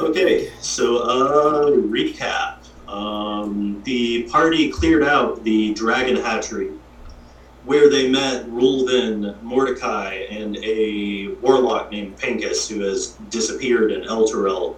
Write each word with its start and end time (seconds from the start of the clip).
Okay, 0.00 0.50
so 0.60 1.02
uh, 1.02 1.70
recap. 1.72 2.66
Um, 2.88 3.82
the 3.84 4.22
party 4.30 4.70
cleared 4.70 5.04
out 5.04 5.44
the 5.44 5.74
dragon 5.74 6.16
hatchery, 6.16 6.70
where 7.66 7.90
they 7.90 8.08
met 8.08 8.46
Rulvin, 8.48 9.40
Mordecai, 9.42 10.26
and 10.30 10.56
a 10.64 11.28
warlock 11.42 11.90
named 11.92 12.16
Pincus, 12.16 12.66
who 12.66 12.80
has 12.80 13.08
disappeared 13.28 13.92
in 13.92 14.04
Elturel 14.04 14.76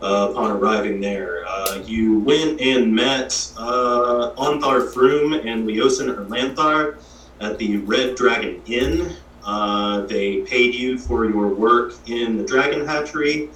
uh, 0.00 0.28
upon 0.30 0.52
arriving 0.52 1.02
there. 1.02 1.44
Uh, 1.46 1.82
you 1.84 2.20
went 2.20 2.58
and 2.62 2.94
met 2.94 3.52
uh, 3.58 4.32
Ontharr 4.38 4.90
Froom 4.90 5.46
and 5.46 5.68
Leosin 5.68 6.08
Erlanthar 6.08 6.96
at 7.42 7.58
the 7.58 7.76
Red 7.76 8.16
Dragon 8.16 8.62
Inn. 8.64 9.16
Uh, 9.44 10.06
they 10.06 10.40
paid 10.40 10.74
you 10.74 10.96
for 10.96 11.26
your 11.28 11.48
work 11.48 11.92
in 12.06 12.38
the 12.38 12.44
dragon 12.44 12.86
hatchery 12.86 13.50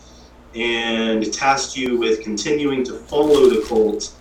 and 0.57 1.33
tasked 1.33 1.77
you 1.77 1.99
with 1.99 2.23
continuing 2.23 2.83
to 2.85 2.95
follow 2.95 3.49
the 3.51 3.65
cult 3.69 4.13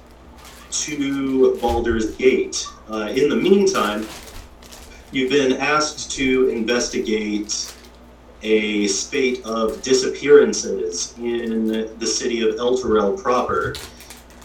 to 0.70 1.58
Baldur's 1.62 2.16
Gate. 2.16 2.68
Uh, 2.90 3.14
in 3.16 3.30
the 3.30 3.36
meantime, 3.36 4.06
you've 5.12 5.32
been 5.32 5.54
asked 5.54 6.12
to 6.12 6.50
investigate 6.50 7.74
a 8.44 8.86
spate 8.88 9.44
of 9.46 9.82
disappearances 9.82 11.16
in 11.18 11.98
the 11.98 12.06
city 12.06 12.48
of 12.48 12.56
Elturel 12.56 13.20
proper. 13.20 13.74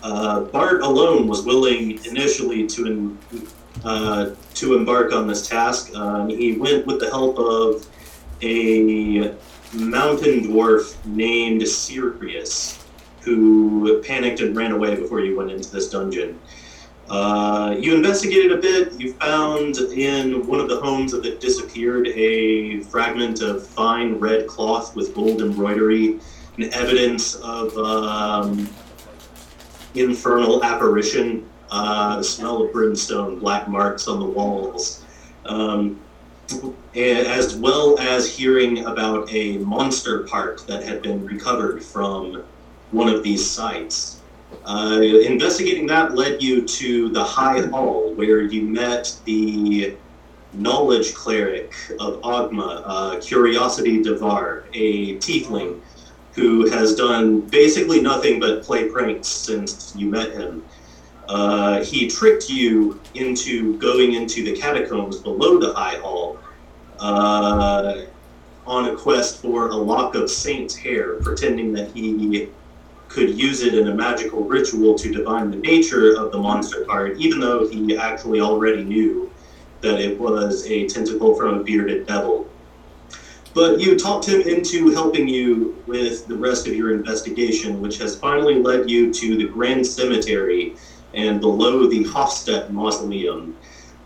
Uh, 0.03 0.41
Bart 0.43 0.83
alone 0.83 1.27
was 1.27 1.45
willing 1.45 2.03
initially 2.05 2.67
to 2.69 3.19
uh, 3.85 4.31
to 4.55 4.75
embark 4.75 5.13
on 5.13 5.27
this 5.27 5.49
task. 5.49 5.95
Um, 5.95 6.29
he 6.29 6.53
went 6.53 6.87
with 6.87 7.01
the 7.01 7.11
help 7.11 7.39
of 7.39 7.87
a 8.43 9.35
mountain 9.73 10.41
dwarf 10.41 10.97
named 11.07 11.67
Sirius, 11.67 12.85
who 13.21 14.03
panicked 14.03 14.41
and 14.41 14.57
ran 14.57 14.73
away 14.73 14.97
before 14.97 15.21
you 15.21 15.37
went 15.37 15.51
into 15.51 15.71
this 15.71 15.91
dungeon. 15.91 16.39
Uh, 17.09 17.75
you 17.79 17.95
investigated 17.95 18.53
a 18.53 18.57
bit. 18.57 18.93
You 19.01 19.13
found 19.15 19.77
in 19.77 20.47
one 20.47 20.61
of 20.61 20.69
the 20.69 20.81
homes 20.81 21.13
of 21.13 21.25
the 21.25 21.33
disappeared 21.37 22.07
a 22.09 22.81
fragment 22.83 23.43
of 23.43 23.67
fine 23.67 24.15
red 24.15 24.47
cloth 24.47 24.95
with 24.95 25.13
gold 25.15 25.43
embroidery, 25.43 26.21
and 26.57 26.73
evidence 26.73 27.35
of 27.37 27.77
um, 27.77 28.69
infernal 29.95 30.63
apparition, 30.63 31.49
uh, 31.71 32.19
the 32.19 32.25
smell 32.25 32.63
of 32.63 32.73
brimstone, 32.73 33.39
black 33.39 33.69
marks 33.69 34.07
on 34.07 34.21
the 34.21 34.27
walls, 34.27 35.05
um, 35.47 36.01
as 36.95 37.55
well 37.57 37.99
as 37.99 38.35
hearing 38.35 38.85
about 38.87 39.33
a 39.33 39.59
monster 39.59 40.25
part 40.25 40.67
that 40.67 40.83
had 40.83 41.03
been 41.03 41.25
recovered 41.25 41.83
from 41.83 42.43
one 42.91 43.09
of 43.09 43.23
these 43.23 43.49
sites. 43.49 44.21
Uh, 44.65 45.01
investigating 45.01 45.87
that 45.87 46.15
led 46.15 46.43
you 46.43 46.67
to 46.67 47.09
the 47.11 47.23
High 47.23 47.61
Hall, 47.67 48.13
where 48.15 48.43
you 48.43 48.63
met 48.63 49.17
the 49.25 49.97
knowledge 50.53 51.15
cleric 51.15 51.73
of 52.01 52.21
Ogma, 52.23 52.83
uh, 52.85 53.21
Curiosity 53.21 54.03
Devar, 54.03 54.65
a 54.75 55.17
tiefling 55.17 55.81
who 56.33 56.69
has 56.71 56.95
done 56.95 57.41
basically 57.41 58.01
nothing 58.01 58.41
but 58.41 58.63
play 58.63 58.89
pranks 58.89 59.29
since 59.29 59.93
you 59.97 60.09
met 60.09 60.33
him. 60.33 60.65
Uh, 61.31 61.81
he 61.85 62.09
tricked 62.09 62.51
you 62.51 63.01
into 63.15 63.77
going 63.77 64.15
into 64.15 64.43
the 64.43 64.53
catacombs 64.53 65.21
below 65.21 65.61
the 65.61 65.73
High 65.73 65.95
Hall 65.99 66.41
uh, 66.99 67.99
on 68.67 68.89
a 68.89 68.97
quest 68.97 69.41
for 69.41 69.69
a 69.69 69.77
lock 69.77 70.17
of 70.17 70.29
saint's 70.29 70.75
hair, 70.75 71.21
pretending 71.21 71.73
that 71.75 71.93
he 71.93 72.49
could 73.07 73.39
use 73.39 73.63
it 73.63 73.75
in 73.75 73.87
a 73.87 73.95
magical 73.95 74.43
ritual 74.43 74.99
to 74.99 75.13
divine 75.13 75.53
the 75.53 75.57
nature 75.59 76.17
of 76.17 76.33
the 76.33 76.39
monster 76.39 76.85
card, 76.85 77.17
even 77.21 77.39
though 77.39 77.69
he 77.69 77.97
actually 77.97 78.41
already 78.41 78.83
knew 78.83 79.31
that 79.83 80.01
it 80.01 80.19
was 80.19 80.67
a 80.67 80.89
tentacle 80.89 81.37
from 81.37 81.61
a 81.61 81.63
bearded 81.63 82.09
devil. 82.09 82.49
But 83.55 83.79
you 83.79 83.97
talked 83.97 84.27
him 84.27 84.41
into 84.41 84.91
helping 84.91 85.29
you 85.29 85.81
with 85.87 86.27
the 86.27 86.35
rest 86.35 86.67
of 86.67 86.75
your 86.75 86.93
investigation, 86.93 87.81
which 87.81 87.99
has 87.99 88.17
finally 88.17 88.61
led 88.61 88.91
you 88.91 89.13
to 89.13 89.37
the 89.37 89.45
Grand 89.45 89.87
Cemetery 89.87 90.75
and 91.15 91.41
below 91.41 91.87
the 91.87 92.05
Hofstedt 92.05 92.71
Mausoleum, 92.71 93.57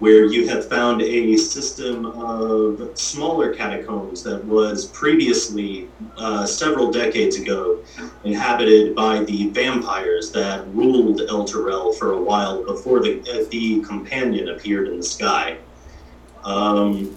where 0.01 0.25
you 0.25 0.49
have 0.49 0.69
found 0.69 1.03
a 1.03 1.37
system 1.37 2.07
of 2.07 2.91
smaller 2.99 3.55
catacombs 3.55 4.23
that 4.25 4.45
was 4.45 4.87
previously, 4.87 5.89
uh, 6.17 6.45
several 6.45 6.91
decades 6.91 7.37
ago, 7.37 7.79
inhabited 8.25 8.95
by 8.95 9.21
the 9.25 9.49
vampires 9.51 10.33
that 10.33 10.67
ruled 10.75 11.21
El 11.23 11.45
Elturel 11.45 11.95
for 11.95 12.13
a 12.13 12.21
while 12.21 12.65
before 12.65 13.01
the, 13.01 13.21
uh, 13.21 13.49
the 13.51 13.81
companion 13.83 14.49
appeared 14.49 14.89
in 14.89 14.97
the 14.97 15.03
sky. 15.03 15.59
Um, 16.45 17.17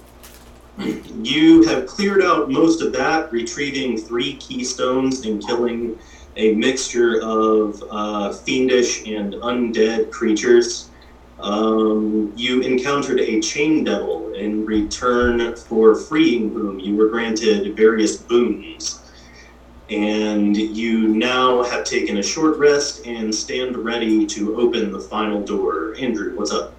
you 1.24 1.64
have 1.64 1.88
cleared 1.88 2.22
out 2.22 2.52
most 2.52 2.81
of 2.81 2.94
that, 2.94 3.31
retrieving 3.31 3.98
three 3.98 4.36
keystones 4.36 5.25
and 5.25 5.46
killing 5.46 5.98
a 6.38 6.53
mixture 6.53 7.20
of 7.22 7.84
uh, 7.90 8.31
fiendish 8.31 9.06
and 9.08 9.34
undead 9.34 10.12
creatures. 10.12 10.90
Um, 11.40 12.31
you 12.36 12.62
encountered 12.62 13.20
a 13.20 13.42
chain 13.42 13.84
devil 13.84 14.34
in 14.34 14.66
return 14.66 15.56
for 15.56 15.96
freeing 15.96 16.52
whom 16.52 16.80
you 16.80 16.96
were 16.96 17.09
granted 17.09 17.75
various 17.75 18.18
boons. 18.18 19.02
And 19.90 20.56
you 20.56 21.08
now 21.08 21.64
have 21.64 21.86
taken 21.86 22.18
a 22.18 22.24
short 22.24 22.58
rest 22.58 23.06
and 23.06 23.34
stand 23.34 23.78
ready 23.78 24.25
to 24.28 24.58
open 24.58 24.92
the 24.92 25.00
final 25.00 25.42
door. 25.44 25.96
Andrew, 25.98 26.36
what's 26.36 26.52
up? 26.52 26.74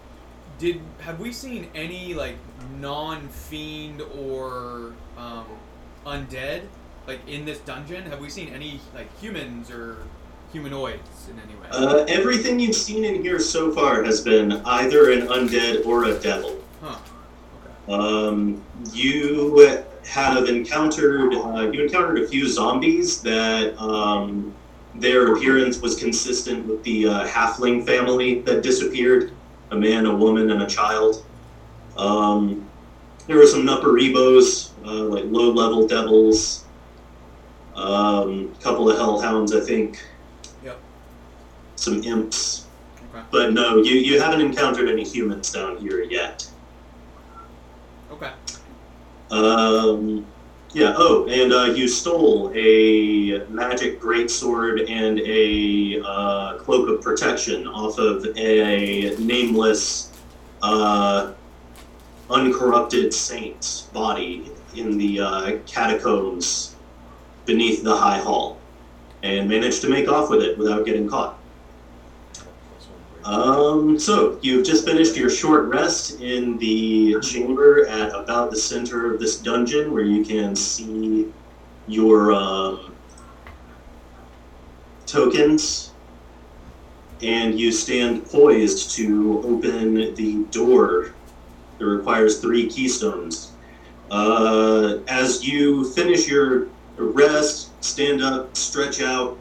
Did 0.58 0.80
have 1.00 1.18
we 1.18 1.32
seen 1.32 1.68
any 1.74 2.14
like 2.14 2.36
non-fiend 2.80 4.02
or 4.02 4.92
um, 5.16 5.46
undead 6.04 6.62
like 7.08 7.26
in 7.26 7.44
this 7.44 7.58
dungeon? 7.60 8.04
Have 8.04 8.20
we 8.20 8.28
seen 8.28 8.50
any 8.50 8.80
like 8.94 9.08
humans 9.18 9.70
or 9.70 9.96
humanoids 10.52 11.28
in 11.28 11.40
any 11.40 11.58
way? 11.58 11.66
Uh, 11.70 12.04
everything 12.06 12.60
you've 12.60 12.76
seen 12.76 13.04
in 13.04 13.22
here 13.22 13.40
so 13.40 13.72
far 13.72 14.04
has 14.04 14.20
been 14.20 14.52
either 14.52 15.10
an 15.10 15.22
undead 15.22 15.84
or 15.86 16.04
a 16.04 16.18
devil. 16.20 16.62
Huh. 16.80 16.98
Um, 17.92 18.62
you 18.92 19.82
have 20.04 20.46
encountered 20.48 21.34
uh, 21.34 21.70
you 21.72 21.82
encountered 21.82 22.22
a 22.22 22.28
few 22.28 22.46
zombies 22.46 23.22
that 23.22 23.76
um, 23.80 24.54
their 24.94 25.34
appearance 25.34 25.80
was 25.80 25.98
consistent 25.98 26.66
with 26.66 26.82
the 26.84 27.08
uh, 27.08 27.26
halfling 27.26 27.84
family 27.86 28.40
that 28.42 28.62
disappeared 28.62 29.32
a 29.70 29.76
man, 29.76 30.06
a 30.06 30.14
woman, 30.14 30.50
and 30.50 30.62
a 30.62 30.66
child. 30.66 31.24
Um, 31.96 32.68
there 33.26 33.36
were 33.36 33.46
some 33.46 33.66
Nupperibos, 33.66 34.70
uh, 34.84 35.04
like 35.04 35.24
low 35.26 35.50
level 35.50 35.86
devils, 35.86 36.64
um, 37.78 38.54
couple 38.60 38.90
of 38.90 38.96
hellhounds, 38.96 39.54
I 39.54 39.60
think. 39.60 40.02
Yep. 40.64 40.78
Some 41.76 42.02
imps. 42.02 42.66
Okay. 43.10 43.24
But 43.30 43.52
no, 43.52 43.76
you, 43.78 43.94
you 43.94 44.20
haven't 44.20 44.40
encountered 44.40 44.88
any 44.88 45.04
humans 45.04 45.50
down 45.52 45.78
here 45.78 46.02
yet. 46.02 46.48
Okay. 48.10 48.32
Um, 49.30 50.26
yeah. 50.72 50.94
Oh, 50.96 51.26
and 51.28 51.52
uh, 51.52 51.64
you 51.74 51.88
stole 51.88 52.52
a 52.54 53.46
magic 53.48 54.00
greatsword 54.00 54.90
and 54.90 55.20
a 55.20 56.02
uh, 56.04 56.58
cloak 56.58 56.88
of 56.88 57.02
protection 57.02 57.66
off 57.66 57.98
of 57.98 58.26
a 58.36 59.14
nameless, 59.18 60.12
uh, 60.62 61.32
uncorrupted 62.28 63.14
saint's 63.14 63.82
body 63.82 64.50
in 64.74 64.98
the 64.98 65.20
uh, 65.20 65.58
catacombs 65.66 66.67
beneath 67.48 67.82
the 67.82 67.96
high 67.96 68.18
hall, 68.18 68.58
and 69.22 69.48
managed 69.48 69.80
to 69.80 69.88
make 69.88 70.06
off 70.06 70.28
with 70.28 70.42
it 70.42 70.56
without 70.58 70.84
getting 70.84 71.08
caught. 71.08 71.38
Um, 73.24 73.98
so 73.98 74.38
you've 74.42 74.66
just 74.66 74.84
finished 74.84 75.16
your 75.16 75.30
short 75.30 75.64
rest 75.64 76.20
in 76.20 76.58
the 76.58 77.18
chamber 77.20 77.86
at 77.86 78.10
about 78.14 78.50
the 78.50 78.56
center 78.56 79.12
of 79.12 79.18
this 79.18 79.40
dungeon, 79.40 79.92
where 79.92 80.04
you 80.04 80.24
can 80.24 80.54
see 80.54 81.32
your 81.86 82.32
um, 82.32 82.94
tokens, 85.06 85.92
and 87.22 87.58
you 87.58 87.72
stand 87.72 88.26
poised 88.26 88.90
to 88.96 89.42
open 89.42 90.14
the 90.14 90.44
door. 90.50 91.14
It 91.80 91.84
requires 91.84 92.40
three 92.40 92.68
keystones. 92.68 93.52
Uh, 94.10 94.98
as 95.08 95.46
you 95.46 95.90
finish 95.92 96.28
your 96.28 96.68
rest, 96.98 97.70
stand 97.84 98.22
up, 98.22 98.56
stretch 98.56 99.00
out, 99.00 99.38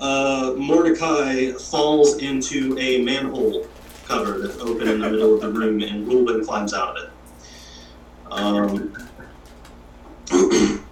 uh, 0.00 0.54
Mordecai 0.56 1.52
falls 1.52 2.18
into 2.18 2.78
a 2.78 3.02
manhole 3.02 3.66
cover 4.06 4.38
that's 4.38 4.58
open 4.58 4.88
in 4.88 5.00
the 5.00 5.10
middle 5.10 5.34
of 5.34 5.40
the 5.40 5.50
room, 5.50 5.82
and 5.82 6.06
Reuben 6.06 6.44
climbs 6.44 6.72
out 6.72 6.96
of 6.96 7.04
it. 7.04 7.10
Um, 8.30 8.94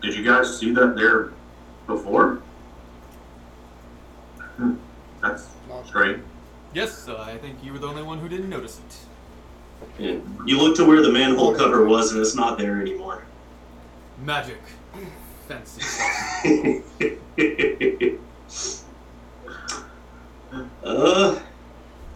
Did 0.00 0.14
you 0.14 0.24
guys 0.24 0.58
see 0.58 0.72
that 0.72 0.94
there 0.96 1.32
before? 1.86 2.40
Hmm, 4.56 4.74
That's 5.20 5.48
Not 5.68 5.86
strange. 5.86 6.22
Yes, 6.72 7.08
uh, 7.08 7.18
I 7.18 7.36
think 7.38 7.62
you 7.62 7.72
were 7.72 7.78
the 7.78 7.88
only 7.88 8.02
one 8.02 8.18
who 8.18 8.28
didn't 8.28 8.48
notice 8.48 8.78
it. 8.78 8.96
Yeah. 10.02 10.16
You 10.46 10.58
look 10.58 10.76
to 10.76 10.84
where 10.84 11.02
the 11.02 11.10
manhole 11.12 11.54
cover 11.54 11.84
was, 11.84 12.12
and 12.12 12.20
it's 12.20 12.34
not 12.34 12.58
there 12.58 12.80
anymore. 12.80 13.24
Magic. 14.22 14.60
Fancy. 15.46 15.82
uh, 20.84 21.40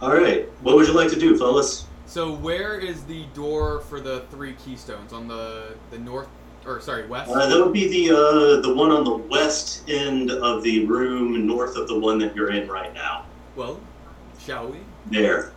all 0.01 0.13
right. 0.13 0.49
What 0.61 0.75
would 0.75 0.87
you 0.87 0.93
like 0.93 1.09
to 1.09 1.19
do, 1.19 1.37
fellas? 1.37 1.85
So 2.05 2.31
where 2.33 2.77
is 2.77 3.03
the 3.05 3.25
door 3.33 3.81
for 3.81 3.99
the 3.99 4.21
three 4.29 4.53
keystones 4.53 5.13
on 5.13 5.27
the 5.27 5.75
the 5.89 5.97
north 5.97 6.27
or 6.65 6.79
sorry 6.81 7.07
west? 7.07 7.31
Uh, 7.31 7.47
that 7.47 7.57
would 7.63 7.73
be 7.73 7.87
the 7.87 8.15
uh, 8.15 8.61
the 8.61 8.73
one 8.73 8.91
on 8.91 9.03
the 9.03 9.15
west 9.15 9.89
end 9.89 10.29
of 10.29 10.61
the 10.63 10.85
room, 10.85 11.47
north 11.47 11.75
of 11.75 11.87
the 11.87 11.97
one 11.97 12.19
that 12.19 12.35
you're 12.35 12.51
in 12.51 12.67
right 12.67 12.93
now. 12.93 13.25
well, 13.55 13.79
shall 14.39 14.67
we? 14.67 14.77
There. 15.07 15.51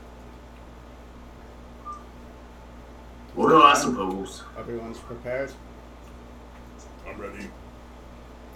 Well, 3.34 3.62
I 3.62 3.74
suppose. 3.74 4.42
Everyone's 4.58 4.98
prepared. 4.98 5.52
I'm 7.06 7.20
ready. 7.20 7.48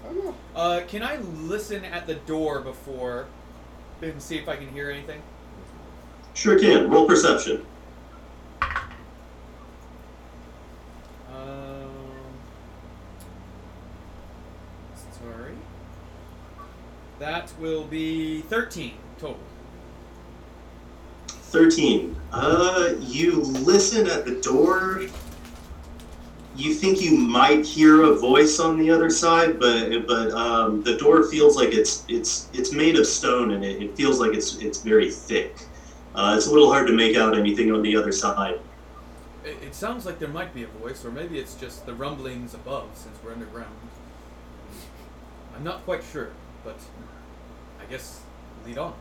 I 0.08 0.12
don't. 0.12 0.36
Uh, 0.54 0.80
can 0.88 1.02
I 1.02 1.16
listen 1.16 1.84
at 1.84 2.06
the 2.06 2.14
door 2.16 2.60
before 2.60 3.26
and 4.02 4.20
see 4.20 4.38
if 4.38 4.48
I 4.48 4.56
can 4.56 4.68
hear 4.68 4.90
anything? 4.90 5.22
Sure 6.34 6.58
can. 6.58 6.90
Roll 6.90 7.06
perception. 7.06 7.64
Um, 11.32 11.90
sorry. 15.18 15.54
That 17.18 17.52
will 17.60 17.84
be 17.84 18.40
thirteen 18.42 18.94
total. 19.18 19.38
13. 21.28 22.16
Uh, 22.32 22.94
you 23.00 23.40
listen 23.40 24.08
at 24.08 24.24
the 24.24 24.40
door. 24.40 25.02
You 26.56 26.74
think 26.74 27.00
you 27.00 27.16
might 27.16 27.64
hear 27.64 28.02
a 28.02 28.14
voice 28.16 28.58
on 28.58 28.78
the 28.78 28.90
other 28.90 29.08
side, 29.08 29.58
but 29.60 30.06
but 30.06 30.32
um, 30.32 30.82
the 30.82 30.96
door 30.96 31.24
feels 31.24 31.56
like 31.56 31.72
it's 31.72 32.04
it's 32.08 32.48
it's 32.52 32.72
made 32.72 32.98
of 32.98 33.06
stone 33.06 33.52
and 33.52 33.64
it, 33.64 33.82
it 33.82 33.96
feels 33.96 34.18
like 34.18 34.34
it's 34.34 34.56
it's 34.56 34.82
very 34.82 35.10
thick. 35.10 35.56
Uh, 36.14 36.34
it's 36.36 36.48
a 36.48 36.50
little 36.50 36.70
hard 36.70 36.86
to 36.88 36.92
make 36.92 37.16
out 37.16 37.38
anything 37.38 37.72
on 37.72 37.82
the 37.82 37.96
other 37.96 38.12
side. 38.12 38.58
It, 39.44 39.56
it 39.62 39.74
sounds 39.74 40.04
like 40.04 40.18
there 40.18 40.28
might 40.28 40.52
be 40.52 40.64
a 40.64 40.66
voice, 40.66 41.04
or 41.04 41.10
maybe 41.10 41.38
it's 41.38 41.54
just 41.54 41.86
the 41.86 41.94
rumblings 41.94 42.52
above 42.52 42.88
since 42.94 43.16
we're 43.22 43.32
underground. 43.32 43.74
I'm 45.54 45.64
not 45.64 45.84
quite 45.84 46.02
sure, 46.02 46.30
but 46.64 46.78
I 47.80 47.90
guess 47.90 48.20
lead 48.66 48.78
on. 48.78 48.94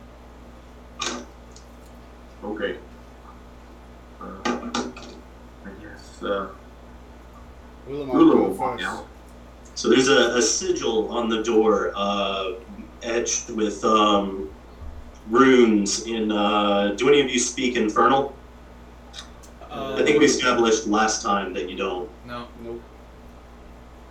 Okay. 2.44 2.76
Uh, 4.20 4.36
I 4.44 5.70
guess. 5.82 6.22
Uh, 6.22 6.48
Ulamog 7.88 8.14
Ula 8.14 8.48
walk 8.50 8.82
out. 8.82 9.06
So 9.74 9.88
there's 9.88 10.08
a, 10.08 10.36
a 10.36 10.42
sigil 10.42 11.08
on 11.10 11.28
the 11.28 11.42
door, 11.42 11.92
uh, 11.94 12.52
etched 13.02 13.50
with 13.50 13.82
um, 13.84 14.50
runes 15.28 16.06
in. 16.06 16.30
Uh, 16.30 16.94
do 16.96 17.08
any 17.08 17.20
of 17.20 17.30
you 17.30 17.38
speak 17.38 17.76
Infernal? 17.76 18.34
Uh, 19.70 19.96
I 19.98 20.02
think 20.02 20.18
we 20.18 20.26
established 20.26 20.86
last 20.86 21.22
time 21.22 21.54
that 21.54 21.70
you 21.70 21.76
don't. 21.76 22.10
no. 22.26 22.46
Nope. 22.62 22.82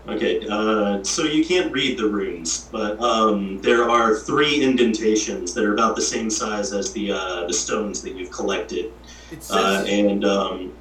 Okay, 0.08 0.48
uh, 0.50 1.04
so 1.04 1.24
you 1.24 1.46
can't 1.46 1.72
read 1.72 2.00
the 2.00 2.08
runes, 2.08 2.68
but 2.72 3.00
um, 3.00 3.62
there 3.62 3.88
are 3.88 4.16
three 4.16 4.64
indentations 4.64 5.54
that 5.54 5.64
are 5.64 5.74
about 5.74 5.96
the 5.96 6.02
same 6.02 6.30
size 6.30 6.74
as 6.74 6.92
the 6.94 7.12
uh, 7.12 7.46
the 7.46 7.54
stones 7.54 8.02
that 8.02 8.16
you've 8.16 8.32
collected, 8.32 8.92
It 9.30 9.44
says 9.44 9.56
uh, 9.56 9.86
and 9.88 10.26
um, 10.26 10.74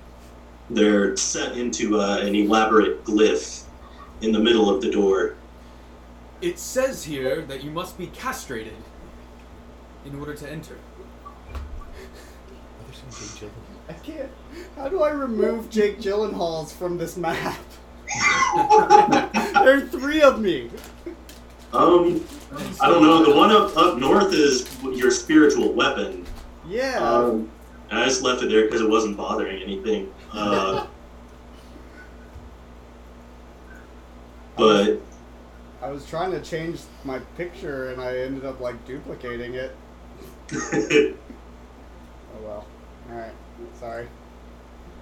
they're 0.70 1.16
set 1.16 1.56
into 1.56 2.00
uh, 2.00 2.18
an 2.18 2.34
elaborate 2.34 3.04
glyph 3.04 3.64
in 4.20 4.32
the 4.32 4.38
middle 4.38 4.68
of 4.68 4.80
the 4.82 4.90
door. 4.90 5.36
it 6.40 6.58
says 6.58 7.04
here 7.04 7.42
that 7.42 7.64
you 7.64 7.70
must 7.70 7.96
be 7.98 8.08
castrated 8.08 8.74
in 10.04 10.18
order 10.18 10.34
to 10.34 10.50
enter. 10.50 10.76
I 13.88 13.92
can't. 13.94 14.30
How 14.76 14.88
do 14.88 15.02
I 15.02 15.10
remove 15.10 15.70
Jake 15.70 15.98
Gyllenhaal's 15.98 16.72
from 16.72 16.98
this 16.98 17.16
map? 17.16 17.58
there 18.54 19.76
are 19.76 19.80
three 19.80 20.20
of 20.22 20.40
me. 20.40 20.70
Um, 21.72 22.24
I 22.80 22.88
don't 22.88 23.02
know. 23.02 23.24
The 23.24 23.34
one 23.34 23.50
up 23.50 23.76
up 23.76 23.98
north 23.98 24.32
is 24.32 24.66
your 24.82 25.10
spiritual 25.10 25.72
weapon. 25.72 26.26
Yeah. 26.66 26.98
Um, 26.98 27.50
I 27.90 28.04
just 28.04 28.22
left 28.22 28.42
it 28.42 28.50
there 28.50 28.64
because 28.64 28.80
it 28.80 28.88
wasn't 28.88 29.16
bothering 29.16 29.62
anything. 29.62 30.12
Uh, 30.32 30.86
but 34.56 35.00
I 35.80 35.90
was 35.90 36.06
trying 36.06 36.32
to 36.32 36.40
change 36.40 36.80
my 37.04 37.18
picture 37.36 37.90
and 37.90 38.00
I 38.00 38.18
ended 38.18 38.44
up 38.44 38.60
like 38.60 38.84
duplicating 38.86 39.54
it. 39.54 39.76
Oh 42.40 42.46
well. 42.46 42.66
Alright. 43.10 43.32
Sorry. 43.80 44.06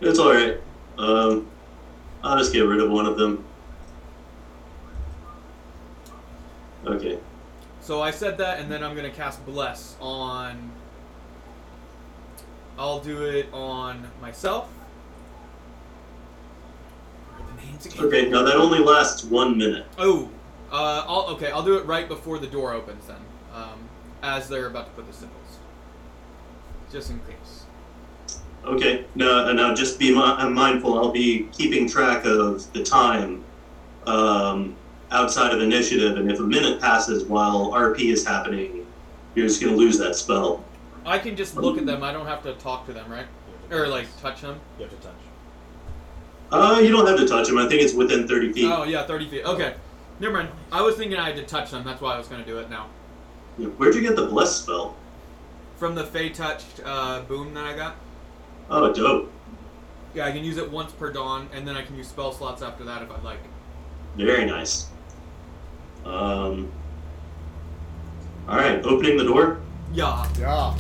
it's 0.01 0.19
all 0.19 0.33
right. 0.33 0.61
Um, 0.97 1.49
I'll 2.23 2.39
just 2.39 2.53
get 2.53 2.61
rid 2.61 2.81
of 2.81 2.91
one 2.91 3.05
of 3.05 3.19
them. 3.19 3.45
Okay. 6.87 7.19
So 7.81 8.01
I 8.01 8.11
said 8.11 8.39
that, 8.39 8.61
and 8.61 8.71
then 8.71 8.83
I'm 8.83 8.95
gonna 8.97 9.11
cast 9.11 9.45
bless 9.45 9.97
on. 10.01 10.71
I'll 12.79 13.01
do 13.01 13.25
it 13.25 13.49
on 13.53 14.09
myself. 14.21 14.69
What 17.73 17.87
are 17.87 17.91
the? 17.91 18.07
Okay. 18.07 18.31
Now 18.31 18.43
that 18.43 18.57
only 18.57 18.79
lasts 18.79 19.25
one 19.25 19.57
minute. 19.57 19.87
Oh, 19.99 20.31
uh, 20.71 21.05
I'll, 21.07 21.27
okay. 21.35 21.51
I'll 21.51 21.63
do 21.63 21.79
it 21.79 21.87
right 21.87 22.09
before 22.09 22.39
the 22.39 22.47
door 22.47 22.73
opens 22.73 23.07
then, 23.07 23.17
um, 23.55 23.79
as 24.23 24.49
they're 24.49 24.67
about 24.67 24.87
to 24.87 24.93
put 24.93 25.07
the 25.07 25.13
symbols, 25.13 25.59
just 26.91 27.11
in 27.11 27.21
case. 27.21 27.65
Okay. 28.65 29.05
Now, 29.15 29.53
now 29.53 29.75
just 29.75 29.99
be 29.99 30.13
mi- 30.13 30.21
uh, 30.21 30.51
mindful. 30.51 30.99
I'll 30.99 31.13
be 31.13 31.49
keeping 31.53 31.89
track 31.89 32.25
of 32.25 32.73
the 32.73 32.83
time 32.83 33.45
um, 34.07 34.77
outside 35.11 35.53
of 35.55 35.61
initiative, 35.61 36.17
and 36.17 36.31
if 36.31 36.41
a 36.41 36.43
minute 36.43 36.81
passes 36.81 37.25
while 37.25 37.71
RP 37.73 38.13
is 38.13 38.27
happening, 38.27 38.87
you're 39.35 39.47
just 39.47 39.63
gonna 39.63 39.77
lose 39.77 39.99
that 39.99 40.17
spell. 40.17 40.65
I 41.05 41.19
can 41.19 41.37
just 41.37 41.57
look 41.57 41.79
at 41.79 41.87
them. 41.87 42.03
I 42.03 42.13
don't 42.13 42.27
have 42.27 42.43
to 42.43 42.55
talk 42.55 42.87
to 42.87 42.93
them, 42.93 43.09
right? 43.11 43.27
Or 43.71 43.87
like 43.87 44.07
touch 44.21 44.41
them. 44.41 44.59
You 44.79 44.87
have 44.87 45.01
to 45.01 45.07
touch. 45.07 45.15
Uh, 46.51 46.81
you 46.83 46.91
don't 46.91 47.07
have 47.07 47.19
to 47.19 47.27
touch 47.27 47.49
him. 47.49 47.59
I 47.59 47.69
think 47.69 47.83
it's 47.83 47.93
within 47.95 48.29
30 48.29 48.53
feet. 48.53 48.71
Oh 48.71 48.85
yeah, 48.85 49.05
thirty 49.05 49.29
feet. 49.29 49.45
Okay, 49.45 49.75
never 50.21 50.35
mind. 50.35 50.49
I 50.71 50.81
was 50.83 50.97
thinking 50.97 51.19
I 51.19 51.27
had 51.27 51.37
to 51.37 51.45
touch 51.45 51.71
them. 51.71 51.83
That's 51.85 52.01
why 52.01 52.15
I 52.15 52.19
was 52.19 52.29
gonna 52.29 52.45
do 52.45 52.59
it 52.59 52.71
now. 52.71 52.87
Where'd 53.57 53.95
you 53.95 54.01
get 54.03 54.17
the 54.17 54.27
bless 54.27 54.55
spell? 54.55 54.95
From 55.77 55.95
the 55.95 56.05
Fey 56.05 56.31
touched 56.31 56.81
uh, 56.85 57.23
boom 57.23 57.53
that 57.55 57.65
I 57.65 57.75
got. 57.77 57.97
Oh, 58.71 58.93
dope. 58.93 59.33
Yeah, 60.15 60.27
I 60.27 60.33
can 60.33 60.45
use 60.45 60.57
it 60.57 60.71
once 60.71 60.93
per 60.93 61.13
dawn, 61.13 61.49
and 61.53 61.67
then 61.67 61.77
I 61.77 61.83
can 61.83 61.97
use 61.97 62.09
spell 62.09 62.33
slots 62.33 62.63
after 62.63 62.85
that 62.85 63.03
if 63.03 63.11
I'd 63.11 63.23
like. 63.23 63.41
Very 64.17 64.47
nice. 64.47 64.89
Um. 66.05 66.71
All 68.49 68.57
right, 68.57 68.83
opening 68.85 69.17
the 69.17 69.25
door. 69.25 69.61
Yeah. 69.93 70.27
Yeah. 70.39 70.77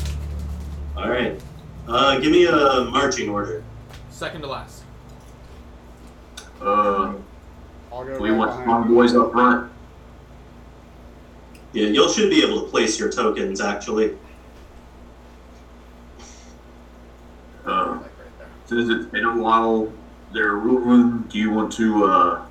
All 0.96 1.08
right. 1.10 1.38
Uh, 1.88 2.18
give 2.20 2.30
me 2.32 2.46
a 2.46 2.84
marching 2.90 3.28
order. 3.28 3.62
Second 4.10 4.42
to 4.42 4.46
last. 4.46 4.82
Uh, 6.66 7.14
we 7.92 8.30
right 8.30 8.36
want 8.36 8.50
behind 8.50 8.62
strong 8.62 8.92
boys 8.92 9.14
up 9.14 9.30
front. 9.30 9.70
Yeah, 11.72 11.86
you 11.86 12.12
should 12.12 12.28
be 12.28 12.42
able 12.42 12.62
to 12.62 12.66
place 12.66 12.98
your 12.98 13.10
tokens 13.10 13.60
actually. 13.60 14.18
Uh, 17.64 17.98
Like 18.00 18.10
since 18.66 18.90
it's 18.90 19.06
been 19.06 19.24
a 19.24 19.36
while, 19.36 19.92
they're 20.32 20.56
ruling. 20.56 21.22
Do 21.28 21.38
you 21.38 21.52
want 21.52 21.72
to 21.74 22.04
uh, 22.06 22.46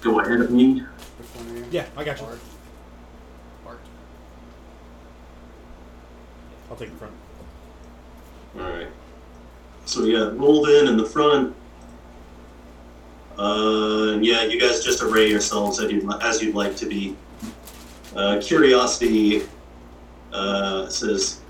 go 0.00 0.20
ahead 0.20 0.40
of 0.40 0.52
me? 0.52 0.82
Which 1.18 1.28
one 1.34 1.56
are 1.56 1.58
you? 1.58 1.66
Yeah, 1.72 1.86
I 1.96 2.04
got 2.04 2.20
you. 2.20 2.26
Bart. 2.26 2.38
Bart. 3.64 3.80
I'll 6.70 6.76
take 6.76 6.90
the 6.90 6.96
front. 6.96 7.14
All 8.56 8.62
right. 8.62 8.88
So 9.86 10.02
we 10.02 10.12
got 10.12 10.38
rolled 10.38 10.68
in 10.68 10.86
in 10.86 10.96
the 10.96 11.06
front. 11.06 11.56
Uh, 13.38 14.18
yeah, 14.20 14.44
you 14.44 14.58
guys 14.58 14.84
just 14.84 15.02
array 15.02 15.28
yourselves 15.28 15.78
as 15.80 15.90
you'd, 15.90 16.10
as 16.22 16.42
you'd 16.42 16.54
like 16.54 16.74
to 16.76 16.86
be. 16.86 17.16
Uh, 18.14 18.40
Curiosity 18.42 19.42
uh, 20.32 20.88
says, 20.88 21.40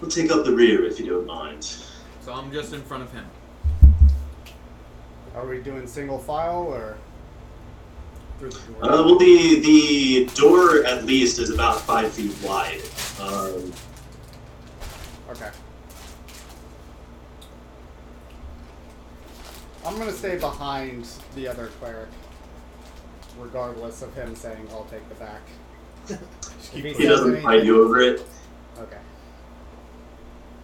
"We'll 0.00 0.10
take 0.10 0.30
up 0.30 0.44
the 0.44 0.52
rear 0.52 0.84
if 0.84 1.00
you 1.00 1.06
don't 1.06 1.26
mind." 1.26 1.64
So 2.20 2.32
I'm 2.32 2.52
just 2.52 2.72
in 2.72 2.82
front 2.82 3.02
of 3.02 3.12
him. 3.12 3.24
Are 5.34 5.46
we 5.46 5.58
doing 5.60 5.86
single 5.86 6.18
file 6.18 6.66
or? 6.68 6.98
Through 8.38 8.50
the 8.50 8.58
door. 8.72 8.84
Uh, 8.84 9.02
well, 9.04 9.18
the 9.18 9.60
the 9.60 10.30
door 10.34 10.84
at 10.84 11.04
least 11.04 11.38
is 11.38 11.50
about 11.50 11.80
five 11.80 12.12
feet 12.12 12.36
wide. 12.42 12.82
Um, 13.20 13.72
Okay. 15.30 15.48
I'm 19.84 19.98
gonna 19.98 20.12
stay 20.12 20.38
behind 20.38 21.08
the 21.34 21.48
other 21.48 21.66
cleric, 21.80 22.08
regardless 23.38 24.02
of 24.02 24.14
him 24.14 24.34
saying 24.36 24.68
I'll 24.70 24.84
take 24.84 25.06
the 25.08 25.14
back. 25.16 25.40
Just 26.08 26.22
If 26.74 26.82
keep 26.84 26.96
he 26.96 27.06
doesn't 27.06 27.26
anything- 27.28 27.42
fight 27.44 27.64
you 27.64 27.84
over 27.84 28.00
it. 28.00 28.24
Okay. 28.78 28.98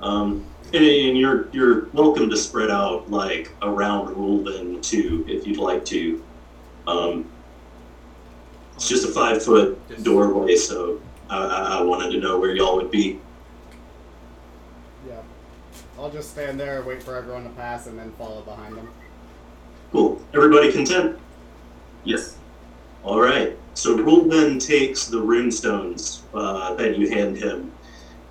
Um, 0.01 0.45
and, 0.73 0.85
and 0.85 1.19
you're 1.19 1.49
you're 1.53 1.87
welcome 1.93 2.31
to 2.31 2.37
spread 2.37 2.71
out 2.71 3.11
like 3.11 3.51
around 3.63 4.15
Rulden 4.15 4.81
too, 4.83 5.25
if 5.27 5.47
you'd 5.47 5.59
like 5.59 5.85
to. 5.87 6.23
Um, 6.87 7.29
it's 8.77 8.89
just 8.89 9.05
a 9.05 9.09
five 9.11 9.43
foot 9.43 9.77
doorway, 10.05 10.55
so 10.55 11.01
I, 11.29 11.37
I, 11.39 11.79
I 11.79 11.83
wanted 11.83 12.13
to 12.13 12.21
know 12.21 12.39
where 12.39 12.55
y'all 12.55 12.77
would 12.77 12.93
be. 12.93 13.19
Yeah. 15.09 15.21
I'll 15.99 16.11
just 16.11 16.31
stand 16.31 16.61
there, 16.61 16.79
and 16.79 16.87
wait 16.87 17.03
for 17.03 17.17
everyone 17.17 17.43
to 17.43 17.51
pass, 17.51 17.89
and 17.89 17.99
then 17.99 18.13
follow 18.13 18.41
behind 18.43 18.77
them. 18.77 18.89
Cool. 19.93 20.21
Everybody 20.35 20.71
content? 20.73 21.19
Yes. 22.05 22.37
All 23.03 23.21
right. 23.21 23.57
So 23.75 23.97
Rulden 23.97 24.65
takes 24.65 25.07
the 25.07 25.19
runestones 25.19 26.23
uh, 26.35 26.75
that 26.75 26.99
you 26.99 27.09
hand 27.09 27.37
him, 27.37 27.73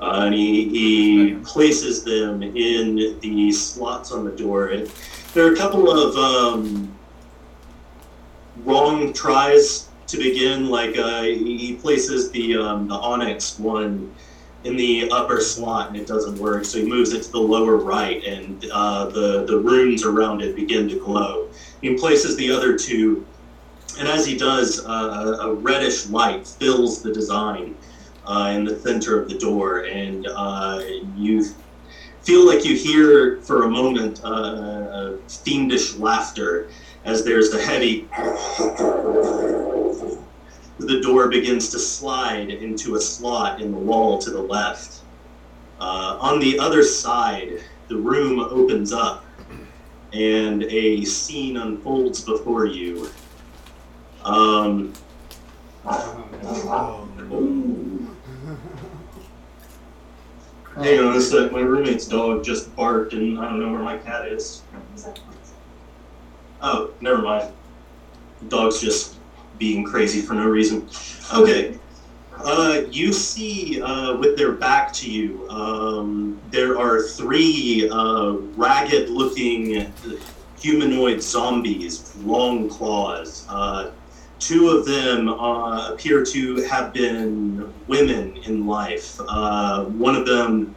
uh, 0.02 0.24
and 0.26 0.36
he, 0.36 0.68
he 0.70 1.36
places 1.36 2.04
them 2.04 2.44
in 2.44 3.18
the 3.22 3.52
slots 3.52 4.12
on 4.12 4.26
the 4.26 4.32
door. 4.32 4.68
And 4.70 4.92
there 5.34 5.48
are 5.48 5.54
a 5.54 5.56
couple 5.56 5.90
of 5.90 6.16
um, 6.18 6.94
wrong 8.66 9.14
tries 9.14 9.88
to 10.08 10.18
begin. 10.18 10.70
Like 10.70 10.98
uh, 10.98 11.24
he 11.24 11.58
he 11.58 11.76
places 11.76 12.30
the 12.32 12.58
um, 12.58 12.88
the 12.88 12.96
onyx 12.96 13.58
one 13.58 14.14
in 14.64 14.76
the 14.76 15.10
upper 15.12 15.40
slot, 15.40 15.88
and 15.88 15.98
it 15.98 16.08
doesn't 16.08 16.38
work. 16.38 16.66
So 16.66 16.80
he 16.80 16.86
moves 16.86 17.14
it 17.14 17.24
to 17.24 17.32
the 17.32 17.40
lower 17.40 17.78
right, 17.78 18.24
and 18.26 18.66
uh, 18.72 19.06
the 19.06 19.46
the 19.46 19.58
runes 19.58 20.04
around 20.04 20.42
it 20.42 20.56
begin 20.56 20.90
to 20.90 21.00
glow. 21.00 21.47
He 21.81 21.96
places 21.96 22.36
the 22.38 22.51
other 22.51 22.77
two 22.77 23.25
and 24.00 24.07
as 24.07 24.25
he 24.25 24.38
does, 24.38 24.86
uh, 24.86 25.38
a 25.41 25.53
reddish 25.53 26.07
light 26.07 26.48
fills 26.48 27.01
the 27.01 27.12
design 27.12 27.75
uh, 28.25 28.53
in 28.55 28.63
the 28.63 28.77
center 28.79 29.19
of 29.19 29.27
the 29.27 29.39
door, 29.39 29.86
and 29.86 30.27
uh, 30.27 30.81
you 31.15 31.43
feel 32.22 32.46
like 32.46 32.63
you 32.63 32.75
hear 32.75 33.41
for 33.41 33.63
a 33.63 33.69
moment 33.69 34.22
uh, 34.24 34.29
a 34.29 35.17
fiendish 35.27 35.96
laughter 35.96 36.67
as 37.05 37.24
there's 37.24 37.50
the 37.50 37.60
heavy. 37.60 38.07
The 40.79 41.01
door 41.01 41.27
begins 41.29 41.69
to 41.69 41.79
slide 41.79 42.51
into 42.51 42.96
a 42.96 43.01
slot 43.01 43.60
in 43.60 43.72
the 43.72 43.77
wall 43.77 44.19
to 44.19 44.29
the 44.29 44.41
left. 44.41 45.00
Uh, 45.79 46.17
on 46.19 46.39
the 46.39 46.60
other 46.60 46.84
side, 46.84 47.63
the 47.88 47.98
room 47.98 48.39
opens 48.39 48.93
up, 48.93 49.24
and 50.14 50.64
a 50.64 51.04
scene 51.06 51.58
unfolds 51.58 52.22
before 52.24 52.66
you. 52.66 53.10
Um, 54.24 54.94
Oh. 55.86 57.08
Hang 60.76 61.00
on 61.00 61.18
a 61.18 61.22
sec, 61.22 61.52
my 61.52 61.62
roommate's 61.62 62.06
dog 62.08 62.44
just 62.44 62.76
barked 62.76 63.14
and 63.14 63.40
I 63.40 63.46
don't 63.46 63.60
know 63.60 63.72
where 63.72 63.82
my 63.82 63.98
cat 63.98 64.28
is. 64.28 64.62
Oh, 66.62 66.92
never 67.02 67.22
mind. 67.22 67.52
Dog's 68.48 68.80
just 68.80 69.16
being 69.58 69.84
crazy 69.84 70.22
for 70.22 70.36
no 70.36 70.46
reason. 70.46 70.88
Okay. 71.34 71.78
Uh, 72.39 72.84
you 72.91 73.12
see, 73.12 73.82
uh, 73.82 74.15
with 74.17 74.38
their 74.38 74.51
back 74.51 74.94
to 74.94 75.10
you, 75.10 75.50
um, 75.50 76.39
there 76.51 76.77
are 76.77 77.01
three 77.01 77.89
uh, 77.89 78.34
ragged 78.56 79.10
looking 79.10 79.91
humanoid 80.60 81.22
zombies, 81.22 82.15
long 82.17 82.70
claws. 82.70 83.46
Uh, 83.50 83.91
two 84.39 84.70
of 84.70 84.86
them 84.86 85.29
uh, 85.29 85.91
appear 85.94 86.24
to 86.24 86.58
have 86.63 86.94
been 86.94 87.74
women 87.88 88.38
in 88.46 88.67
life. 88.67 89.20
Uh, 89.27 89.86
one 89.86 90.15
of 90.15 90.27
them 90.27 90.75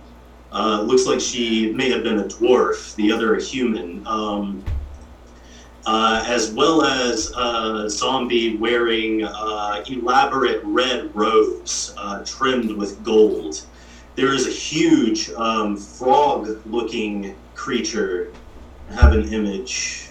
looks 0.53 1.07
like 1.07 1.21
she 1.21 1.73
may 1.73 1.91
have 1.91 2.03
been 2.03 2.21
a 2.21 2.25
dwarf, 2.25 2.95
the 2.97 3.13
other 3.13 3.37
a 3.37 3.43
human. 3.43 4.07
Um, 4.07 4.65
uh, 5.87 6.25
as 6.27 6.53
well 6.53 6.85
as 6.85 7.31
a 7.37 7.89
zombie 7.89 8.57
wearing 8.57 9.25
uh, 9.25 9.83
elaborate 9.89 10.61
red 10.65 11.15
robes 11.15 11.95
uh, 11.97 12.23
trimmed 12.25 12.73
with 12.73 13.03
gold. 13.03 13.63
There 14.17 14.35
is 14.35 14.47
a 14.47 14.51
huge 14.51 15.31
um, 15.31 15.77
frog 15.77 16.61
looking 16.67 17.35
creature. 17.55 18.33
I 18.91 18.95
have 18.95 19.13
an 19.13 19.33
image. 19.33 20.09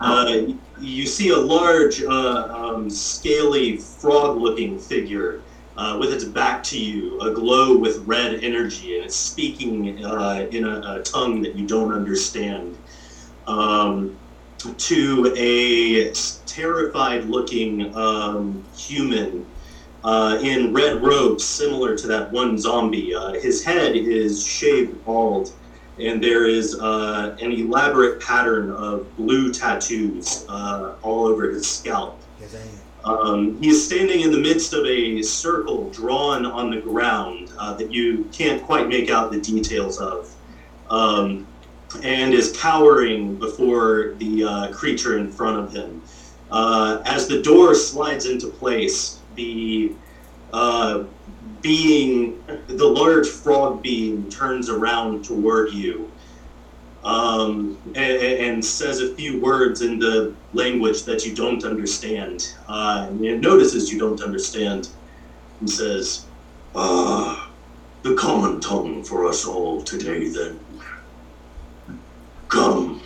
Uh, 0.00 0.54
you 0.80 1.06
see 1.06 1.28
a 1.28 1.36
large, 1.36 2.02
uh, 2.02 2.48
um, 2.50 2.90
scaly, 2.90 3.76
frog 3.76 4.38
looking 4.38 4.78
figure 4.78 5.42
uh, 5.76 5.96
with 5.98 6.12
its 6.12 6.24
back 6.24 6.62
to 6.64 6.78
you, 6.78 7.18
aglow 7.20 7.76
with 7.76 7.98
red 8.00 8.42
energy, 8.42 8.96
and 8.96 9.04
it's 9.04 9.16
speaking 9.16 10.04
uh, 10.04 10.46
in 10.50 10.64
a, 10.64 10.96
a 10.96 11.02
tongue 11.02 11.40
that 11.42 11.54
you 11.54 11.66
don't 11.66 11.92
understand. 11.92 12.76
Um, 13.46 14.18
to 14.78 15.34
a 15.36 16.12
terrified 16.46 17.24
looking 17.24 17.94
um, 17.96 18.64
human 18.76 19.44
uh, 20.04 20.38
in 20.42 20.72
red 20.72 21.02
robes, 21.02 21.44
similar 21.44 21.96
to 21.96 22.06
that 22.08 22.30
one 22.32 22.58
zombie. 22.58 23.14
Uh, 23.14 23.32
his 23.34 23.64
head 23.64 23.96
is 23.96 24.46
shaved 24.46 25.04
bald, 25.04 25.52
and 25.98 26.22
there 26.22 26.46
is 26.46 26.78
uh, 26.80 27.36
an 27.40 27.52
elaborate 27.52 28.20
pattern 28.20 28.70
of 28.70 29.16
blue 29.16 29.52
tattoos 29.52 30.44
uh, 30.48 30.94
all 31.02 31.26
over 31.26 31.50
his 31.50 31.68
scalp. 31.68 32.20
yes, 32.40 32.54
I 32.54 32.58
am. 32.58 32.68
Um, 33.04 33.60
he 33.60 33.70
is 33.70 33.84
standing 33.84 34.20
in 34.20 34.30
the 34.30 34.38
midst 34.38 34.72
of 34.74 34.86
a 34.86 35.22
circle 35.22 35.90
drawn 35.90 36.46
on 36.46 36.70
the 36.70 36.80
ground 36.80 37.52
uh, 37.58 37.74
that 37.74 37.92
you 37.92 38.28
can't 38.32 38.62
quite 38.62 38.88
make 38.88 39.10
out 39.10 39.32
the 39.32 39.40
details 39.40 39.98
of, 39.98 40.32
um, 40.88 41.46
and 42.02 42.34
is 42.34 42.56
cowering 42.56 43.36
before 43.36 44.14
the 44.18 44.44
uh, 44.44 44.72
creature 44.72 45.18
in 45.18 45.30
front 45.30 45.58
of 45.58 45.72
him. 45.72 46.02
Uh, 46.50 47.02
as 47.06 47.26
the 47.28 47.42
door 47.42 47.74
slides 47.74 48.26
into 48.26 48.46
place, 48.46 49.20
the 49.36 49.92
uh, 50.52 51.04
being, 51.62 52.42
the 52.66 52.86
large 52.86 53.28
frog 53.28 53.82
being, 53.82 54.28
turns 54.28 54.68
around 54.68 55.24
toward 55.24 55.72
you 55.72 56.10
um, 57.04 57.78
and, 57.94 58.22
and 58.22 58.64
says 58.64 59.00
a 59.00 59.14
few 59.14 59.40
words 59.40 59.82
in 59.82 59.98
the 59.98 60.34
language 60.52 61.04
that 61.04 61.24
you 61.26 61.34
don't 61.34 61.64
understand. 61.64 62.54
Uh, 62.68 63.06
and 63.08 63.40
notices 63.40 63.92
you 63.92 63.98
don't 63.98 64.22
understand 64.22 64.88
and 65.60 65.68
says, 65.68 66.26
Ah, 66.74 67.50
the 68.02 68.14
common 68.14 68.60
tongue 68.60 69.02
for 69.04 69.26
us 69.26 69.44
all 69.44 69.82
today, 69.82 70.28
then. 70.28 70.58
Come. 72.52 73.00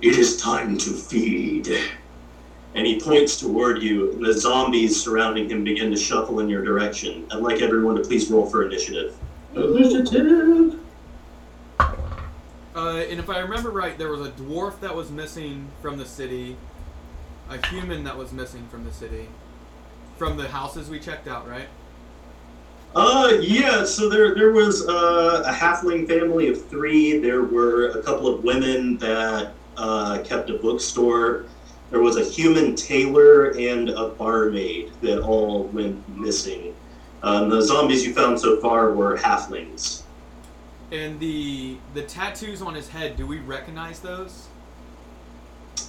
It 0.00 0.16
is 0.16 0.40
time 0.40 0.78
to 0.78 0.90
feed. 0.90 1.76
And 2.76 2.86
he 2.86 3.00
points 3.00 3.36
toward 3.36 3.82
you, 3.82 4.16
the 4.24 4.32
zombies 4.32 5.02
surrounding 5.02 5.50
him 5.50 5.64
begin 5.64 5.90
to 5.90 5.96
shuffle 5.96 6.38
in 6.38 6.48
your 6.48 6.64
direction. 6.64 7.26
I'd 7.32 7.42
like 7.42 7.60
everyone 7.62 7.96
to 7.96 8.02
please 8.02 8.30
roll 8.30 8.46
for 8.46 8.64
initiative. 8.64 9.16
Initiative. 9.56 10.78
Uh, 11.80 11.88
and 12.76 13.18
if 13.18 13.28
I 13.28 13.40
remember 13.40 13.72
right, 13.72 13.98
there 13.98 14.10
was 14.10 14.24
a 14.24 14.30
dwarf 14.30 14.78
that 14.78 14.94
was 14.94 15.10
missing 15.10 15.68
from 15.82 15.98
the 15.98 16.06
city, 16.06 16.56
a 17.50 17.66
human 17.66 18.04
that 18.04 18.16
was 18.16 18.30
missing 18.30 18.68
from 18.68 18.84
the 18.84 18.92
city, 18.92 19.26
from 20.16 20.36
the 20.36 20.46
houses 20.46 20.88
we 20.88 21.00
checked 21.00 21.26
out, 21.26 21.48
right? 21.48 21.66
Uh, 22.96 23.36
yeah. 23.42 23.84
So 23.84 24.08
there, 24.08 24.34
there 24.34 24.52
was 24.52 24.88
uh, 24.88 25.42
a 25.46 25.52
halfling 25.52 26.08
family 26.08 26.48
of 26.48 26.66
three. 26.68 27.18
There 27.18 27.42
were 27.42 27.90
a 27.90 28.02
couple 28.02 28.26
of 28.26 28.42
women 28.42 28.96
that 28.96 29.52
uh, 29.76 30.22
kept 30.24 30.48
a 30.48 30.54
bookstore. 30.54 31.44
There 31.90 32.00
was 32.00 32.16
a 32.16 32.24
human 32.24 32.74
tailor 32.74 33.50
and 33.50 33.90
a 33.90 34.08
barmaid 34.08 34.92
that 35.02 35.20
all 35.22 35.64
went 35.64 36.08
missing. 36.08 36.74
Um, 37.22 37.50
the 37.50 37.60
zombies 37.60 38.04
you 38.06 38.14
found 38.14 38.40
so 38.40 38.60
far 38.60 38.92
were 38.92 39.16
halflings. 39.18 40.02
And 40.90 41.20
the 41.20 41.76
the 41.94 42.02
tattoos 42.02 42.62
on 42.62 42.74
his 42.74 42.88
head, 42.88 43.16
do 43.16 43.26
we 43.26 43.40
recognize 43.40 44.00
those? 44.00 44.46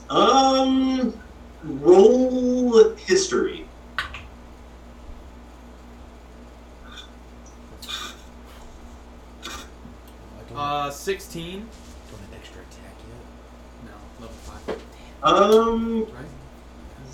Um, 0.09 1.17
roll 1.63 2.95
history. 2.95 3.67
I 3.97 4.03
don't, 10.49 10.57
Uh, 10.87 10.91
16? 10.91 11.59
don't 11.59 12.19
have 12.21 12.33
extra 12.33 12.61
attack 12.61 12.95
yet. 13.09 13.91
No, 13.91 14.25
level 14.25 14.37
5. 14.37 14.81
Um, 15.21 16.05
Right? 16.05 16.25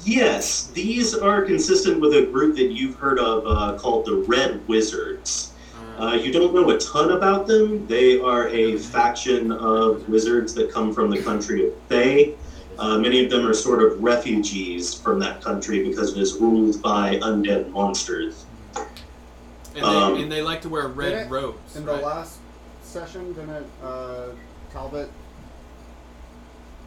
Yes, 0.06 0.68
these 0.68 1.16
are 1.16 1.42
consistent 1.42 2.00
with 2.00 2.14
a 2.14 2.28
group 2.28 2.56
that 2.58 2.72
you've 2.72 2.94
heard 2.96 3.18
of 3.18 3.48
uh, 3.48 3.80
called 3.80 4.06
the 4.06 4.18
Red 4.28 4.68
Wizards. 4.68 5.54
Uh, 5.98 6.14
you 6.14 6.32
don't 6.32 6.54
know 6.54 6.70
a 6.70 6.78
ton 6.78 7.14
about 7.14 7.48
them. 7.48 7.88
They 7.88 8.20
are 8.20 8.48
a 8.50 8.78
faction 8.78 9.52
of 9.52 10.08
wizards 10.08 10.54
that 10.54 10.72
come 10.72 10.94
from 10.94 11.10
the 11.10 11.22
country 11.24 11.68
of 11.68 11.74
Thay. 11.90 12.36
Uh, 12.78 13.00
many 13.00 13.24
of 13.26 13.32
them 13.32 13.48
are 13.48 13.54
sort 13.56 13.82
of 13.82 14.04
refugees 14.04 14.94
from 14.94 15.18
that 15.20 15.42
country 15.42 15.84
because 15.84 16.16
it 16.16 16.22
is 16.22 16.36
ruled 16.36 16.80
by 16.84 17.18
undead 17.20 17.70
monsters. 17.70 18.46
And, 19.76 19.84
Um, 19.84 20.14
they, 20.16 20.22
and 20.24 20.32
they 20.32 20.42
like 20.44 20.62
to 20.62 20.70
wear 20.70 20.88
red 20.88 21.32
robes. 21.32 21.76
In 21.76 21.86
right? 21.86 22.00
the 22.00 22.06
last 22.06 22.38
session, 22.94 23.34
didn't 23.34 23.66
uh, 23.84 24.28
Talbot 24.72 25.10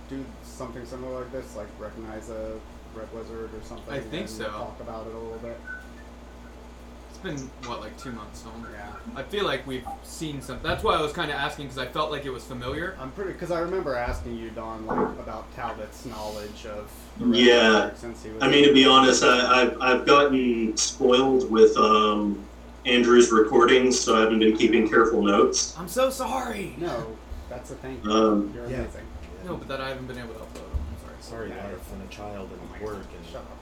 do 0.08 0.24
something 0.44 0.84
similar 0.86 1.20
like 1.20 1.32
this? 1.32 1.56
Like 1.56 1.66
recognize 1.78 2.30
a 2.30 2.58
red 2.94 3.12
wizard 3.12 3.50
or 3.52 3.62
something? 3.64 3.92
I 3.92 3.98
think 4.00 4.22
and 4.22 4.30
so. 4.30 4.44
Talk 4.48 4.80
about 4.80 5.06
it 5.08 5.14
a 5.14 5.18
little 5.18 5.38
bit. 5.38 5.58
It's 7.10 7.18
been 7.18 7.50
what, 7.68 7.80
like 7.80 7.98
two 7.98 8.12
months. 8.12 8.42
So 8.42 8.50
Yeah. 8.72 8.92
I 9.16 9.22
feel 9.24 9.44
like 9.44 9.66
we've 9.66 9.86
seen 10.04 10.40
some. 10.40 10.60
That's 10.62 10.84
why 10.84 10.94
I 10.94 11.02
was 11.02 11.12
kind 11.12 11.30
of 11.30 11.36
asking 11.36 11.66
because 11.66 11.78
I 11.78 11.86
felt 11.86 12.10
like 12.12 12.24
it 12.24 12.30
was 12.30 12.44
familiar. 12.44 12.96
I'm 13.00 13.10
pretty 13.12 13.32
because 13.32 13.50
I 13.50 13.58
remember 13.60 13.94
asking 13.96 14.36
you, 14.36 14.50
Don, 14.50 14.86
like 14.86 15.18
about 15.18 15.52
Talbot's 15.56 16.06
knowledge 16.06 16.66
of. 16.66 16.90
the 17.18 17.36
Yeah. 17.36 17.94
since 17.94 18.22
he 18.22 18.30
was. 18.30 18.42
I 18.42 18.48
mean, 18.48 18.64
to 18.68 18.72
be 18.72 18.84
honest, 18.86 19.24
I, 19.24 19.62
I've, 19.62 19.80
I've 19.80 20.06
gotten 20.06 20.76
spoiled 20.76 21.50
with 21.50 21.76
um, 21.76 22.44
Andrew's 22.90 23.32
recordings, 23.32 23.98
so 23.98 24.16
I 24.16 24.20
haven't 24.20 24.38
been 24.38 24.56
keeping 24.56 24.88
careful 24.88 25.22
notes. 25.22 25.76
I'm 25.78 25.88
so 25.88 26.08
sorry. 26.08 26.74
No, 26.78 27.16
that's 27.50 27.68
the 27.70 27.74
thing. 27.76 28.00
Um, 28.08 28.52
You're 28.54 28.66
Yeah. 28.68 28.76
amazing. 28.82 29.02
No, 29.44 29.56
but 29.56 29.68
that 29.68 29.80
I 29.80 29.88
haven't 29.88 30.06
been 30.06 30.18
able 30.18 30.34
to 30.34 30.40
upload 30.40 30.54
them. 30.54 30.80
I'm 30.88 31.22
sorry. 31.22 31.48
Sorry, 31.48 31.48
Larf, 31.50 31.92
and 31.92 32.02
a 32.02 32.14
child 32.14 32.48
Oh 32.52 32.68
my 32.70 32.76
at 32.76 32.82
work. 32.82 32.94
God, 32.94 33.02
And 33.16 33.26
Shut 33.32 33.40
up. 33.40 33.58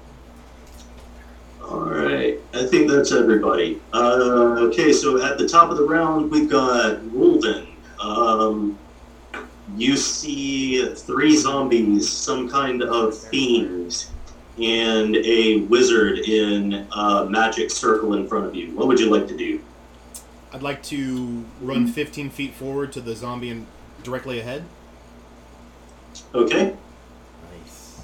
All 1.71 1.81
right, 1.81 2.39
I 2.53 2.67
think 2.67 2.91
that's 2.91 3.13
everybody. 3.13 3.81
Uh, 3.95 4.57
okay, 4.69 4.93
so 4.93 5.23
at 5.25 5.39
the 5.39 5.49
top 5.49 5.71
of 5.71 5.79
the 5.79 5.85
round, 5.85 6.31
we've 6.31 6.51
got 6.51 7.03
Wolden. 7.05 7.69
Um, 8.01 8.79
you 9.77 9.97
see 9.97 10.87
three 10.95 11.35
zombies, 11.37 12.07
some 12.11 12.51
kind 12.51 12.83
of 12.83 13.17
fiend, 13.17 14.05
and 14.61 15.17
a 15.17 15.59
wizard 15.63 16.19
in 16.21 16.87
a 16.93 17.27
magic 17.27 17.71
circle 17.71 18.15
in 18.15 18.27
front 18.29 18.47
of 18.47 18.55
you. 18.55 18.75
What 18.77 18.87
would 18.89 19.01
you 19.01 19.11
like 19.11 19.27
to 19.29 19.37
do? 19.37 19.61
I'd 20.53 20.63
like 20.63 20.83
to 20.85 21.45
run 21.61 21.89
15 21.89 22.31
feet 22.31 22.55
forward 22.55 22.93
to 22.93 23.01
the 23.01 23.17
zombie 23.17 23.51
and 23.51 23.67
directly 24.05 24.39
ahead. 24.39 24.65
Okay, 26.33 26.77
Nice. 27.61 28.03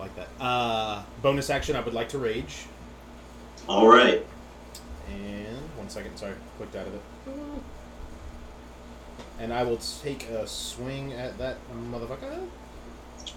Like 0.00 0.14
that. 0.16 0.28
Uh, 0.40 1.02
bonus 1.22 1.50
action, 1.50 1.76
I 1.76 1.80
would 1.80 1.94
like 1.94 2.08
to 2.10 2.18
rage. 2.18 2.66
all 3.68 3.86
right. 3.88 4.24
And 5.12 5.56
one 5.76 5.88
second, 5.88 6.16
sorry, 6.16 6.34
clicked 6.56 6.74
out 6.74 6.86
of 6.88 6.94
it. 6.94 7.00
And 9.38 9.52
I 9.52 9.62
will 9.62 9.78
take 10.02 10.28
a 10.30 10.46
swing 10.48 11.12
at 11.12 11.38
that 11.38 11.58
motherfucker. 11.92 12.40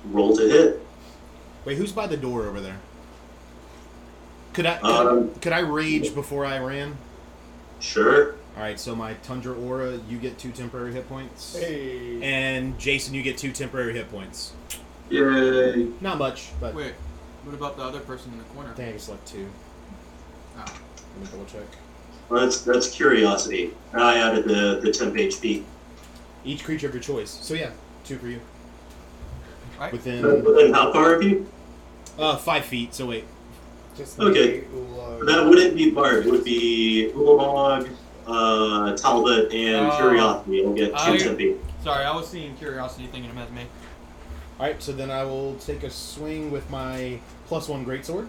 Roll 0.06 0.36
to 0.36 0.42
hit. 0.50 0.82
Wait, 1.66 1.78
who's 1.78 1.92
by 1.92 2.08
the 2.08 2.18
door 2.18 2.46
over 2.48 2.60
there? 2.60 2.78
Could 4.54 4.66
I 4.66 4.78
could, 4.78 4.86
Um, 4.86 5.32
I, 5.36 5.40
could 5.40 5.54
I 5.54 5.60
rage 5.60 6.14
before 6.14 6.46
I 6.46 6.60
ran? 6.60 6.98
Sure. 7.80 8.36
All 8.58 8.64
right, 8.64 8.80
so 8.80 8.96
my 8.96 9.14
Tundra 9.24 9.54
Aura, 9.54 9.98
you 10.10 10.18
get 10.18 10.38
two 10.38 10.52
temporary 10.52 10.92
hit 10.94 11.08
points, 11.08 11.56
Hey. 11.58 12.22
and 12.22 12.78
Jason, 12.78 13.14
you 13.14 13.22
get 13.24 13.38
two 13.38 13.52
temporary 13.52 13.94
hit 13.94 14.12
points. 14.12 14.52
Yay. 15.10 15.88
Not 16.02 16.18
much, 16.18 16.50
but 16.60 16.74
Wait, 16.76 16.94
what 17.44 17.54
about 17.56 17.78
the 17.78 17.84
other 17.84 18.00
person 18.02 18.32
in 18.34 18.38
the 18.40 18.44
corner? 18.46 18.72
I 18.72 18.74
think 18.74 18.90
I 18.90 18.92
just 18.94 19.10
left 19.10 19.26
two. 19.26 19.48
Oh. 20.58 20.60
Let 20.66 21.20
me 21.22 21.28
double 21.32 21.46
check. 21.46 21.68
Well, 22.30 22.42
that's 22.42 22.62
that's 22.62 22.90
curiosity. 22.90 23.74
I 23.94 24.18
added 24.18 24.46
the 24.46 24.80
the 24.82 24.92
temp 24.92 25.16
HP. 25.16 25.64
Each 26.46 26.64
creature 26.64 26.88
of 26.88 26.94
your 26.94 27.04
choice. 27.04 27.30
So 27.30 27.54
yeah, 27.54 27.72
two 28.06 28.18
for 28.18 28.28
you. 28.28 28.40
Right. 29.82 29.92
Within 29.94 30.24
And 30.24 30.76
how 30.76 30.94
far 30.94 31.16
of 31.16 31.24
you? 31.24 31.48
uh 32.20 32.38
five 32.38 32.66
feet. 32.66 32.94
So 32.94 33.08
wait, 33.08 33.24
Just 33.98 34.20
Okay. 34.20 34.64
me, 34.72 34.80
Ula, 34.80 35.26
That 35.26 35.46
wouldn't 35.50 35.76
be 35.76 35.90
Bard. 35.90 36.26
It 36.28 36.32
would 36.32 36.44
be 36.44 37.12
Ulamog, 37.16 37.90
uh, 38.28 38.96
Talbot, 38.96 39.52
and 39.52 39.92
Oh. 39.92 39.98
Curiosity. 39.98 40.64
I'll 40.66 40.74
get 40.74 40.90
two 40.90 40.96
I- 40.96 41.18
temp. 41.18 41.40
Sorry, 41.84 42.06
I 42.06 42.16
was 42.16 42.28
seeing 42.28 42.56
curiosity 42.58 43.08
thinking 43.12 43.32
him 43.32 43.40
as 43.40 43.50
me. 43.50 43.64
all 44.60 44.68
right. 44.68 44.82
So 44.84 44.92
then 44.92 45.10
I 45.10 45.24
will 45.24 45.56
take 45.56 45.82
a 45.82 45.90
swing 45.90 46.52
with 46.52 46.70
my 46.70 47.20
plus 47.48 47.68
one 47.68 47.84
greatsword. 47.84 48.28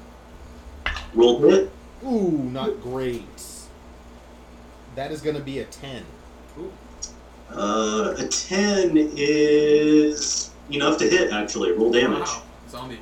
Roll 1.15 1.39
to 1.41 1.49
hit. 1.49 1.71
Ooh, 2.07 2.49
not 2.51 2.81
great. 2.83 3.43
That 4.95 5.13
is 5.13 5.21
going 5.21 5.37
to 5.37 5.43
be 5.43 5.59
a 5.59 5.65
ten. 5.65 6.05
Uh, 7.55 8.15
a 8.19 8.27
10 8.27 8.97
is 9.15 10.52
enough 10.73 10.99
to 10.99 11.09
hit, 11.09 11.33
actually. 11.33 11.73
Roll 11.73 11.93
damage. 11.93 12.27
Wow. 12.27 12.43
Zombie. 12.69 13.01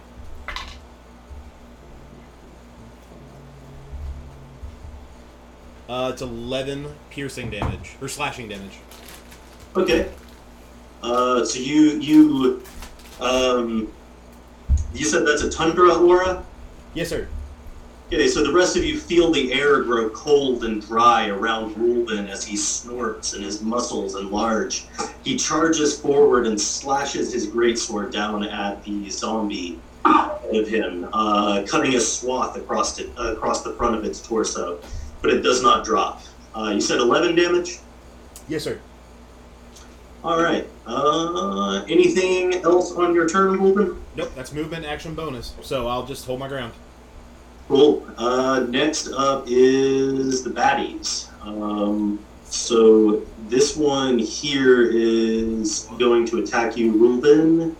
Uh, 5.88 6.10
it's 6.12 6.22
eleven 6.22 6.86
piercing 7.10 7.50
damage 7.50 7.96
or 8.00 8.06
slashing 8.08 8.48
damage. 8.48 8.78
Okay. 9.76 10.08
Uh, 11.02 11.44
so 11.44 11.58
you, 11.58 11.98
you, 11.98 12.62
um, 13.20 13.92
you 14.94 15.04
said 15.04 15.26
that's 15.26 15.42
a 15.42 15.50
Tundra 15.50 15.94
aura? 15.94 16.44
Yes, 16.94 17.08
sir. 17.08 17.26
Okay, 18.12 18.26
so 18.26 18.42
the 18.42 18.52
rest 18.52 18.76
of 18.76 18.84
you 18.84 18.98
feel 18.98 19.30
the 19.30 19.52
air 19.52 19.84
grow 19.84 20.10
cold 20.10 20.64
and 20.64 20.84
dry 20.84 21.28
around 21.28 21.76
Rulven 21.76 22.28
as 22.28 22.44
he 22.44 22.56
snorts 22.56 23.34
and 23.34 23.44
his 23.44 23.62
muscles 23.62 24.16
enlarge. 24.16 24.86
He 25.22 25.36
charges 25.36 25.96
forward 25.96 26.48
and 26.48 26.60
slashes 26.60 27.32
his 27.32 27.46
greatsword 27.46 28.10
down 28.10 28.42
at 28.42 28.82
the 28.82 29.08
zombie 29.10 29.78
of 30.04 30.66
him, 30.66 31.08
uh, 31.12 31.62
cutting 31.68 31.94
a 31.94 32.00
swath 32.00 32.56
across 32.56 32.98
it, 32.98 33.10
uh, 33.16 33.32
across 33.32 33.62
the 33.62 33.74
front 33.74 33.94
of 33.94 34.04
its 34.04 34.20
torso, 34.20 34.80
but 35.22 35.30
it 35.30 35.42
does 35.42 35.62
not 35.62 35.84
drop. 35.84 36.20
Uh, 36.52 36.72
you 36.74 36.80
said 36.80 36.98
11 36.98 37.36
damage? 37.36 37.78
Yes, 38.48 38.64
sir. 38.64 38.80
All 40.24 40.42
right. 40.42 40.66
Uh, 40.84 41.84
anything 41.88 42.54
else 42.64 42.90
on 42.90 43.14
your 43.14 43.28
turn, 43.28 43.56
Rulven? 43.56 43.98
Nope, 44.16 44.32
that's 44.34 44.52
movement 44.52 44.84
action 44.84 45.14
bonus. 45.14 45.54
So 45.62 45.86
I'll 45.86 46.04
just 46.04 46.26
hold 46.26 46.40
my 46.40 46.48
ground. 46.48 46.72
Cool. 47.70 48.04
Uh, 48.18 48.66
next 48.68 49.12
up 49.12 49.44
is 49.46 50.42
the 50.42 50.50
baddies. 50.50 51.28
Um, 51.46 52.18
so 52.44 53.22
this 53.48 53.76
one 53.76 54.18
here 54.18 54.90
is 54.90 55.88
going 55.96 56.26
to 56.26 56.38
attack 56.42 56.76
you, 56.76 56.90
Ruben. 56.90 57.76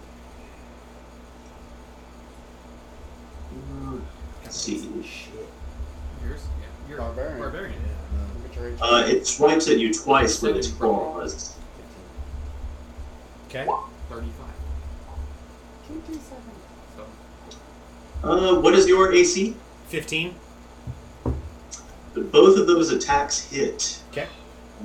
Uh, 3.53 3.97
Let's 4.45 4.55
see. 4.61 4.79
Shit. 5.03 5.33
Yours? 6.25 6.41
Yeah. 6.61 6.89
You're 6.89 6.99
Barbarian. 6.99 7.39
Barbarian. 7.41 7.73
Yeah, 7.83 7.89
no. 8.17 8.43
Look 8.45 8.53
at 8.53 8.57
your 8.63 8.71
HP. 8.71 8.79
Uh, 8.81 9.09
it 9.09 9.27
swipes 9.27 9.67
at 9.67 9.79
you 9.81 9.93
twice 9.93 10.41
with 10.41 10.57
its 10.57 10.69
claws. 10.69 11.57
Okay. 13.49 13.67
35. 14.09 14.47
So, 16.97 18.29
Uh, 18.29 18.61
what 18.61 18.75
is 18.75 18.87
your 18.87 19.13
AC? 19.13 19.57
Fifteen. 19.91 20.35
Both 22.15 22.59
of 22.59 22.67
those 22.69 22.91
attacks 22.93 23.51
hit. 23.51 24.01
Okay. 24.13 24.27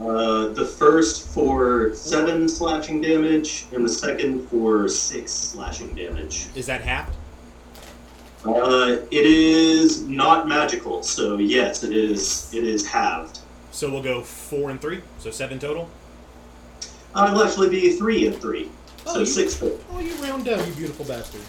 Uh, 0.01 0.47
the 0.49 0.65
first 0.65 1.29
for 1.29 1.93
seven 1.93 2.49
slashing 2.49 3.01
damage, 3.01 3.67
and 3.71 3.85
the 3.85 3.89
second 3.89 4.47
for 4.49 4.87
six 4.87 5.31
slashing 5.31 5.93
damage. 5.93 6.47
Is 6.55 6.65
that 6.65 6.81
halved? 6.81 7.15
Uh, 8.43 8.97
it 9.11 9.25
is 9.25 10.01
not 10.07 10.47
magical, 10.47 11.01
so 11.03 11.37
yes, 11.37 11.83
it 11.83 11.95
is. 11.95 12.51
It 12.53 12.63
is 12.63 12.85
halved. 12.85 13.39
So 13.71 13.91
we'll 13.91 14.03
go 14.03 14.21
four 14.21 14.71
and 14.71 14.81
three. 14.81 15.01
So 15.19 15.29
seven 15.29 15.59
total. 15.59 15.87
Uh, 17.13 17.27
it'll 17.31 17.43
actually 17.43 17.69
be 17.69 17.95
three 17.95 18.27
and 18.27 18.35
so 18.41 18.71
Oh, 19.07 19.19
you- 19.19 19.25
six 19.27 19.57
total. 19.59 19.79
Oh, 19.91 19.99
you 19.99 20.15
round 20.15 20.45
down, 20.45 20.65
you 20.67 20.73
beautiful 20.73 21.05
bastard. 21.05 21.41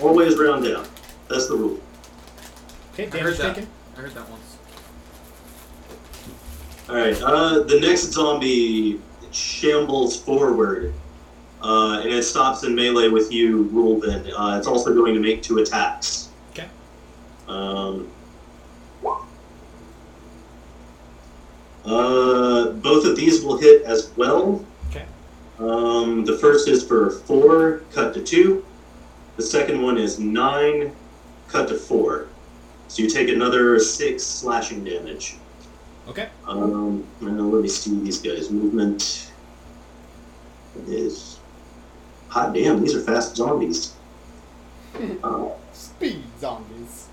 Always 0.00 0.38
round 0.38 0.64
down. 0.64 0.86
That's 1.28 1.48
the 1.48 1.56
rule. 1.56 1.80
Okay, 2.92 3.06
I 3.12 3.22
heard 3.22 3.36
that. 3.38 3.54
taken. 3.54 3.70
I 3.96 4.00
heard 4.00 4.10
that 4.12 4.28
once. 4.28 4.56
All 6.88 6.96
right. 6.96 7.20
Uh, 7.22 7.62
the 7.62 7.80
next 7.80 8.12
zombie 8.12 9.00
shambles 9.30 10.20
forward, 10.20 10.92
uh, 11.62 12.00
and 12.02 12.10
it 12.12 12.22
stops 12.24 12.64
in 12.64 12.74
melee 12.74 13.08
with 13.08 13.32
you, 13.32 13.64
Rulven. 13.72 14.30
Uh, 14.36 14.58
it's 14.58 14.66
also 14.66 14.94
going 14.94 15.14
to 15.14 15.20
make 15.20 15.42
two 15.42 15.58
attacks. 15.58 16.28
Okay. 16.52 16.66
Um, 17.48 18.10
uh, 21.86 22.70
both 22.72 23.06
of 23.06 23.16
these 23.16 23.42
will 23.42 23.56
hit 23.56 23.82
as 23.82 24.10
well. 24.16 24.64
Okay. 24.90 25.04
Um, 25.58 26.24
the 26.24 26.36
first 26.38 26.68
is 26.68 26.82
for 26.84 27.10
four, 27.10 27.82
cut 27.92 28.12
to 28.14 28.22
two. 28.22 28.64
The 29.36 29.42
The 29.42 29.48
second 29.48 29.80
one 29.82 29.96
is 29.96 30.18
nine, 30.18 30.94
cut 31.48 31.68
to 31.68 31.74
four. 31.74 32.28
So 32.92 33.02
you 33.02 33.08
take 33.08 33.30
another 33.30 33.78
six 33.78 34.22
slashing 34.22 34.84
damage. 34.84 35.36
Okay. 36.08 36.28
Um, 36.46 37.06
now 37.22 37.30
let 37.44 37.62
me 37.62 37.68
see 37.68 37.98
these 38.00 38.18
guys' 38.20 38.50
movement. 38.50 39.30
Is 40.86 41.38
hot 42.28 42.52
damn, 42.52 42.82
these 42.82 42.94
are 42.94 43.00
fast 43.00 43.34
zombies. 43.36 43.94
Uh, 45.24 45.48
Speed 45.72 46.22
zombies. 46.38 47.06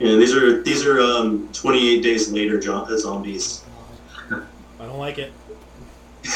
and 0.00 0.18
these 0.18 0.34
are 0.34 0.62
these 0.62 0.86
are 0.86 0.98
um, 0.98 1.46
28 1.52 2.02
days 2.02 2.32
later 2.32 2.58
jo- 2.58 2.86
uh, 2.88 2.96
zombies. 2.96 3.62
I 4.30 4.40
don't 4.86 4.98
like 4.98 5.18
it. 5.18 5.30
No, 6.24 6.30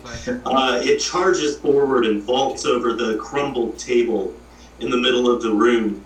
that's 0.00 0.26
like- 0.26 0.40
Uh, 0.44 0.80
it 0.82 0.98
charges 0.98 1.56
forward 1.58 2.04
and 2.04 2.20
vaults 2.20 2.66
over 2.66 2.94
the 2.94 3.16
crumbled 3.18 3.78
table 3.78 4.34
in 4.80 4.90
the 4.90 4.96
middle 4.96 5.30
of 5.30 5.40
the 5.40 5.52
room. 5.52 6.03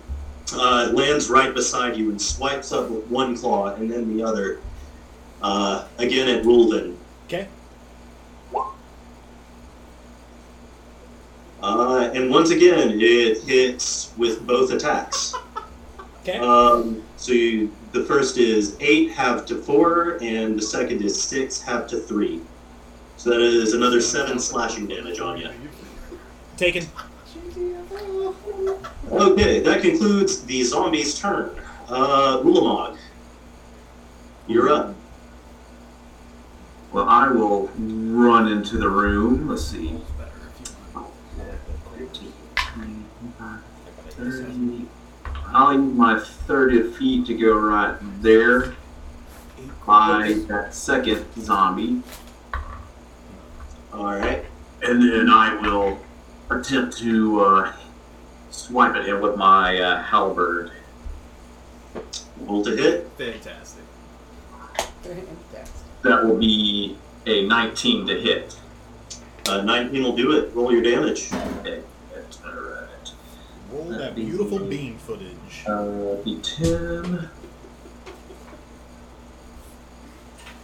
Uh, 0.53 0.87
it 0.89 0.95
lands 0.95 1.29
right 1.29 1.53
beside 1.53 1.95
you 1.97 2.09
and 2.09 2.21
swipes 2.21 2.71
up 2.71 2.89
with 2.89 3.05
one 3.07 3.35
claw 3.35 3.73
and 3.75 3.89
then 3.89 4.15
the 4.15 4.23
other. 4.23 4.59
Uh, 5.41 5.87
again 5.97 6.27
at 6.27 6.43
Rulden. 6.43 6.95
Okay. 7.25 7.47
Uh, 11.61 12.09
and 12.13 12.29
once 12.29 12.51
again, 12.51 12.99
it 12.99 13.41
hits 13.43 14.13
with 14.17 14.45
both 14.45 14.71
attacks. 14.71 15.33
Okay. 16.21 16.37
Um, 16.37 17.01
so 17.15 17.31
you, 17.31 17.73
the 17.93 18.03
first 18.03 18.37
is 18.37 18.75
8 18.81 19.11
half 19.11 19.45
to 19.45 19.55
4, 19.55 20.19
and 20.21 20.57
the 20.57 20.61
second 20.61 21.01
is 21.01 21.19
6 21.23 21.61
half 21.61 21.87
to 21.87 21.99
3. 21.99 22.41
So 23.15 23.29
that 23.29 23.39
is 23.39 23.73
another 23.73 24.01
7 24.01 24.37
slashing 24.37 24.85
damage 24.87 25.21
on 25.21 25.39
you. 25.39 25.49
Taken. 26.57 26.85
Okay, 29.11 29.59
that 29.59 29.81
concludes 29.81 30.45
the 30.45 30.63
zombie's 30.63 31.17
turn. 31.17 31.49
Uh, 31.87 32.41
Ulamog, 32.43 32.97
you're 34.47 34.69
up. 34.69 34.93
Well, 36.91 37.09
I 37.09 37.27
will 37.29 37.67
run 37.77 38.51
into 38.51 38.77
the 38.77 38.89
room. 38.89 39.47
Let's 39.47 39.65
see. 39.65 39.89
It's 39.89 40.11
better 40.11 40.31
if 40.61 40.69
you 40.69 40.75
want. 40.95 41.11
30. 44.09 44.85
I'll 45.47 45.73
use 45.73 45.95
my 45.95 46.19
30 46.19 46.91
feet 46.91 47.25
to 47.27 47.33
go 47.33 47.53
right 47.53 47.97
there 48.21 48.75
by 49.87 50.33
that 50.47 50.75
second 50.75 51.25
zombie. 51.39 52.03
Alright. 53.91 54.45
And 54.83 55.01
then 55.01 55.29
I 55.29 55.55
will 55.55 55.99
attempt 56.51 56.97
to 56.99 57.41
uh, 57.41 57.73
swipe 58.49 58.95
at 58.95 59.05
him 59.05 59.21
with 59.21 59.35
my 59.35 59.79
uh, 59.79 60.03
halberd. 60.03 60.71
Roll 62.41 62.63
to 62.63 62.75
hit. 62.75 63.09
Fantastic. 63.17 63.83
That 66.03 66.23
will 66.23 66.37
be 66.37 66.97
a 67.25 67.45
19 67.45 68.07
to 68.07 68.19
hit. 68.19 68.57
Uh, 69.47 69.61
19 69.61 70.03
will 70.03 70.15
do 70.15 70.31
it. 70.37 70.53
Roll 70.53 70.71
your 70.71 70.81
damage. 70.81 71.31
Okay, 71.59 71.81
that's 72.13 72.39
all 72.43 72.53
right. 72.53 73.11
Roll 73.71 73.85
that 73.85 74.15
beautiful 74.15 74.59
beam 74.59 74.97
footage. 74.97 75.63
Uh, 75.65 76.21
D10. 76.23 77.29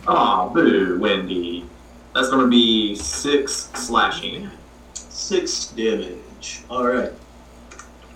Aw, 0.07 0.49
boo, 0.49 0.99
Wendy. 0.99 1.65
That's 2.13 2.29
gonna 2.29 2.47
be 2.47 2.95
six 2.95 3.69
slashing. 3.73 4.49
6 4.93 5.67
damage. 5.67 6.61
Alright. 6.69 7.13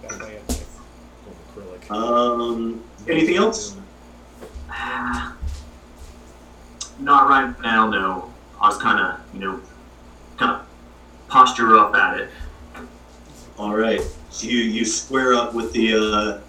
That 0.10 0.20
way 0.22 0.40
it's 0.48 0.66
acrylic. 1.56 1.92
Um, 1.92 2.84
anything 3.08 3.36
else? 3.38 3.78
Ah, 4.70 5.36
Not 7.00 7.30
right 7.30 7.60
now, 7.62 7.90
no. 7.90 8.34
I 8.62 8.68
was 8.68 8.78
kind 8.78 9.00
of, 9.00 9.20
you 9.34 9.40
know, 9.40 9.62
kind 10.38 10.52
of 10.52 10.68
posture 11.28 11.78
up 11.78 11.96
at 11.96 12.20
it. 12.20 12.30
Alright. 13.58 14.02
So 14.30 14.48
you, 14.48 14.58
you 14.60 14.86
square 14.86 15.34
up 15.34 15.54
with 15.54 15.72
the, 15.74 15.94
uh, 15.96 16.42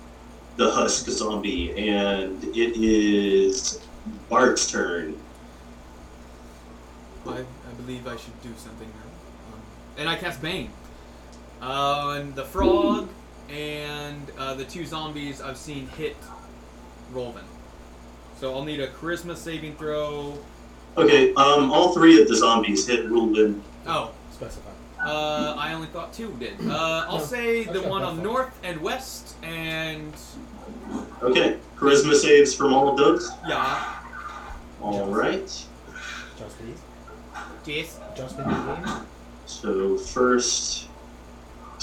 the 0.56 0.70
husk 0.70 1.06
zombie, 1.06 1.70
and 1.88 2.42
it 2.44 2.76
is 2.76 3.80
Bart's 4.28 4.70
turn. 4.70 5.16
I, 7.26 7.38
I 7.40 7.72
believe 7.76 8.06
I 8.06 8.16
should 8.16 8.40
do 8.42 8.50
something 8.56 8.88
now. 8.88 9.54
Um, 9.54 9.60
and 9.98 10.08
I 10.08 10.16
cast 10.16 10.42
Bane. 10.42 10.70
Uh, 11.62 12.16
and 12.20 12.34
the 12.34 12.44
frog 12.44 13.08
and 13.50 14.30
uh, 14.38 14.54
the 14.54 14.64
two 14.64 14.84
zombies 14.86 15.40
I've 15.40 15.56
seen 15.56 15.86
hit 15.88 16.16
Rolvin. 17.12 17.42
So 18.38 18.54
I'll 18.54 18.64
need 18.64 18.80
a 18.80 18.88
charisma 18.88 19.36
saving 19.36 19.74
throw. 19.76 20.38
Okay, 20.96 21.32
um, 21.34 21.70
all 21.70 21.92
three 21.92 22.20
of 22.20 22.28
the 22.28 22.34
zombies 22.36 22.86
hit 22.86 23.06
Rulden. 23.06 23.60
Oh, 23.86 24.12
Specify. 24.32 24.70
uh, 25.04 25.54
I 25.58 25.72
only 25.74 25.86
thought 25.88 26.12
two 26.12 26.34
did. 26.40 26.54
Uh, 26.68 27.06
I'll 27.08 27.18
No, 27.18 27.24
say 27.24 27.64
the 27.64 27.80
got 27.80 27.88
one 27.88 28.02
on 28.02 28.16
far. 28.16 28.24
north 28.24 28.60
and 28.64 28.80
west, 28.80 29.34
and 29.42 30.12
Okay, 31.22 31.58
charisma 31.76 32.14
saves 32.14 32.54
from 32.54 32.72
all 32.74 32.88
of 32.88 32.96
those. 32.96 33.30
yeah, 33.46 33.98
Alright. 34.82 35.64
Justin. 36.38 36.74
yes, 37.66 38.00
Justin 38.16 38.44
in 38.50 38.66
the 38.66 38.74
game. 38.74 39.06
So 39.46 39.96
first, 39.98 40.88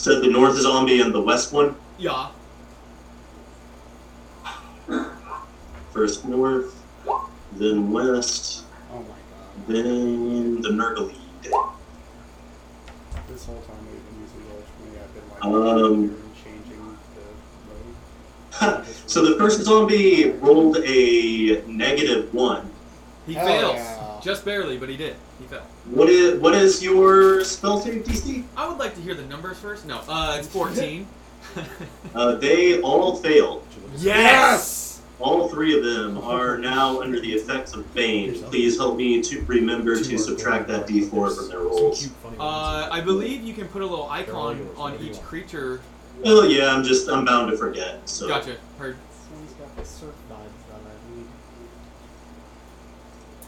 said 0.08 0.22
the 0.22 0.30
north 0.30 0.56
zombie 0.56 1.02
and 1.02 1.14
the 1.14 1.20
west 1.22 1.52
one. 1.52 1.76
yeah. 1.98 2.30
First 5.92 6.24
north, 6.26 6.82
then 7.54 7.92
west, 7.92 8.64
Oh 8.92 9.00
my 9.00 9.04
god. 9.04 9.68
then 9.68 10.62
the 10.62 10.70
Nurgle. 10.70 11.12
This 13.28 13.46
whole 13.46 13.62
time 13.62 13.76
we've 13.92 14.06
been 14.06 14.22
using 14.22 14.44
roll 14.50 14.64
for 14.64 14.84
me, 14.84 14.92
I've 15.04 15.14
been 15.14 15.28
like 15.30 15.44
Um, 15.84 16.24
changing 16.42 16.98
the 18.62 18.66
road. 18.78 18.86
So 19.08 19.26
the 19.26 19.36
first 19.38 19.62
zombie 19.64 20.30
rolled 20.40 20.78
a 20.78 21.64
negative 21.68 22.34
one. 22.34 22.70
He 23.26 23.34
Hell 23.34 23.46
fails. 23.48 23.76
yeah. 23.76 24.20
Just 24.22 24.46
barely, 24.46 24.78
but 24.78 24.88
he 24.88 24.96
did. 24.98 25.16
He 25.40 25.48
fell. 25.48 25.66
What 25.90 26.10
is 26.10 26.40
what 26.40 26.54
is 26.54 26.84
your 26.84 27.44
spell 27.44 27.80
save 27.80 28.04
DC? 28.04 28.44
I 28.58 28.68
would 28.68 28.78
like 28.78 28.94
to 28.96 29.02
hear 29.02 29.14
the 29.14 29.26
numbers 29.26 29.58
first. 29.58 29.86
No, 29.86 30.02
uh, 30.08 30.36
it's 30.38 30.48
14. 30.48 31.08
Uh, 32.14 32.36
they 32.36 32.82
all 32.82 33.16
failed. 33.16 33.66
yes! 33.96 35.02
All 35.20 35.48
three 35.50 35.76
of 35.78 35.84
them 35.84 36.18
are 36.20 36.58
now 36.58 37.02
under 37.02 37.20
the 37.20 37.32
effects 37.34 37.74
of 37.74 37.92
Bane. 37.96 38.36
Please 38.44 38.78
help 38.78 38.98
me 38.98 39.22
to 39.24 39.42
remember 39.46 39.96
to 39.96 40.18
subtract 40.18 40.68
that 40.68 40.86
D4 40.88 41.36
from 41.36 41.50
their 41.50 41.60
rolls. 41.60 42.08
Uh, 42.40 42.90
I 42.92 43.02
believe 43.02 43.42
you 43.44 43.54
can 43.54 43.68
put 43.68 43.82
a 43.82 43.86
little 43.86 44.08
icon 44.10 44.70
on 44.78 45.00
each 45.00 45.20
creature. 45.22 45.82
Oh 46.26 46.44
yeah, 46.44 46.74
I'm 46.74 46.84
just 46.84 47.08
I'm 47.10 47.26
bound 47.26 47.50
to 47.52 47.58
forget. 47.58 48.08
So 48.08 48.28
Gotcha. 48.28 48.58
Heard. 48.78 48.98
This 48.98 49.28
one's 49.32 49.54
got 49.54 49.76
the 49.76 49.86
surf 49.86 50.16
vibes 50.30 50.70
that 50.70 50.82
I 50.82 51.16
need. 51.16 51.26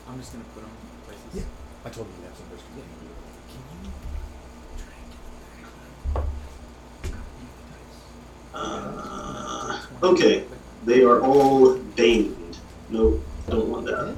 I'm 0.08 0.20
just 0.20 0.32
gonna 0.34 0.46
put 0.56 0.62
them 0.62 0.72
places. 1.06 1.24
Yeah. 1.34 1.44
I 1.86 1.90
told 1.90 2.08
you 2.08 2.14
to 2.24 2.28
have 2.30 2.38
some 2.38 2.46
risk. 2.52 2.66
Uh, 8.54 9.86
okay, 10.04 10.46
they 10.86 11.04
are 11.04 11.22
all 11.22 11.78
baned. 11.78 12.58
Nope, 12.90 13.24
don't 13.48 13.70
want 13.70 13.86
that. 13.86 14.16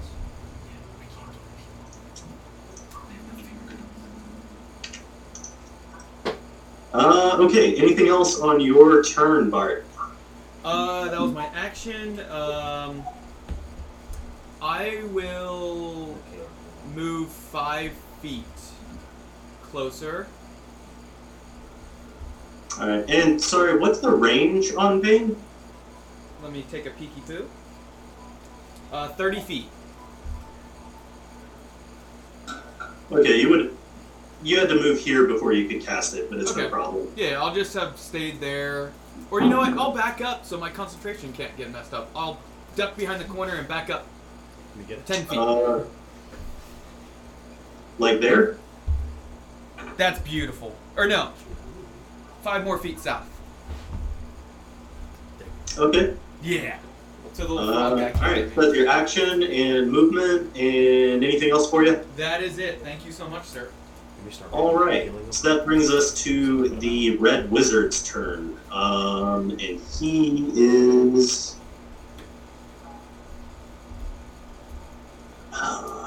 Uh, 6.93 7.37
okay, 7.39 7.75
anything 7.77 8.09
else 8.09 8.39
on 8.41 8.59
your 8.59 9.01
turn, 9.03 9.49
Bart? 9.49 9.85
Uh, 10.63 11.09
that 11.09 11.19
was 11.19 11.31
my 11.31 11.47
action. 11.55 12.19
Um, 12.29 13.03
I 14.61 15.01
will 15.11 16.17
move 16.93 17.29
five 17.29 17.93
feet 18.21 18.43
closer. 19.63 20.27
Alright, 22.81 23.07
and 23.11 23.39
sorry, 23.39 23.77
what's 23.77 23.99
the 23.99 24.09
range 24.09 24.73
on 24.73 25.01
Bane? 25.01 25.35
Let 26.41 26.51
me 26.51 26.65
take 26.71 26.87
a 26.87 26.89
peeky 26.89 27.23
poo. 27.27 27.47
Uh, 28.91 29.09
30 29.09 29.41
feet. 29.41 29.65
Okay, 33.11 33.39
you 33.39 33.49
would. 33.49 33.77
You 34.43 34.59
had 34.59 34.69
to 34.69 34.75
move 34.75 34.99
here 34.99 35.27
before 35.27 35.53
you 35.53 35.67
could 35.67 35.85
cast 35.85 36.15
it, 36.15 36.27
but 36.31 36.39
it's 36.39 36.55
no 36.55 36.67
problem. 36.69 37.07
Yeah, 37.15 37.39
I'll 37.39 37.53
just 37.53 37.75
have 37.75 37.99
stayed 37.99 38.39
there. 38.39 38.91
Or 39.29 39.41
you 39.41 39.49
know 39.49 39.59
what? 39.59 39.77
I'll 39.77 39.93
back 39.93 40.19
up 40.19 40.43
so 40.43 40.57
my 40.57 40.71
concentration 40.71 41.31
can't 41.33 41.55
get 41.55 41.71
messed 41.71 41.93
up. 41.93 42.09
I'll 42.15 42.39
duck 42.75 42.97
behind 42.97 43.21
the 43.21 43.25
corner 43.25 43.53
and 43.53 43.67
back 43.67 43.91
up 43.91 44.07
Let 44.71 44.77
me 44.79 44.85
get 44.87 44.97
it. 44.97 45.05
10 45.05 45.25
feet. 45.27 45.37
Uh, 45.37 45.81
like 47.99 48.19
there? 48.19 48.57
That's 49.97 50.19
beautiful. 50.21 50.75
Or 50.97 51.05
no. 51.05 51.31
Five 52.41 52.63
more 52.63 52.77
feet 52.77 52.99
south. 52.99 53.27
Okay. 55.77 56.13
Yeah. 56.43 56.77
So 57.33 57.43
the 57.45 57.49
Uh, 57.49 57.53
little 57.53 57.73
frog 57.73 57.97
guy. 57.97 58.11
all 58.27 58.31
right. 58.33 58.55
That's 58.55 58.75
your 58.75 58.89
action 58.89 59.43
and 59.43 59.89
movement, 59.91 60.55
and 60.57 61.23
anything 61.23 61.49
else 61.51 61.69
for 61.69 61.83
you? 61.85 61.99
That 62.17 62.43
is 62.43 62.57
it. 62.59 62.81
Thank 62.83 63.05
you 63.05 63.11
so 63.11 63.27
much, 63.29 63.45
sir. 63.45 63.69
Start 64.29 64.53
All 64.53 64.75
right. 64.77 65.11
So 65.31 65.53
that 65.55 65.65
brings 65.65 65.89
us 65.91 66.13
to 66.23 66.69
the 66.69 67.17
Red 67.17 67.49
Wizard's 67.51 68.03
turn, 68.07 68.55
um, 68.71 69.49
and 69.51 69.79
he 69.99 70.51
is. 70.55 71.55
Uh, 75.53 76.00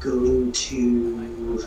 going 0.00 0.52
to. 0.52 1.66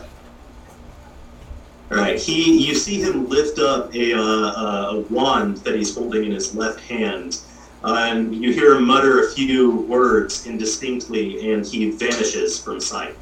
All 1.90 1.98
right, 1.98 2.18
he. 2.18 2.66
You 2.66 2.74
see 2.74 3.00
him 3.00 3.28
lift 3.28 3.58
up 3.58 3.94
a, 3.94 4.14
uh, 4.14 4.92
a 4.92 5.00
wand 5.10 5.58
that 5.58 5.74
he's 5.74 5.94
holding 5.94 6.24
in 6.24 6.32
his 6.32 6.54
left 6.54 6.80
hand, 6.80 7.40
uh, 7.84 8.08
and 8.10 8.34
you 8.34 8.52
hear 8.52 8.74
him 8.76 8.86
mutter 8.86 9.20
a 9.24 9.30
few 9.30 9.82
words 9.82 10.46
indistinctly, 10.46 11.52
and 11.52 11.66
he 11.66 11.90
vanishes 11.90 12.58
from 12.58 12.80
sight. 12.80 13.14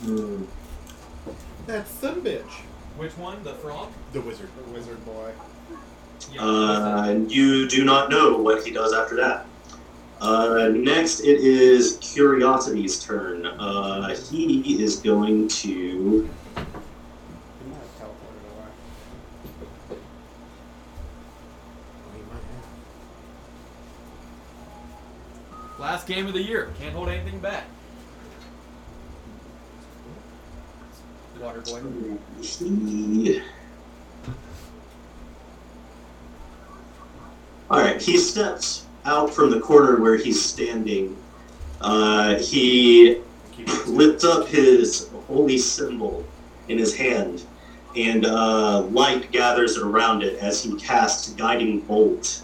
Hmm. 0.00 0.44
That's 1.66 1.90
some 1.90 2.22
bitch. 2.22 2.50
Which 2.96 3.16
one? 3.18 3.42
The 3.42 3.54
frog? 3.54 3.92
The 4.12 4.20
wizard. 4.20 4.48
The 4.64 4.72
wizard 4.72 5.04
boy. 5.04 5.32
Yeah. 6.32 6.42
Uh, 6.42 7.20
you 7.28 7.68
do 7.68 7.84
not 7.84 8.10
know 8.10 8.38
what 8.38 8.64
he 8.64 8.70
does 8.72 8.92
after 8.92 9.16
that. 9.16 9.46
Uh, 10.20 10.70
next, 10.74 11.20
it 11.20 11.40
is 11.40 11.98
Curiosity's 12.00 13.02
turn. 13.04 13.44
Uh, 13.44 14.16
he 14.16 14.82
is 14.82 14.96
going 14.96 15.46
to. 15.48 15.68
He 15.68 16.22
might 17.68 17.76
have 17.76 17.90
teleported 18.00 18.46
away. 18.56 18.70
He 22.14 22.20
might 22.22 22.42
have. 25.70 25.78
Last 25.78 26.06
game 26.06 26.26
of 26.26 26.32
the 26.32 26.42
year. 26.42 26.72
Can't 26.78 26.94
hold 26.94 27.10
anything 27.10 27.38
back. 27.38 27.64
Water 31.38 31.60
boy. 31.60 31.82
He. 32.40 33.42
Alright, 37.70 38.00
he 38.00 38.16
steps 38.16 38.85
out 39.06 39.32
from 39.32 39.50
the 39.50 39.60
corner 39.60 40.00
where 40.00 40.16
he's 40.16 40.42
standing. 40.42 41.16
Uh, 41.80 42.36
he 42.36 43.20
lifts 43.86 44.24
up 44.24 44.48
his 44.48 45.08
holy 45.26 45.58
symbol 45.58 46.24
in 46.68 46.78
his 46.78 46.94
hand, 46.94 47.44
and 47.96 48.26
uh, 48.26 48.82
light 48.82 49.30
gathers 49.32 49.78
around 49.78 50.22
it 50.22 50.38
as 50.38 50.62
he 50.62 50.76
casts 50.76 51.30
Guiding 51.30 51.80
Bolt 51.80 52.42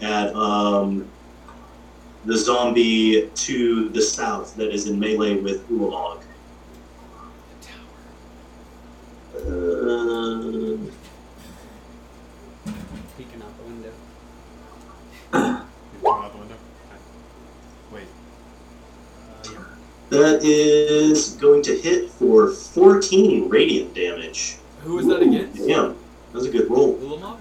at 0.00 0.34
um, 0.34 1.08
the 2.24 2.36
zombie 2.36 3.30
to 3.34 3.88
the 3.90 4.02
south 4.02 4.54
that 4.56 4.72
is 4.72 4.86
in 4.86 4.98
melee 4.98 5.36
with 5.36 5.68
Ulamog. 5.68 6.22
Uh, 9.34 10.76
Peeking 13.16 13.42
out 13.42 13.56
the 13.58 13.64
window. 13.64 13.92
You're 15.32 16.02
coming 16.02 16.24
out 16.24 16.32
the 16.32 16.38
window. 16.38 16.56
Wait. 17.90 18.04
Uh, 19.30 19.50
yeah. 19.50 19.64
That 20.12 20.40
is 20.44 21.30
going 21.40 21.62
to 21.62 21.74
hit 21.76 22.10
for 22.10 22.50
14 22.50 23.48
radiant 23.48 23.94
damage. 23.94 24.58
Who 24.82 24.98
is 24.98 25.06
that 25.06 25.22
against? 25.22 25.66
Damn, 25.66 25.88
that 25.88 26.34
was 26.34 26.44
a 26.46 26.50
good 26.50 26.70
roll. 26.70 26.96
Ulamog? 26.98 27.38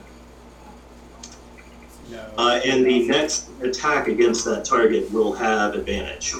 No. 2.09 2.25
Uh, 2.37 2.61
and 2.65 2.85
the 2.85 3.07
next 3.09 3.49
attack 3.61 4.07
against 4.07 4.45
that 4.45 4.63
target 4.63 5.11
will 5.11 5.33
have 5.33 5.75
advantage. 5.75 6.33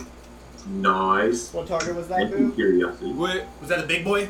Nice. 0.68 1.52
What 1.54 1.68
target 1.68 1.96
was 1.96 2.08
that, 2.08 2.30
Thank 2.30 2.32
you, 2.32 2.48
Boo? 2.50 2.52
curiosity. 2.54 3.12
Wait, 3.12 3.44
Was 3.60 3.70
that 3.70 3.82
the 3.82 3.88
big 3.88 4.06
boy? 4.06 4.30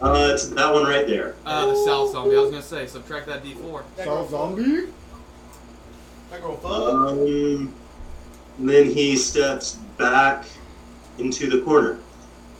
Uh, 0.00 0.30
it's 0.32 0.48
that 0.48 0.72
one 0.72 0.84
right 0.84 1.06
there. 1.08 1.34
uh, 1.46 1.66
the 1.66 1.76
south 1.84 2.12
zombie. 2.12 2.36
I 2.36 2.40
was 2.40 2.50
gonna 2.50 2.62
say, 2.62 2.86
subtract 2.86 3.26
that 3.26 3.42
d4. 3.42 3.82
So 4.04 4.26
zombie? 4.30 4.88
That 6.30 6.40
girl 6.42 6.60
Um, 6.66 7.72
and 8.58 8.68
then 8.68 8.90
he 8.90 9.16
steps 9.16 9.78
back 9.98 10.44
into 11.18 11.48
the 11.48 11.62
corner. 11.62 11.98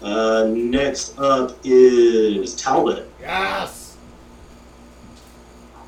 Uh, 0.03 0.49
next 0.53 1.19
up 1.19 1.57
is 1.64 2.55
Talbot. 2.57 3.11
Yes! 3.21 3.97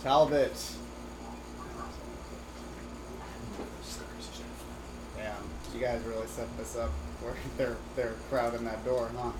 Talbot. 0.02 0.52
Damn, 5.16 5.34
you 5.74 5.80
guys 5.80 6.02
really 6.04 6.26
set 6.26 6.56
this 6.56 6.76
up 6.76 6.90
where 7.20 7.34
they're 7.58 7.76
they're 7.94 8.14
crowding 8.30 8.64
that 8.64 8.84
door, 8.84 9.10
huh? 9.16 9.32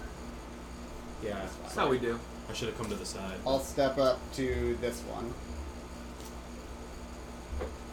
Yeah. 1.22 1.46
That's 1.62 1.74
how 1.74 1.88
we 1.88 1.98
do. 1.98 2.18
I 2.48 2.52
should 2.52 2.68
have 2.68 2.76
come 2.76 2.88
to 2.88 2.94
the 2.94 3.06
side. 3.06 3.34
I'll 3.46 3.60
step 3.60 3.98
up 3.98 4.20
to 4.34 4.76
this 4.80 5.00
one. 5.02 5.32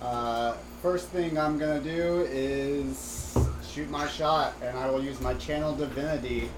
Uh, 0.02 0.58
first 0.82 1.08
thing 1.10 1.38
I'm 1.38 1.58
gonna 1.58 1.80
do 1.80 2.28
is 2.30 3.38
shoot 3.74 3.90
my 3.90 4.08
shot, 4.08 4.54
and 4.62 4.78
I 4.78 4.90
will 4.90 5.04
use 5.04 5.20
my 5.20 5.34
channel 5.36 5.76
divinity, 5.76 6.50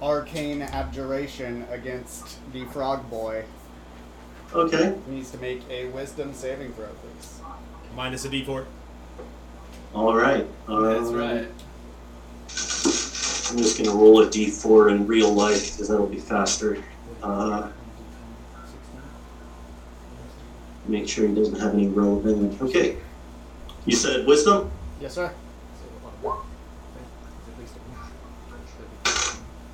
arcane 0.00 0.62
abjuration 0.62 1.64
against 1.70 2.38
the 2.52 2.64
frog 2.66 3.08
boy. 3.08 3.44
Okay. 4.52 4.94
He 5.06 5.14
needs 5.14 5.30
to 5.30 5.38
make 5.38 5.62
a 5.70 5.86
wisdom 5.86 6.34
saving 6.34 6.72
throw, 6.72 6.86
please. 6.88 7.40
Minus 7.94 8.24
a 8.24 8.28
d4. 8.28 8.64
All 9.94 10.16
right. 10.16 10.46
That's 10.66 11.08
Um, 11.08 11.14
right. 11.14 11.48
I'm 13.50 13.58
just 13.58 13.78
gonna 13.78 13.96
roll 13.96 14.22
a 14.22 14.26
d4 14.26 14.90
in 14.90 15.06
real 15.06 15.32
life 15.32 15.72
because 15.72 15.88
that'll 15.88 16.06
be 16.06 16.18
faster. 16.18 16.78
Uh, 17.22 17.68
make 20.86 21.08
sure 21.08 21.28
he 21.28 21.34
doesn't 21.34 21.60
have 21.60 21.74
any 21.74 21.86
relevant. 21.86 22.60
Okay. 22.60 22.96
You 23.86 23.94
said 23.94 24.26
wisdom. 24.26 24.70
Yes, 25.00 25.14
sir. 25.14 25.32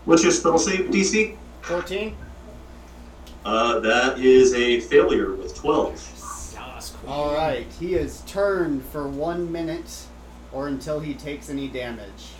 What's 0.05 0.23
your 0.23 0.33
spell 0.33 0.59
save 0.59 0.91
DC? 0.91 1.37
14. 1.63 2.17
Uh, 3.45 3.81
that 3.81 4.19
is 4.19 4.55
a 4.55 4.81
failure 4.81 5.35
with 5.35 5.55
12. 5.55 6.55
All 7.07 7.35
right. 7.35 7.67
He 7.79 7.95
is 7.95 8.23
turned 8.23 8.85
for 8.87 9.09
one 9.09 9.51
minute, 9.51 10.07
or 10.53 10.69
until 10.69 11.01
he 11.01 11.15
takes 11.15 11.51
any 11.51 11.69
damage. 11.69 12.33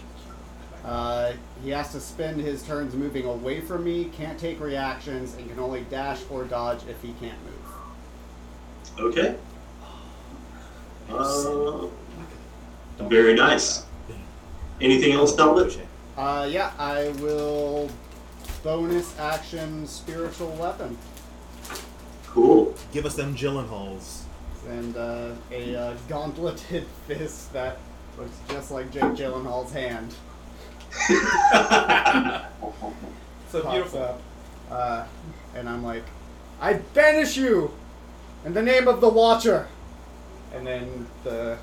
Uh, 0.85 1.33
he 1.63 1.71
has 1.71 1.93
to 1.93 2.01
spend 2.01 2.41
his 2.41 2.63
turns 2.63 2.95
moving 2.95 3.27
away 3.27 3.61
from 3.61 3.85
me, 3.85 4.07
can't 4.17 4.39
take 4.39 4.61
reactions, 4.61 5.35
and 5.35 5.49
can 5.49 5.59
only 5.59 5.83
dash 5.91 6.21
or 6.31 6.45
dodge 6.45 6.81
if 6.89 7.03
he 7.03 7.13
can't 7.21 7.39
move. 7.45 7.55
Okay. 8.99 9.37
Uh, 11.11 11.87
very 13.01 13.35
nice. 13.35 13.85
Anything 14.81 15.13
else, 15.13 15.35
Talbot? 15.35 15.71
Touche. 15.73 15.83
Uh, 16.17 16.47
yeah, 16.51 16.73
I 16.79 17.09
will 17.21 17.89
bonus 18.63 19.17
action 19.19 19.87
spiritual 19.87 20.51
weapon 20.53 20.99
Cool. 22.27 22.75
Give 22.93 23.07
us 23.07 23.15
them 23.15 23.35
Gyllenhaals. 23.37 24.23
and 24.69 24.97
uh, 24.97 25.31
a 25.51 25.75
uh, 25.77 25.95
gauntleted 26.09 26.85
fist 27.07 27.53
that 27.53 27.79
looks 28.19 28.37
just 28.49 28.71
like 28.71 28.91
Jake 28.93 29.03
Gyllenhaal's 29.15 29.73
hand. 29.73 30.15
So 33.51 33.63
pops 33.63 33.75
beautiful. 33.75 34.03
up. 34.03 34.21
Uh, 34.71 35.05
and 35.55 35.69
I'm 35.71 35.83
like, 35.83 36.05
I 36.61 36.75
banish 36.75 37.37
you 37.39 37.73
in 38.45 38.53
the 38.53 38.61
name 38.63 38.87
of 38.89 39.01
the 39.01 39.09
Watcher. 39.09 39.69
And 40.55 40.67
then 40.67 41.07
the 41.25 41.57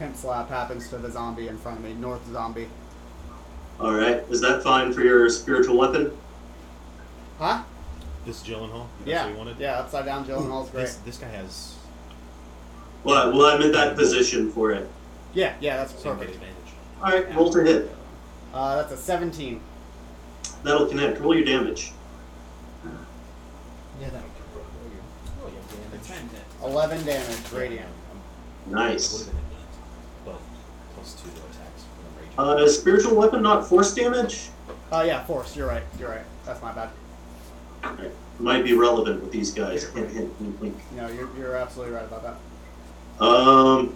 pimp 0.00 0.16
slap 0.16 0.48
happens 0.48 0.88
to 0.88 0.96
the 0.96 1.10
zombie 1.10 1.48
in 1.48 1.58
front 1.58 1.78
of 1.78 1.84
me, 1.84 1.92
North 1.92 2.26
Zombie. 2.32 2.68
All 3.78 3.92
right. 3.92 4.24
Is 4.30 4.40
that 4.40 4.62
fine 4.62 4.94
for 4.94 5.02
your 5.02 5.28
spiritual 5.28 5.76
weapon? 5.76 6.10
Huh? 7.38 7.62
This 8.24 8.42
Gyllenhaal. 8.42 8.86
That's 9.00 9.08
Yeah. 9.10 9.24
what 9.24 9.32
you 9.32 9.38
wanted. 9.38 9.58
Yeah, 9.58 9.78
upside 9.78 10.06
down 10.06 10.24
Gyllenhaal's 10.24 10.70
great. 10.70 10.82
This 10.86 10.94
this 11.04 11.18
guy 11.18 11.28
has 11.28 11.74
Well, 13.04 13.30
well, 13.32 13.46
I'm 13.54 13.60
in 13.62 13.72
that 13.72 13.94
position 13.96 14.50
for 14.50 14.70
it. 14.72 14.88
Yeah, 15.34 15.54
yeah, 15.60 15.76
that's 15.76 15.92
same 16.02 16.16
perfect. 16.16 16.34
advantage. 16.34 16.56
All 17.02 17.10
right. 17.10 17.34
Roll 17.36 17.50
to 17.52 17.60
hit. 17.62 17.90
Uh, 18.54 18.76
that's 18.76 18.92
a 18.92 18.96
17. 18.96 19.60
That'll 20.62 20.86
connect. 20.86 21.20
Roll 21.20 21.34
your 21.34 21.44
damage. 21.44 21.92
Yeah, 24.00 24.08
that 24.10 24.22
would 24.22 24.64
Oh, 25.44 25.48
yeah, 25.48 25.90
damage. 25.90 26.06
10 26.08 26.28
hit. 26.30 26.42
11 26.64 27.04
damage, 27.04 27.52
radiant. 27.52 27.88
Would 28.66 28.74
Nice. 28.74 29.30
Plus 31.00 31.14
two 31.22 31.30
to 31.30 31.36
attacks. 31.36 31.84
Uh, 32.38 32.68
spiritual 32.68 33.16
weapon, 33.16 33.42
not 33.42 33.66
force 33.66 33.94
damage. 33.94 34.48
Uh, 34.92 35.04
yeah, 35.06 35.24
force. 35.24 35.56
You're 35.56 35.68
right. 35.68 35.82
You're 35.98 36.10
right. 36.10 36.24
That's 36.44 36.60
my 36.62 36.72
bad. 36.72 36.90
Might 38.38 38.64
be 38.64 38.74
relevant 38.74 39.22
with 39.22 39.32
these 39.32 39.52
guys. 39.52 39.84
Hint, 39.90 40.10
hint, 40.10 40.40
wink, 40.40 40.60
wink. 40.60 40.76
No, 40.96 41.08
you're, 41.08 41.28
you're 41.38 41.56
absolutely 41.56 41.94
right 41.94 42.04
about 42.04 42.22
that. 43.18 43.24
Um, 43.24 43.94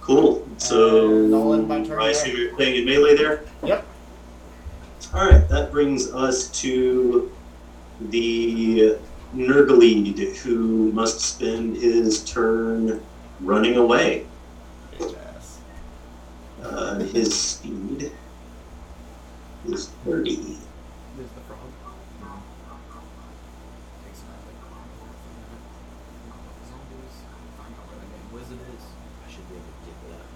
cool. 0.00 0.46
So 0.58 1.24
And 1.24 1.34
I'll 1.34 1.54
end 1.54 1.68
my 1.68 1.82
turn 1.84 2.00
I 2.00 2.04
there. 2.04 2.10
assume 2.10 2.36
you're 2.36 2.54
playing 2.54 2.76
in 2.76 2.84
melee 2.84 3.16
there. 3.16 3.44
Yep. 3.64 3.86
All 5.14 5.26
right, 5.28 5.48
that 5.48 5.70
brings 5.72 6.12
us 6.12 6.48
to 6.60 7.30
the 8.00 8.96
Nurglede, 9.34 10.36
who 10.38 10.92
must 10.92 11.20
spend 11.20 11.76
his 11.76 12.24
turn 12.24 13.00
running 13.40 13.76
away. 13.76 14.26
Bitch 14.98 15.16
ass. 15.16 15.29
Uh, 16.62 16.98
his 16.98 17.34
speed 17.38 18.12
is 19.66 19.88
30. 20.04 20.36
There's 21.16 21.30
the 21.30 21.40
frog. 21.48 21.58
Takes 24.04 24.20
Zombies. 26.68 27.16
Find 27.56 27.72
out 27.74 27.84
where 27.88 27.98
the 28.00 28.08
main 28.12 28.26
wizard 28.32 28.60
is. 28.76 28.84
I 29.24 29.30
should 29.30 29.46
be 29.48 29.54
able 29.56 29.72
to 29.72 29.84
get 29.88 29.96
that 30.10 30.26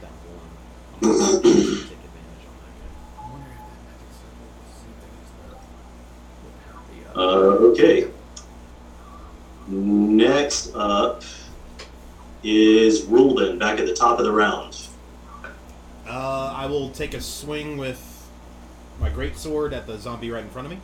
that 0.00 0.14
one. 0.28 0.50
I'm 0.96 1.00
gonna 1.42 1.42
take 1.42 2.02
advantage 2.08 2.44
on 2.48 2.56
that 2.60 2.74
guy. 2.80 2.90
I 3.18 3.30
wonder 3.30 3.50
if 3.52 3.60
that 3.68 3.80
magic 3.84 4.10
circle 4.16 4.48
was 4.56 4.64
the 4.64 4.76
same 4.80 4.96
thing 5.00 5.14
as 5.20 5.30
the. 5.36 5.48
the 7.04 7.20
Uh, 7.20 7.68
okay. 7.70 7.98
Next 9.68 10.74
up 10.74 11.22
is 12.42 13.02
Rulden, 13.02 13.58
back 13.58 13.78
at 13.78 13.86
the 13.86 13.94
top 13.94 14.18
of 14.18 14.24
the 14.24 14.32
round. 14.32 14.88
Uh, 16.12 16.52
I 16.56 16.66
will 16.66 16.90
take 16.90 17.14
a 17.14 17.20
swing 17.20 17.76
with 17.76 18.28
my 18.98 19.08
great 19.10 19.36
sword 19.36 19.72
at 19.72 19.86
the 19.86 19.96
zombie 19.96 20.28
right 20.32 20.42
in 20.42 20.50
front 20.50 20.66
of 20.66 20.72
me. 20.72 20.80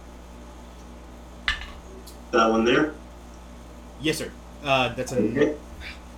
That 2.30 2.48
one 2.48 2.64
there. 2.64 2.94
Yes, 4.00 4.18
sir. 4.18 4.30
Uh, 4.64 4.90
that's 4.94 5.10
an 5.10 5.36
Okay. 5.36 5.56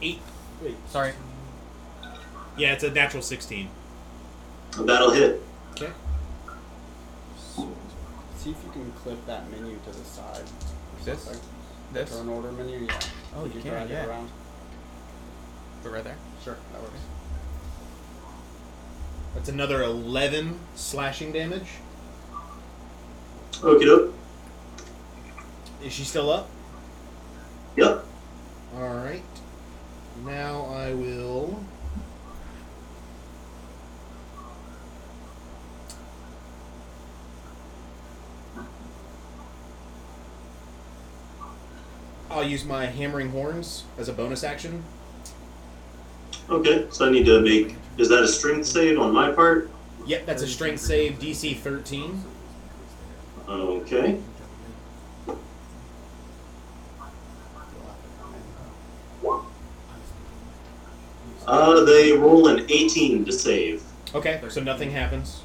eight. 0.02 0.20
Wait, 0.62 0.76
sorry. 0.90 1.12
Yeah, 2.58 2.72
it's 2.74 2.84
a 2.84 2.90
natural 2.90 3.22
sixteen. 3.22 3.70
That'll 4.78 5.12
hit. 5.12 5.40
Okay. 5.72 5.90
See 8.36 8.50
if 8.50 8.56
you 8.64 8.70
can 8.72 8.92
clip 9.02 9.24
that 9.26 9.50
menu 9.50 9.78
to 9.86 9.90
the 9.98 10.04
side. 10.04 10.44
This? 11.04 11.26
Like, 11.26 11.36
This? 11.94 12.10
Turn 12.10 12.28
order 12.28 12.52
menu, 12.52 12.80
yeah. 12.80 13.00
Oh, 13.34 13.44
Could 13.44 13.54
you 13.54 13.60
drag 13.62 13.88
can, 13.88 13.96
it 13.96 14.00
yeah. 14.02 14.06
around? 14.06 14.28
But 15.82 15.92
right 15.92 16.04
there. 16.04 16.16
Sure, 16.44 16.56
that 16.72 16.82
works. 16.82 17.00
That's 19.38 19.50
another 19.50 19.84
eleven 19.84 20.58
slashing 20.74 21.30
damage. 21.30 21.68
Okay, 23.62 23.84
doke. 23.84 24.12
Is 25.80 25.92
she 25.92 26.02
still 26.02 26.28
up? 26.28 26.50
Yep. 27.76 28.04
All 28.74 28.96
right. 28.96 29.22
Now 30.26 30.64
I 30.64 30.92
will. 30.92 31.62
I'll 42.28 42.42
use 42.42 42.64
my 42.64 42.86
hammering 42.86 43.30
horns 43.30 43.84
as 43.96 44.08
a 44.08 44.12
bonus 44.12 44.42
action. 44.42 44.82
Okay, 46.50 46.88
so 46.90 47.06
I 47.06 47.12
need 47.12 47.26
to 47.26 47.40
make. 47.40 47.76
Is 47.98 48.08
that 48.08 48.22
a 48.22 48.28
strength 48.28 48.66
save 48.66 48.98
on 48.98 49.12
my 49.12 49.32
part? 49.32 49.70
Yep, 50.06 50.24
that's 50.24 50.42
a 50.42 50.46
strength 50.46 50.80
save, 50.80 51.18
DC 51.18 51.58
13. 51.58 52.22
Okay. 53.48 54.20
Uh, 61.46 61.82
they 61.84 62.12
roll 62.12 62.48
an 62.48 62.66
18 62.68 63.24
to 63.24 63.32
save. 63.32 63.82
Okay, 64.14 64.40
so 64.48 64.62
nothing 64.62 64.90
happens. 64.90 65.42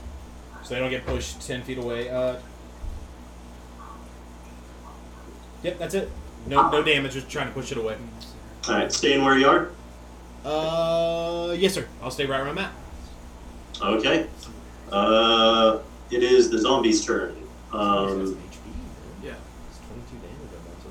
So 0.63 0.73
they 0.73 0.79
don't 0.79 0.89
get 0.89 1.05
pushed 1.05 1.41
10 1.41 1.63
feet 1.63 1.77
away. 1.77 2.09
Uh, 2.09 2.35
yep, 5.63 5.79
that's 5.79 5.95
it. 5.95 6.11
No, 6.45 6.69
no 6.69 6.83
damage, 6.83 7.13
just 7.13 7.29
trying 7.29 7.47
to 7.47 7.53
push 7.53 7.71
it 7.71 7.77
away. 7.77 7.97
All 8.67 8.75
right, 8.75 8.91
staying 8.91 9.23
where 9.23 9.37
you 9.37 9.47
are. 9.47 9.71
Uh, 10.45 11.55
yes, 11.57 11.73
sir. 11.73 11.87
I'll 12.01 12.11
stay 12.11 12.25
right 12.25 12.41
where 12.41 12.49
I'm 12.49 12.57
at. 12.57 12.71
Okay. 13.81 14.27
Uh, 14.91 15.79
it 16.11 16.23
is 16.23 16.49
the 16.49 16.59
zombie's 16.59 17.03
turn. 17.05 17.35
Um. 17.71 18.37
Yeah. 19.23 19.33
It's 19.69 19.79
22 19.79 20.17
damage 20.17 20.37
on 20.41 20.63
that 20.65 20.83
so 20.83 20.89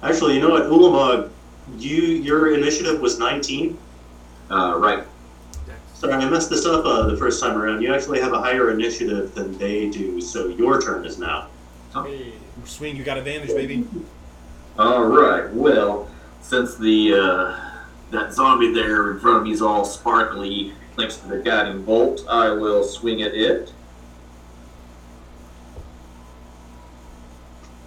far. 0.00 0.10
actually, 0.10 0.34
you 0.34 0.40
know 0.40 0.50
what, 0.50 0.64
Ulamog, 0.64 1.30
you 1.78 2.02
your 2.02 2.54
initiative 2.54 3.00
was 3.00 3.18
19. 3.18 3.76
Uh, 4.50 4.76
right. 4.78 5.04
Sorry, 5.94 6.14
I 6.14 6.28
messed 6.28 6.50
this 6.50 6.66
up 6.66 6.84
uh, 6.84 7.06
the 7.06 7.16
first 7.16 7.40
time 7.40 7.56
around. 7.56 7.80
You 7.80 7.94
actually 7.94 8.20
have 8.20 8.32
a 8.32 8.40
higher 8.40 8.72
initiative 8.72 9.36
than 9.36 9.56
they 9.56 9.88
do, 9.88 10.20
so 10.20 10.48
your 10.48 10.80
turn 10.82 11.04
is 11.06 11.16
now. 11.16 11.46
Hey, 11.94 12.32
Swing, 12.64 12.96
you 12.96 13.04
got 13.04 13.18
advantage, 13.18 13.50
baby. 13.50 13.86
All 14.76 15.04
right. 15.04 15.48
Well, 15.52 16.10
since 16.40 16.74
the 16.74 17.14
uh, 17.14 17.71
that 18.12 18.32
zombie 18.32 18.72
there 18.72 19.10
in 19.10 19.18
front 19.18 19.38
of 19.38 19.42
me 19.44 19.52
is 19.52 19.62
all 19.62 19.84
sparkly, 19.84 20.72
thanks 20.96 21.16
to 21.16 21.28
the 21.28 21.38
guiding 21.38 21.82
bolt, 21.82 22.24
I 22.28 22.50
will 22.50 22.84
swing 22.84 23.22
at 23.22 23.34
it. 23.34 23.72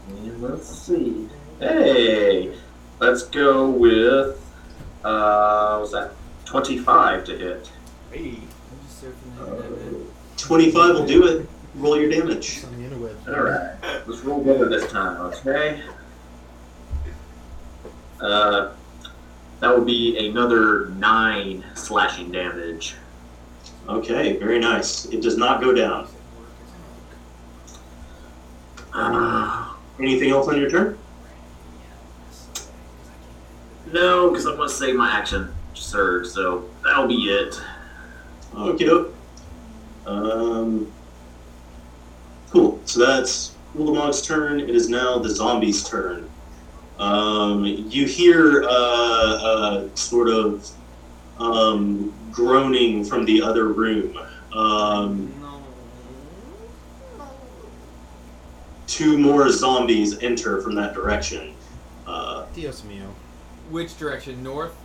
And 0.09 0.41
let's 0.41 0.67
see. 0.67 1.29
Hey, 1.59 2.53
let's 2.99 3.23
go 3.23 3.69
with 3.69 4.41
uh, 5.03 5.77
what's 5.77 5.91
that? 5.91 6.11
Twenty-five 6.45 7.23
to 7.25 7.37
hit. 7.37 7.71
Hey. 8.11 8.37
I'm 8.39 8.87
just 8.87 9.03
surfing 9.03 9.37
the 9.37 9.65
internet. 9.67 10.07
25 10.37 10.95
will 10.95 11.05
do 11.05 11.27
it. 11.27 11.49
Roll 11.75 11.99
your 11.99 12.09
damage. 12.09 12.63
On 12.65 12.81
the 12.81 12.89
interweb. 12.89 13.27
All 13.27 13.43
right. 13.43 14.07
Let's 14.07 14.21
roll 14.21 14.43
better 14.43 14.67
this 14.67 14.89
time, 14.91 15.21
okay? 15.21 15.81
Uh, 18.19 18.71
that 19.59 19.75
would 19.75 19.85
be 19.85 20.27
another 20.29 20.87
nine 20.97 21.63
slashing 21.75 22.31
damage. 22.31 22.95
Okay, 23.87 24.37
very 24.37 24.59
nice. 24.59 25.05
It 25.05 25.21
does 25.21 25.37
not 25.37 25.61
go 25.61 25.73
down. 25.73 26.07
Uh, 28.93 29.73
Anything 29.99 30.31
else 30.31 30.47
on 30.47 30.59
your 30.59 30.69
turn? 30.69 30.97
no, 33.91 34.29
because 34.29 34.45
I'm 34.45 34.57
gonna 34.57 34.67
save 34.67 34.95
my 34.95 35.09
action 35.09 35.53
surge, 35.73 36.27
so 36.27 36.67
that'll 36.83 37.07
be 37.07 37.29
it. 37.29 37.61
Doke. 38.53 39.13
Um, 40.05 40.91
cool. 42.51 42.79
So 42.85 43.05
that's 43.05 43.55
Ulamog's 43.77 44.21
turn. 44.21 44.59
It 44.59 44.69
is 44.69 44.89
now 44.89 45.17
the 45.19 45.29
zombie's 45.29 45.87
turn. 45.87 46.29
Um, 46.99 47.65
you 47.65 48.05
hear 48.05 48.63
uh, 48.63 48.67
uh, 48.69 49.95
sort 49.95 50.29
of 50.29 50.69
um, 51.39 52.13
groaning 52.31 53.03
from 53.03 53.25
the 53.25 53.41
other 53.41 53.67
room. 53.67 54.17
Um, 54.53 55.31
two 58.87 59.17
more 59.17 59.49
zombies 59.49 60.19
enter 60.23 60.61
from 60.61 60.75
that 60.75 60.93
direction. 60.93 61.53
Uh 62.07 62.45
Dios 62.53 62.81
mío. 62.83 63.07
Which 63.69 63.97
direction? 63.97 64.41
North? 64.43 64.75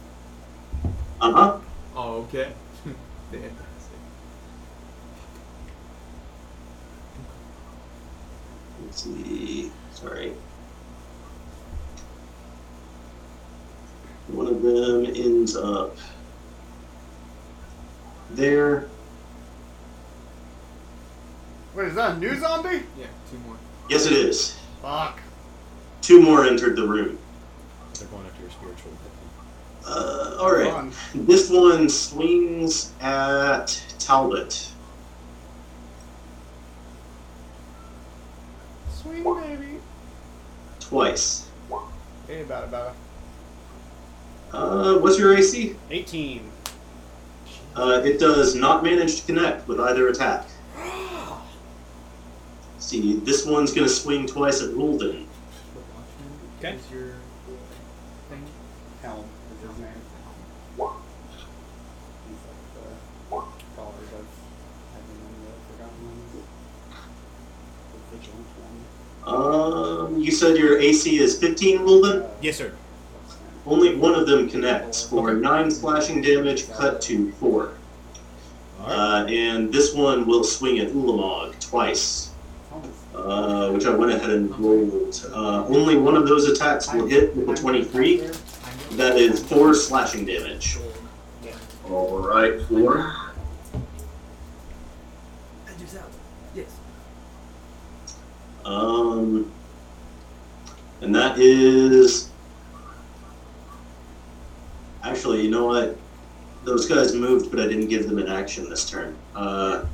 Uh 1.20 1.32
huh. 1.32 1.58
Oh, 1.94 2.22
okay. 2.22 2.52
Fantastic. 3.30 3.98
Let's 8.84 9.02
see. 9.04 9.70
Sorry. 9.92 10.32
One 14.33 14.47
of 14.47 14.62
them 14.62 15.07
ends 15.07 15.57
up 15.57 15.97
there. 18.31 18.89
Wait, 21.74 21.89
is 21.89 21.95
that 21.95 22.16
a 22.16 22.18
new 22.18 22.39
zombie? 22.39 22.83
Yeah, 22.99 23.07
two 23.31 23.39
more. 23.47 23.57
Yes, 23.89 24.07
it 24.07 24.12
is. 24.12 24.59
Fuck. 24.83 25.20
Two 26.01 26.22
more 26.22 26.45
entered 26.45 26.76
the 26.76 26.87
room. 26.87 27.18
They're 27.95 28.09
going 28.09 28.26
after 28.26 28.43
your 28.43 28.51
spiritual. 28.51 28.93
Uh, 29.87 30.37
all 30.39 30.53
right. 30.53 30.72
Run. 30.72 30.93
This 31.14 31.51
one 31.51 31.89
swings 31.89 32.93
at 33.01 33.83
Talbot. 33.99 34.68
Swing, 38.93 39.24
baby. 39.24 39.81
Twice. 40.78 41.49
Hey, 42.26 42.43
about 42.43 42.64
about 42.64 42.91
it. 42.91 42.95
Uh, 44.53 44.98
what's 44.98 45.18
your 45.18 45.36
AC? 45.36 45.76
18. 45.90 46.51
Uh, 47.76 48.03
it 48.05 48.18
does 48.18 48.55
not 48.55 48.82
manage 48.82 49.20
to 49.20 49.26
connect 49.26 49.66
with 49.68 49.78
either 49.80 50.09
attack. 50.09 50.46
See, 52.78 53.16
this 53.20 53.46
one's 53.46 53.72
going 53.72 53.86
to 53.86 53.92
swing 53.92 54.26
twice 54.26 54.61
at 54.62 54.70
Rulden. 54.70 55.26
Okay. 56.59 56.74
Is 56.74 56.90
your 56.90 57.14
thing? 58.28 58.44
Helm 59.03 59.24
is 59.55 59.68
his 59.68 59.78
name. 59.78 59.88
He's 62.26 62.38
like 63.30 63.44
the 63.46 63.64
scholars 63.74 64.09
of 64.12 64.26
having 64.92 65.20
in 65.20 65.44
the 65.44 65.53
Forgotten 65.72 66.07
Lands. 66.07 66.34
The 67.92 68.16
vigilant 68.16 68.46
one. 69.24 70.14
Um, 70.14 70.20
you 70.20 70.32
said 70.32 70.57
your 70.57 70.80
AC 70.80 71.18
is 71.18 71.38
15, 71.38 71.78
Rulden? 71.80 72.28
Yes, 72.42 72.57
sir. 72.57 72.72
What's 73.70 73.84
his 73.84 73.92
name? 73.92 74.00
Only 74.00 74.00
one 74.00 74.14
of 74.20 74.26
them 74.26 74.48
connects 74.48 75.02
for 75.02 75.30
Okay. 75.30 75.40
9 75.40 75.70
slashing 75.70 76.22
damage 76.22 76.70
cut 76.72 77.00
to 77.02 77.30
4. 77.32 77.72
All 78.80 78.86
right. 78.86 78.94
Uh, 78.96 79.26
and 79.26 79.72
this 79.72 79.94
one 79.94 80.26
will 80.26 80.44
swing 80.44 80.78
at 80.78 80.88
Ulamog 80.88 81.58
twice, 81.60 82.30
uh, 83.14 83.70
which 83.70 83.86
I 83.86 83.90
went 83.90 84.12
ahead 84.12 84.30
and 84.30 84.58
rolled. 84.58 85.30
Uh, 85.32 85.64
only 85.66 85.96
one 85.96 86.16
of 86.16 86.26
those 86.26 86.48
attacks 86.48 86.92
will 86.92 87.06
hit 87.06 87.36
with 87.36 87.48
a 87.48 87.60
23. 87.60 88.30
That 88.92 89.16
is 89.16 89.42
4 89.44 89.74
slashing 89.74 90.24
damage. 90.24 90.78
All 91.88 92.18
right, 92.20 92.62
four. 92.68 93.14
Yes. 96.54 96.66
Um, 98.64 99.50
and 101.00 101.14
that 101.14 101.38
is. 101.38 102.30
Actually, 105.03 105.42
you 105.42 105.51
know 105.51 105.66
what? 105.66 105.96
Those 106.64 106.86
guys 106.86 107.14
moved, 107.14 107.51
but 107.51 107.59
I 107.61 107.66
didn't 107.66 107.88
give 107.88 108.07
them 108.09 108.18
an 108.18 108.28
action 108.28 108.68
this 108.68 108.88
turn. 108.88 109.16
Uh, 109.34 109.84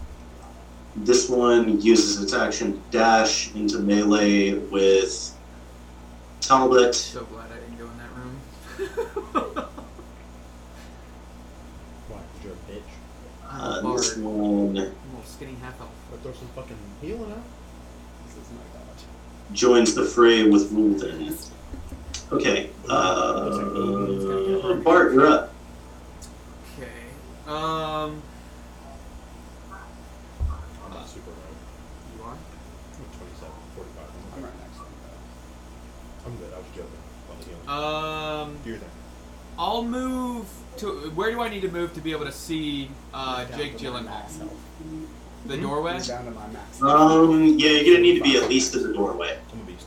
this 0.96 1.28
one 1.28 1.80
uses 1.80 2.20
its 2.22 2.32
action 2.32 2.72
to 2.72 2.78
dash 2.90 3.54
into 3.54 3.78
melee 3.78 4.54
with 4.54 5.32
Talbot. 6.40 6.94
So 6.94 7.24
glad 7.24 7.50
I 7.52 7.56
didn't 7.56 7.78
go 7.78 7.84
in 7.84 7.98
that 7.98 8.10
room. 8.16 9.66
what? 12.08 12.22
you're 12.42 12.52
a 12.52 12.56
bitch. 12.70 12.82
I'm 13.48 13.60
Uh, 13.60 13.78
a 13.78 13.82
bard. 13.82 13.98
this 13.98 14.16
one 14.16 14.76
I'm 14.78 14.86
a 15.22 15.26
skinny 15.26 15.54
half 15.62 15.80
elf. 15.80 15.90
Or 16.12 16.18
throw 16.18 16.32
some 16.32 16.48
fucking 16.54 16.76
healing 17.00 17.30
out. 17.30 17.38
This 18.26 18.36
is 18.44 18.50
my 18.52 18.62
god. 18.72 18.82
joins 19.52 19.94
the 19.94 20.04
fray 20.04 20.48
with 20.48 20.70
Rulden. 20.72 21.48
Okay, 22.32 22.70
uh, 22.88 24.74
Bart, 24.82 25.12
you're 25.14 25.28
up. 25.28 25.52
Okay. 26.76 26.90
Um. 27.46 28.20
I'm 29.70 30.90
not 30.92 31.08
super 31.08 31.30
right. 31.30 32.16
You 32.16 32.24
are? 32.24 32.32
I'm 32.32 33.04
27, 33.16 33.52
45. 33.76 34.02
I'm 34.02 34.34
I'm, 34.34 34.42
right 34.42 34.52
next 34.60 34.74
to 34.74 34.82
him. 34.82 34.88
I'm 36.26 36.36
good. 36.36 36.52
I 36.52 36.58
was 36.58 36.66
joking. 36.74 36.90
About 37.28 37.38
the 37.40 37.44
healing. 37.46 37.68
Um. 37.68 38.58
Do 38.64 38.70
your 38.70 38.78
thing. 38.80 38.90
I'll 39.56 39.84
move 39.84 40.46
to. 40.78 40.86
Where 41.14 41.30
do 41.30 41.40
I 41.42 41.48
need 41.48 41.62
to 41.62 41.70
move 41.70 41.94
to 41.94 42.00
be 42.00 42.10
able 42.10 42.24
to 42.24 42.32
see 42.32 42.90
uh, 43.14 43.44
Down 43.44 43.58
Jake 43.58 43.78
to 43.78 43.90
my 43.92 44.02
max 44.02 44.32
Gyllenhaal? 44.32 44.38
health. 44.38 44.52
The 45.46 45.56
doorway. 45.58 46.00
Down 46.02 46.24
to 46.24 46.30
my 46.32 46.48
max. 46.48 46.82
Um, 46.82 47.56
yeah, 47.56 47.70
you're 47.70 47.94
gonna 47.94 48.00
need 48.00 48.16
to 48.16 48.22
be 48.24 48.36
at 48.36 48.48
least 48.48 48.72
to 48.72 48.80
the 48.80 48.92
doorway. 48.92 49.38
I'm 49.52 49.60
a 49.60 49.62
beast. 49.62 49.85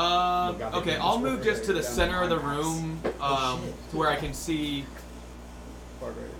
Um. 0.00 0.56
Okay, 0.74 0.96
I'll 0.96 1.18
move 1.20 1.42
just 1.44 1.64
to 1.64 1.72
the 1.72 1.82
center 1.82 2.22
of 2.22 2.30
the 2.30 2.38
room, 2.38 3.00
um, 3.04 3.12
Oh, 3.20 3.60
to 3.90 3.96
where 3.96 4.08
I 4.08 4.16
can 4.16 4.32
see. 4.32 4.86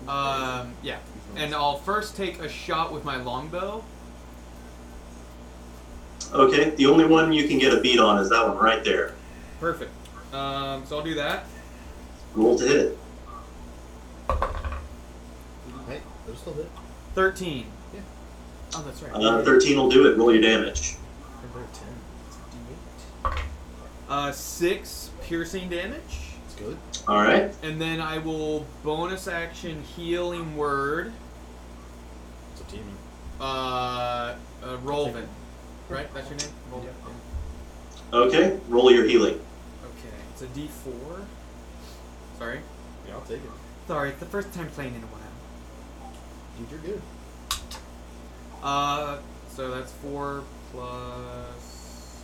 Um. 0.08 0.72
Yeah. 0.82 0.98
And 1.36 1.54
I'll 1.54 1.76
first 1.76 2.16
take 2.16 2.40
a 2.40 2.48
shot 2.48 2.92
with 2.92 3.04
my 3.04 3.16
longbow. 3.16 3.84
Okay, 6.32 6.70
the 6.70 6.86
only 6.86 7.04
one 7.04 7.32
you 7.32 7.46
can 7.48 7.58
get 7.58 7.74
a 7.74 7.80
beat 7.80 7.98
on 7.98 8.18
is 8.18 8.30
that 8.30 8.46
one 8.48 8.56
right 8.56 8.82
there. 8.84 9.14
Perfect. 9.60 9.90
Um. 10.32 10.84
So 10.86 10.98
I'll 10.98 11.04
do 11.04 11.14
that. 11.14 11.44
Roll 12.34 12.56
to 12.58 12.64
hit. 12.66 12.98
Hey, 15.88 16.00
those 16.26 16.38
still 16.38 16.54
hit. 16.54 16.70
Thirteen. 17.14 17.66
Yeah. 17.92 18.00
Oh, 18.76 18.82
that's 18.82 19.02
right. 19.02 19.12
Uh, 19.12 19.42
13 19.42 19.76
will 19.76 19.90
do 19.90 20.06
it. 20.06 20.16
Roll 20.16 20.32
your 20.32 20.40
damage. 20.40 20.94
Number 21.42 21.66
10. 21.74 21.88
Uh, 24.10 24.32
six 24.32 25.10
piercing 25.22 25.68
damage, 25.68 26.32
It's 26.44 26.56
good. 26.56 26.76
All 27.06 27.14
right. 27.22 27.54
and 27.62 27.80
then 27.80 28.00
I 28.00 28.18
will 28.18 28.66
bonus 28.82 29.28
action 29.28 29.84
healing 29.84 30.56
word. 30.56 31.12
It's 32.52 32.60
a 32.62 32.64
team. 32.64 32.82
Uh, 33.40 34.34
uh 34.64 34.76
Rolvin. 34.78 35.28
Right? 35.88 36.12
That's 36.12 36.28
your 36.28 36.38
name? 36.38 36.48
Rolvin. 36.72 36.84
Yep. 36.86 36.94
Yeah. 38.12 38.18
Okay, 38.18 38.58
roll 38.68 38.90
your 38.90 39.04
healing. 39.06 39.34
Okay. 39.84 40.14
It's 40.32 40.42
a 40.42 40.46
D4. 40.46 41.24
Sorry. 42.36 42.58
Yeah, 43.06 43.14
I'll 43.14 43.20
take 43.20 43.36
it. 43.36 43.50
Sorry, 43.86 44.08
it's 44.10 44.18
the 44.18 44.26
first 44.26 44.52
time 44.52 44.66
playing 44.70 44.96
in 44.96 45.02
a 45.02 45.06
while. 45.06 46.12
Dude, 46.58 46.70
you're 46.72 46.80
good. 46.80 47.02
Uh, 48.60 49.18
so 49.50 49.70
that's 49.70 49.92
four 49.92 50.42
plus 50.72 52.16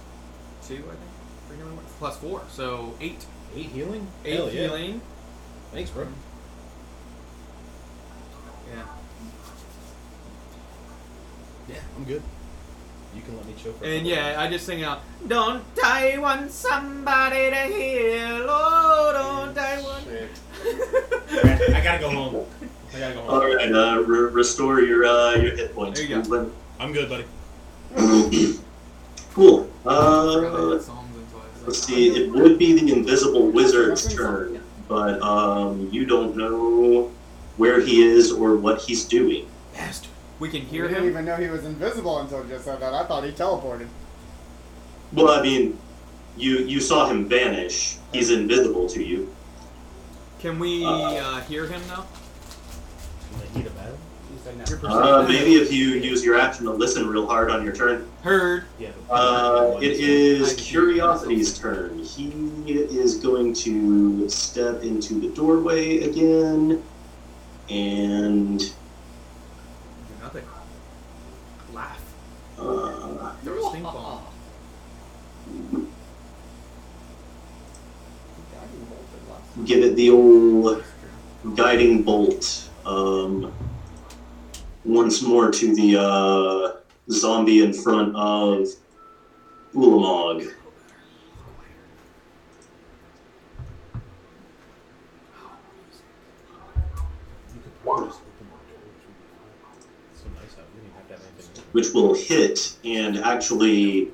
two, 0.67 0.75
I 0.75 0.79
think. 0.81 1.16
For 1.57 1.63
healing 1.63 1.77
word? 1.77 1.87
Plus 1.99 2.17
four, 2.19 2.43
so 2.51 2.95
eight. 3.01 3.25
Eight 3.55 3.67
healing? 3.67 4.07
Eight 4.25 4.35
Hell 4.37 4.47
yeah. 4.47 4.61
healing. 4.63 5.01
Thanks, 5.73 5.91
bro. 5.91 6.07
Yeah. 8.69 8.83
Yeah, 11.69 11.77
I'm 11.97 12.05
good. 12.05 12.23
You 13.15 13.23
can 13.23 13.37
let 13.37 13.47
me 13.47 13.55
chill 13.61 13.73
for 13.73 13.85
a 13.85 13.89
And 13.89 14.07
couple 14.07 14.11
yeah, 14.25 14.41
I 14.41 14.49
just 14.51 14.67
sing 14.67 14.85
out, 14.85 15.01
Don't 15.27 15.65
I 15.83 16.19
want 16.19 16.51
somebody 16.51 17.51
to 17.51 17.57
heal? 17.63 18.47
Oh, 18.49 19.11
don't 19.15 19.57
I 19.59 19.81
want. 19.83 20.05
Shit. 20.05 21.75
I 21.75 21.81
gotta 21.83 21.99
go 22.01 22.11
home. 22.11 22.47
I 22.95 22.99
gotta 22.99 23.15
go 23.15 23.21
home. 23.23 23.31
All 23.31 23.55
right, 23.55 23.73
uh, 23.73 24.01
re- 24.03 24.31
restore 24.33 24.81
your 24.81 25.07
uh, 25.07 25.35
your 25.37 25.57
hit 25.57 25.75
points. 25.75 25.99
There 25.99 26.09
you 26.09 26.23
go. 26.23 26.51
I'm 26.79 26.93
good, 26.93 27.09
buddy. 27.09 27.25
cool. 29.33 29.71
I 29.87 29.89
Uh, 29.89 30.41
had 30.41 30.43
songs 30.43 30.45
until 30.45 30.57
I 30.57 30.71
was 30.75 30.87
let's 31.67 31.83
see. 31.83 32.09
It 32.17 32.31
would 32.33 32.59
be 32.59 32.79
the 32.79 32.93
invisible 32.93 33.51
wizard's 33.51 34.13
turn, 34.15 34.63
but 34.89 35.21
um, 35.21 35.89
you 35.93 36.07
don't 36.07 36.37
know 36.37 37.11
where 37.57 37.81
he 37.81 38.03
is 38.03 38.33
or 38.33 38.57
what 38.57 38.81
he's 38.83 39.05
doing. 39.05 39.49
Bastard. 39.75 40.11
We 40.39 40.49
can 40.51 40.61
You 40.63 40.67
hear 40.67 40.89
didn't 40.89 41.05
him. 41.05 41.11
even 41.11 41.25
know 41.25 41.37
he 41.37 41.49
was 41.49 41.65
invisible 41.65 42.19
until 42.21 42.45
just 42.45 42.65
said 42.65 42.81
that. 42.81 42.93
I 42.95 43.05
thought 43.05 43.25
he 43.25 43.33
teleported. 43.33 43.89
Well, 45.13 45.31
I 45.31 45.43
mean, 45.43 45.79
you 46.37 46.59
you 46.59 46.81
saw 46.81 47.09
him 47.09 47.29
vanish. 47.29 47.97
He's 48.13 48.31
invisible 48.31 48.89
to 48.91 49.03
you. 49.03 49.35
Can 50.39 50.59
we 50.59 50.85
uh, 50.85 51.41
hear 51.43 51.67
him 51.67 51.81
now? 51.89 52.07
In 54.49 54.59
the 54.59 54.65
heat 54.65 54.73
of 54.73 54.83
battle? 54.83 54.83
He 54.83 54.83
said 54.83 54.83
no. 54.83 54.99
Your 54.99 55.03
Uh, 55.03 55.29
maybe 55.29 55.55
if 55.57 55.73
you 55.73 55.87
use 55.89 56.25
your 56.25 56.39
action 56.39 56.65
to 56.67 56.73
listen 56.73 57.07
real 57.09 57.27
hard 57.27 57.51
on 57.51 57.65
your 57.65 57.75
turn. 57.75 58.09
Heard. 58.23 58.65
Yeah. 58.79 58.91
Uh, 59.11 59.79
it 59.81 59.93
I 59.93 59.95
is 59.95 60.49
can 60.55 60.59
hear 60.59 60.81
Curiosity's 60.83 61.59
turn. 61.59 61.99
He 61.99 62.29
is 62.67 63.17
going 63.17 63.55
to 63.55 64.29
step 64.29 64.83
into 64.83 65.21
the 65.21 65.29
doorway 65.29 65.99
again, 66.01 66.83
and 67.69 68.61
nothing. 70.21 70.45
Laugh. 71.73 72.15
uh, 72.59 73.33
Throw 73.45 73.67
a 73.67 73.71
stink 73.71 73.85
bomb. 73.85 74.23
Guiding 78.53 78.85
bolted 78.85 79.29
last 79.29 79.67
give 79.67 79.85
it 79.85 79.97
the 79.97 80.11
old 80.11 80.85
guiding 81.55 82.03
bolt. 82.03 82.69
Um, 82.85 83.53
once 84.87 85.21
more 85.21 85.51
to 85.51 85.75
the 85.75 85.97
uh, 86.01 86.77
zombie 87.11 87.63
in 87.63 87.73
front 87.73 88.15
of 88.15 88.69
Ulamog. 89.75 90.53
Which 101.73 101.93
will 101.93 102.15
hit 102.15 102.75
and 102.85 103.19
actually 103.19 104.11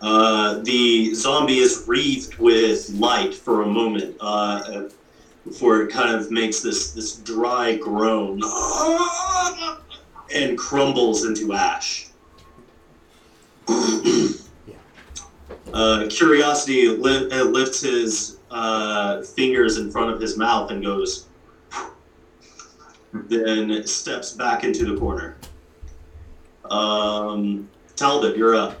uh, 0.00 0.60
the 0.62 1.12
zombie 1.14 1.58
is 1.58 1.84
wreathed 1.86 2.38
with 2.38 2.88
light 2.90 3.34
for 3.34 3.62
a 3.62 3.66
moment 3.66 4.16
uh, 4.18 4.88
before 5.44 5.82
it 5.82 5.92
kind 5.92 6.16
of 6.16 6.30
makes 6.30 6.60
this 6.60 6.92
this 6.92 7.16
dry 7.16 7.76
groan 7.76 8.40
and 10.34 10.58
crumbles 10.58 11.24
into 11.24 11.52
ash. 11.52 12.08
uh, 15.72 16.06
Curiosity 16.10 16.88
li- 16.88 17.30
uh, 17.30 17.44
lifts 17.44 17.80
his 17.82 18.38
uh, 18.50 19.22
fingers 19.22 19.78
in 19.78 19.90
front 19.90 20.10
of 20.10 20.20
his 20.20 20.36
mouth 20.36 20.70
and 20.70 20.82
goes, 20.82 21.26
then 23.12 23.86
steps 23.86 24.32
back 24.32 24.64
into 24.64 24.84
the 24.84 24.98
corner. 24.98 25.36
Um, 26.70 27.68
Talbot, 27.96 28.36
you're 28.36 28.54
up. 28.54 28.80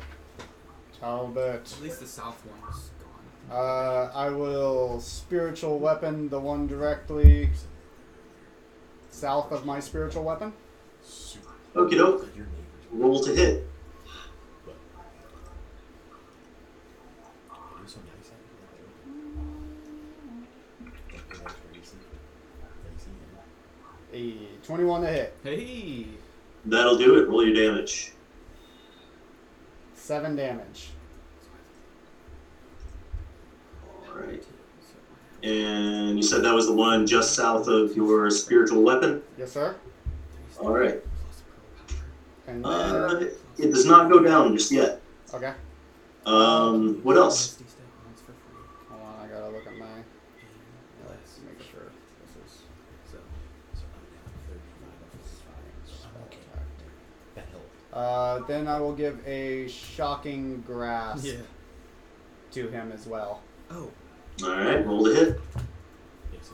Talbot. 0.98 1.72
At 1.76 1.82
least 1.82 2.00
the 2.00 2.06
south 2.06 2.42
one's 2.46 2.90
gone. 3.00 3.58
Uh, 3.58 4.10
I 4.14 4.30
will 4.30 5.00
spiritual 5.00 5.78
weapon 5.78 6.28
the 6.28 6.40
one 6.40 6.66
directly 6.66 7.50
south 9.10 9.52
of 9.52 9.66
my 9.66 9.80
spiritual 9.80 10.24
weapon. 10.24 10.52
Okie 11.74 11.96
doke. 11.96 12.28
Your 12.36 12.46
neighbors. 12.46 12.86
Roll 12.92 13.22
to 13.24 13.34
hit. 13.34 13.66
Do 17.80 17.86
some 17.86 18.02
nice 18.04 18.30
out 18.30 18.38
A 24.12 24.66
21 24.66 25.00
to 25.02 25.08
hit. 25.08 25.36
Hey. 25.42 26.06
That'll 26.66 26.98
do 26.98 27.18
it. 27.18 27.28
Roll 27.28 27.44
your 27.46 27.54
damage. 27.54 28.12
7 29.94 30.36
damage. 30.36 30.90
All 34.06 34.14
right. 34.14 34.44
And 35.42 36.16
you 36.16 36.22
said 36.22 36.44
that 36.44 36.54
was 36.54 36.66
the 36.66 36.74
one 36.74 37.06
just 37.06 37.34
south 37.34 37.66
of 37.66 37.96
your 37.96 38.30
spiritual 38.30 38.82
weapon. 38.82 39.22
Yes, 39.38 39.52
sir. 39.52 39.74
All 40.62 40.72
right. 40.72 41.02
And 42.46 42.64
then, 42.64 42.72
Uh, 42.72 43.24
it 43.58 43.70
does 43.72 43.84
not 43.84 44.10
go 44.10 44.20
down 44.20 44.56
just 44.56 44.70
yet. 44.70 45.00
okay. 45.34 45.52
Um, 46.24 47.00
what 47.02 47.16
else? 47.16 47.58
Hold 48.88 49.02
on, 49.02 49.24
I 49.24 49.26
gotta 49.28 49.48
look 49.50 49.66
at 49.66 49.76
my. 49.76 49.86
Let's 51.08 51.40
make 51.44 51.60
sure 51.68 51.90
this 52.20 52.30
is. 52.46 52.62
So, 53.10 53.18
so 53.74 53.82
I'm 53.90 54.06
down 54.14 54.30
35. 54.48 54.60
So 55.84 56.06
I'm 56.14 56.22
okay. 56.26 57.42
Uh, 57.92 58.46
then 58.46 58.68
I 58.68 58.78
will 58.80 58.94
give 58.94 59.20
a 59.26 59.66
shocking 59.68 60.62
grasp 60.64 61.24
Yeah. 61.26 61.34
to 62.52 62.68
him 62.68 62.92
as 62.92 63.06
well. 63.06 63.42
Oh. 63.70 63.90
All 64.44 64.50
right. 64.50 64.86
Roll 64.86 65.04
to 65.04 65.12
hit. 65.14 65.28
Yeah, 66.32 66.38
so, 66.40 66.52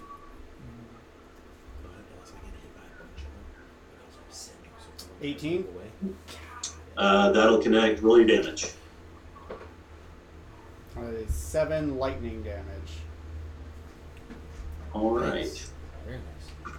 go 1.82 1.88
ahead, 1.90 2.04
unless 2.12 2.32
I 2.32 2.40
get 2.40 2.54
hit 2.58 2.74
by 2.74 2.82
a 2.82 2.98
bunch 2.98 3.20
of 3.20 3.28
them. 3.28 3.44
But 3.92 4.04
also 4.06 4.18
I'm 4.18 4.32
sending, 4.32 4.72
so 4.78 4.88
if 4.96 5.04
I 5.04 5.07
18? 5.22 5.66
Uh, 6.96 7.32
that'll 7.32 7.62
connect. 7.62 8.02
Roll 8.02 8.18
your 8.18 8.26
damage. 8.26 8.72
Uh, 10.96 11.02
seven 11.28 11.96
lightning 11.98 12.42
damage. 12.42 12.64
All 14.92 15.10
right. 15.12 15.34
Nice. 15.34 15.70
Very 16.06 16.18
nice. 16.18 16.74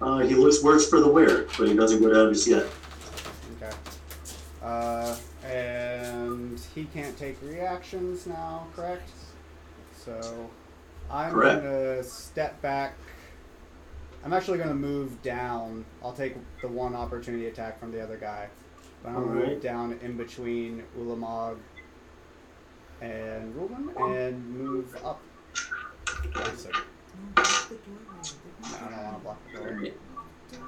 Uh, 0.00 0.18
he 0.18 0.34
looks 0.34 0.62
worse 0.62 0.88
for 0.88 1.00
the 1.00 1.08
wear, 1.08 1.46
but 1.58 1.68
he 1.68 1.74
doesn't 1.74 2.00
go 2.00 2.12
down 2.12 2.32
just 2.32 2.46
yet. 2.46 2.66
Okay. 3.56 3.74
Uh, 4.62 5.16
and 5.44 6.60
he 6.74 6.84
can't 6.84 7.16
take 7.16 7.40
reactions 7.42 8.26
now, 8.26 8.66
correct? 8.76 9.10
So 9.96 10.50
I'm 11.10 11.32
Correct. 11.32 11.62
gonna 11.62 12.02
step 12.02 12.60
back. 12.62 12.94
I'm 14.24 14.32
actually 14.32 14.58
gonna 14.58 14.74
move 14.74 15.22
down. 15.22 15.84
I'll 16.02 16.12
take 16.12 16.34
the 16.60 16.68
one 16.68 16.94
opportunity 16.94 17.46
attack 17.46 17.78
from 17.78 17.92
the 17.92 18.02
other 18.02 18.16
guy. 18.16 18.48
But 19.02 19.10
I'm 19.10 19.14
gonna 19.26 19.46
move 19.46 19.62
down 19.62 19.98
in 20.02 20.16
between 20.16 20.82
Ulamog 20.98 21.58
and 23.00 23.54
Ruben 23.54 23.90
and 23.96 24.50
move 24.58 24.96
up. 25.04 25.20
Wait 26.34 26.36
a 26.46 26.56
second. 26.56 26.82
No, 27.36 27.42
I 27.42 28.90
don't 28.90 29.02
want 29.04 29.16
to 29.16 29.22
block 29.22 29.38
the 29.52 29.58
door. 29.58 29.80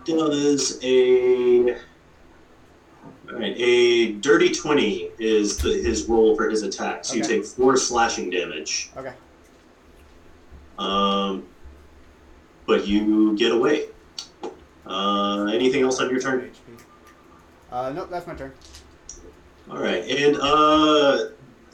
Does 0.04 0.78
a 0.82 1.72
all 1.72 3.34
right 3.34 3.54
a 3.58 4.12
dirty 4.12 4.50
twenty 4.52 5.10
is 5.18 5.56
the, 5.58 5.70
his 5.70 6.06
roll 6.06 6.36
for 6.36 6.48
his 6.48 6.62
attack. 6.62 7.04
So 7.04 7.14
you 7.14 7.22
Okay. 7.24 7.36
take 7.38 7.44
four 7.44 7.76
slashing 7.76 8.30
damage. 8.30 8.90
Okay. 8.96 9.12
Um, 10.78 11.44
but 12.68 12.86
you 12.86 13.34
get 13.36 13.50
away. 13.50 13.86
Uh, 14.86 15.46
anything 15.46 15.82
else 15.82 15.98
on 16.00 16.10
your 16.10 16.20
turn? 16.20 16.42
HP. 16.42 16.80
Uh, 17.72 17.90
nope, 17.90 18.08
that's 18.10 18.26
my 18.26 18.34
turn. 18.34 18.52
All 19.68 19.78
right, 19.78 20.04
and 20.04 20.36
uh, 20.40 21.30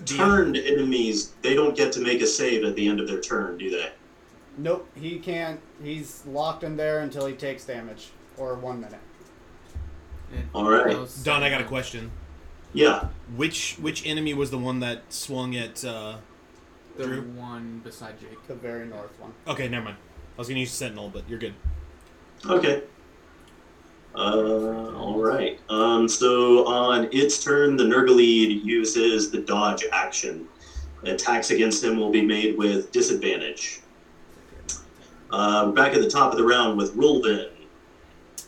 turned 0.06 0.56
enemies 0.56 1.34
they 1.42 1.54
don't 1.54 1.76
get 1.76 1.92
to 1.92 2.00
make 2.00 2.22
a 2.22 2.26
save 2.26 2.64
at 2.64 2.74
the 2.76 2.88
end 2.88 3.00
of 3.00 3.06
their 3.06 3.20
turn, 3.20 3.58
do 3.58 3.70
they? 3.70 3.92
Nope, 4.56 4.88
he 4.94 5.18
can't. 5.18 5.60
He's 5.82 6.24
locked 6.26 6.64
in 6.64 6.76
there 6.76 7.00
until 7.00 7.26
he 7.26 7.34
takes 7.34 7.64
damage, 7.64 8.10
or 8.38 8.54
one 8.54 8.80
minute. 8.80 9.00
All 10.52 10.68
right. 10.68 10.96
Don, 11.22 11.42
I 11.42 11.50
got 11.50 11.60
a 11.60 11.64
question. 11.64 12.10
Yeah. 12.72 13.08
Which 13.36 13.76
which 13.80 14.04
enemy 14.06 14.34
was 14.34 14.50
the 14.50 14.58
one 14.58 14.80
that 14.80 15.12
swung 15.12 15.54
at? 15.54 15.84
Uh... 15.84 16.16
The 16.96 17.04
Drew? 17.04 17.22
one 17.22 17.80
beside 17.84 18.20
Jake. 18.20 18.44
The 18.46 18.54
very 18.54 18.86
north 18.86 19.18
one. 19.20 19.32
Okay, 19.46 19.68
never 19.68 19.86
mind. 19.86 19.96
I 20.36 20.40
was 20.40 20.48
gonna 20.48 20.60
use 20.60 20.72
Sentinel, 20.72 21.10
but 21.10 21.28
you're 21.28 21.38
good. 21.38 21.54
Okay. 22.46 22.82
Uh, 24.14 24.92
all 24.96 25.20
right. 25.20 25.60
Um, 25.68 26.08
so 26.08 26.66
on 26.66 27.08
its 27.12 27.42
turn, 27.42 27.76
the 27.76 27.84
Nurglede 27.84 28.64
uses 28.64 29.30
the 29.30 29.40
dodge 29.40 29.84
action. 29.92 30.46
Attacks 31.04 31.50
against 31.50 31.82
him 31.82 31.96
will 31.98 32.10
be 32.10 32.22
made 32.22 32.56
with 32.56 32.90
disadvantage. 32.92 33.80
Uh, 35.30 35.70
back 35.72 35.94
at 35.94 36.00
the 36.00 36.08
top 36.08 36.32
of 36.32 36.38
the 36.38 36.44
round 36.44 36.78
with 36.78 36.94
Rulvin. 36.96 37.50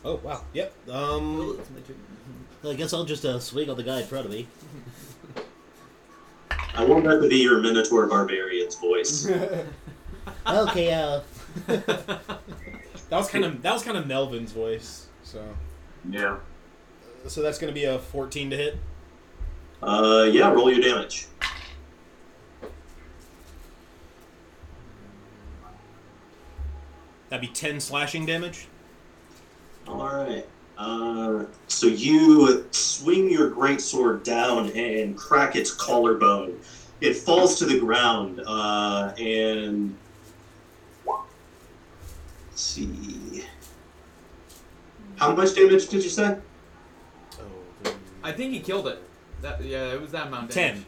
Oh 0.05 0.20
wow. 0.22 0.45
Yep. 0.53 0.72
Um. 0.89 1.61
I 2.64 2.74
guess 2.74 2.93
I'll 2.93 3.05
just 3.05 3.24
uh, 3.24 3.39
swing 3.39 3.70
on 3.70 3.76
the 3.76 3.82
guy 3.82 4.01
in 4.01 4.07
front 4.07 4.26
of 4.26 4.32
me. 4.32 4.49
I 6.74 6.84
want 6.84 7.05
that 7.05 7.20
to 7.22 7.28
be 7.28 7.37
your 7.37 7.61
Minotaur 7.61 8.07
Barbarian's 8.09 8.74
voice. 8.76 9.28
Okay, 10.49 10.93
uh, 10.93 11.20
That 11.67 13.19
was 13.19 13.29
kind 13.31 13.45
of 13.45 13.63
that 13.63 13.73
was 13.73 13.83
kind 13.83 13.97
of 13.97 14.07
Melvin's 14.07 14.53
voice. 14.53 15.07
So 15.23 15.45
Yeah. 16.11 16.39
so 17.29 17.41
that's 17.43 17.59
gonna 17.59 17.73
be 17.73 17.85
a 17.85 17.99
14 17.99 18.51
to 18.51 18.57
hit. 18.57 18.79
Uh, 19.83 20.27
yeah, 20.31 20.51
roll 20.53 20.73
your 20.73 20.81
damage. 20.83 21.27
That'd 27.29 27.49
be 27.49 27.53
10 27.55 27.81
slashing 27.81 28.25
damage. 28.27 28.69
All 29.89 29.99
right. 29.99 30.47
Uh, 30.79 31.45
so 31.69 31.87
you 31.87 32.67
swing 32.71 33.31
your 33.31 33.51
greatsword 33.51 34.23
down 34.25 34.71
and 34.71 35.17
crack 35.17 35.57
its 35.57 35.73
collarbone. 35.73 36.61
It 37.01 37.15
falls 37.17 37.59
to 37.59 37.67
the 37.67 37.79
ground, 37.79 38.43
uh, 38.47 39.13
and 39.19 39.97
let's 42.57 42.65
see. 42.65 43.45
How 45.17 45.37
much 45.37 45.55
damage 45.55 45.89
did 45.89 46.03
you 46.03 46.09
say? 46.09 46.39
Oh, 47.39 47.95
I 48.23 48.33
think 48.33 48.55
he 48.55 48.61
killed 48.61 48.89
it. 48.89 49.03
That 49.43 49.63
yeah, 49.63 49.93
it 49.93 50.01
was 50.01 50.11
that 50.13 50.29
amount. 50.29 50.49
of 50.49 50.55
Ten. 50.55 50.87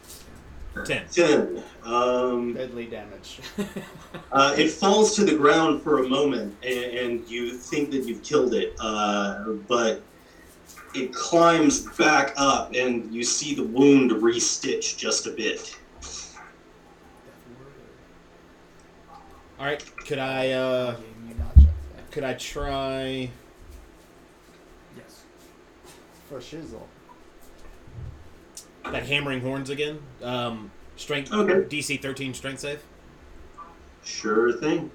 damage. 0.75 0.89
10. 0.89 1.09
Ten. 1.11 1.63
Um, 1.85 2.55
Deadly 2.55 2.87
damage. 2.87 3.41
uh, 4.33 4.55
it 4.57 4.71
falls 4.71 5.15
to 5.17 5.27
the 5.27 5.37
ground 5.37 5.83
for 5.83 6.03
a 6.05 6.09
moment, 6.09 6.57
and, 6.63 6.85
and 6.85 7.29
you 7.29 7.53
think 7.53 7.91
that 7.91 8.05
you've 8.05 8.23
killed 8.23 8.55
it, 8.55 8.75
uh, 8.81 9.45
but 9.67 10.01
it 10.95 11.13
climbs 11.13 11.81
back 11.99 12.33
up, 12.39 12.75
and 12.75 13.13
you 13.13 13.23
see 13.23 13.55
the 13.55 13.65
wound 13.65 14.11
restitched 14.13 14.97
just 14.97 15.27
a 15.27 15.33
bit. 15.33 15.77
All 19.59 19.67
right. 19.67 19.85
Could 20.07 20.19
I 20.19 20.53
uh 20.53 20.93
Gotcha. 20.93 21.08
Could 22.11 22.25
I 22.25 22.35
try 22.35 23.31
yes. 24.97 25.23
For 26.29 26.39
shizzle. 26.39 26.83
that 28.85 29.07
hammering 29.07 29.41
horns 29.41 29.71
again? 29.71 30.01
Um, 30.23 30.71
strength 30.97 31.33
Okay. 31.33 31.69
DC 31.77 32.01
13 32.01 32.35
strength 32.35 32.61
save. 32.61 32.83
Sure 34.05 34.53
thing. 34.53 34.91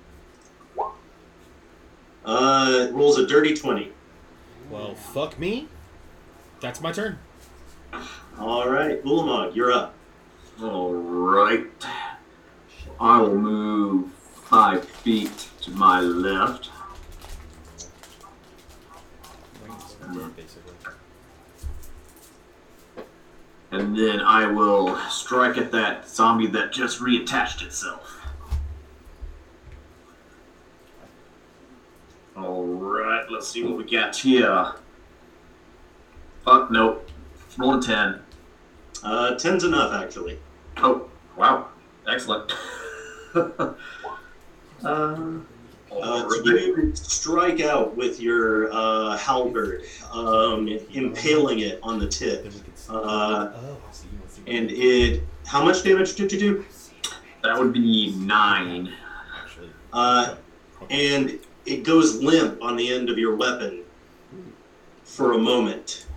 Uh, 2.26 2.88
it 2.88 2.94
rolls 2.94 3.18
a 3.18 3.28
dirty 3.28 3.54
20. 3.54 3.92
Well, 4.72 4.96
fuck 4.96 5.38
me. 5.38 5.68
That's 6.62 6.82
my 6.82 6.92
turn. 6.92 7.20
All 8.40 8.68
right, 8.70 9.04
Ulamog, 9.04 9.54
you're 9.56 9.72
up. 9.72 9.94
All 10.62 10.94
right. 10.94 11.68
I 13.00 13.20
will 13.22 13.38
move 13.38 14.12
five 14.14 14.86
feet 14.86 15.50
to 15.62 15.72
my 15.72 16.00
left. 16.00 16.70
Basically. 20.36 20.74
And 23.72 23.98
then 23.98 24.20
I 24.20 24.46
will 24.46 24.96
strike 25.10 25.58
at 25.58 25.72
that 25.72 26.08
zombie 26.08 26.48
that 26.48 26.72
just 26.72 27.00
reattached 27.00 27.64
itself. 27.64 28.20
All 32.38 32.66
right, 32.66 33.26
let's 33.32 33.48
see 33.48 33.64
what 33.64 33.78
we 33.78 33.84
got 33.84 34.16
here. 34.16 34.74
Fuck, 36.46 36.70
nope. 36.72 37.10
Rolling 37.58 37.82
10. 37.82 38.20
Uh, 39.04 39.36
ten's 39.36 39.64
enough, 39.64 39.94
actually. 39.94 40.40
Oh, 40.78 41.10
wow. 41.38 41.68
Excellent. 42.08 42.52
uh, 44.84 45.18
Uh, 46.02 46.28
you 46.44 46.92
strike 46.96 47.62
out 47.62 47.96
with 47.96 48.20
your 48.20 48.72
uh, 48.74 49.18
halberd, 49.18 49.84
um, 50.12 50.68
impaling 50.94 51.60
it 51.60 51.80
on 51.84 52.00
the 52.00 52.08
tip. 52.08 52.44
Then 52.44 52.54
we 52.54 52.60
could 52.60 52.78
see. 52.78 52.94
Uh, 52.94 52.96
oh, 52.96 53.78
I 53.88 53.92
see. 53.92 54.08
You 54.12 54.18
want 54.20 54.30
to 54.30 54.36
see. 54.36 54.58
and 54.58 54.72
it. 54.72 55.24
How 55.46 55.64
much 55.64 55.84
damage 55.84 56.16
did 56.16 56.32
you 56.32 56.40
do? 56.40 56.66
that 57.44 57.60
would 57.60 57.74
be 57.74 58.16
9. 58.16 58.94
Actually. 59.42 59.70
Uh, 59.92 60.36
and 60.90 61.40
it 61.66 61.84
goes 61.84 62.22
limp 62.22 62.62
on 62.62 62.76
the 62.76 62.92
end 62.92 63.10
of 63.10 63.18
your 63.18 63.36
weapon 63.36 63.84
for 65.04 65.34
a 65.34 65.38
moment, 65.38 66.08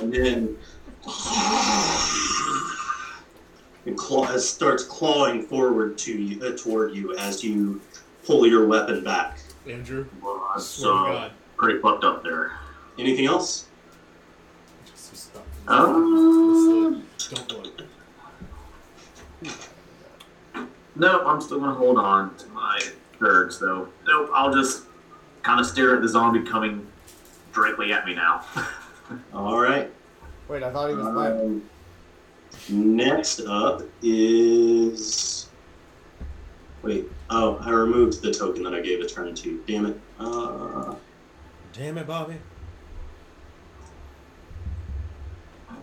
and 0.00 0.12
then 0.12 0.56
it 3.86 3.96
claw, 3.96 4.36
starts 4.38 4.82
clawing 4.84 5.42
forward 5.42 5.96
to 5.98 6.12
you, 6.12 6.44
uh, 6.44 6.56
toward 6.56 6.94
you 6.94 7.16
as 7.16 7.44
you 7.44 7.80
pull 8.28 8.46
your 8.46 8.66
weapon 8.66 9.02
back. 9.02 9.38
Andrew, 9.66 10.06
Well, 10.22 10.46
that's 10.54 10.66
swear 10.66 10.92
to 10.92 10.98
uh, 10.98 11.12
God. 11.12 11.32
pretty 11.56 11.80
fucked 11.80 12.04
up 12.04 12.22
there. 12.22 12.52
Anything 12.98 13.24
else? 13.24 13.66
Just 14.84 15.16
stop. 15.16 15.46
Um, 15.66 17.02
Don't 17.30 17.52
look. 17.52 17.82
no, 20.94 21.26
I'm 21.26 21.40
still 21.40 21.58
gonna 21.58 21.72
hold 21.74 21.96
on 21.98 22.36
to 22.36 22.46
my 22.48 22.78
thirds 23.18 23.58
though. 23.58 23.88
Nope, 24.06 24.30
I'll 24.34 24.52
just 24.52 24.84
kind 25.42 25.58
of 25.58 25.64
stare 25.66 25.96
at 25.96 26.02
the 26.02 26.08
zombie 26.08 26.42
coming 26.42 26.86
directly 27.54 27.92
at 27.94 28.04
me 28.04 28.14
now. 28.14 28.44
All 29.32 29.58
right. 29.58 29.90
Wait, 30.48 30.62
I 30.62 30.70
thought 30.70 30.90
he 30.90 30.94
was 30.96 31.06
my. 31.06 31.30
Um, 31.30 31.62
next 32.68 33.40
up 33.40 33.82
is. 34.02 35.47
Wait. 36.82 37.06
Oh, 37.30 37.56
I 37.60 37.70
removed 37.70 38.22
the 38.22 38.32
token 38.32 38.62
that 38.64 38.74
I 38.74 38.80
gave 38.80 39.00
a 39.00 39.06
turn 39.06 39.34
to. 39.34 39.62
Damn 39.66 39.86
it. 39.86 40.00
Uh, 40.18 40.94
Damn 41.72 41.98
it, 41.98 42.06
Bobby. 42.06 42.36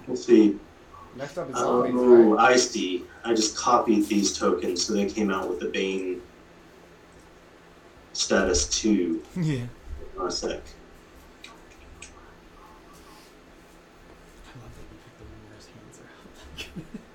let's 0.07 0.25
see. 0.25 0.57
Next 1.15 1.37
up 1.37 1.49
is 1.49 1.55
zombies, 1.57 1.93
Oh, 1.95 2.33
right? 2.35 2.53
I 2.53 2.57
see. 2.57 3.03
I 3.23 3.33
just 3.33 3.55
copied 3.55 4.07
these 4.07 4.37
tokens, 4.37 4.83
so 4.85 4.93
they 4.93 5.05
came 5.05 5.31
out 5.31 5.49
with 5.49 5.59
the 5.59 5.67
Bane 5.69 6.21
status 8.13 8.67
2. 8.69 9.21
Yeah. 9.37 9.65
One 10.15 10.31
sec. 10.31 10.49
I 10.49 10.53
love 14.61 14.71
that 14.75 14.81
you 14.81 14.97
picked 15.03 15.17
the 15.19 15.23
one 15.25 15.39
where 15.47 15.55
his 15.55 15.65
hands 15.67 15.99
are 15.99 16.81
out. 16.81 17.05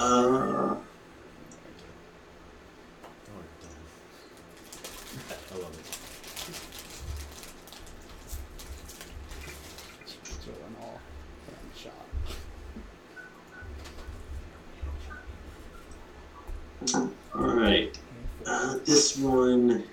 Uh. 0.00 0.76
I 5.52 5.56
love 5.58 5.74
it. 5.74 5.80
All. 10.80 11.00
Alright. 17.34 17.98
Uh, 18.46 18.78
this 18.86 19.18
one. 19.18 19.84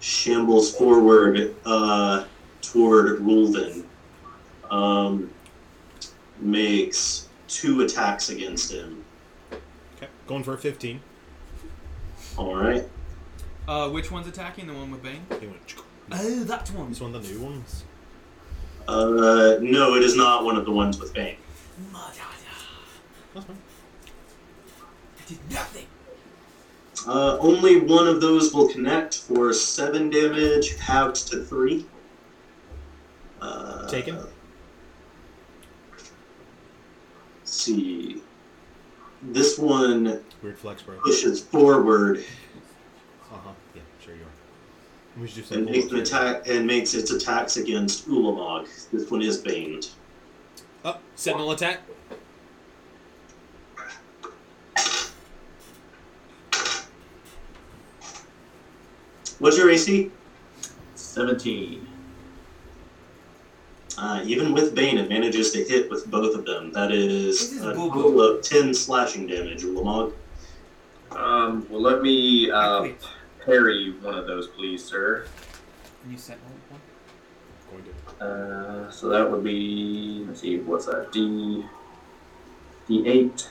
Shambles 0.00 0.76
forward 0.76 1.54
uh, 1.64 2.24
toward 2.60 3.20
Rulden. 3.20 3.84
Um, 4.72 5.30
makes 6.38 7.28
two 7.46 7.82
attacks 7.82 8.30
against 8.30 8.72
him. 8.72 9.04
Okay. 9.96 10.08
Going 10.26 10.42
for 10.42 10.54
a 10.54 10.58
15. 10.58 11.00
Alright. 12.38 12.88
Uh, 13.68 13.90
which 13.90 14.10
one's 14.10 14.26
attacking? 14.26 14.66
The 14.66 14.74
one 14.74 14.90
with 14.90 15.02
Bane? 15.02 15.24
They 15.28 15.46
went. 15.46 15.74
Oh, 16.10 16.44
that 16.44 16.68
one. 16.70 16.88
This 16.88 17.00
one, 17.00 17.12
the 17.12 17.20
new 17.20 17.40
ones. 17.40 17.84
Uh, 18.88 19.58
no, 19.60 19.94
it 19.94 20.02
is 20.02 20.16
not 20.16 20.44
one 20.44 20.56
of 20.56 20.64
the 20.64 20.72
ones 20.72 20.98
with 20.98 21.14
Bane. 21.14 21.36
That's 23.34 23.46
fine. 23.46 23.56
I 25.18 25.28
did 25.28 25.38
nothing. 25.50 25.86
Uh, 27.06 27.38
only 27.40 27.80
one 27.80 28.06
of 28.06 28.20
those 28.20 28.52
will 28.52 28.68
connect 28.68 29.18
for 29.18 29.52
seven 29.52 30.10
damage, 30.10 30.76
halved 30.76 31.28
to 31.28 31.44
three. 31.44 31.86
Uh, 33.40 33.88
Taken. 33.88 34.16
let's 37.38 37.41
see. 37.52 38.22
This 39.22 39.58
one 39.58 40.22
Weird 40.42 40.58
flex, 40.58 40.82
bro. 40.82 40.98
pushes 41.00 41.40
forward 41.40 42.24
Uh 43.32 43.36
huh. 43.44 43.50
Yeah, 43.74 43.82
sure 44.04 44.14
you 44.14 44.22
are. 44.22 45.20
We 45.20 45.28
should 45.28 45.36
do 45.36 45.42
some 45.44 45.58
and 45.58 45.66
cool 45.66 45.76
makes 45.76 45.92
an 45.92 45.98
attack 46.00 46.48
and 46.48 46.66
makes 46.66 46.94
its 46.94 47.10
attacks 47.10 47.56
against 47.56 48.08
Ulamog. 48.08 48.66
This 48.90 49.10
one 49.10 49.22
is 49.22 49.38
baned. 49.38 49.88
Up. 50.84 51.00
Sentinel 51.14 51.52
attack. 51.52 51.80
What's 59.38 59.58
your 59.58 59.70
AC? 59.70 60.10
17. 60.94 61.86
Uh, 63.98 64.22
even 64.24 64.52
with 64.52 64.74
Bane, 64.74 64.98
it 64.98 65.08
manages 65.08 65.52
to 65.52 65.62
hit 65.64 65.90
with 65.90 66.10
both 66.10 66.34
of 66.34 66.44
them. 66.46 66.72
That 66.72 66.92
is, 66.92 67.40
is 67.42 67.52
is 67.52 67.64
a 67.64 67.72
boo-boo. 67.72 68.02
total 68.02 68.20
of 68.22 68.42
10 68.42 68.72
slashing 68.72 69.26
damage, 69.26 69.62
Ulamog. 69.62 70.12
Um, 71.10 71.66
well, 71.68 71.80
let 71.82 72.00
me 72.02 72.50
uh, 72.50 72.82
Wait, 72.82 73.02
parry 73.44 73.92
one 74.00 74.14
of 74.14 74.26
those, 74.26 74.48
please, 74.48 74.82
sir. 74.82 75.26
can 76.02 76.12
you 76.12 76.18
set 76.18 76.38
one? 76.42 76.80
Going 77.70 77.84
to. 78.18 78.24
Uh, 78.24 78.90
so 78.90 79.08
that 79.08 79.30
would 79.30 79.44
be, 79.44 80.24
let's 80.26 80.40
see, 80.40 80.58
what's 80.60 80.86
that? 80.86 81.12
D, 81.12 81.64
D8. 82.88 83.48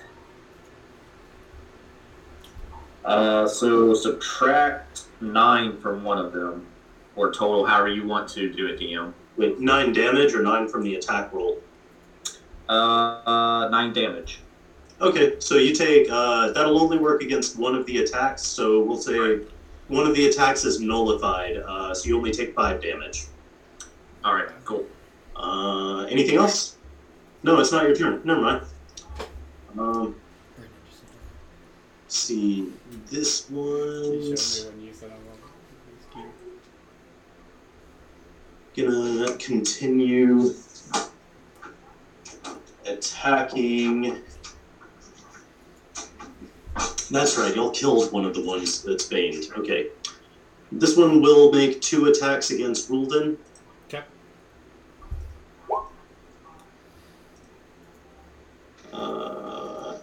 Uh, 3.06 3.48
so 3.48 3.94
subtract 3.94 5.04
9 5.22 5.80
from 5.82 6.04
one 6.04 6.18
of 6.18 6.34
them, 6.34 6.66
or 7.16 7.32
total, 7.32 7.66
however 7.66 7.90
you 7.90 8.08
want 8.08 8.28
to 8.30 8.52
do 8.52 8.68
it, 8.68 8.80
DM. 8.80 9.14
Wait, 9.38 9.60
9 9.60 9.94
damage 9.94 10.34
or 10.34 10.44
9 10.44 10.68
from 10.68 10.84
the 10.84 10.96
attack 10.96 11.32
roll? 11.34 11.62
Uh, 12.70 12.72
uh 12.74 13.70
9 13.70 13.94
damage. 13.94 14.42
Okay, 15.02 15.40
so 15.40 15.56
you 15.56 15.74
take 15.74 16.08
uh, 16.12 16.52
that'll 16.52 16.80
only 16.80 17.00
work 17.00 17.24
against 17.24 17.58
one 17.58 17.74
of 17.74 17.88
the 17.88 18.04
attacks. 18.04 18.44
So 18.44 18.84
we'll 18.84 19.02
say 19.02 19.40
one 19.88 20.06
of 20.06 20.16
the 20.16 20.28
attacks 20.28 20.64
is 20.64 20.80
nullified, 20.80 21.58
uh, 21.58 21.94
so 21.96 22.08
you 22.08 22.16
only 22.16 22.32
take 22.32 22.54
five 22.54 22.82
damage. 22.84 23.26
Alright, 24.24 24.50
cool. 24.64 24.86
Uh, 25.36 26.04
anything 26.04 26.38
else? 26.38 26.78
No, 27.42 27.60
it's 27.60 27.72
not 27.72 27.84
your 27.84 27.96
turn. 27.96 28.22
Never 28.24 28.42
mind. 28.42 28.66
Um, 29.78 30.16
let's 32.04 32.16
see, 32.16 32.72
this 33.10 33.48
He 33.48 33.56
one's 33.56 34.60
showed 34.60 34.76
me 34.76 34.82
when 34.82 34.88
you 34.88 34.94
said 34.94 35.10
I 35.10 35.16
love 35.16 35.24
it. 35.24 35.50
It 35.90 35.96
was 35.98 36.06
cute. 36.14 36.26
Gonna 38.76 39.36
continue 39.38 40.54
attacking. 42.86 44.22
That's 47.10 47.38
right, 47.38 47.54
y'all 47.56 47.72
killed 47.72 48.12
one 48.12 48.26
of 48.26 48.34
the 48.34 48.44
ones 48.44 48.82
that's 48.84 49.06
baned. 49.06 49.46
Okay. 49.58 49.90
This 50.72 50.96
one 50.96 51.22
will 51.22 51.52
make 51.52 51.82
two 51.82 52.06
attacks 52.06 52.52
against 52.52 52.90
Rulden. 52.90 53.36
Okay. 53.88 54.04
Uh, 58.94 59.98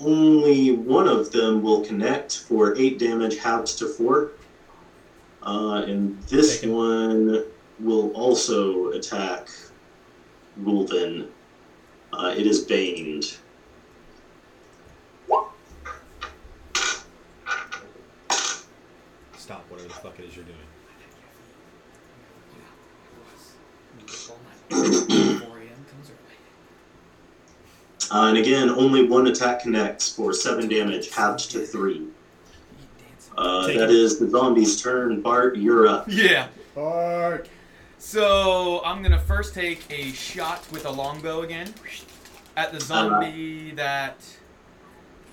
only 0.00 0.70
one 0.72 1.06
of 1.06 1.30
them 1.32 1.62
will 1.62 1.84
connect 1.84 2.38
for 2.38 2.74
eight 2.78 2.98
damage, 2.98 3.36
halves 3.36 3.74
to 3.76 3.86
four. 3.86 4.30
Uh, 5.42 5.84
and 5.86 6.20
this 6.22 6.60
Taken. 6.60 6.72
one 6.72 7.44
will 7.78 8.10
also 8.12 8.90
attack 8.90 9.48
Rulden. 10.62 11.28
Uh, 12.12 12.34
it 12.36 12.46
is 12.46 12.60
baned. 12.64 13.36
Stop 19.36 19.64
whatever 19.70 19.88
the 19.88 19.94
fuck 19.94 20.18
it 20.18 20.24
is 20.24 20.34
you're 20.36 20.44
doing. 20.44 20.58
All 24.28 24.38
night. 24.44 25.40
4 25.42 25.58
a.m. 25.58 25.68
comes 25.90 26.10
early. 26.10 26.36
Uh, 28.10 28.28
and 28.28 28.38
again, 28.38 28.70
only 28.70 29.06
one 29.06 29.26
attack 29.28 29.60
connects 29.62 30.12
for 30.12 30.32
seven 30.32 30.68
damage, 30.68 31.10
halved 31.14 31.50
to 31.52 31.60
three. 31.64 31.94
Eat 31.98 32.08
dancing. 32.98 33.32
Uh, 33.36 33.66
Take 33.66 33.78
that 33.78 33.90
it. 33.90 33.96
is 33.96 34.18
the 34.18 34.28
zombie's 34.28 34.80
turn. 34.82 35.20
Bart, 35.22 35.56
you're 35.56 35.86
up. 35.86 36.06
Yeah. 36.08 36.48
Bart. 36.74 37.48
So 38.06 38.84
I'm 38.84 39.02
gonna 39.02 39.18
first 39.18 39.52
take 39.52 39.84
a 39.90 40.12
shot 40.12 40.64
with 40.70 40.86
a 40.86 40.90
longbow 40.90 41.42
again 41.42 41.74
at 42.56 42.72
the 42.72 42.78
zombie 42.78 43.72
that. 43.72 44.24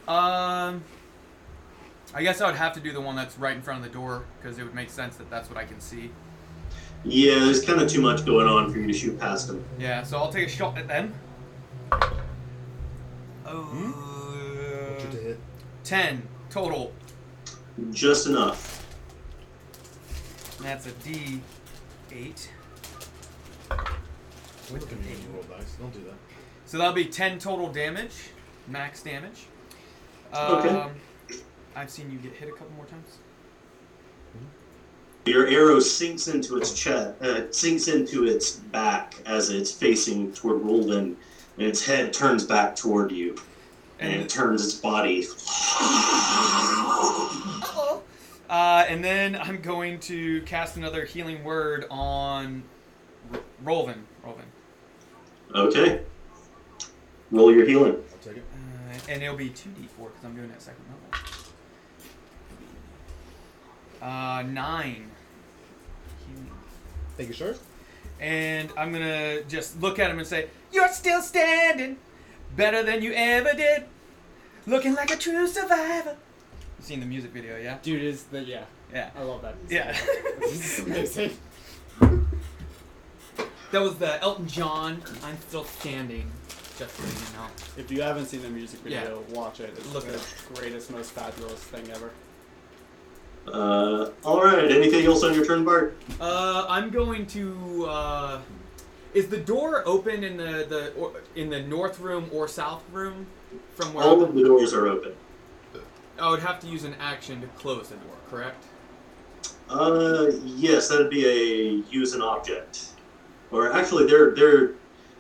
Um. 0.08 0.84
I 2.16 2.24
guess 2.24 2.42
I 2.42 2.48
would 2.48 2.56
have 2.56 2.74
to 2.74 2.80
do 2.80 2.92
the 2.92 3.00
one 3.00 3.16
that's 3.16 3.38
right 3.38 3.56
in 3.56 3.62
front 3.62 3.86
of 3.86 3.92
the 3.92 3.96
door 3.96 4.26
because 4.42 4.58
it 4.58 4.64
would 4.64 4.74
make 4.74 4.90
sense 4.90 5.18
that 5.18 5.30
that's 5.30 5.50
what 5.50 5.58
I 5.60 5.66
can 5.66 5.80
see. 5.80 6.10
Yeah, 7.04 7.46
there's 7.46 7.64
kind 7.64 7.80
of 7.80 7.88
too 7.88 8.02
much 8.02 8.26
going 8.26 8.48
on 8.48 8.74
for 8.74 8.80
you 8.80 8.88
to 8.88 8.94
shoot 8.94 9.20
past 9.20 9.52
him. 9.52 9.64
Yeah, 9.78 10.02
so 10.02 10.18
I'll 10.18 10.32
take 10.32 10.48
a 10.48 10.52
shot 10.52 10.76
at 10.76 10.88
them. 10.88 11.14
Oh. 13.46 14.96
Get 14.98 15.12
to 15.12 15.18
hit. 15.18 15.40
10 15.84 16.28
total. 16.50 16.92
Just 17.92 18.26
enough. 18.26 18.84
That's 20.60 20.88
a 20.88 20.92
D8. 20.92 21.42
Look 22.12 22.63
at 24.82 24.92
me 24.92 25.14
when 25.14 25.34
roll 25.36 25.44
dice. 25.44 25.76
Don't 25.80 25.94
do 25.94 26.00
that. 26.06 26.16
So 26.66 26.78
that'll 26.78 26.94
be 26.94 27.06
10 27.06 27.40
total 27.40 27.72
damage, 27.72 28.30
max 28.68 29.04
damage. 29.04 29.46
Okay. 30.34 30.70
Um, 30.70 30.92
I've 31.76 31.90
seen 31.90 32.12
you 32.12 32.18
get 32.18 32.34
hit 32.34 32.50
a 32.50 32.52
couple 32.52 32.72
more 32.76 32.86
times. 32.86 33.18
Your 35.26 35.48
arrow 35.48 35.80
sinks 35.80 36.28
into 36.28 36.58
its 36.58 36.74
chest, 36.74 37.22
uh, 37.22 37.50
sinks 37.52 37.88
into 37.88 38.26
its 38.26 38.52
back 38.52 39.16
as 39.26 39.50
it's 39.50 39.72
facing 39.72 40.34
toward 40.34 40.62
Rolden, 40.62 41.16
and 41.58 41.68
its 41.68 41.86
head 41.86 42.12
turns 42.12 42.44
back 42.44 42.76
toward 42.76 43.12
you, 43.12 43.38
and 44.00 44.12
it 44.12 44.28
turns 44.28 44.66
its 44.66 44.76
body. 44.76 45.26
uh, 48.50 48.86
and 48.90 49.04
then 49.04 49.36
I'm 49.38 49.62
going 49.62 50.00
to 50.02 50.42
cast 50.42 50.76
another 50.76 51.06
healing 51.06 51.44
word 51.44 51.86
on 51.90 52.64
R- 53.34 53.40
Rolvin. 53.64 54.00
Rolvin. 54.26 54.44
Okay. 55.56 56.02
Roll 57.32 57.54
your 57.54 57.66
healing. 57.66 57.94
I'll 57.94 58.18
take 58.24 58.38
it. 58.38 58.44
Uh, 58.54 59.12
and 59.12 59.22
it'll 59.24 59.36
be 59.36 59.50
2d4 59.50 59.88
because 59.98 60.24
I'm 60.24 60.36
doing 60.36 60.50
it 60.50 60.54
at 60.54 60.62
second 60.62 60.84
level. 60.90 61.28
Uh, 64.02 64.44
9. 64.44 65.12
Healing. 66.28 66.52
Thank 67.18 67.30
you, 67.30 67.36
sir. 67.36 67.56
And 68.20 68.72
I'm 68.78 68.92
gonna 68.92 69.44
just 69.44 69.80
look 69.82 70.00
at 70.00 70.10
him 70.10 70.20
and 70.20 70.28
say, 70.28 70.48
You're 70.72 70.90
still 70.90 71.22
standing, 71.22 71.98
better 72.56 72.84
than 72.84 73.02
you 73.02 73.14
ever 73.14 73.54
did, 73.54 73.86
looking 74.66 74.96
like 74.96 75.12
a 75.12 75.18
true 75.18 75.48
survivor. 75.48 76.16
You 76.80 76.86
seen 76.86 77.00
the 77.00 77.06
music 77.06 77.32
video, 77.32 77.58
yeah? 77.58 77.78
Dude 77.82 78.04
is 78.04 78.24
the 78.24 78.42
yeah. 78.42 78.64
Yeah. 78.94 79.10
I 79.16 79.24
love 79.24 79.42
that. 79.42 79.56
Yeah. 79.70 79.98
This 80.40 80.80
is 80.80 80.86
amazing. 80.86 81.38
that 83.74 83.82
was 83.82 83.96
the 83.96 84.22
Elton 84.22 84.48
John, 84.48 85.02
I'm 85.24 85.36
Still 85.48 85.64
Standing, 85.64 86.32
just 86.78 86.96
so 86.96 87.04
you 87.04 87.38
know. 87.38 87.48
If 87.76 87.92
you 87.92 88.04
haven't 88.04 88.28
seen 88.28 88.44
the 88.44 88.50
music 88.50 88.80
Yeah. 88.86 89.02
video, 89.02 89.24
watch 89.32 89.60
it. 89.60 89.74
It's 89.76 89.92
Look 89.92 90.06
the 90.06 90.14
it 90.14 90.20
up. 90.20 90.56
greatest, 90.56 90.92
most 90.92 91.10
fabulous 91.12 91.60
thing 91.60 91.90
ever. 91.90 92.12
Uh, 93.48 94.12
all 94.24 94.44
right. 94.44 94.72
Anything 94.72 95.06
else 95.06 95.24
on 95.24 95.34
your 95.34 95.44
turn, 95.44 95.66
Bart? 95.66 95.98
Uh, 96.22 96.66
I'm 96.70 96.92
going 96.92 97.26
to. 97.28 97.86
Uh, 97.90 98.40
is 99.16 99.28
the 99.28 99.38
door 99.38 99.84
open 99.86 100.24
in 100.24 100.38
the 100.38 100.66
the 100.70 100.94
or, 100.94 101.12
in 101.36 101.50
the 101.50 101.62
north 101.62 102.00
room 102.00 102.30
or 102.32 102.48
south 102.48 102.84
room 102.92 103.26
from 103.76 103.94
where? 103.94 104.06
All 104.06 104.22
of 104.22 104.34
the 104.36 104.44
doors 104.44 104.74
are 104.74 104.88
open. 104.88 105.14
I 106.20 106.30
would 106.30 106.42
have 106.42 106.60
to 106.60 106.68
use 106.68 106.84
an 106.84 106.96
action 107.00 107.42
to 107.42 107.48
close 107.48 107.90
the 107.90 107.96
door, 107.96 108.16
correct? 108.30 108.64
Uh, 109.68 110.28
yes, 110.46 110.90
that'd 110.90 111.10
be 111.10 111.26
a 111.26 111.84
use 111.92 112.14
an 112.14 112.22
object. 112.22 112.86
Or 113.54 113.72
actually, 113.72 114.08
there 114.08 114.32
there 114.32 114.72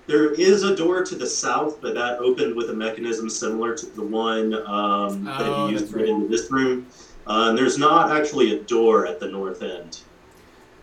there 0.08 0.34
is 0.34 0.64
a 0.64 0.76
door 0.76 1.06
to 1.06 1.16
the 1.16 1.28
south, 1.28 1.80
but 1.82 1.94
that 1.94 2.20
opened 2.20 2.56
with 2.56 2.70
a 2.72 2.74
mechanism 2.74 3.30
similar 3.30 3.74
to 3.78 3.86
the 3.86 4.02
one 4.02 4.54
um, 4.68 5.24
that 5.24 5.42
Oh, 5.42 5.68
you 5.68 5.74
used 5.74 5.88
to 5.88 5.94
get 5.94 6.02
right. 6.02 6.10
into 6.10 6.28
this 6.28 6.52
room. 6.52 6.88
Uh, 7.26 7.46
and 7.50 7.58
there's 7.58 7.78
not 7.78 8.12
actually 8.12 8.54
a 8.58 8.60
door 8.64 9.08
at 9.08 9.20
the 9.22 9.28
north 9.30 9.62
end. 9.62 10.02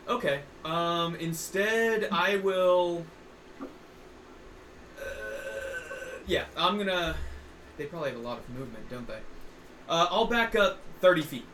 Okay. 0.08 0.40
Um, 0.64 1.16
instead, 1.16 2.08
I 2.10 2.36
will. 2.36 3.04
Uh, 4.98 5.02
yeah, 6.26 6.44
I'm 6.56 6.78
gonna. 6.78 7.16
They 7.76 7.86
probably 7.86 8.10
have 8.10 8.18
a 8.18 8.22
lot 8.22 8.38
of 8.38 8.48
movement, 8.50 8.88
don't 8.90 9.06
they? 9.06 9.18
Uh, 9.88 10.06
I'll 10.10 10.26
back 10.26 10.54
up 10.54 10.78
30 11.00 11.22
feet. 11.22 11.44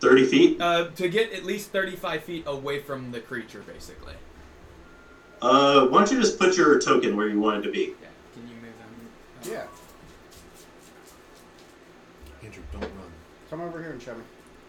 Thirty 0.00 0.24
feet. 0.24 0.60
uh, 0.60 0.88
to 0.96 1.08
get 1.08 1.32
at 1.32 1.44
least 1.44 1.70
35 1.70 2.24
feet 2.24 2.42
away 2.46 2.80
from 2.80 3.12
the 3.12 3.20
creature, 3.20 3.60
basically. 3.60 4.14
Uh, 5.42 5.86
why 5.86 5.98
don't 5.98 6.10
you 6.12 6.20
just 6.20 6.38
put 6.38 6.56
your 6.56 6.78
token 6.80 7.16
where 7.16 7.28
you 7.28 7.40
want 7.40 7.58
it 7.58 7.62
to 7.66 7.72
be? 7.72 7.94
Yeah. 8.00 8.08
Can 8.32 8.42
you 8.48 8.54
move 8.62 8.72
them? 8.78 9.08
Uh, 9.42 9.48
Yeah. 9.50 9.66
Andrew, 12.46 12.62
don't 12.72 12.82
run. 12.82 13.12
Come 13.50 13.60
over 13.60 13.80
here 13.82 13.90
and 13.92 14.00
show 14.00 14.14
me. 14.14 14.22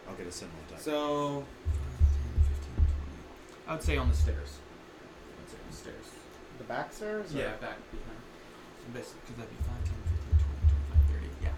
I'll 0.10 0.16
get 0.16 0.28
a 0.28 0.32
sentinel 0.32 0.60
attack. 0.68 0.80
So. 0.82 1.46
10, 1.66 2.44
15, 2.44 2.74
20. 2.76 2.90
I 3.68 3.74
would 3.74 3.84
say 3.84 3.98
on 3.98 4.10
the 4.10 4.16
stairs. 4.16 4.58
I'd 5.46 5.50
say 5.52 5.58
on 5.64 5.70
the 5.70 5.78
stairs. 5.78 6.06
The 6.58 6.64
back 6.66 6.92
stairs? 6.94 7.34
or- 7.34 7.38
Yeah, 7.38 7.54
back 7.62 7.78
behind. 7.92 8.22
Because 8.94 9.14
that'd 9.38 9.50
be 9.50 9.64
5, 9.64 9.78
10, 9.86 9.94
15, 9.94 10.42
20, 10.42 10.74
25, 10.74 11.22
30. 11.22 11.30
Yeah. 11.42 11.54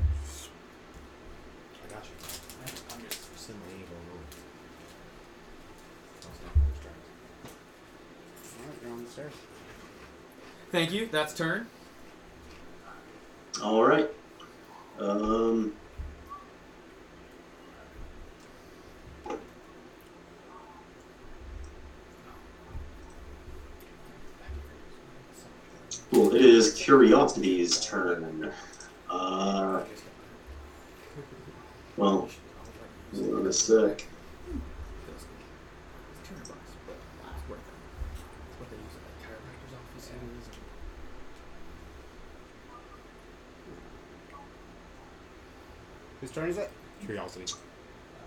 I 1.83 1.87
got 1.95 2.03
you. 2.03 2.15
I'm 2.91 3.01
just. 3.07 3.23
Send 3.39 3.59
the 3.61 3.75
evil 3.77 3.97
room. 4.09 4.25
Sounds 6.21 6.39
like 6.41 6.55
more 6.57 6.73
strength. 6.81 7.05
Alright, 8.57 8.74
you're 8.85 8.93
on 8.93 9.03
the 9.03 9.09
stairs. 9.09 9.33
Thank 10.71 10.91
you. 10.91 11.07
That's 11.11 11.33
turn. 11.33 11.67
All 13.63 13.83
right. 13.83 14.09
Um. 14.99 15.73
Cool. 26.11 26.35
It 26.35 26.41
is 26.41 26.73
Curiosity's 26.73 27.79
turn. 27.85 28.51
Uh, 29.09 29.83
well, 31.97 32.29
hold 33.13 33.33
on 33.39 33.47
a 33.47 33.53
sec. 33.53 34.05
Whose 46.25 46.33
turn 46.33 46.49
is 46.49 46.57
it? 46.57 46.71
Curiosity. 47.05 47.53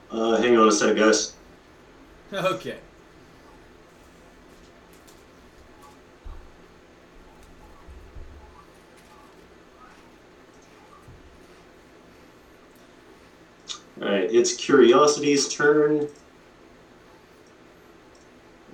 Uh, 0.09 0.36
hang 0.36 0.57
on 0.57 0.68
a 0.68 0.72
sec, 0.72 0.96
guys. 0.96 1.34
Okay. 2.32 2.76
All 14.01 14.09
right, 14.09 14.30
it's 14.32 14.55
Curiosity's 14.55 15.49
turn. 15.49 16.07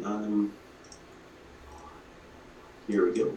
Um, 0.05 0.53
here 2.89 3.11
we 3.11 3.17
go. 3.19 3.33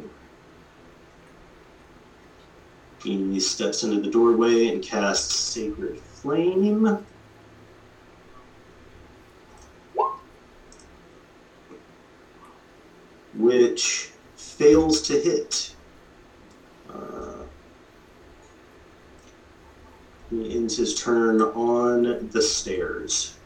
He 3.03 3.39
steps 3.39 3.83
into 3.83 4.01
the 4.01 4.09
doorway 4.09 4.67
and 4.67 4.83
casts 4.83 5.35
Sacred 5.35 5.99
Flame. 5.99 7.05
Which 13.35 14.11
fails 14.35 15.01
to 15.03 15.13
hit. 15.13 15.75
Uh, 16.89 17.43
he 20.31 20.57
ends 20.57 20.75
his 20.75 20.95
turn 20.99 21.41
on 21.41 22.29
the 22.29 22.41
stairs. 22.41 23.37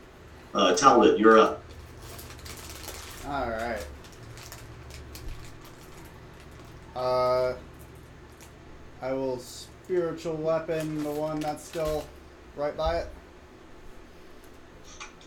Uh, 0.56 0.76
Talbot, 0.76 1.20
you're 1.20 1.38
up. 1.38 1.62
Alright. 3.26 3.86
Uh, 6.96 7.54
I 9.02 9.14
will 9.14 9.40
spiritual 9.40 10.36
weapon 10.36 11.04
the 11.04 11.12
one 11.12 11.40
that's 11.40 11.64
still 11.64 12.06
right 12.56 12.78
by 12.78 13.00
it. 13.00 13.08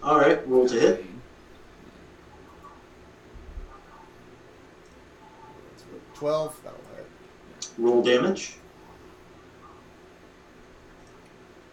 All 0.03 0.19
right, 0.19 0.47
roll 0.47 0.69
to 0.69 0.79
hit. 0.79 1.05
12. 6.15 6.61
That'll 6.63 6.79
hit. 6.97 7.71
Roll 7.79 8.03
damage. 8.03 8.57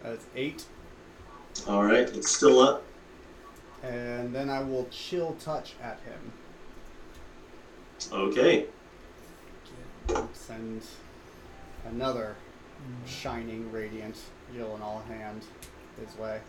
That's 0.03 0.25
8. 0.35 0.65
All 1.67 1.83
right, 1.83 2.09
it's 2.09 2.31
still 2.31 2.59
up. 2.59 2.83
And 3.83 4.33
then 4.33 4.49
I 4.49 4.61
will 4.63 4.87
chill 4.89 5.35
touch 5.39 5.75
at 5.81 5.99
him. 6.01 6.33
Okay. 8.11 8.65
Send 10.33 10.83
another 11.85 12.35
shining, 13.05 13.71
radiant 13.71 14.17
Gyllenhaal 14.55 15.05
hand 15.05 15.45
his 15.99 16.17
way. 16.17 16.39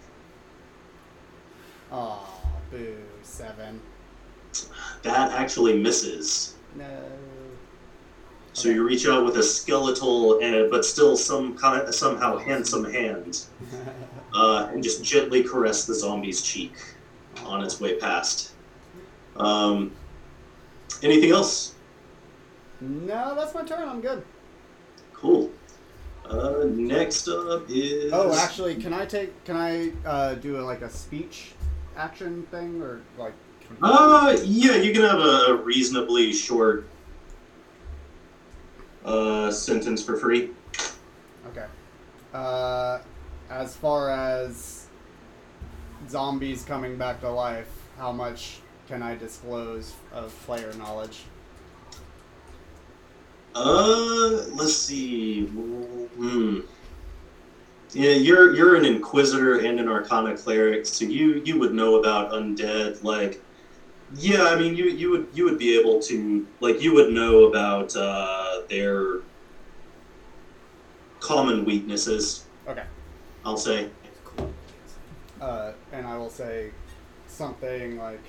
Aw, 1.90 2.18
boo. 2.70 2.96
7. 3.22 3.80
That 5.02 5.32
actually 5.32 5.78
misses. 5.78 6.54
No. 6.74 7.02
So 8.54 8.68
you 8.68 8.86
reach 8.86 9.06
out 9.06 9.24
with 9.24 9.36
a 9.36 9.42
skeletal, 9.42 10.40
and 10.40 10.70
but 10.70 10.84
still 10.84 11.16
some 11.16 11.56
kind, 11.56 11.82
of, 11.82 11.94
somehow 11.94 12.36
handsome 12.36 12.84
hand, 12.84 13.44
uh, 14.34 14.68
and 14.70 14.82
just 14.82 15.02
gently 15.02 15.42
caress 15.42 15.86
the 15.86 15.94
zombie's 15.94 16.42
cheek 16.42 16.74
on 17.44 17.62
its 17.62 17.80
way 17.80 17.96
past. 17.96 18.52
Um, 19.36 19.92
anything 21.02 21.30
else? 21.30 21.74
no, 22.80 23.34
that's 23.34 23.54
my 23.54 23.62
turn. 23.62 23.88
I'm 23.88 24.00
good. 24.00 24.22
Cool. 25.22 25.52
Uh, 26.28 26.64
next 26.66 27.28
up 27.28 27.70
is. 27.70 28.12
Oh, 28.12 28.36
actually, 28.36 28.74
can 28.74 28.92
I 28.92 29.06
take? 29.06 29.44
Can 29.44 29.56
I 29.56 29.92
uh, 30.04 30.34
do 30.34 30.60
a, 30.60 30.62
like 30.62 30.82
a 30.82 30.90
speech 30.90 31.52
action 31.96 32.42
thing 32.50 32.82
or 32.82 33.00
like? 33.16 33.34
Uh, 33.80 34.36
yeah, 34.44 34.76
you 34.76 34.92
can 34.92 35.02
have 35.02 35.20
a, 35.20 35.52
a 35.52 35.54
reasonably 35.54 36.32
short 36.32 36.88
uh, 39.04 39.50
sentence 39.50 40.02
for 40.02 40.16
free. 40.16 40.50
Okay. 41.46 41.66
Uh, 42.34 42.98
as 43.48 43.76
far 43.76 44.10
as 44.10 44.86
zombies 46.08 46.64
coming 46.64 46.96
back 46.96 47.20
to 47.20 47.30
life, 47.30 47.70
how 47.96 48.10
much 48.10 48.58
can 48.88 49.02
I 49.02 49.14
disclose 49.14 49.94
of 50.12 50.34
player 50.44 50.72
knowledge? 50.74 51.22
Uh, 53.54 54.44
let's 54.54 54.74
see. 54.74 55.44
Hmm. 55.44 56.60
Yeah, 57.92 58.12
you're 58.12 58.54
you're 58.54 58.76
an 58.76 58.86
inquisitor 58.86 59.58
and 59.58 59.78
an 59.78 59.88
arcana 59.88 60.36
cleric, 60.36 60.86
so 60.86 61.04
you 61.04 61.42
you 61.44 61.58
would 61.58 61.74
know 61.74 61.96
about 61.96 62.32
undead. 62.32 63.02
Like, 63.02 63.42
yeah, 64.14 64.44
I 64.44 64.56
mean, 64.56 64.74
you 64.74 64.86
you 64.86 65.10
would 65.10 65.28
you 65.34 65.44
would 65.44 65.58
be 65.58 65.78
able 65.78 66.00
to 66.02 66.46
like 66.60 66.80
you 66.80 66.94
would 66.94 67.12
know 67.12 67.44
about 67.44 67.94
uh, 67.94 68.62
their 68.70 69.18
common 71.20 71.66
weaknesses. 71.66 72.44
Okay. 72.66 72.84
I'll 73.44 73.58
say. 73.58 73.90
Uh, 75.40 75.72
and 75.92 76.06
I 76.06 76.16
will 76.16 76.30
say 76.30 76.70
something 77.26 77.98
like, 77.98 78.24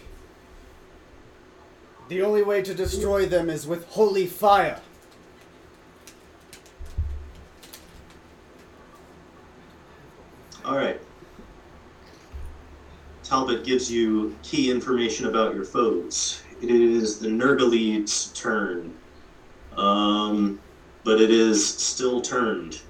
"The 2.10 2.22
only 2.22 2.44
way 2.44 2.62
to 2.64 2.74
destroy 2.74 3.26
them 3.28 3.50
is 3.50 3.66
with 3.66 3.86
holy 3.90 4.26
fire." 4.26 4.82
All 10.66 10.78
right. 10.78 11.00
Talbot 13.24 13.66
gives 13.66 13.92
you 13.92 14.36
key 14.44 14.72
information 14.72 15.28
about 15.28 15.54
your 15.56 15.66
foes. 15.66 16.42
It 16.62 16.70
is 16.70 17.20
the 17.20 17.28
Nurgaleed's 17.28 18.32
turn, 18.34 18.94
um, 19.76 20.60
but 21.04 21.20
it 21.20 21.32
is 21.32 21.66
still 21.66 22.22
turned, 22.22 22.82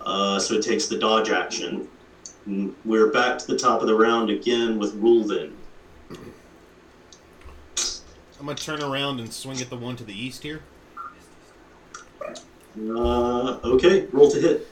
uh, 0.00 0.38
so 0.38 0.54
it 0.54 0.62
takes 0.62 0.86
the 0.86 0.98
dodge 0.98 1.28
action. 1.28 1.88
And 2.46 2.74
we're 2.86 3.10
back 3.10 3.38
to 3.38 3.46
the 3.46 3.58
top 3.58 3.82
of 3.82 3.86
the 3.86 3.94
round 3.94 4.30
again 4.30 4.78
with 4.78 4.94
Rulvin. 4.94 5.52
I'm 8.38 8.46
gonna 8.46 8.54
turn 8.54 8.82
around 8.82 9.20
and 9.20 9.30
swing 9.30 9.60
at 9.60 9.68
the 9.68 9.76
one 9.76 9.96
to 9.96 10.04
the 10.04 10.14
east 10.14 10.42
here. 10.42 10.62
Uh, 12.78 13.58
okay, 13.64 14.06
roll 14.12 14.30
to 14.30 14.40
hit. 14.40 14.69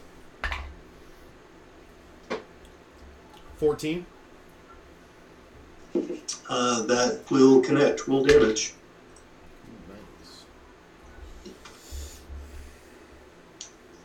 14. 3.58 4.06
Uh, 6.48 6.82
that 6.86 7.20
will 7.28 7.60
connect. 7.60 8.06
will 8.08 8.24
damage. 8.24 8.72
Nice. 9.88 10.44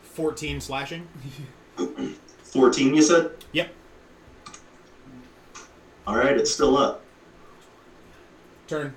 14 0.03 0.59
slashing. 0.59 1.07
14, 2.43 2.95
you 2.95 3.01
said? 3.01 3.31
Yep. 3.51 3.73
All 6.07 6.17
right, 6.17 6.35
it's 6.35 6.51
still 6.51 6.75
up. 6.77 7.01
Turn. 8.67 8.93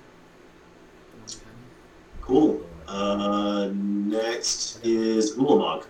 Cool. 2.21 2.61
Uh, 2.87 3.69
next 3.73 4.83
is 4.83 5.35
Ulamog. 5.37 5.85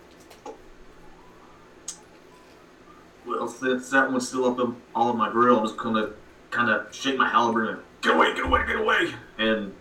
Well, 3.28 3.48
since 3.48 3.90
that 3.90 4.10
one's 4.12 4.28
still 4.28 4.46
up 4.46 4.60
in, 4.60 4.76
all 4.96 5.12
in 5.12 5.18
my 5.18 5.30
grill, 5.30 5.60
I'm 5.60 5.66
just 5.66 5.78
gonna 5.78 6.12
kind 6.50 6.70
of 6.70 6.94
shake 6.96 7.18
my 7.18 7.28
halberd 7.28 7.70
and 7.70 7.80
get 8.02 8.16
away, 8.16 8.34
get 8.34 8.46
away, 8.46 8.66
get 8.66 8.78
away, 8.78 9.14
and 9.38 9.74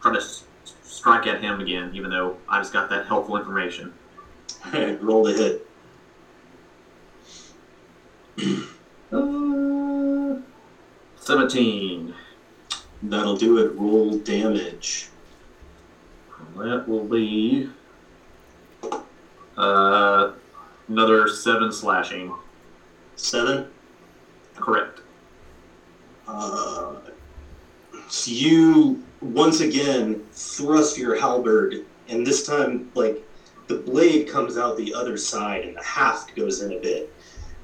try 0.00 0.12
to 0.12 0.18
s- 0.18 0.44
strike 0.82 1.26
at 1.26 1.40
him 1.42 1.60
again, 1.60 1.90
even 1.94 2.10
though 2.10 2.38
I 2.48 2.60
just 2.60 2.72
got 2.72 2.88
that 2.90 3.06
helpful 3.06 3.36
information. 3.36 3.92
Roll 5.00 5.24
to 5.26 5.32
hit. 5.32 5.66
Uh, 9.12 10.36
17. 11.20 12.14
That'll 13.02 13.36
do 13.36 13.58
it. 13.58 13.74
Roll 13.76 14.16
damage. 14.18 15.08
That 16.56 16.88
will 16.88 17.04
be 17.04 17.68
uh, 19.58 20.32
another 20.88 21.28
7 21.28 21.70
slashing. 21.70 22.34
Seven. 23.16 23.68
Correct. 24.54 25.00
Uh, 26.28 26.96
so 28.08 28.30
you 28.30 29.02
once 29.20 29.60
again 29.60 30.24
thrust 30.32 30.98
your 30.98 31.18
halberd, 31.18 31.84
and 32.08 32.26
this 32.26 32.46
time, 32.46 32.90
like 32.94 33.22
the 33.66 33.76
blade 33.76 34.28
comes 34.28 34.56
out 34.56 34.76
the 34.76 34.94
other 34.94 35.16
side, 35.16 35.64
and 35.64 35.76
the 35.76 35.82
haft 35.82 36.36
goes 36.36 36.62
in 36.62 36.72
a 36.72 36.78
bit. 36.78 37.12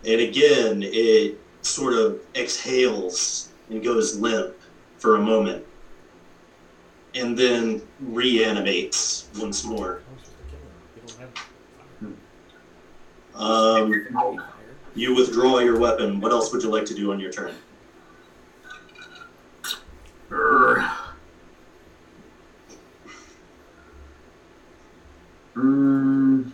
And 0.04 0.20
again, 0.20 0.82
it 0.82 1.38
sort 1.62 1.94
of 1.94 2.20
exhales 2.34 3.52
and 3.70 3.82
goes 3.82 4.16
limp 4.18 4.56
for 4.98 5.16
a 5.16 5.20
moment, 5.20 5.64
and 7.14 7.38
then 7.38 7.82
reanimates 8.00 9.28
once 9.38 9.64
more. 9.64 10.02
Um, 13.34 14.08
you 14.94 15.14
withdraw 15.14 15.58
your 15.58 15.78
weapon. 15.78 16.20
What 16.20 16.32
else 16.32 16.52
would 16.52 16.62
you 16.62 16.70
like 16.70 16.84
to 16.86 16.94
do 16.94 17.12
on 17.12 17.20
your 17.20 17.32
turn? 17.32 17.54
Mm. 25.54 26.50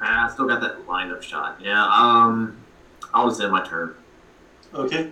I 0.00 0.28
still 0.32 0.46
got 0.46 0.60
that 0.60 0.86
line 0.88 1.10
of 1.10 1.24
shot. 1.24 1.60
Yeah, 1.62 1.84
um, 1.84 2.56
I'll 3.14 3.28
just 3.28 3.40
end 3.40 3.52
my 3.52 3.64
turn. 3.66 3.94
Okay. 4.74 5.10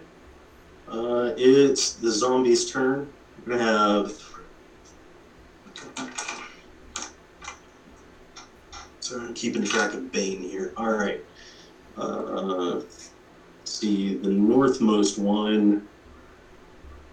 Uh, 0.89 1.33
it's 1.37 1.93
the 1.95 2.11
zombie's 2.11 2.71
turn. 2.71 3.11
We're 3.47 3.59
gonna 3.59 3.65
have. 3.65 4.31
Sorry, 9.11 9.27
I'm 9.27 9.35
keeping 9.35 9.65
track 9.65 9.93
of 9.93 10.13
Bane 10.13 10.41
here. 10.41 10.73
All 10.77 10.93
right. 10.93 11.21
Uh, 11.97 12.83
see, 13.65 14.15
the 14.15 14.29
northmost 14.29 15.19
one 15.19 15.89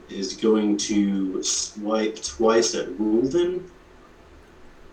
is 0.08 0.36
going 0.36 0.78
to 0.78 1.42
swipe 1.42 2.22
twice 2.22 2.76
at 2.76 2.88
Rulden 3.00 3.64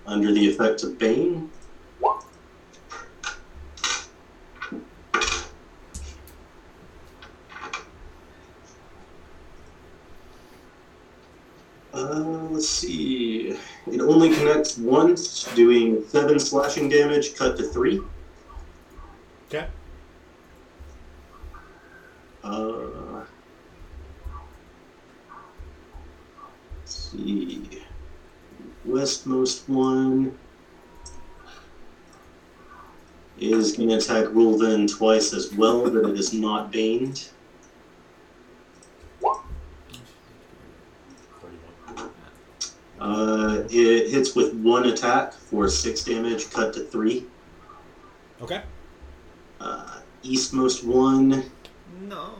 under 0.06 0.32
the 0.32 0.48
effect 0.48 0.82
of 0.82 0.98
Bane. 0.98 1.50
Uh, 11.92 12.48
let's 12.50 12.66
see. 12.66 13.33
It 13.86 14.00
only 14.00 14.34
connects 14.34 14.78
once, 14.78 15.44
doing 15.54 16.04
seven 16.08 16.38
slashing 16.38 16.88
damage, 16.88 17.34
cut 17.34 17.56
to 17.58 17.64
three. 17.64 18.00
Okay. 19.48 19.66
Uh, 22.42 23.24
let's 26.78 27.10
see. 27.12 27.82
Westmost 28.84 29.68
one 29.68 30.38
is 33.38 33.76
going 33.76 33.88
to 33.88 33.96
attack 33.96 34.26
Rulven 34.26 34.90
twice 34.90 35.32
as 35.32 35.52
well, 35.54 35.82
but 35.90 36.08
it 36.08 36.18
is 36.18 36.32
not 36.32 36.72
baned. 36.72 37.28
Uh, 43.04 43.64
it 43.68 44.08
hits 44.10 44.34
with 44.34 44.54
one 44.54 44.86
attack 44.86 45.34
for 45.34 45.68
six 45.68 46.02
damage, 46.02 46.50
cut 46.50 46.72
to 46.72 46.80
three. 46.84 47.26
Okay. 48.40 48.62
Uh, 49.60 50.00
Eastmost 50.22 50.84
one 50.84 51.44
No. 52.08 52.36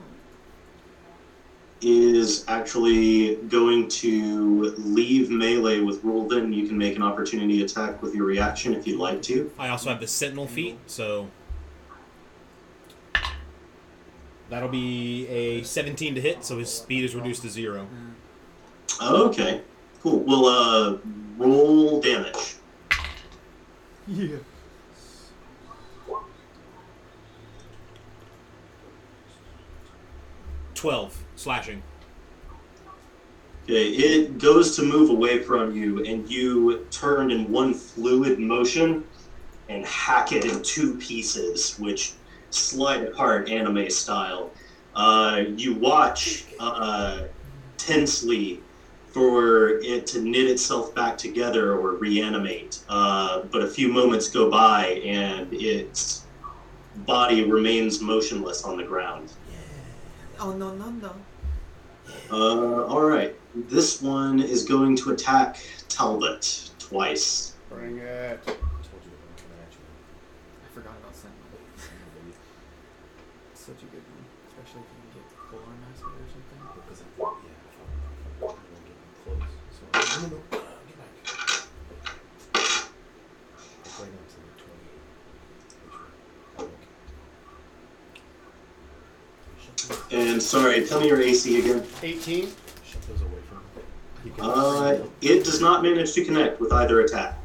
is 1.83 2.47
actually 2.49 3.37
going 3.49 3.89
to 3.89 4.75
leave 4.79 5.31
melee 5.31 5.81
with 5.81 6.03
Rulven. 6.03 6.55
You 6.55 6.67
can 6.67 6.79
make 6.79 6.97
an 6.97 7.03
opportunity 7.03 7.63
attack 7.63 8.01
with 8.03 8.15
your 8.15 8.25
reaction 8.25 8.73
if 8.73 8.87
you'd 8.87 8.99
like 8.99 9.21
to. 9.25 9.53
I 9.59 9.69
also 9.69 9.91
have 9.91 10.01
the 10.01 10.07
Sentinel 10.09 10.47
feat, 10.47 10.79
so 10.87 11.29
that'll 14.49 14.71
be 14.71 15.27
a 15.29 15.63
17 15.63 16.15
to 16.15 16.23
hit. 16.23 16.43
So 16.43 16.59
his 16.59 16.73
speed 16.73 17.05
is 17.05 17.15
reduced 17.15 17.43
to 17.43 17.51
zero. 17.51 17.87
Okay, 19.03 19.61
cool. 20.05 20.21
Well, 20.21 20.47
uh, 20.47 20.99
roll 21.39 22.01
damage. 22.01 22.57
Yeah. 24.07 24.37
Twelve 30.75 31.25
slashing. 31.37 31.83
Okay, 33.63 33.89
it 33.93 34.39
goes 34.39 34.77
to 34.77 34.83
move 34.83 35.09
away 35.09 35.43
from 35.43 35.75
you, 35.75 36.05
and 36.05 36.31
you 36.31 36.87
turn 36.91 37.31
in 37.31 37.51
one 37.51 37.73
fluid 37.73 38.39
motion 38.39 39.05
and 39.71 39.87
hack 39.87 40.33
it 40.33 40.45
in 40.45 40.63
two 40.63 40.97
pieces, 40.97 41.79
which 41.79 42.13
slide 42.51 43.05
apart 43.05 43.49
anime 43.49 43.89
style. 43.89 44.51
Uh, 44.95 45.45
you 45.57 45.75
watch 45.77 46.45
uh, 46.61 47.23
tensely 47.79 48.61
for 49.15 49.79
it 49.79 50.07
to 50.09 50.21
knit 50.21 50.51
itself 50.51 50.95
back 50.95 51.17
together 51.17 51.73
or 51.73 51.93
reanimate, 51.93 52.81
uh, 52.89 53.43
but 53.53 53.63
a 53.63 53.69
few 53.69 53.89
moments 53.89 54.29
go 54.29 54.51
by 54.51 54.89
and 55.05 55.49
its 55.55 56.27
body 57.07 57.45
remains 57.45 58.01
motionless 58.01 58.65
on 58.65 58.77
the 58.77 58.85
ground. 58.85 59.33
Oh 60.41 60.53
no 60.53 60.75
no 60.75 60.91
no. 60.91 61.15
Uh, 62.31 62.85
all 62.87 63.03
right. 63.03 63.35
This 63.55 64.03
one 64.03 64.41
is 64.41 64.65
going 64.65 64.97
to 64.97 65.13
attack 65.13 65.59
Talbot 65.89 66.71
twice. 66.81 67.55
Bring 67.71 67.99
it. 67.99 68.41
I 68.43 68.47
told 68.47 68.59
you 68.59 69.11
they 69.11 69.19
weren't 69.23 69.39
coming 69.39 69.61
at 69.63 69.71
you. 69.73 69.79
I 70.65 70.69
forgot 70.75 70.95
about 71.01 71.15
Sentinel. 71.15 71.39
Such 73.55 73.81
a 73.83 73.87
good 73.87 74.03
one, 74.03 74.27
especially 74.49 74.83
if 74.83 74.89
you 74.91 74.99
can 75.01 75.23
get 75.23 75.27
Polearm 75.51 75.79
Master 75.87 76.11
or 76.11 76.27
something. 76.35 76.61
Because 76.75 77.01
I 77.01 77.05
thought, 77.17 77.37
yeah, 77.47 77.55
I 77.55 77.71
thought, 77.79 77.95
I 78.27 78.43
thought 78.43 78.59
we 78.59 78.67
were 78.75 78.83
getting 78.91 79.15
close. 79.23 79.55
So 79.71 79.81
I 79.87 79.97
was 79.97 80.09
like, 80.11 80.23
no, 80.23 80.29
no, 80.29 80.43
no, 80.51 80.59
uh, 80.59 80.83
get 80.85 80.99
back. 80.99 81.13
Right 83.95 84.11
now 84.11 84.23
it's 84.27 84.35
like 84.35 84.59
28. 84.59 84.75
Which 85.87 85.95
way? 85.95 86.11
Oh, 86.59 86.65
okay. 86.65 86.91
Shut 89.63 89.77
those, 89.89 90.03
And 90.25 90.43
sorry, 90.43 90.87
tell 90.87 91.01
me 91.01 91.09
your 91.09 91.21
AC 91.21 91.59
again. 91.61 91.87
18. 92.03 92.47
shut 92.47 93.03
those 93.03 93.21
away 93.21 93.31
from 93.47 93.59
me. 93.77 93.83
You 94.25 94.31
can 94.31 94.45
Uh, 94.45 95.07
it 95.21 95.45
does 95.45 95.61
not 95.61 95.83
manage 95.83 96.15
to 96.15 96.25
connect 96.25 96.61
with 96.61 96.73
either 96.73 97.01
attack. 97.01 97.39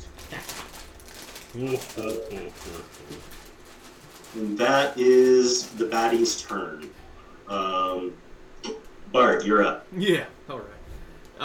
And 4.36 4.58
that 4.58 4.98
is 4.98 5.68
the 5.72 5.86
baddie's 5.86 6.42
turn. 6.42 6.90
Um, 7.50 8.14
Bart, 9.12 9.44
you're 9.46 9.64
up. 9.64 9.86
Yeah. 9.96 10.26
All 10.50 10.60
right. 10.60 11.42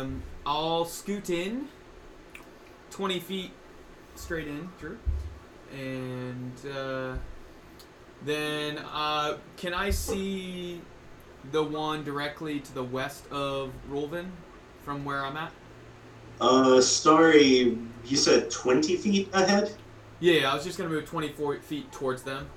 Um, 0.00 0.22
I'll 0.46 0.84
scoot 0.84 1.30
in. 1.30 1.66
Twenty 2.90 3.18
feet 3.18 3.50
straight 4.14 4.46
in, 4.46 4.68
sure. 4.80 4.98
And 5.72 6.52
uh, 6.72 7.16
then, 8.24 8.78
uh, 8.92 9.36
can 9.56 9.74
I 9.74 9.90
see 9.90 10.80
the 11.52 11.62
one 11.62 12.04
directly 12.04 12.60
to 12.60 12.74
the 12.74 12.82
west 12.84 13.24
of 13.30 13.72
Rolvin 13.90 14.26
from 14.82 15.04
where 15.04 15.24
I'm 15.24 15.36
at? 15.36 15.52
Uh, 16.40 16.80
sorry, 16.80 17.78
you 18.04 18.16
said 18.16 18.50
20 18.50 18.96
feet 18.96 19.28
ahead? 19.32 19.72
Yeah, 20.20 20.50
I 20.50 20.54
was 20.54 20.64
just 20.64 20.78
gonna 20.78 20.90
move 20.90 21.06
24 21.06 21.58
feet 21.60 21.90
towards 21.92 22.22
them. 22.22 22.48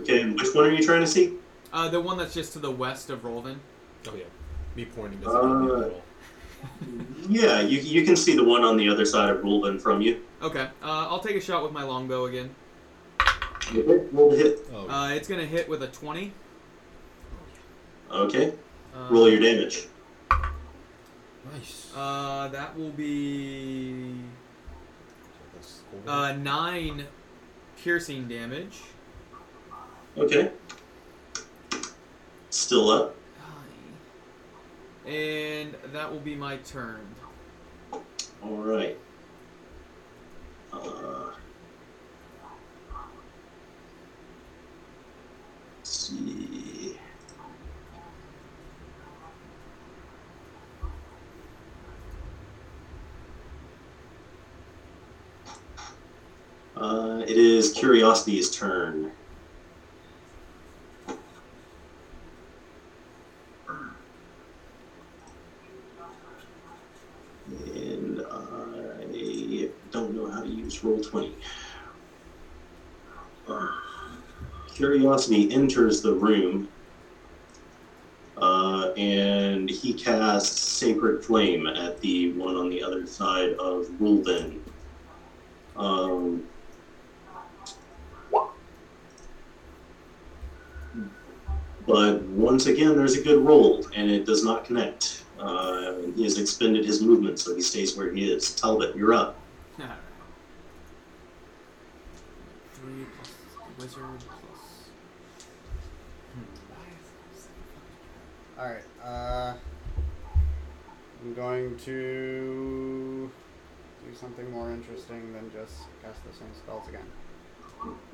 Okay, 0.00 0.22
and 0.22 0.34
which 0.38 0.54
one 0.54 0.64
are 0.64 0.70
you 0.70 0.84
trying 0.84 1.00
to 1.00 1.06
see? 1.06 1.34
Uh, 1.72 1.88
the 1.88 2.00
one 2.00 2.18
that's 2.18 2.34
just 2.34 2.52
to 2.54 2.58
the 2.58 2.70
west 2.70 3.10
of 3.10 3.22
Rolvin. 3.22 3.56
Oh 4.08 4.14
yeah. 4.16 4.24
Me 4.76 4.84
pointing 4.84 5.20
doesn't 5.20 5.70
Uh, 5.70 5.86
at. 5.86 5.92
Yeah, 7.28 7.60
you, 7.60 7.80
you 7.80 8.04
can 8.04 8.16
see 8.16 8.34
the 8.36 8.44
one 8.44 8.64
on 8.64 8.76
the 8.76 8.88
other 8.88 9.04
side 9.04 9.30
of 9.30 9.38
Rulven 9.42 9.80
from 9.80 10.00
you. 10.02 10.20
Okay. 10.42 10.68
Uh, 10.82 11.06
I'll 11.08 11.20
take 11.20 11.36
a 11.36 11.40
shot 11.40 11.62
with 11.62 11.72
my 11.72 11.82
longbow 11.84 12.26
again. 12.26 12.54
Okay, 13.72 14.06
roll 14.12 14.30
to 14.30 14.36
hit. 14.36 14.58
Oh. 14.74 14.88
Uh, 14.88 15.08
it's 15.10 15.28
gonna 15.28 15.44
hit 15.46 15.68
with 15.68 15.82
a 15.82 15.88
20. 15.88 16.32
Okay, 18.10 18.52
Uh, 18.94 19.08
roll 19.10 19.28
your 19.30 19.38
damage. 19.40 19.86
nice. 21.52 21.92
Uh, 21.94 22.48
that 22.48 22.76
will 22.76 22.90
be 22.90 24.14
So 25.22 25.38
that's 25.54 25.80
cool. 26.04 26.10
uh, 26.12 26.32
nine 26.32 27.06
piercing 27.76 28.26
damage. 28.26 28.80
Okay. 30.18 30.50
Still 32.50 32.90
up. 32.90 33.14
And 35.06 35.74
that 35.92 36.10
will 36.12 36.20
be 36.20 36.34
my 36.36 36.56
turn. 36.58 37.06
All 38.42 38.56
right. 38.58 38.96
Uh, 40.72 41.32
let's 45.78 45.90
see. 45.90 46.96
Uh, 56.76 57.09
it 57.22 57.36
is 57.36 57.72
Curiosity's 57.72 58.50
turn. 58.50 59.12
And 67.46 68.20
I 68.30 69.68
don't 69.90 70.14
know 70.14 70.30
how 70.30 70.42
to 70.42 70.48
use 70.48 70.80
Roll20. 70.80 71.34
Uh, 73.48 73.68
Curiosity 74.74 75.50
enters 75.52 76.02
the 76.02 76.14
room 76.14 76.70
uh, 78.40 78.92
and 78.96 79.68
he 79.68 79.92
casts 79.92 80.60
Sacred 80.78 81.24
Flame 81.24 81.66
at 81.66 82.00
the 82.00 82.32
one 82.32 82.56
on 82.56 82.70
the 82.70 82.82
other 82.82 83.06
side 83.06 83.52
of 83.54 83.86
Rulven. 84.00 84.62
Um, 85.76 86.49
once 92.60 92.68
again, 92.68 92.94
there's 92.94 93.16
a 93.16 93.22
good 93.22 93.42
roll, 93.42 93.86
and 93.96 94.10
it 94.10 94.26
does 94.26 94.44
not 94.44 94.66
connect. 94.66 95.24
Uh, 95.38 95.94
he 96.14 96.24
has 96.24 96.38
expended 96.38 96.84
his 96.84 97.00
movement, 97.00 97.38
so 97.38 97.56
he 97.56 97.62
stays 97.62 97.96
where 97.96 98.12
he 98.12 98.30
is. 98.30 98.54
Talbot, 98.54 98.94
you're 98.94 99.14
up. 99.14 99.40
Alright. 99.80 99.96
Three 102.74 103.06
plus 103.16 103.32
wizard 103.78 104.04
plus. 104.18 104.88
Alright, 108.58 108.84
uh. 109.02 109.54
I'm 111.22 111.32
going 111.32 111.78
to 111.78 113.30
do 114.06 114.14
something 114.14 114.50
more 114.50 114.70
interesting 114.70 115.32
than 115.32 115.50
just 115.50 115.78
cast 116.02 116.22
the 116.26 116.34
same 116.34 116.52
spells 116.54 116.86
again. 116.88 117.06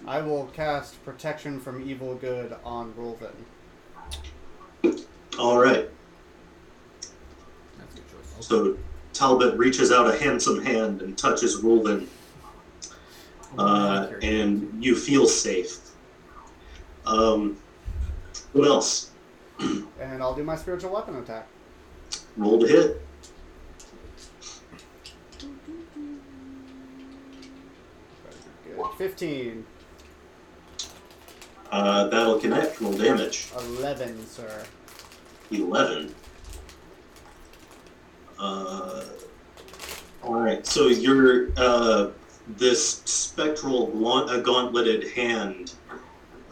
I 0.07 0.23
will 0.23 0.47
cast 0.55 1.05
Protection 1.05 1.59
from 1.59 1.91
Evil 1.91 2.15
Good 2.15 2.55
on 2.65 2.93
Rulven. 2.93 3.35
All 5.39 5.59
right. 5.59 5.89
So 8.41 8.77
Talbot 9.13 9.57
reaches 9.59 9.93
out 9.93 10.13
a 10.13 10.19
handsome 10.19 10.65
hand 10.65 11.03
and 11.03 11.17
touches 11.17 11.63
Rulden, 11.63 12.07
Uh, 13.59 14.09
and 14.23 14.85
you 14.85 14.95
feel 14.95 15.27
safe. 15.27 15.79
Um, 17.07 17.57
what 18.53 18.69
else? 18.69 19.11
and 19.59 20.23
I'll 20.23 20.35
do 20.35 20.45
my 20.45 20.57
spiritual 20.57 20.93
weapon 20.93 21.17
attack. 21.17 21.47
Roll 22.37 22.61
to 22.61 22.67
hit. 22.67 23.03
15. 28.99 29.67
Uh, 31.71 32.09
that'll 32.09 32.39
connect. 32.39 32.81
Roll 32.81 32.93
damage. 32.93 33.49
11, 33.57 34.27
sir. 34.27 34.65
11. 35.51 36.15
Uh, 38.39 39.05
Alright, 40.23 40.67
so 40.67 40.89
your, 40.89 41.51
uh, 41.57 42.11
this 42.57 43.03
spectral 43.05 43.87
gaunt- 43.89 44.31
uh, 44.31 44.41
gauntleted 44.41 45.09
hand 45.13 45.75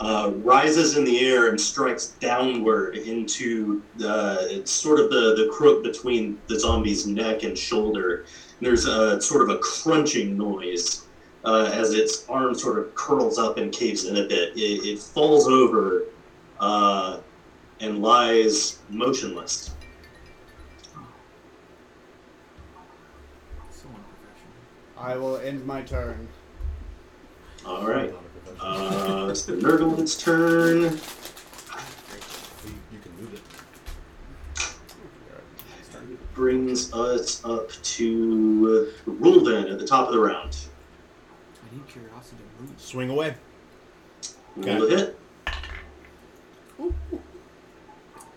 uh, 0.00 0.32
rises 0.36 0.96
in 0.96 1.04
the 1.04 1.20
air 1.20 1.48
and 1.48 1.60
strikes 1.60 2.08
downward 2.20 2.96
into 2.96 3.82
uh, 4.04 4.64
sort 4.64 5.00
of 5.00 5.10
the, 5.10 5.34
the 5.36 5.48
crook 5.52 5.82
between 5.82 6.38
the 6.46 6.58
zombie's 6.58 7.06
neck 7.06 7.42
and 7.42 7.56
shoulder. 7.56 8.26
There's 8.60 8.86
a 8.86 9.20
sort 9.20 9.42
of 9.42 9.48
a 9.50 9.58
crunching 9.58 10.36
noise 10.36 11.06
uh, 11.44 11.70
as 11.72 11.94
its 11.94 12.28
arm 12.28 12.54
sort 12.54 12.78
of 12.78 12.94
curls 12.94 13.38
up 13.38 13.56
and 13.56 13.72
caves 13.72 14.04
in 14.06 14.16
a 14.16 14.26
bit. 14.26 14.56
It, 14.56 14.86
it 14.86 14.98
falls 14.98 15.48
over 15.48 16.04
uh, 16.60 17.18
and 17.84 18.00
lies 18.00 18.78
motionless. 18.88 19.72
I 24.96 25.16
will 25.16 25.36
end 25.36 25.66
my 25.66 25.82
turn. 25.82 26.26
All 27.66 27.86
right. 27.86 28.10
Not 28.10 28.22
a 28.22 28.52
professional. 28.54 29.26
Uh, 29.26 29.28
it's 29.28 29.44
the 29.44 29.52
Nurgleman's 29.52 30.16
turn. 30.16 30.80
you, 30.80 30.88
you 32.90 32.98
can 33.02 33.12
move 33.20 33.34
it. 33.34 33.42
Brings 36.34 36.90
us 36.94 37.44
up 37.44 37.70
to 37.70 38.92
Rulven 39.06 39.70
at 39.70 39.78
the 39.78 39.86
top 39.86 40.08
of 40.08 40.14
the 40.14 40.20
round. 40.20 40.56
I 41.70 41.74
need 41.74 41.86
curiosity 41.86 42.42
to 42.56 42.62
move. 42.62 42.72
Swing 42.78 43.10
away. 43.10 43.34
Roll 44.56 44.88
the 44.88 44.96
hit. 44.96 45.18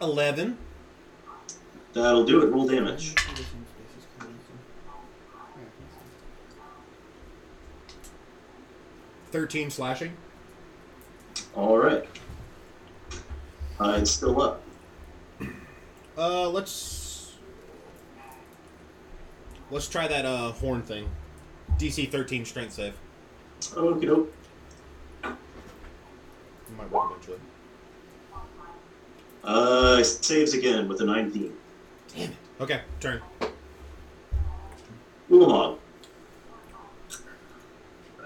11. 0.01 0.57
That'll 1.93 2.23
do 2.23 2.41
it. 2.43 2.51
Roll 2.51 2.67
damage. 2.67 3.15
Thirteen 9.31 9.69
slashing. 9.69 10.15
All 11.55 11.77
right. 11.77 12.05
Uh, 13.79 13.97
it's 14.01 14.11
still 14.11 14.41
up. 14.41 14.61
Uh, 16.17 16.49
let's 16.49 17.35
let's 19.69 19.87
try 19.87 20.07
that 20.07 20.25
uh 20.25 20.51
horn 20.53 20.81
thing. 20.81 21.09
DC 21.77 22.09
13 22.09 22.45
strength 22.45 22.73
save. 22.73 22.93
Okie 23.61 24.05
doke. 24.07 24.33
Might 26.75 26.91
work 26.91 27.11
eventually. 27.11 27.37
Uh, 29.47 30.03
saves 30.03 30.53
again 30.53 30.89
with 30.89 30.99
a 30.99 31.05
19. 31.05 31.53
Damn 32.13 32.31
it. 32.31 32.37
Okay, 32.59 32.81
turn. 32.99 33.21
Ulamog. 35.31 35.77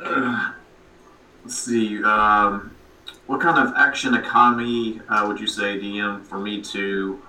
Uh, 0.03 0.53
let's 1.43 1.59
see. 1.59 2.03
Um, 2.03 2.75
what 3.27 3.39
kind 3.39 3.59
of 3.59 3.75
action 3.77 4.15
economy 4.15 4.99
uh, 5.09 5.25
would 5.27 5.39
you 5.39 5.45
say, 5.45 5.77
DM, 5.77 6.25
for 6.25 6.39
me 6.39 6.59
to 6.63 7.21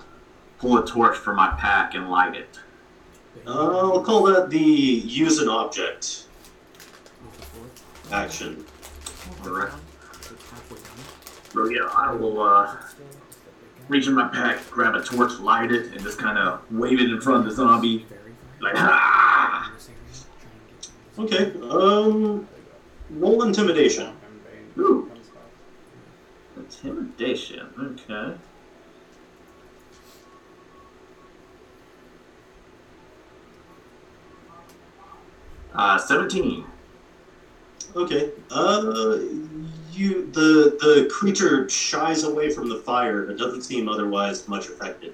pull 0.57 0.79
a 0.79 0.85
torch 0.87 1.15
from 1.15 1.35
my 1.35 1.51
pack 1.59 1.93
and 1.93 2.09
light 2.09 2.35
it? 2.35 2.59
Uh, 3.45 3.91
I'll 3.91 4.03
call 4.03 4.23
that 4.23 4.49
the 4.49 4.57
use 4.57 5.39
an 5.39 5.49
object 5.49 6.25
action. 8.11 8.65
Alright. 9.45 9.71
So 11.53 11.65
yeah, 11.65 11.87
I 11.95 12.11
will 12.11 12.41
uh, 12.41 12.75
reach 13.87 14.07
in 14.07 14.13
my 14.13 14.27
pack, 14.27 14.59
grab 14.69 14.95
a 14.95 15.03
torch, 15.03 15.39
light 15.39 15.71
it, 15.71 15.93
and 15.93 16.01
just 16.01 16.17
kind 16.17 16.37
of 16.37 16.61
wave 16.71 16.99
it 16.99 17.09
in 17.09 17.21
front 17.21 17.39
of 17.39 17.45
the 17.45 17.51
zombie. 17.51 18.05
Like, 18.61 18.73
ah! 18.75 19.71
Okay. 21.19 21.53
Um, 21.69 22.47
roll 23.11 23.43
intimidation. 23.43 24.13
Ooh. 24.77 25.11
Intimidation. 26.55 27.97
Okay. 28.09 28.37
Uh, 35.73 35.97
17. 35.97 36.65
Okay. 37.95 38.31
Uh, 38.49 39.19
you 39.95 40.29
the 40.31 40.75
the 40.79 41.07
creature 41.09 41.67
shies 41.69 42.23
away 42.23 42.49
from 42.49 42.67
the 42.69 42.77
fire, 42.77 43.23
but 43.23 43.37
doesn't 43.37 43.61
seem 43.61 43.87
otherwise 43.87 44.47
much 44.47 44.67
affected. 44.67 45.13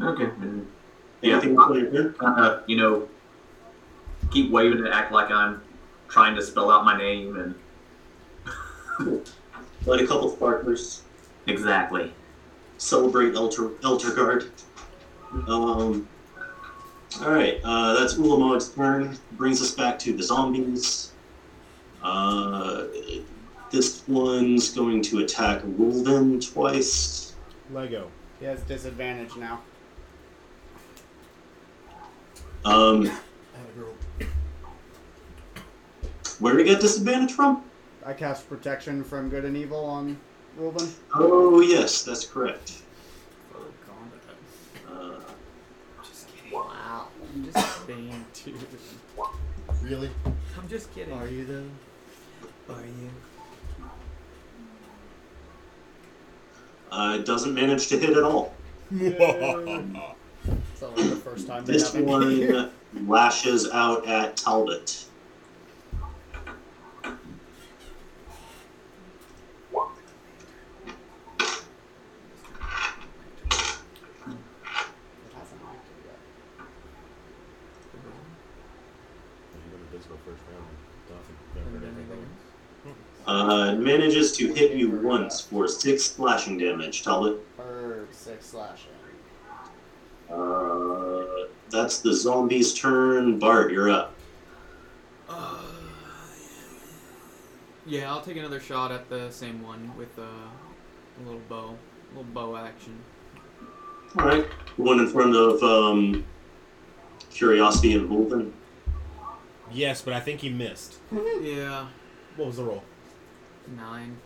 Okay. 0.00 0.28
Yeah, 1.22 1.32
Anything 1.36 1.56
on 1.58 1.74
your 1.74 1.90
turn? 1.90 2.14
uh, 2.20 2.58
you 2.66 2.76
know, 2.76 3.08
keep 4.30 4.50
waving 4.50 4.78
and 4.78 4.88
act 4.88 5.12
like 5.12 5.30
I'm 5.30 5.60
trying 6.08 6.34
to 6.34 6.42
spell 6.42 6.70
out 6.70 6.84
my 6.84 6.96
name 6.96 7.36
and 7.36 7.54
Light 9.86 10.00
a 10.00 10.06
couple 10.06 10.28
sparklers. 10.28 11.02
exactly. 11.46 12.12
Celebrate 12.78 13.32
Elter 13.34 13.70
Elturgard. 13.80 14.46
Um. 15.48 16.06
All 17.22 17.30
right. 17.30 17.60
Uh, 17.64 17.94
that's 17.98 18.14
Ulamog's 18.14 18.70
turn. 18.70 19.16
Brings 19.32 19.62
us 19.62 19.70
back 19.72 19.98
to 20.00 20.12
the 20.12 20.22
zombies. 20.22 21.12
Uh, 22.02 22.84
this 23.70 24.06
one's 24.08 24.72
going 24.72 25.02
to 25.02 25.20
attack 25.20 25.62
Wolven 25.62 26.52
twice. 26.52 27.34
Lego. 27.72 28.10
He 28.40 28.46
has 28.46 28.60
disadvantage 28.62 29.36
now. 29.36 29.60
Um, 32.64 33.10
where 36.40 36.56
did 36.56 36.66
he 36.66 36.72
get 36.72 36.80
disadvantage 36.80 37.32
from? 37.32 37.62
I 38.04 38.12
cast 38.12 38.48
protection 38.48 39.04
from 39.04 39.28
good 39.28 39.44
and 39.44 39.56
evil 39.56 39.84
on 39.84 40.18
Reuben. 40.56 40.88
Oh 41.14 41.60
yes, 41.60 42.02
that's 42.02 42.26
correct. 42.26 42.82
Full 43.52 43.64
combat. 43.86 45.20
Uh, 45.26 45.32
Just 46.02 46.28
kidding. 46.34 46.52
Wow. 46.58 47.08
I'm 47.34 47.44
just 47.44 47.86
being. 48.44 48.56
Really? 49.82 50.10
I'm 50.58 50.68
just 50.68 50.94
kidding. 50.94 51.12
Are 51.12 51.26
you 51.26 51.44
though? 51.44 52.74
Are 52.74 52.80
you? 52.80 53.10
uh, 56.90 57.16
it 57.18 57.26
doesn't 57.26 57.54
manage 57.54 57.88
to 57.88 57.98
hit 57.98 58.16
at 58.16 58.22
all. 58.22 58.54
It's 60.72 60.82
only 60.82 61.08
the 61.08 61.16
first 61.16 61.46
time 61.46 61.64
This 61.64 61.92
one 61.94 62.70
lashes 63.06 63.70
out 63.70 64.06
at 64.06 64.36
Talbot. 64.36 65.04
It 74.26 75.32
hasn't 75.34 75.60
acted 75.62 75.96
yet. 76.04 76.18
You 79.54 79.72
went 79.72 79.82
invisible 79.92 80.18
first 80.24 80.42
round. 80.50 80.66
Nothing. 81.10 81.36
Never 81.54 81.70
heard 81.70 81.84
anything. 81.96 82.26
Uh, 83.26 83.74
manages 83.76 84.32
to 84.32 84.52
hit 84.52 84.72
you 84.72 84.88
once 85.04 85.40
for 85.40 85.68
six 85.68 86.02
slashing 86.04 86.58
damage, 86.58 87.02
Talbot. 87.04 87.38
Or 87.58 88.06
six 88.10 88.46
slashing. 88.46 88.90
Uh, 90.32 91.46
that's 91.70 91.98
the 92.00 92.12
zombie's 92.12 92.72
turn. 92.74 93.38
Bard, 93.38 93.70
you're 93.70 93.90
up. 93.90 94.14
Uh, 95.28 95.62
yeah, 97.86 98.10
I'll 98.10 98.22
take 98.22 98.38
another 98.38 98.60
shot 98.60 98.90
at 98.90 99.08
the 99.10 99.30
same 99.30 99.62
one 99.62 99.92
with 99.96 100.18
uh, 100.18 100.22
a 100.22 101.22
little 101.24 101.40
bow, 101.48 101.76
a 102.12 102.16
little 102.16 102.32
bow 102.32 102.56
action. 102.56 102.98
All 104.18 104.24
right. 104.26 104.46
One 104.78 105.00
in 105.00 105.08
front 105.08 105.36
of 105.36 105.62
um, 105.62 106.24
Curiosity 107.30 107.94
and 107.94 108.08
Wolven. 108.08 108.52
yes, 109.70 110.00
but 110.02 110.14
I 110.14 110.20
think 110.20 110.40
he 110.40 110.48
missed. 110.48 110.96
Yeah, 111.12 111.88
What 112.36 112.46
was 112.48 112.56
the 112.56 112.64
roll? 112.64 112.82
nine. 113.76 114.16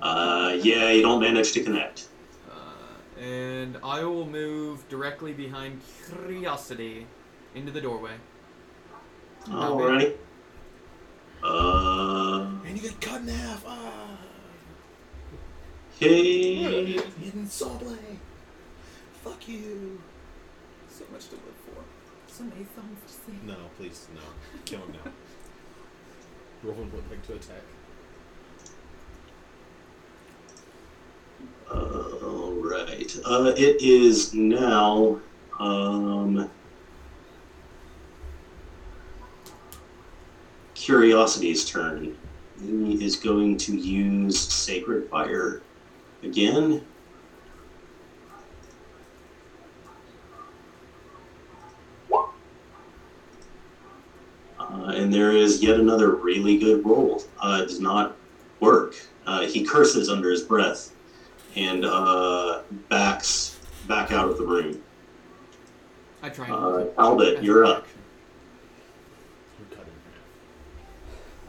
Uh, 0.00 0.56
yeah, 0.62 0.90
you 0.90 1.02
don't 1.02 1.20
manage 1.20 1.52
to 1.52 1.62
connect. 1.62 2.08
Uh, 2.50 3.20
and 3.20 3.76
I 3.82 4.04
will 4.04 4.26
move 4.26 4.88
directly 4.88 5.32
behind 5.32 5.80
Curiosity 6.06 7.06
into 7.54 7.72
the 7.72 7.80
doorway. 7.80 8.12
Alrighty. 9.46 10.14
Uh, 11.42 12.48
And 12.66 12.76
you 12.76 12.82
get 12.82 13.00
cut 13.00 13.20
in 13.22 13.28
half. 13.28 13.64
Ah. 13.66 14.18
okay. 15.96 16.92
Hidden 17.20 17.46
saw 17.48 17.74
blade. 17.78 18.18
Fuck 19.24 19.48
you. 19.48 20.00
So 20.88 21.04
much 21.12 21.26
to 21.28 21.34
live 21.36 21.54
for. 21.64 21.82
some 22.32 22.50
Aethon 22.52 22.96
thing? 23.06 23.40
No, 23.46 23.56
please, 23.76 24.08
no. 24.14 24.20
Kill 24.64 24.80
him 24.80 24.92
now. 25.04 25.10
Roland 26.62 26.92
would 26.92 27.08
like 27.10 27.24
to 27.26 27.34
attack. 27.34 27.62
All 31.70 32.54
right. 32.54 33.16
Uh, 33.24 33.52
it 33.56 33.82
is 33.82 34.34
now. 34.34 35.20
Um, 35.58 36.50
Curiosity's 40.74 41.68
turn. 41.68 42.16
He 42.60 43.04
is 43.04 43.16
going 43.16 43.58
to 43.58 43.76
use 43.76 44.38
Sacred 44.38 45.10
Fire 45.10 45.62
again. 46.22 46.82
Uh, 54.58 54.92
and 54.94 55.12
there 55.12 55.32
is 55.32 55.62
yet 55.62 55.78
another 55.78 56.14
really 56.14 56.58
good 56.58 56.84
roll. 56.84 57.22
Uh, 57.38 57.60
it 57.62 57.68
does 57.68 57.80
not 57.80 58.16
work. 58.60 58.94
Uh, 59.26 59.42
he 59.42 59.64
curses 59.64 60.08
under 60.08 60.30
his 60.30 60.42
breath 60.42 60.92
and 61.56 61.84
uh, 61.84 62.62
backs 62.88 63.58
back 63.86 64.12
out 64.12 64.28
of 64.28 64.38
the 64.38 64.46
room. 64.46 64.82
I 66.22 66.28
tried. 66.28 66.50
Uh, 66.50 66.86
Albert, 66.98 67.42
you're 67.42 67.64
up. 67.64 67.86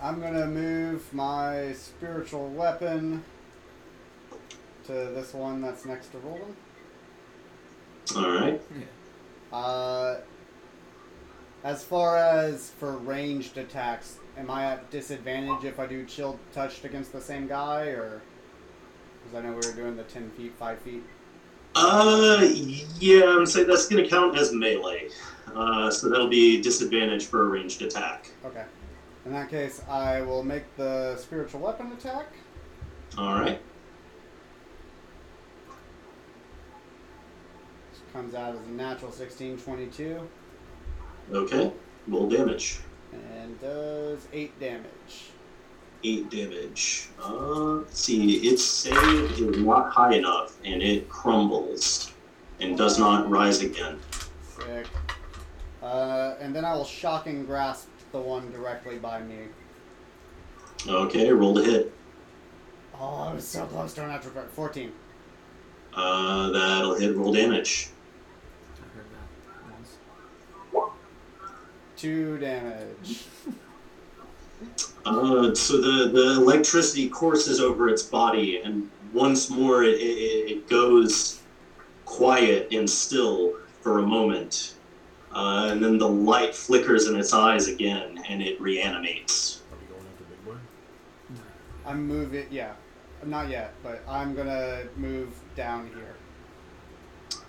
I'm 0.02 0.22
gonna 0.22 0.48
move 0.48 1.14
my 1.14 1.74
spiritual 1.74 2.48
weapon 2.50 3.24
to 4.86 4.94
this 4.94 5.34
one 5.34 5.62
that's 5.62 5.86
next 5.86 6.08
to 6.14 6.20
Roland. 6.20 6.56
All 8.16 8.32
right. 8.32 8.62
Uh, 9.52 10.16
as 11.64 11.84
far 11.84 12.18
as 12.18 12.70
for 12.70 12.98
ranged 12.98 13.58
attacks, 13.58 14.18
am 14.38 14.50
I 14.50 14.66
at 14.66 14.90
disadvantage 14.90 15.66
if 15.66 15.80
I 15.80 15.86
do 15.86 16.06
chill 16.06 16.40
touched 16.54 16.86
against 16.86 17.12
the 17.12 17.20
same 17.20 17.48
guy, 17.48 17.88
or 17.88 18.22
because 19.30 19.44
I 19.44 19.48
know 19.48 19.52
we 19.56 19.68
were 19.68 19.76
doing 19.76 19.96
the 19.96 20.04
ten 20.04 20.30
feet, 20.32 20.54
five 20.58 20.80
feet. 20.80 21.04
Uh, 21.76 22.48
yeah, 23.00 23.26
I'm 23.26 23.46
saying 23.46 23.68
that's 23.68 23.88
going 23.88 24.04
to 24.04 24.10
count 24.10 24.38
as 24.38 24.52
melee. 24.54 25.10
Uh, 25.54 25.90
so 25.92 26.10
that'll 26.10 26.28
be 26.28 26.62
disadvantage 26.62 27.26
for 27.26 27.44
a 27.44 27.46
ranged 27.46 27.82
attack. 27.82 28.30
Okay. 28.46 28.64
In 29.26 29.34
that 29.34 29.50
case, 29.50 29.82
I 29.90 30.22
will 30.22 30.44
make 30.44 30.64
the 30.78 31.16
spiritual 31.18 31.60
weapon 31.62 31.92
attack. 31.92 32.28
All 33.18 33.34
right. 33.40 33.62
Comes 38.14 38.34
out 38.34 38.56
as 38.56 38.66
a 38.66 38.72
natural 38.72 39.12
16, 39.12 39.60
22, 39.60 40.28
Okay. 41.32 41.72
Roll 42.08 42.28
damage. 42.28 42.80
and 43.14 43.60
does 43.62 44.28
eight 44.34 44.60
damage. 44.60 45.29
Eight 46.02 46.30
damage. 46.30 47.10
Uh, 47.22 47.80
let's 47.80 48.00
see. 48.00 48.38
Its 48.48 48.64
save 48.64 49.32
is 49.32 49.58
not 49.58 49.92
high 49.92 50.16
enough, 50.16 50.58
and 50.64 50.82
it 50.82 51.10
crumbles 51.10 52.14
and 52.62 52.78
does 52.78 52.98
not 52.98 53.30
rise 53.30 53.62
again. 53.62 54.00
Sick. 54.58 54.88
Uh, 55.84 56.36
and 56.40 56.56
then 56.56 56.64
I 56.64 56.74
will 56.74 56.86
shocking 56.86 57.46
grasp 57.46 57.90
the 58.14 58.20
one 58.20 58.50
directly 58.52 58.98
by 58.98 59.22
me. 59.22 59.48
Okay. 60.88 61.32
Roll 61.32 61.54
to 61.56 61.64
hit. 61.64 61.94
Oh, 62.98 63.28
I 63.30 63.34
was 63.34 63.46
so 63.46 63.66
close 63.66 63.94
to 63.96 64.04
an 64.04 64.10
natural 64.10 64.32
crit. 64.34 64.52
14. 64.52 64.92
Uh, 65.94 66.50
that'll 66.52 66.96
hit. 66.96 67.16
Roll 67.16 67.34
damage. 67.34 67.90
I 68.78 68.96
heard 68.96 69.06
that 69.12 70.74
once. 70.74 70.94
Two 71.98 72.38
damage. 72.38 73.26
Uh, 75.06 75.54
so 75.56 75.78
the, 75.78 76.10
the 76.12 76.34
electricity 76.34 77.10
courses 77.10 77.60
over 77.60 77.90
its 77.90 78.04
body, 78.04 78.62
and 78.62 78.90
once 79.14 79.50
more 79.50 79.84
it, 79.84 79.96
it, 79.96 80.52
it 80.52 80.70
goes 80.70 81.42
quiet 82.06 82.68
and 82.72 82.90
still 82.90 83.56
for 83.82 84.00
a 84.00 84.02
moment. 84.02 84.76
Uh, 85.32 85.70
and 85.72 85.84
then 85.84 85.98
the 85.98 86.08
light 86.08 86.56
flickers 86.56 87.08
in 87.08 87.16
its 87.16 87.34
eyes 87.34 87.68
again, 87.68 88.22
and 88.28 88.42
it 88.42 88.60
reanimates. 88.60 89.62
Are 89.72 89.78
we 89.78 89.94
going 89.94 90.08
after 90.12 90.24
Big 90.26 90.46
Boy? 90.46 90.60
I'm 91.86 92.08
moving. 92.08 92.48
Yeah. 92.50 92.74
Not 93.26 93.50
yet, 93.50 93.74
but 93.84 94.02
I'm 94.08 94.34
gonna 94.34 94.84
move 94.96 95.30
down 95.56 95.90
here. 95.94 96.16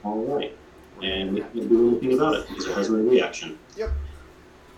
All 0.05 0.25
right. 0.25 0.57
And 1.03 1.35
we 1.35 1.41
can't 1.41 1.69
do 1.69 1.91
anything 1.91 2.15
about 2.15 2.35
it 2.35 2.49
because 2.49 2.67
it 2.67 2.75
has 2.75 2.91
no 2.91 2.99
reaction. 2.99 3.59
Yep. 3.77 3.91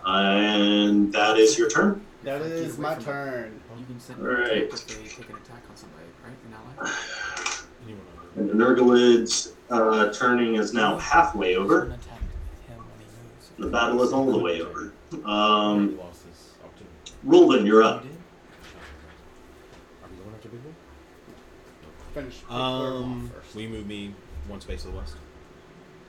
And 0.05 1.11
that 1.13 1.37
is 1.37 1.57
your 1.57 1.69
turn. 1.69 2.05
That 2.23 2.39
Get 2.41 2.51
is 2.51 2.77
my 2.77 2.93
from 2.95 3.01
it. 3.03 3.05
turn. 3.05 3.61
You 3.77 3.85
can 3.85 3.99
send 3.99 4.19
Alright. 4.21 4.51
an 4.51 4.57
attack 4.63 4.73
if 4.73 4.87
they 4.87 4.93
take 5.07 5.29
an 5.29 5.35
attack 5.35 5.63
on 5.69 5.75
somebody, 5.75 6.05
right? 6.23 6.37
In 6.47 6.53
ally. 6.53 6.91
Anyone 7.85 8.01
over 8.15 8.39
And 8.39 8.49
the 8.49 8.53
Nurglid's 8.53 9.53
uh, 9.69 10.11
turning 10.13 10.55
is 10.55 10.73
now 10.73 10.97
halfway 10.99 11.55
over. 11.55 11.81
Shouldn't 11.81 12.03
him 12.03 12.11
when 12.77 12.85
he 12.99 13.05
moves. 13.05 13.51
The 13.59 13.67
battle 13.67 14.01
is 14.03 14.13
all 14.13 14.31
the 14.31 14.37
way 14.39 14.61
over. 14.61 14.93
Um, 15.25 15.89
He 15.89 15.95
lost 15.95 16.23
his 16.25 16.53
opportunity. 16.63 16.93
Rolden, 17.27 17.67
you're 17.67 17.83
up. 17.83 18.03
You 18.03 18.09
did? 18.11 18.17
Are 20.03 20.09
we 20.09 20.17
going 20.23 20.35
after 20.35 20.47
Big 20.49 20.63
Boy? 20.63 20.69
Finish. 22.13 22.39
pick 22.41 22.51
Um, 22.51 23.29
where 23.31 23.41
first. 23.41 23.55
will 23.55 23.61
you 23.63 23.69
move 23.69 23.85
me 23.87 24.15
one 24.47 24.61
space 24.61 24.83
to 24.83 24.87
the 24.91 24.95
west? 24.97 25.15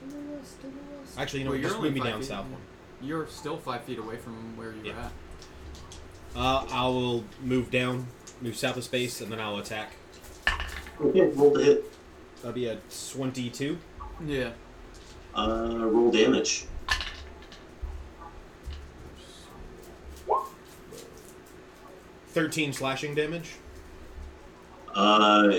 To 0.01 0.07
the 0.15 0.21
west, 0.37 0.61
to 0.61 0.67
the 0.67 0.73
west. 1.01 1.19
Actually, 1.19 1.39
you 1.39 1.45
know, 1.45 1.51
Well, 1.51 1.57
what, 1.57 1.61
you're 1.61 1.69
just 1.69 1.77
only 1.77 1.89
move 1.89 1.95
me 1.95 2.01
five 2.01 2.09
down 2.11 2.19
feet. 2.21 2.27
south 2.29 2.45
one. 2.47 2.61
You're 3.01 3.27
still 3.27 3.57
five 3.57 3.83
feet 3.83 3.99
away 3.99 4.15
from 4.17 4.55
where 4.55 4.71
you 4.71 4.79
were 4.79 4.85
Yeah. 4.87 5.05
at. 5.07 5.11
Uh, 6.35 6.65
I 6.69 6.85
will 6.87 7.23
move 7.41 7.71
down, 7.71 8.07
move 8.41 8.57
south 8.57 8.75
of 8.77 8.83
space, 8.83 9.21
and 9.21 9.31
then 9.31 9.39
I'll 9.39 9.57
attack. 9.57 9.91
Okay, 10.99 11.21
roll 11.29 11.53
to 11.53 11.59
hit. 11.59 11.85
That'll 12.37 12.51
be 12.51 12.67
a 12.67 12.77
22. 13.11 13.77
Yeah. 14.25 14.51
Uh, 15.33 15.77
roll 15.79 16.11
damage. 16.11 16.65
Thirteen 22.29 22.73
slashing 22.73 23.15
damage. 23.15 23.55
Uh, 24.93 25.53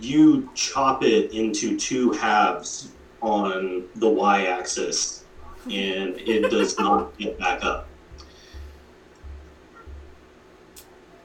you 0.00 0.50
chop 0.54 1.02
it 1.02 1.32
into 1.32 1.78
two 1.78 2.10
halves 2.12 2.90
on 3.22 3.84
the 3.96 4.08
y-axis, 4.08 5.24
and 5.64 6.14
it 6.18 6.50
does 6.50 6.78
not 6.78 7.16
get 7.16 7.38
back 7.38 7.64
up. 7.64 7.88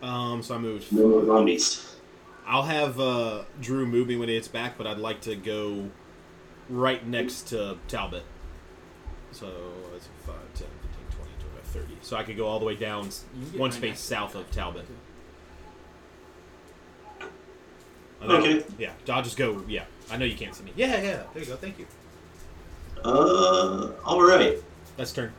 Um, 0.02 0.42
so 0.42 0.56
I 0.56 0.58
moved. 0.58 0.92
No 0.94 1.08
more 1.08 1.26
zombies. 1.26 1.96
I'll 2.48 2.64
have 2.64 3.00
uh, 3.00 3.44
Drew 3.62 3.86
move 3.86 4.08
me 4.08 4.16
when 4.18 4.30
he 4.30 4.36
gets 4.36 4.48
back, 4.48 4.78
but 4.78 4.88
I'd 4.88 4.98
like 4.98 5.22
to 5.22 5.36
go 5.36 5.90
right 6.70 7.06
next 7.06 7.48
to 7.50 7.78
Talbot. 7.88 8.24
So 9.32 9.48
that's 9.92 10.08
5, 10.26 10.36
10, 10.36 10.54
15, 10.56 10.68
20, 11.12 11.32
25, 11.40 11.64
30. 11.64 11.98
So 12.02 12.18
I 12.18 12.24
could 12.24 12.38
go 12.38 12.48
all 12.48 12.60
the 12.60 12.66
way 12.66 12.76
down 12.76 13.08
s- 13.08 13.26
You 13.36 13.42
can 13.44 13.52
get 13.52 13.60
one 13.60 13.72
space 13.72 13.82
next 13.92 14.00
south 14.02 14.36
of 14.36 14.50
Talbot. 14.52 14.86
Okay. 18.22 18.34
Okay. 18.58 18.66
Yeah, 18.78 18.92
I'll 19.10 19.22
just 19.22 19.38
go. 19.38 19.64
Yeah, 19.68 19.84
I 20.12 20.18
know 20.18 20.26
you 20.26 20.36
can't 20.36 20.54
see 20.56 20.64
me. 20.64 20.74
Yeah, 20.76 21.02
yeah. 21.02 21.24
There 21.34 21.44
you 21.44 21.46
go. 21.46 21.56
Thank 21.56 21.80
you. 21.80 21.86
Uh, 23.04 23.92
all 24.06 24.22
right. 24.22 24.58
That's 24.98 25.12
turn. 25.14 25.32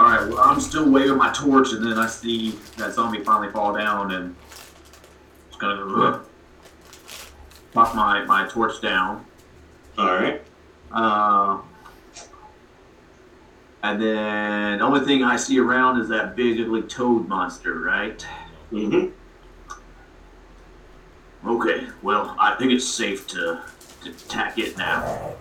Ulamog. 0.00 0.12
Alright, 0.12 0.28
well, 0.28 0.40
I'm 0.40 0.60
still 0.60 0.90
waving 0.90 1.16
my 1.16 1.32
torch, 1.32 1.72
and 1.72 1.84
then 1.84 1.98
I 1.98 2.06
see 2.06 2.52
that 2.76 2.94
zombie 2.94 3.22
finally 3.22 3.52
fall 3.52 3.74
down, 3.74 4.12
and 4.12 4.36
just 5.48 5.60
gonna 5.60 5.84
uh, 5.84 6.20
knock 7.74 7.94
my, 7.94 8.24
my 8.24 8.48
torch 8.48 8.80
down. 8.80 9.24
All 9.98 10.06
right. 10.06 10.42
Uh, 10.92 11.58
and 13.82 14.00
then 14.00 14.78
the 14.78 14.84
only 14.84 15.00
thing 15.04 15.22
I 15.22 15.36
see 15.36 15.58
around 15.58 16.00
is 16.00 16.08
that 16.08 16.36
big 16.36 16.60
ugly 16.60 16.82
toad 16.82 17.28
monster, 17.28 17.78
right? 17.78 18.26
Mm-hmm. 18.72 19.08
Okay, 21.48 21.86
well, 22.02 22.36
I 22.38 22.54
think 22.56 22.72
it's 22.72 22.86
safe 22.86 23.26
to, 23.28 23.62
to 24.02 24.10
attack 24.10 24.58
it 24.58 24.76
now. 24.76 25.32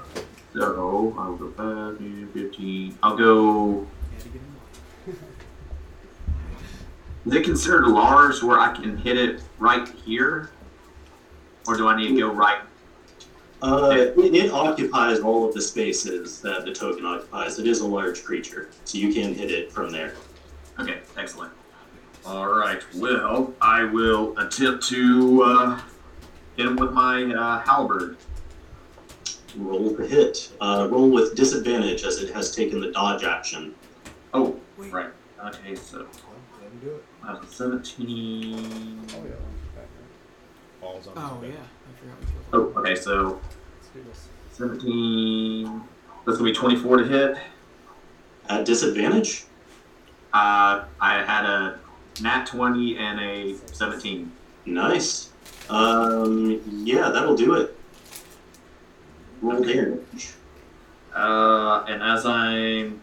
So, 0.53 1.13
I'll 1.17 1.35
go 1.35 1.51
5, 1.51 1.97
10, 1.97 2.29
15. 2.33 2.97
I'll 3.03 3.17
go. 3.17 3.85
Had 4.13 4.21
to 4.21 4.29
get 4.29 4.41
him 4.41 4.55
off. 4.55 5.19
Is 7.29 7.35
it 7.35 7.43
considered 7.43 7.85
large 7.85 8.41
where 8.41 8.59
I 8.59 8.73
can 8.73 8.97
hit 8.97 9.15
it 9.15 9.43
right 9.59 9.87
here? 9.87 10.49
Or 11.67 11.77
do 11.77 11.87
I 11.87 11.95
need 11.95 12.07
to 12.07 12.19
go 12.21 12.33
right? 12.33 12.61
Uh, 13.61 13.91
it, 13.91 14.17
it 14.17 14.51
occupies 14.51 15.19
all 15.19 15.47
of 15.47 15.53
the 15.53 15.61
spaces 15.61 16.41
that 16.41 16.65
the 16.65 16.73
token 16.73 17.05
occupies. 17.05 17.59
It 17.59 17.67
is 17.67 17.81
a 17.81 17.85
large 17.85 18.23
creature, 18.23 18.71
so 18.83 18.97
you 18.97 19.13
can 19.13 19.35
hit 19.35 19.51
it 19.51 19.71
from 19.71 19.91
there. 19.91 20.15
Okay, 20.79 21.01
excellent. 21.17 21.53
Alright, 22.25 22.81
well, 22.95 23.53
I 23.61 23.83
will 23.83 24.35
attempt 24.39 24.87
to 24.87 25.43
uh, 25.43 25.81
hit 26.55 26.65
him 26.65 26.77
with 26.77 26.93
my 26.93 27.25
uh, 27.25 27.59
halberd. 27.59 28.17
roll 29.55 29.91
the 29.91 30.07
hit. 30.07 30.51
Uh, 30.59 30.87
roll 30.89 31.11
with 31.11 31.35
disadvantage 31.35 32.03
as 32.05 32.23
it 32.23 32.33
has 32.33 32.55
taken 32.55 32.79
the 32.79 32.91
dodge 32.91 33.23
action. 33.23 33.75
Oh, 34.33 34.59
Wait. 34.77 34.91
right. 34.91 35.11
Okay, 35.45 35.75
so 35.75 36.07
Let 37.29 37.41
him 37.41 37.41
do 37.41 37.43
it. 37.43 37.43
I 37.43 37.43
have 37.43 37.43
a 37.43 37.47
17. 37.47 39.07
Oh, 39.13 39.23
yeah. 39.23 39.31
Balls 40.81 41.07
on 41.07 41.13
Oh 41.17 41.39
yeah. 41.43 41.49
I 41.49 41.99
forgot 41.99 42.19
we 42.19 42.25
killed 42.51 42.73
Oh, 42.75 42.79
okay, 42.79 42.95
so 42.95 43.41
Let's 43.75 43.87
do 43.93 44.03
this. 44.03 44.27
17. 44.53 45.81
That's 46.25 46.37
gonna 46.37 46.49
be 46.49 46.55
24 46.55 46.97
to 46.97 47.03
hit. 47.05 47.37
At 48.49 48.65
disadvantage? 48.65 49.45
Uh, 50.33 50.85
I 50.99 51.23
had 51.23 51.45
a 51.45 51.79
nat 52.21 52.45
20 52.45 52.97
and 52.97 53.19
a 53.19 53.55
17. 53.71 54.31
Nice. 54.65 55.29
Um, 55.69 56.61
yeah, 56.85 57.09
that'll 57.09 57.35
do 57.35 57.55
it. 57.55 57.75
Roll 59.41 59.61
damage. 59.63 60.33
Uh, 61.13 61.85
and 61.87 62.03
as 62.03 62.25
I'm 62.25 63.01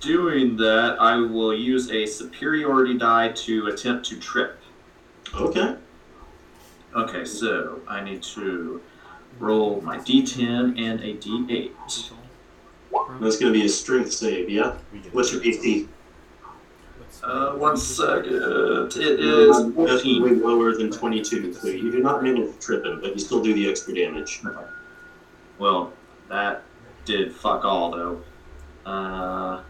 doing 0.00 0.56
that, 0.56 0.96
I 1.00 1.16
will 1.16 1.54
use 1.54 1.90
a 1.90 2.06
superiority 2.06 2.96
die 2.96 3.32
to 3.32 3.66
attempt 3.66 4.06
to 4.06 4.18
trip. 4.18 4.58
Okay. 5.34 5.76
Okay, 6.94 7.24
so 7.24 7.80
I 7.86 8.02
need 8.02 8.22
to 8.34 8.80
roll 9.38 9.80
my 9.82 9.98
d10 9.98 10.78
and 10.80 11.00
a 11.00 11.14
d8. 11.14 11.70
That's 13.20 13.38
going 13.38 13.52
to 13.52 13.58
be 13.58 13.64
a 13.64 13.68
strength 13.68 14.12
save, 14.12 14.48
yeah? 14.48 14.76
What's 15.12 15.32
your 15.32 15.42
DC? 15.42 15.88
Uh, 17.22 17.52
one 17.54 17.76
second. 17.76 18.34
It 18.34 19.20
is 19.20 19.56
That's 19.56 19.74
14. 19.74 20.22
way 20.22 20.30
lower 20.30 20.74
than 20.76 20.90
22, 20.90 21.52
so 21.52 21.68
you 21.68 21.90
do 21.90 22.00
not 22.00 22.22
manage 22.22 22.52
to 22.52 22.58
trip 22.58 22.84
him, 22.84 23.00
but 23.00 23.12
you 23.12 23.18
still 23.18 23.42
do 23.42 23.52
the 23.52 23.68
extra 23.68 23.94
damage. 23.94 24.40
Well, 25.58 25.92
that 26.28 26.62
did 27.04 27.34
fuck 27.34 27.64
all 27.64 27.90
though. 27.90 28.22
Uh, 28.86 29.62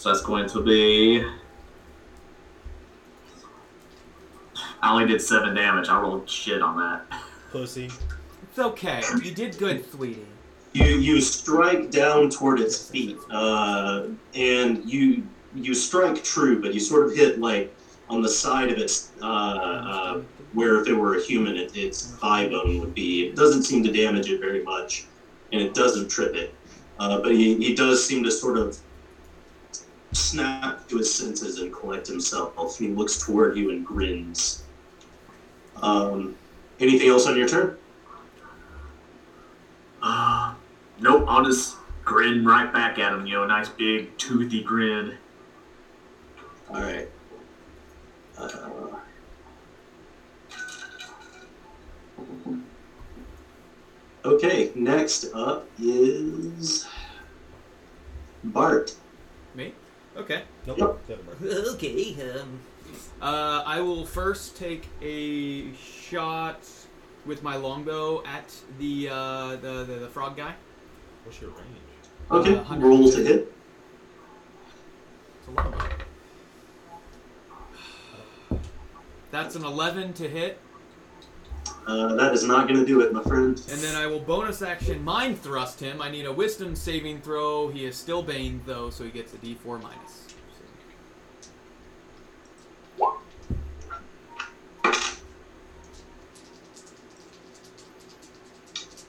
so 0.00 0.08
that's 0.08 0.22
going 0.22 0.48
to 0.48 0.62
be. 0.62 1.22
I 4.80 4.92
only 4.92 5.06
did 5.06 5.20
seven 5.20 5.54
damage. 5.54 5.90
I 5.90 6.00
rolled 6.00 6.28
shit 6.28 6.62
on 6.62 6.78
that. 6.78 7.20
Pussy. 7.52 7.90
It's 8.44 8.58
okay. 8.58 9.02
You 9.22 9.34
did 9.34 9.58
good, 9.58 9.88
sweetie. 9.90 10.24
You 10.72 10.86
you 10.86 11.20
strike 11.20 11.90
down 11.90 12.30
toward 12.30 12.60
its 12.60 12.88
feet, 12.88 13.18
uh, 13.30 14.06
and 14.34 14.90
you 14.90 15.26
you 15.54 15.74
strike 15.74 16.24
true, 16.24 16.62
but 16.62 16.72
you 16.72 16.80
sort 16.80 17.06
of 17.06 17.14
hit 17.14 17.38
like 17.38 17.76
on 18.08 18.22
the 18.22 18.28
side 18.28 18.70
of 18.70 18.78
its 18.78 19.12
uh, 19.20 19.26
uh, 19.26 20.22
where 20.54 20.80
if 20.80 20.88
it 20.88 20.94
were 20.94 21.18
a 21.18 21.22
human, 21.22 21.58
it, 21.58 21.76
its 21.76 22.12
thigh 22.12 22.48
bone 22.48 22.80
would 22.80 22.94
be. 22.94 23.28
It 23.28 23.36
doesn't 23.36 23.64
seem 23.64 23.82
to 23.84 23.92
damage 23.92 24.30
it 24.30 24.40
very 24.40 24.62
much, 24.62 25.04
and 25.52 25.60
it 25.60 25.74
doesn't 25.74 26.08
trip 26.08 26.34
it. 26.34 26.54
Uh, 26.98 27.20
but 27.20 27.32
he, 27.32 27.56
he 27.56 27.74
does 27.74 28.06
seem 28.06 28.22
to 28.24 28.30
sort 28.30 28.56
of 28.56 28.78
snap 30.12 30.88
to 30.88 30.98
his 30.98 31.12
senses 31.12 31.58
and 31.58 31.72
collect 31.72 32.06
himself. 32.06 32.78
He 32.78 32.88
looks 32.88 33.18
toward 33.18 33.56
you 33.56 33.70
and 33.70 33.84
grins. 33.84 34.62
Um, 35.76 36.36
anything 36.78 37.08
else 37.08 37.26
on 37.26 37.36
your 37.36 37.48
turn? 37.48 37.76
Uh, 40.02 40.54
nope. 41.00 41.24
I'll 41.28 41.44
just 41.44 41.76
grin 42.04 42.44
right 42.44 42.72
back 42.72 42.98
at 42.98 43.12
him. 43.12 43.26
You 43.26 43.34
know, 43.34 43.46
nice 43.46 43.68
big 43.68 44.16
toothy 44.18 44.62
grin. 44.62 45.16
All 46.68 46.80
right. 46.80 47.08
Uh, 48.38 48.98
okay, 54.24 54.70
next 54.74 55.26
up 55.34 55.68
is 55.78 56.86
Bart. 58.44 58.94
Me? 60.20 60.24
Okay. 60.36 60.42
Nope. 60.66 60.78
Yep. 60.78 60.98
Never 61.08 61.22
mind. 61.22 61.66
Okay, 61.74 62.16
um, 62.40 62.60
Uh, 63.22 63.62
I 63.66 63.80
will 63.80 64.04
first 64.06 64.56
take 64.56 64.88
a 65.02 65.72
shot 65.74 66.60
with 67.26 67.42
my 67.42 67.56
longbow 67.56 68.22
at 68.24 68.50
the 68.78 69.08
uh, 69.10 69.56
the, 69.56 69.84
the 69.84 69.94
the 70.00 70.08
frog 70.08 70.36
guy. 70.36 70.54
What's 71.24 71.40
your 71.40 71.50
range? 71.50 71.66
Okay, 72.30 72.54
Uh, 72.54 72.62
100. 72.62 72.86
roll 72.86 73.10
to 73.10 73.22
hit. 73.22 73.52
It's 75.38 75.48
a 75.48 75.50
longbow. 75.50 75.78
That's 79.30 79.54
an 79.54 79.64
11 79.64 80.14
to 80.14 80.28
hit, 80.28 80.58
Uh, 81.90 82.14
that 82.14 82.32
is 82.32 82.44
not 82.44 82.68
going 82.68 82.78
to 82.78 82.86
do 82.86 83.00
it, 83.00 83.12
my 83.12 83.20
friend. 83.24 83.60
and 83.68 83.80
then 83.80 83.96
I 83.96 84.06
will 84.06 84.20
bonus 84.20 84.62
action 84.62 85.02
mind 85.02 85.42
thrust 85.42 85.80
him. 85.80 86.00
I 86.00 86.08
need 86.08 86.24
a 86.24 86.32
wisdom 86.32 86.76
saving 86.76 87.20
throw. 87.20 87.66
He 87.66 87.84
is 87.84 87.96
still 87.96 88.22
baned 88.22 88.60
though, 88.64 88.90
so 88.90 89.02
he 89.02 89.10
gets 89.10 89.34
a 89.34 89.38
D4 89.38 89.82
minus. 89.82 90.28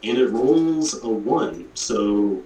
And 0.03 0.17
it 0.17 0.31
rolls 0.31 1.03
a 1.03 1.07
one, 1.07 1.69
so 1.75 2.41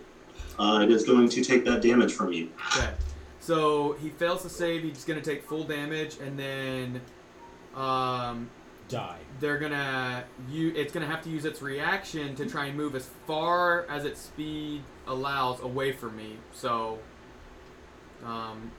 uh, 0.60 0.82
it 0.84 0.92
is 0.92 1.06
going 1.06 1.30
to 1.30 1.42
take 1.46 1.64
that 1.64 1.82
damage 1.82 2.12
from 2.12 2.34
you. 2.34 2.50
Okay. 2.76 2.92
So 3.40 3.94
he 4.02 4.10
fails 4.10 4.42
to 4.42 4.50
save. 4.50 4.84
He's 4.84 5.06
gonna 5.06 5.22
take 5.22 5.44
full 5.44 5.64
damage, 5.64 6.18
and 6.18 6.38
then 6.38 7.02
um, 7.74 8.50
Die. 8.88 9.18
they're 9.40 9.58
gonna 9.58 10.24
you 10.50 10.72
it's 10.76 10.94
gonna 10.94 11.08
have 11.08 11.22
to 11.24 11.30
use 11.30 11.46
its 11.46 11.62
reaction 11.62 12.36
to 12.36 12.46
try 12.46 12.66
and 12.66 12.78
move 12.78 12.96
as 12.96 13.10
far 13.26 13.86
as 13.90 14.06
its 14.06 14.22
speed 14.22 14.84
allows 15.08 15.60
away 15.62 15.92
from 15.92 16.16
me 16.16 16.38
so 16.54 17.00
um, 18.24 18.72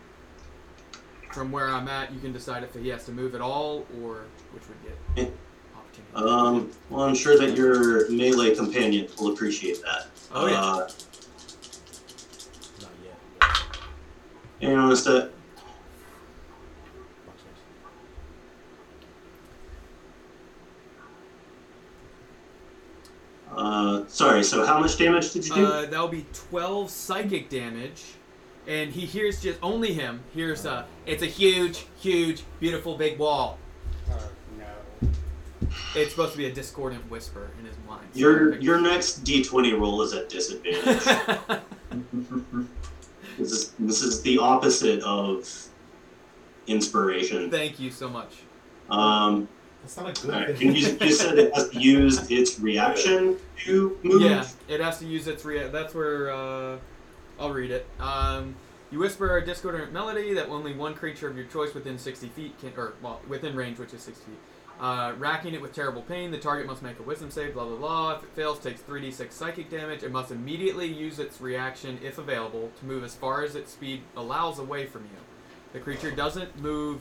from 1.32 1.50
where 1.50 1.68
i'm 1.68 1.88
at 1.88 2.12
you 2.12 2.20
can 2.20 2.32
decide 2.32 2.62
if 2.62 2.72
he 2.74 2.88
has 2.88 3.04
to 3.04 3.12
move 3.12 3.34
at 3.34 3.40
all 3.40 3.84
or 4.00 4.26
which 4.52 4.62
would 4.68 4.80
get 5.16 5.32
opportunity 5.76 6.14
Um, 6.14 6.70
well, 6.88 7.02
I'm 7.04 7.14
sure 7.14 7.36
that 7.38 7.56
your 7.56 8.08
melee 8.10 8.54
companion 8.54 9.08
will 9.18 9.32
appreciate 9.32 9.82
that. 9.82 10.06
Oh, 10.32 10.46
yeah. 10.46 10.60
Uh, 10.62 10.88
Not 12.80 12.90
yet. 13.04 13.58
hang 14.62 14.76
on 14.76 14.92
a 14.92 14.96
sec. 14.96 15.24
Watch 15.24 15.35
Uh, 23.66 24.04
sorry, 24.06 24.42
so 24.44 24.64
how 24.64 24.78
much 24.78 24.96
damage 24.96 25.32
did 25.32 25.46
you 25.48 25.54
do? 25.54 25.66
uh, 25.66 25.86
that'll 25.86 26.06
be 26.08 26.24
12 26.50 26.88
psychic 26.90 27.48
damage 27.48 28.04
and 28.68 28.92
he 28.92 29.02
hears 29.06 29.40
just 29.42 29.58
only 29.62 29.92
him 29.92 30.20
hears 30.34 30.66
uh 30.66 30.84
it's 31.06 31.22
a 31.22 31.26
huge 31.26 31.86
huge 32.00 32.42
beautiful 32.60 32.96
big 32.96 33.16
wall 33.18 33.58
Oh, 34.10 34.28
no. 34.58 35.08
it's 35.94 36.10
supposed 36.10 36.32
to 36.32 36.38
be 36.38 36.46
a 36.46 36.52
discordant 36.52 37.08
whisper 37.10 37.50
in 37.60 37.64
his 37.64 37.76
mind 37.88 38.06
so 38.12 38.18
your 38.18 38.58
your 38.58 38.80
next 38.80 39.24
d20 39.24 39.78
roll 39.78 40.02
is 40.02 40.12
at 40.14 40.28
disadvantage. 40.28 41.04
this 43.38 43.52
is 43.52 43.72
this 43.78 44.02
is 44.02 44.22
the 44.22 44.38
opposite 44.38 45.00
of 45.02 45.48
inspiration. 46.66 47.50
Thank 47.50 47.78
you 47.78 47.90
so 47.90 48.08
much. 48.08 48.32
Um, 48.90 49.48
That's 49.86 49.96
not 49.98 50.18
a 50.18 50.20
good 50.20 50.34
alright, 50.34 50.58
thing. 50.58 50.74
you, 50.74 50.98
you 51.00 51.12
said 51.12 51.38
it 51.38 51.54
has 51.54 51.72
used 51.72 52.32
its 52.32 52.58
reaction 52.58 53.36
to 53.58 53.96
move. 54.02 54.22
Yeah, 54.22 54.44
it 54.66 54.80
has 54.80 54.98
to 54.98 55.06
use 55.06 55.28
its 55.28 55.44
rea- 55.44 55.68
That's 55.68 55.94
where 55.94 56.32
uh, 56.32 56.78
I'll 57.38 57.52
read 57.52 57.70
it. 57.70 57.86
Um, 58.00 58.56
you 58.90 58.98
whisper 58.98 59.36
a 59.36 59.44
discordant 59.44 59.92
melody 59.92 60.34
that 60.34 60.48
only 60.48 60.74
one 60.74 60.94
creature 60.94 61.28
of 61.28 61.36
your 61.36 61.46
choice 61.46 61.72
within 61.72 61.98
60 61.98 62.28
feet 62.30 62.58
can, 62.58 62.72
or 62.76 62.94
well, 63.00 63.20
within 63.28 63.54
range, 63.54 63.78
which 63.78 63.94
is 63.94 64.02
60 64.02 64.24
feet. 64.24 64.38
Uh, 64.80 65.12
racking 65.18 65.54
it 65.54 65.62
with 65.62 65.72
terrible 65.72 66.02
pain, 66.02 66.32
the 66.32 66.38
target 66.38 66.66
must 66.66 66.82
make 66.82 66.98
a 66.98 67.02
wisdom 67.04 67.30
save. 67.30 67.54
Blah 67.54 67.66
blah 67.66 67.76
blah. 67.76 68.16
If 68.16 68.24
it 68.24 68.30
fails, 68.30 68.58
takes 68.58 68.80
3d6 68.80 69.30
psychic 69.30 69.70
damage. 69.70 70.02
It 70.02 70.10
must 70.10 70.32
immediately 70.32 70.86
use 70.86 71.20
its 71.20 71.40
reaction, 71.40 72.00
if 72.02 72.18
available, 72.18 72.72
to 72.80 72.86
move 72.86 73.04
as 73.04 73.14
far 73.14 73.44
as 73.44 73.54
its 73.54 73.70
speed 73.70 74.02
allows 74.16 74.58
away 74.58 74.86
from 74.86 75.02
you. 75.04 75.18
The 75.72 75.78
creature 75.78 76.10
doesn't 76.10 76.60
move 76.60 77.00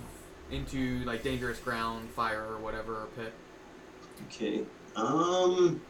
into 0.52 1.00
like 1.06 1.24
dangerous 1.24 1.60
ground, 1.60 2.10
fire, 2.10 2.46
or 2.46 2.58
whatever, 2.58 2.94
or 2.94 3.08
pit. 3.16 3.34
Okay. 4.28 4.64
Um. 4.96 5.82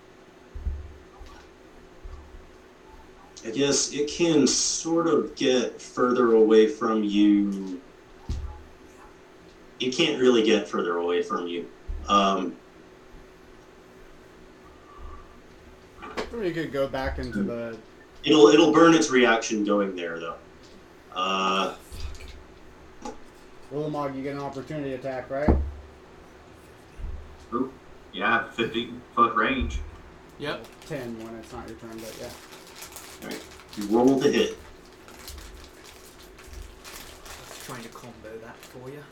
I 3.46 3.52
guess 3.52 3.94
it 3.94 4.10
can 4.10 4.48
sort 4.48 5.06
of 5.06 5.36
get 5.36 5.80
further 5.80 6.34
away 6.34 6.68
from 6.68 7.04
you. 7.04 7.80
It 9.80 9.94
can't 9.94 10.20
really 10.20 10.42
get 10.42 10.68
further 10.68 10.98
away 10.98 11.22
from 11.22 11.46
you. 11.48 11.68
Um, 12.08 12.56
Or 16.34 16.44
you 16.44 16.54
could 16.54 16.72
go 16.74 16.88
back 16.88 17.20
into 17.20 17.44
the. 17.44 17.78
it'll 18.24 18.48
it'll 18.48 18.74
burn 18.74 18.94
its 18.94 19.10
reaction 19.10 19.64
going 19.64 19.96
there 19.96 20.20
though. 20.20 20.36
Uh, 21.14 21.76
Ulamog, 23.76 24.16
you 24.16 24.24
get 24.24 24.36
an 24.36 24.42
opportunity 24.42 24.94
attack, 24.94 25.30
right? 25.30 25.50
Ooh, 27.54 27.72
Yeah, 28.14 28.50
50 28.52 28.94
foot 29.14 29.36
range. 29.36 29.80
Yep. 30.40 30.66
Ten 30.88 31.18
when 31.24 31.36
it's 31.36 31.52
not 31.52 31.68
your 31.68 31.78
turn, 31.78 31.92
but 31.92 32.16
yeah. 32.20 32.30
Alright. 33.24 33.44
You 33.78 33.86
roll 33.88 34.20
to 34.22 34.32
hit. 34.32 34.58
Trying 37.66 37.84
to 37.84 37.90
combo 37.90 38.38
that 38.44 38.56
for 38.58 38.90
you. 38.90 39.04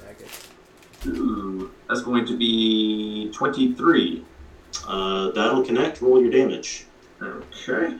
That 0.00 0.18
gets 0.18 0.48
Ooh, 1.06 1.70
that's 1.88 2.02
going 2.02 2.26
to 2.26 2.36
be 2.36 3.30
23. 3.34 4.24
Uh, 4.86 5.30
that'll 5.32 5.64
connect. 5.64 6.00
Roll 6.00 6.20
your 6.20 6.30
damage. 6.30 6.86
Okay. 7.22 7.98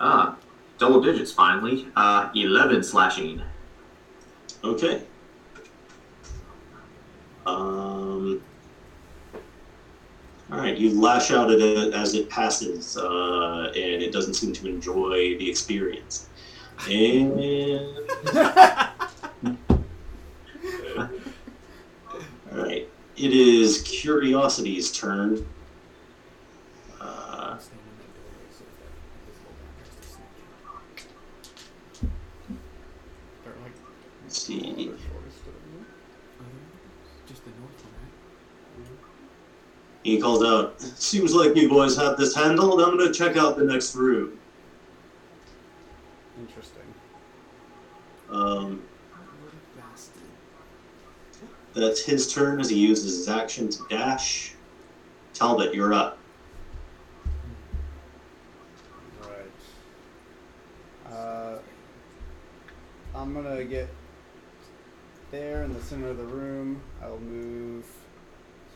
Ah, 0.00 0.36
double 0.78 1.00
digits 1.00 1.32
finally. 1.32 1.88
Uh, 1.96 2.30
11 2.34 2.82
slashing. 2.82 3.42
Okay. 4.64 5.02
Um. 7.46 8.42
All 10.50 10.58
right, 10.58 10.76
you 10.76 11.00
lash 11.00 11.32
out 11.32 11.50
at 11.50 11.58
it 11.58 11.92
as 11.92 12.14
it 12.14 12.30
passes, 12.30 12.96
uh, 12.96 13.72
and 13.74 14.02
it 14.02 14.12
doesn't 14.12 14.34
seem 14.34 14.52
to 14.52 14.68
enjoy 14.68 15.36
the 15.38 15.50
experience. 15.50 16.28
And 16.88 17.32
all 22.52 22.58
right, 22.62 22.88
it 23.16 23.32
is 23.32 23.82
Curiosity's 23.82 24.92
turn. 24.92 25.44
Uh, 27.00 27.58
Stand 27.58 27.80
in 27.80 27.98
that 27.98 28.14
doorway 28.14 28.46
so 28.52 28.64
that 28.78 28.92
invisible 29.18 29.54
guy 29.58 29.70
tries 29.82 29.94
to 29.96 30.02
sneak 30.06 30.30
in. 32.48 32.58
They're 33.44 33.54
like 33.62 33.72
let's 33.72 33.80
see. 33.80 33.80
other 33.82 33.82
doors 33.82 33.82
to 33.82 33.82
the 33.82 33.82
room. 33.82 33.82
Just 33.82 33.82
the 33.82 33.94
north 33.96 34.22
one, 34.44 34.88
right? 34.88 34.96
He 40.02 40.20
calls 40.20 40.44
out, 40.44 40.80
Seems 40.80 41.34
like 41.34 41.56
you 41.56 41.68
boys 41.68 41.96
have 41.96 42.16
this 42.16 42.34
handled. 42.34 42.80
I'm 42.80 42.96
gonna 42.96 43.12
check 43.12 43.36
out 43.36 43.56
the 43.56 43.64
next 43.64 43.94
room. 43.94 44.38
Interesting. 46.38 46.82
Um, 48.30 48.82
What 49.40 49.52
a 49.52 49.78
bastard. 49.80 50.22
that's 51.74 52.02
his 52.02 52.32
turn 52.32 52.60
as 52.60 52.68
he 52.68 52.76
uses 52.76 53.16
his 53.16 53.28
action 53.28 53.68
to 53.70 53.78
dash. 53.88 54.52
Talbot, 55.34 55.74
you're 55.74 55.92
up. 55.92 56.18
Right. 59.20 61.12
Uh, 61.12 61.58
I'm 63.14 63.34
gonna 63.34 63.64
get 63.64 63.88
there 65.30 65.62
in 65.64 65.72
the 65.72 65.82
center 65.82 66.08
of 66.08 66.18
the 66.18 66.24
room. 66.24 66.80
I'll 67.02 67.18
move 67.18 67.84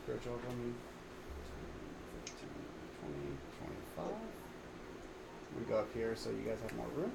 spiritual 0.03 0.35
weapon 0.35 0.75
15, 2.27 2.49
20, 3.01 3.17
25. 3.97 4.15
We 5.59 5.65
go 5.65 5.79
up 5.79 5.89
here 5.95 6.15
so 6.17 6.31
you 6.31 6.49
guys 6.49 6.59
have 6.63 6.77
more 6.77 6.87
room. 6.97 7.13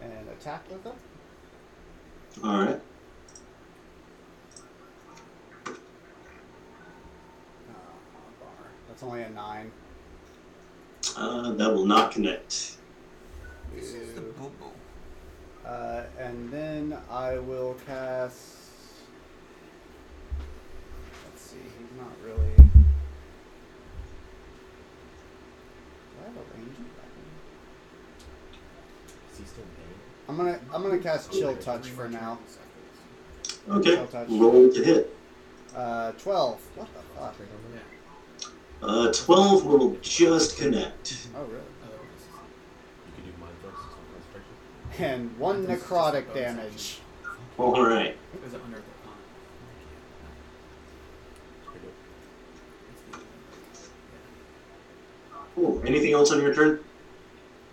And 0.00 0.28
attack 0.30 0.64
with 0.70 0.86
it. 0.86 0.94
All 2.44 2.64
right. 2.64 2.80
Oh. 5.66 5.72
That's 8.88 9.02
only 9.02 9.22
a 9.22 9.30
9. 9.30 9.70
Uh, 11.16 11.52
that 11.52 11.74
will 11.74 11.86
not 11.86 12.12
connect. 12.12 12.76
This 13.74 13.92
is 13.94 14.14
the 14.14 14.20
Ew. 14.20 14.34
boo 14.38 14.52
boo. 14.60 14.70
Uh, 15.66 16.02
and 16.18 16.50
then 16.50 16.96
I 17.10 17.38
will 17.38 17.76
cast. 17.86 18.56
Let's 21.26 21.42
see, 21.42 21.56
he's 21.78 21.98
not 21.98 22.12
really. 22.24 22.54
Do 22.56 22.64
I 26.22 26.24
have 26.26 26.36
a 26.36 26.56
range 26.56 26.76
weapon? 26.78 27.24
Is 29.32 29.38
he 29.38 29.44
still 29.44 29.64
paying? 29.76 29.98
I'm 30.28 30.36
gonna 30.36 30.58
I'm 30.72 30.82
gonna 30.82 30.98
cast 30.98 31.32
Chill 31.32 31.54
Touch 31.56 31.88
for 31.88 32.08
now. 32.08 32.38
turns 32.46 32.58
after 32.58 32.80
this. 33.44 33.58
Okay. 33.76 33.94
Chill 33.96 34.06
touch. 34.06 34.28
Roll 34.30 34.72
to 34.72 34.84
hit. 34.84 35.14
Uh, 35.76 36.12
twelve. 36.12 36.60
What 36.76 36.88
the 36.94 37.00
fuck? 37.20 37.34
Uh, 38.80 39.12
12 39.12 39.66
will 39.66 39.96
just 40.02 40.56
connect. 40.56 41.16
Oh 41.36 41.40
really? 41.42 41.54
Otherwise, 41.82 42.22
You 43.08 43.12
could 43.16 43.24
do 43.24 43.32
mind 43.40 43.52
focus 43.60 43.80
on 43.82 43.88
concentration. 44.14 44.54
And 44.98 45.36
one 45.38 45.64
This 45.64 45.76
is 45.76 45.80
just 45.82 45.90
a 45.90 45.94
necrotic 45.94 46.34
damage. 46.34 46.98
All 47.56 47.82
right. 47.84 48.06
it's- 48.34 48.48
is 48.48 48.54
it 48.54 48.60
under 48.64 48.78
the 48.78 48.82
con? 49.04 49.14
Pretty 51.66 51.86
good. 51.86 53.20
It's 53.72 53.82
the 53.82 55.38
Cool. 55.54 55.82
Anything 55.86 56.12
else 56.14 56.32
on 56.32 56.40
your 56.40 56.54
turn? 56.54 56.80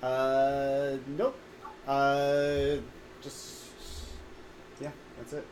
Uh, 0.04 0.98
nope. 1.18 1.36
Uh, 1.88 2.76
just 3.22 3.64
yeah, 4.80 4.92
that's 5.18 5.34
it. 5.34 5.46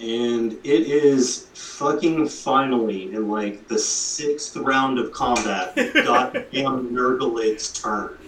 And 0.00 0.52
it 0.64 0.88
is 0.88 1.46
fucking 1.54 2.26
finally 2.28 3.12
in 3.14 3.28
like 3.28 3.68
the 3.68 3.78
sixth 3.78 4.56
round 4.56 4.98
of 4.98 5.12
combat. 5.12 5.74
goddamn 5.94 6.90
Nurgleid's 6.90 7.72
turn. 7.72 8.18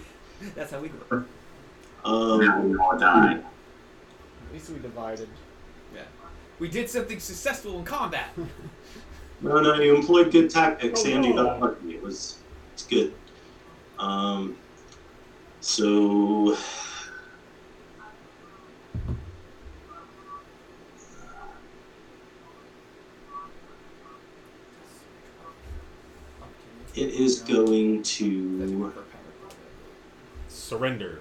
That's 0.55 0.71
how 0.71 0.79
we 0.79 0.89
do 0.89 0.95
it. 1.11 1.23
Now 2.07 2.13
Um, 2.13 2.71
we 2.71 2.77
all 2.79 2.97
die. 2.99 3.33
At 3.35 4.53
least 4.53 4.71
we 4.71 4.79
divided. 4.79 5.29
Yeah. 5.95 6.03
We 6.61 6.69
did 6.69 6.89
something 6.89 7.19
successful 7.19 7.79
in 7.79 7.85
combat. 7.85 8.29
no, 9.41 9.61
no, 9.61 9.75
you 9.81 9.97
employed 9.97 10.31
good 10.31 10.49
tactics, 10.51 11.03
Oh, 11.05 11.11
and 11.11 11.25
you 11.25 11.35
no. 11.35 11.45
got 11.45 11.61
lucky. 11.61 11.95
It 11.97 12.03
was, 12.03 12.39
it's 12.75 12.87
good. 12.87 13.13
Um, 13.99 14.57
so 15.61 16.57
it 26.95 27.09
is 27.11 27.41
going 27.41 28.03
to. 28.03 28.93
Surrender. 30.49 31.21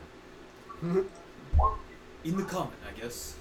In 2.23 2.37
the 2.37 2.43
comment, 2.43 2.75
I 2.87 2.99
guess. 2.99 3.35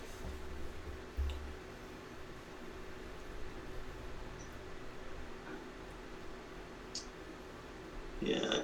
Yeah. 8.23 8.63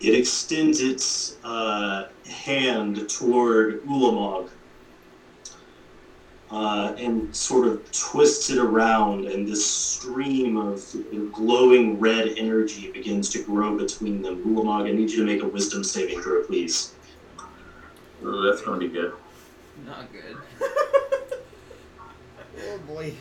It 0.00 0.14
extends 0.14 0.80
its 0.80 1.36
uh, 1.44 2.08
hand 2.28 3.08
toward 3.08 3.84
Ulamog 3.84 4.50
uh, 6.50 6.94
and 6.98 7.34
sort 7.34 7.68
of 7.68 7.92
twists 7.92 8.50
it 8.50 8.58
around, 8.58 9.26
and 9.26 9.46
this 9.46 9.64
stream 9.64 10.56
of 10.56 10.84
glowing 11.32 12.00
red 12.00 12.34
energy 12.36 12.90
begins 12.90 13.28
to 13.30 13.44
grow 13.44 13.78
between 13.78 14.22
them. 14.22 14.42
Ulamog, 14.44 14.88
I 14.88 14.92
need 14.92 15.10
you 15.10 15.18
to 15.18 15.24
make 15.24 15.42
a 15.42 15.48
wisdom 15.48 15.84
saving 15.84 16.20
throw, 16.20 16.42
please. 16.42 16.91
Ooh, 18.22 18.42
that's 18.42 18.62
gonna 18.62 18.78
be 18.78 18.88
good. 18.88 19.12
Not 19.84 20.12
good. 20.12 20.36
Oh 22.70 22.78
boy. 22.86 23.12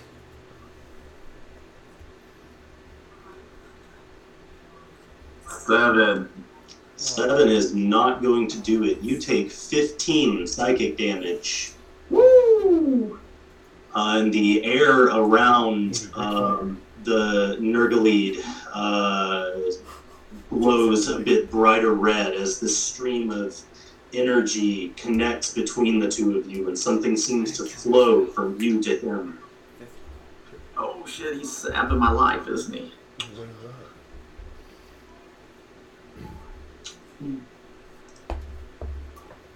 Seven. 5.50 6.30
Seven 6.96 7.48
is 7.50 7.74
not 7.74 8.22
going 8.22 8.48
to 8.50 8.60
do 8.60 8.84
it. 8.84 9.02
You 9.02 9.18
take 9.18 9.52
15 9.52 10.46
psychic 10.48 10.98
damage. 10.98 11.74
Woo! 12.10 13.20
Uh, 13.96 14.20
and 14.20 14.34
the 14.34 14.64
air 14.64 15.06
around 15.06 16.10
um, 16.16 16.80
the 17.04 17.58
Nurgleid 17.60 18.44
uh, 18.74 19.52
glows 20.50 21.10
a 21.10 21.20
bit 21.20 21.50
brighter 21.50 21.94
red 21.94 22.34
as 22.34 22.60
this 22.60 22.78
stream 22.78 23.32
of 23.32 23.60
energy 24.14 24.90
connects 24.90 25.54
between 25.54 26.00
the 26.00 26.10
two 26.10 26.38
of 26.38 26.50
you, 26.50 26.68
and 26.68 26.78
something 26.78 27.16
seems 27.18 27.56
to 27.58 27.66
flow 27.66 28.26
from 28.26 28.60
you 28.62 28.82
to 28.84 28.98
him. 28.98 29.40
Oh 30.78 31.06
shit, 31.06 31.38
he's 31.38 31.56
sapping 31.56 31.98
my 31.98 32.12
life, 32.12 32.48
isn't 32.48 32.74
he? 32.74 32.92
What 33.36 33.48
is 33.48 33.56
that? 33.64 33.72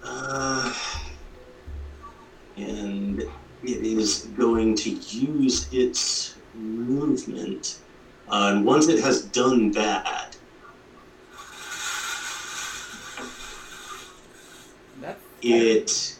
Uh, 0.04 0.72
and 2.56 3.20
it 3.20 3.28
is 3.64 4.28
going 4.36 4.76
to 4.76 4.90
use 4.90 5.68
its 5.72 6.36
movement. 6.54 7.78
Uh, 8.28 8.52
and 8.54 8.64
once 8.64 8.88
it 8.88 9.00
has 9.02 9.24
done 9.24 9.72
that, 9.72 10.35
it 15.42 16.16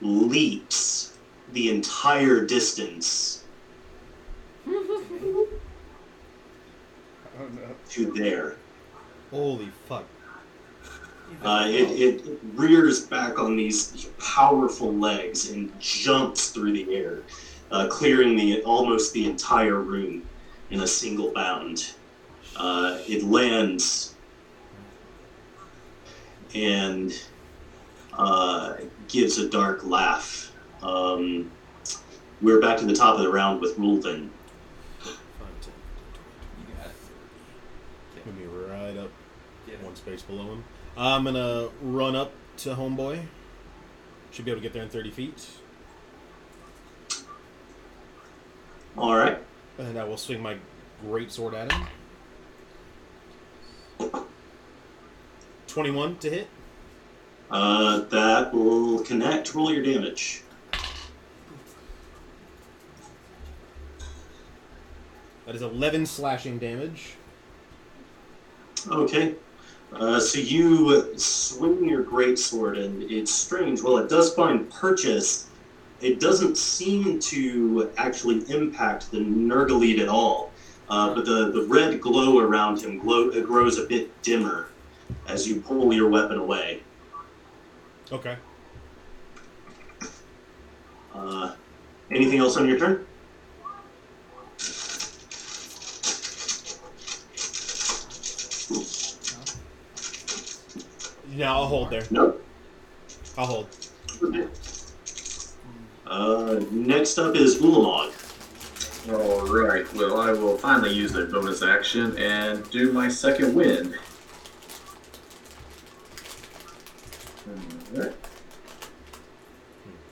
leaps 0.00 1.12
the 1.52 1.70
entire 1.70 2.44
distance 2.44 3.44
to 7.90 8.12
there. 8.12 8.56
Holy 9.30 9.68
fuck. 9.86 10.04
Uh, 11.42 11.64
it, 11.68 11.88
it 11.90 12.38
rears 12.54 13.06
back 13.06 13.38
on 13.38 13.56
these 13.56 14.08
powerful 14.18 14.92
legs 14.92 15.50
and 15.50 15.72
jumps 15.80 16.50
through 16.50 16.72
the 16.72 16.94
air, 16.94 17.22
uh, 17.70 17.86
clearing 17.88 18.36
the 18.36 18.62
almost 18.62 19.12
the 19.12 19.24
entire 19.24 19.80
room 19.80 20.26
in 20.70 20.80
a 20.80 20.86
single 20.86 21.32
bound. 21.32 21.92
Uh, 22.56 22.98
it 23.06 23.22
lands 23.22 24.09
and 26.54 27.12
uh, 28.12 28.74
gives 29.08 29.38
a 29.38 29.48
dark 29.48 29.84
laugh. 29.84 30.52
Um, 30.82 31.50
we're 32.42 32.60
back 32.60 32.78
to 32.78 32.86
the 32.86 32.94
top 32.94 33.16
of 33.16 33.22
the 33.22 33.30
round 33.30 33.60
with 33.60 33.76
Rulvin. 33.76 34.30
5, 35.00 35.16
10, 35.60 35.72
You 36.60 36.74
got 36.76 36.86
it. 36.86 38.22
20. 38.22 38.40
Move 38.40 38.52
me 38.52 38.72
right 38.72 38.96
up 38.96 39.10
Get 39.66 39.82
one 39.82 39.94
space 39.94 40.22
below 40.22 40.52
him. 40.52 40.64
I'm 40.96 41.24
gonna 41.24 41.68
run 41.80 42.16
up 42.16 42.32
to 42.58 42.70
Homeboy. 42.70 43.22
Should 44.32 44.44
be 44.44 44.50
able 44.50 44.60
to 44.60 44.62
get 44.62 44.72
there 44.72 44.82
in 44.82 44.88
30 44.88 45.10
feet. 45.10 45.48
All 48.96 49.16
right. 49.16 49.38
And 49.78 49.98
I 49.98 50.04
will 50.04 50.16
swing 50.16 50.42
my 50.42 50.56
great 51.02 51.30
sword 51.30 51.54
at 51.54 51.72
him. 51.72 51.86
21 55.70 56.18
to 56.18 56.30
hit. 56.30 56.48
Uh, 57.50 58.00
that 58.02 58.52
will 58.52 59.02
connect. 59.04 59.54
Roll 59.54 59.72
your 59.72 59.82
damage. 59.82 60.42
That 65.46 65.54
is 65.54 65.62
11 65.62 66.06
slashing 66.06 66.58
damage. 66.58 67.14
Okay. 68.88 69.34
Uh, 69.92 70.20
so 70.20 70.38
you 70.38 71.18
swing 71.18 71.88
your 71.88 72.04
greatsword, 72.04 72.78
and 72.78 73.02
it's 73.10 73.32
strange. 73.32 73.82
Well, 73.82 73.98
it 73.98 74.08
does 74.08 74.32
find 74.34 74.70
purchase. 74.70 75.48
It 76.00 76.20
doesn't 76.20 76.56
seem 76.56 77.18
to 77.20 77.90
actually 77.96 78.48
impact 78.48 79.10
the 79.10 79.18
Nurgleed 79.18 79.98
at 79.98 80.08
all. 80.08 80.52
Uh, 80.88 81.14
but 81.14 81.24
the, 81.24 81.50
the 81.52 81.62
red 81.68 82.00
glow 82.00 82.38
around 82.38 82.80
him 82.80 82.98
glow, 82.98 83.30
grows 83.42 83.78
a 83.78 83.86
bit 83.86 84.22
dimmer 84.22 84.68
as 85.26 85.48
you 85.48 85.60
pull 85.60 85.92
your 85.92 86.08
weapon 86.08 86.38
away. 86.38 86.82
Okay. 88.12 88.36
Uh, 91.14 91.54
anything 92.10 92.38
else 92.38 92.56
on 92.56 92.68
your 92.68 92.78
turn? 92.78 93.06
Now 101.32 101.60
I'll 101.60 101.66
hold 101.66 101.90
there. 101.90 102.02
Nope. 102.10 102.44
I'll 103.38 103.46
hold. 103.46 103.68
Uh, 106.06 106.60
next 106.70 107.18
up 107.18 107.34
is 107.36 107.60
Ulamog. 107.60 108.12
Alright, 109.08 109.92
well, 109.94 110.20
I 110.20 110.32
will 110.32 110.58
finally 110.58 110.92
use 110.92 111.12
the 111.12 111.24
bonus 111.26 111.62
action 111.62 112.18
and 112.18 112.68
do 112.70 112.92
my 112.92 113.08
Second 113.08 113.54
Wind. 113.54 113.96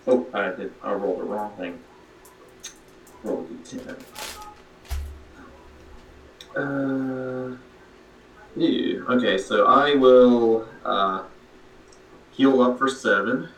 Oh, 0.07 0.27
I 0.33 0.49
did. 0.51 0.73
I 0.83 0.93
rolled 0.93 1.21
the 1.21 1.25
wrong 1.25 1.53
thing. 1.57 1.79
Roll 3.23 3.47
d10. 3.47 3.97
Uh. 6.57 7.57
Ew. 8.57 9.07
Okay, 9.09 9.39
so 9.39 9.67
I 9.67 9.95
will 9.95 10.67
uh, 10.85 11.23
heal 12.33 12.61
up 12.61 12.79
for 12.79 12.89
seven. 12.89 13.49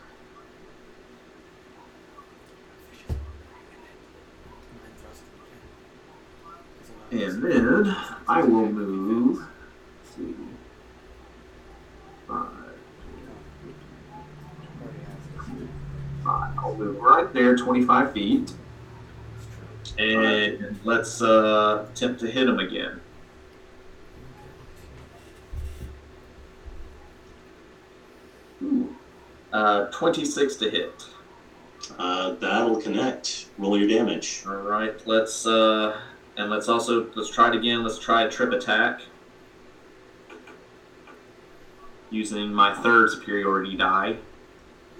And 7.10 7.42
then 7.42 7.96
I 8.28 8.42
will 8.42 8.66
move 8.66 9.46
to 10.16 10.48
five. 12.28 12.46
I'll 16.26 16.76
move 16.76 17.00
right 17.00 17.32
there, 17.32 17.56
25 17.56 18.12
feet. 18.12 18.52
And 19.98 20.78
let's 20.84 21.20
uh, 21.20 21.86
attempt 21.92 22.20
to 22.20 22.30
hit 22.30 22.48
him 22.48 22.58
again. 22.58 23.00
Ooh. 28.62 28.94
Uh, 29.52 29.86
26 29.86 30.56
to 30.56 30.70
hit. 30.70 31.04
Uh, 31.98 32.34
that'll 32.34 32.80
connect. 32.80 33.46
Roll 33.58 33.78
your 33.78 33.88
damage. 33.88 34.44
All 34.46 34.54
right, 34.54 34.94
let's 35.06 35.46
uh, 35.46 36.00
and 36.36 36.50
let's 36.50 36.68
also 36.68 37.10
let's 37.14 37.30
try 37.30 37.48
it 37.48 37.56
again. 37.56 37.82
Let's 37.82 37.98
try 37.98 38.22
a 38.22 38.30
trip 38.30 38.52
attack 38.52 39.02
using 42.10 42.52
my 42.52 42.74
third 42.74 43.10
superiority 43.10 43.76
die. 43.76 44.18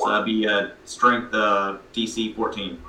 So 0.01 0.09
that'd 0.09 0.24
be 0.24 0.47
a 0.47 0.72
strength 0.86 1.35
uh, 1.35 1.77
DC 1.93 2.35
14. 2.35 2.81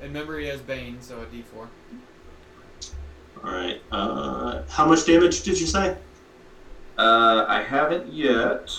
And 0.00 0.12
remember, 0.12 0.38
he 0.40 0.46
has 0.46 0.60
Bane, 0.60 1.00
so 1.00 1.20
a 1.20 1.26
D4. 1.26 1.68
All 3.44 3.52
right. 3.52 3.80
Uh, 3.92 4.62
how 4.68 4.86
much 4.86 5.06
damage 5.06 5.42
did 5.42 5.60
you 5.60 5.66
say? 5.66 5.96
Uh, 6.98 7.44
I 7.48 7.62
haven't 7.62 8.12
yet. 8.12 8.70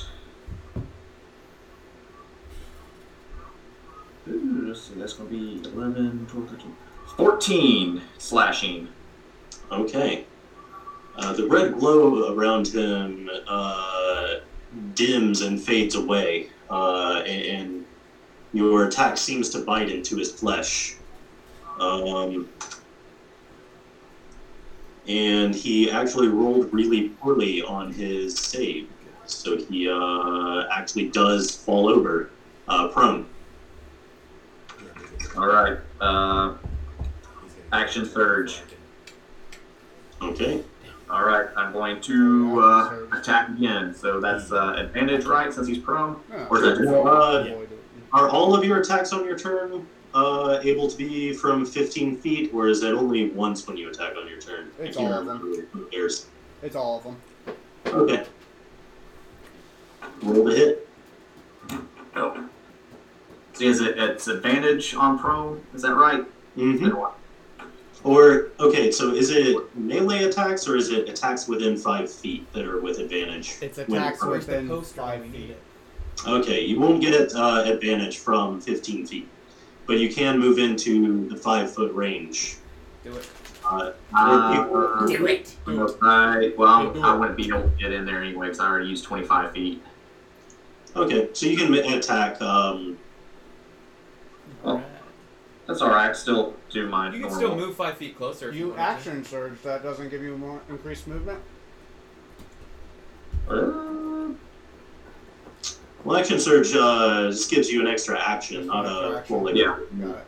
Ooh, 4.27 4.65
let's 4.67 4.81
see, 4.81 4.95
that's 4.95 5.13
gonna 5.13 5.29
be 5.29 5.61
11, 5.65 6.27
12, 6.29 6.49
13, 6.49 6.75
14 7.17 8.01
slashing. 8.17 8.87
Okay. 9.71 10.25
Uh, 11.17 11.33
the 11.33 11.47
red 11.47 11.73
glow 11.73 12.33
around 12.33 12.67
him 12.67 13.29
uh, 13.47 14.35
dims 14.95 15.41
and 15.41 15.61
fades 15.61 15.95
away, 15.95 16.49
uh, 16.73 17.23
and, 17.25 17.85
your 18.55 18.85
attack 18.85 19.17
seems 19.17 19.49
to 19.49 19.65
bite 19.65 19.89
into 19.89 20.15
his 20.15 20.31
flesh. 20.31 20.95
Um, 21.79 22.47
and 25.07 25.55
he 25.55 25.89
actually 25.89 26.27
rolled 26.27 26.71
really 26.71 27.09
poorly 27.09 27.63
on 27.63 27.91
his 27.91 28.37
save, 28.37 28.87
so 29.25 29.57
he 29.57 29.89
uh, 29.89 30.65
actually 30.71 31.09
does 31.09 31.49
fall 31.49 31.89
over, 31.89 32.29
uh, 32.67 32.89
prone. 32.89 33.25
All 35.35 35.47
right. 35.47 35.79
Uh, 35.99 36.53
Action 37.71 38.05
surge. 38.05 38.61
Okay. 40.21 40.63
All 41.09 41.23
right. 41.23 41.47
I'm 41.55 41.71
going 41.73 42.01
to 42.01 42.59
uh, 42.61 42.95
attack 43.13 43.49
again. 43.49 43.93
So 43.93 44.19
that's 44.19 44.51
uh, 44.51 44.75
advantage, 44.77 45.25
right? 45.25 45.53
Since 45.53 45.67
he's 45.67 45.77
prone. 45.77 46.19
Or 46.49 46.57
is 46.57 46.77
that 46.77 46.87
Uh, 46.87 47.47
Are 48.17 48.29
all 48.29 48.55
of 48.55 48.63
your 48.63 48.79
attacks 48.79 49.11
on 49.13 49.25
your 49.25 49.37
turn 49.37 49.85
uh, 50.13 50.59
able 50.63 50.87
to 50.87 50.95
be 50.97 51.33
from 51.33 51.65
15 51.65 52.17
feet, 52.17 52.53
or 52.53 52.67
is 52.67 52.81
that 52.81 52.93
only 52.93 53.31
once 53.31 53.67
when 53.67 53.75
you 53.77 53.89
attack 53.89 54.13
on 54.15 54.27
your 54.27 54.39
turn? 54.39 54.69
I 54.79 54.83
It's 54.83 54.97
can't 54.97 55.11
all 55.13 55.19
of 55.19 55.27
remember 55.27 55.61
who 55.71 55.85
cares. 55.87 56.27
It's 56.61 56.75
all 56.75 56.97
of 56.97 57.03
them. 57.03 57.17
Okay. 57.87 58.25
Roll 60.21 60.43
the 60.45 60.55
hit. 60.55 60.87
oh. 62.15 62.49
See, 63.53 63.65
is 63.67 63.81
it 63.81 63.97
it's 63.99 64.27
advantage 64.27 64.95
on 64.95 65.19
prone? 65.19 65.61
Is 65.73 65.81
that 65.81 65.95
right? 65.95 66.23
hmm 66.55 66.77
Then 66.77 66.95
what? 66.95 67.17
Or, 68.03 68.49
okay, 68.59 68.91
so 68.91 69.13
is 69.13 69.29
it 69.29 69.55
melee 69.77 70.25
attacks, 70.25 70.67
or 70.67 70.75
is 70.75 70.89
it 70.89 71.07
attacks 71.07 71.47
within 71.47 71.77
5 71.77 72.11
feet 72.11 72.51
that 72.53 72.65
are 72.65 72.81
with 72.81 72.99
advantage? 72.99 73.55
It's 73.61 73.77
when 73.77 73.93
attacks 74.01 74.19
prone? 74.19 74.31
Where's 74.31 74.45
the 74.45 74.51
within 74.53 74.67
poster 74.67 74.95
five 74.95 75.25
feet. 75.25 75.55
Okay, 76.27 76.61
you 76.61 76.79
won't 76.79 77.01
get 77.01 77.33
uh, 77.33 77.63
advantage 77.65 78.17
from 78.17 78.59
15 78.59 79.07
feet, 79.07 79.27
but 79.87 79.99
you 79.99 80.13
can 80.13 80.37
move 80.37 80.57
into 80.59 81.27
the 81.29 81.35
5 81.37 81.73
foot 81.73 81.93
range. 81.93 82.57
Do 83.03 83.15
it. 83.15 83.29
Uh, 83.65 83.91
Uh, 84.13 85.05
Do 85.07 85.25
it. 85.25 85.55
I 86.01 86.51
well, 86.57 86.93
I 87.01 87.15
wouldn't 87.15 87.37
be 87.37 87.47
able 87.47 87.63
to 87.63 87.75
get 87.79 87.93
in 87.93 88.05
there 88.05 88.21
anyway 88.21 88.47
because 88.47 88.59
I 88.59 88.67
already 88.67 88.89
used 88.89 89.05
25 89.05 89.51
feet. 89.53 89.81
okay, 90.95 91.29
so 91.33 91.45
you 91.45 91.57
can 91.57 91.73
attack. 91.73 92.41
Um. 92.41 92.97
Alright. 95.63 95.67
That's 95.67 95.81
all 95.81 95.89
right. 95.89 96.09
I 96.09 96.13
Still 96.13 96.53
do 96.69 96.87
my 96.87 97.05
You 97.07 97.11
can 97.13 97.21
normal. 97.21 97.37
still 97.37 97.55
move 97.55 97.75
five 97.75 97.97
feet 97.97 98.17
closer. 98.17 98.49
if 98.49 98.55
You 98.55 98.67
wanted 98.69 98.77
to. 98.77 98.81
action 98.83 99.25
surge. 99.25 99.61
That 99.63 99.83
doesn't 99.83 100.09
give 100.09 100.21
you 100.21 100.37
more 100.37 100.61
increased 100.69 101.07
movement. 101.07 101.39
Uh, 103.49 104.33
well, 106.03 106.17
action 106.17 106.39
surge 106.39 106.73
uh, 106.75 107.29
just 107.29 107.49
gives 107.49 107.69
you 107.71 107.79
an 107.81 107.87
extra 107.87 108.19
action, 108.19 108.67
not 108.67 108.85
a 108.85 108.89
Extra 108.89 109.17
action. 109.19 109.39
full. 109.39 109.55
Yeah. 109.55 109.77
Got 110.01 110.17
it. 110.17 110.25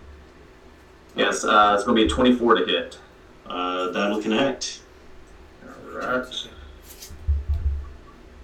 yes, 1.16 1.44
uh, 1.44 1.74
it's 1.76 1.84
gonna 1.84 1.96
be 1.96 2.06
a 2.06 2.10
24 2.10 2.56
to 2.56 2.66
hit. 2.66 2.98
Uh, 3.46 3.90
that'll 3.92 4.22
connect. 4.22 4.82
Alright. 5.94 6.48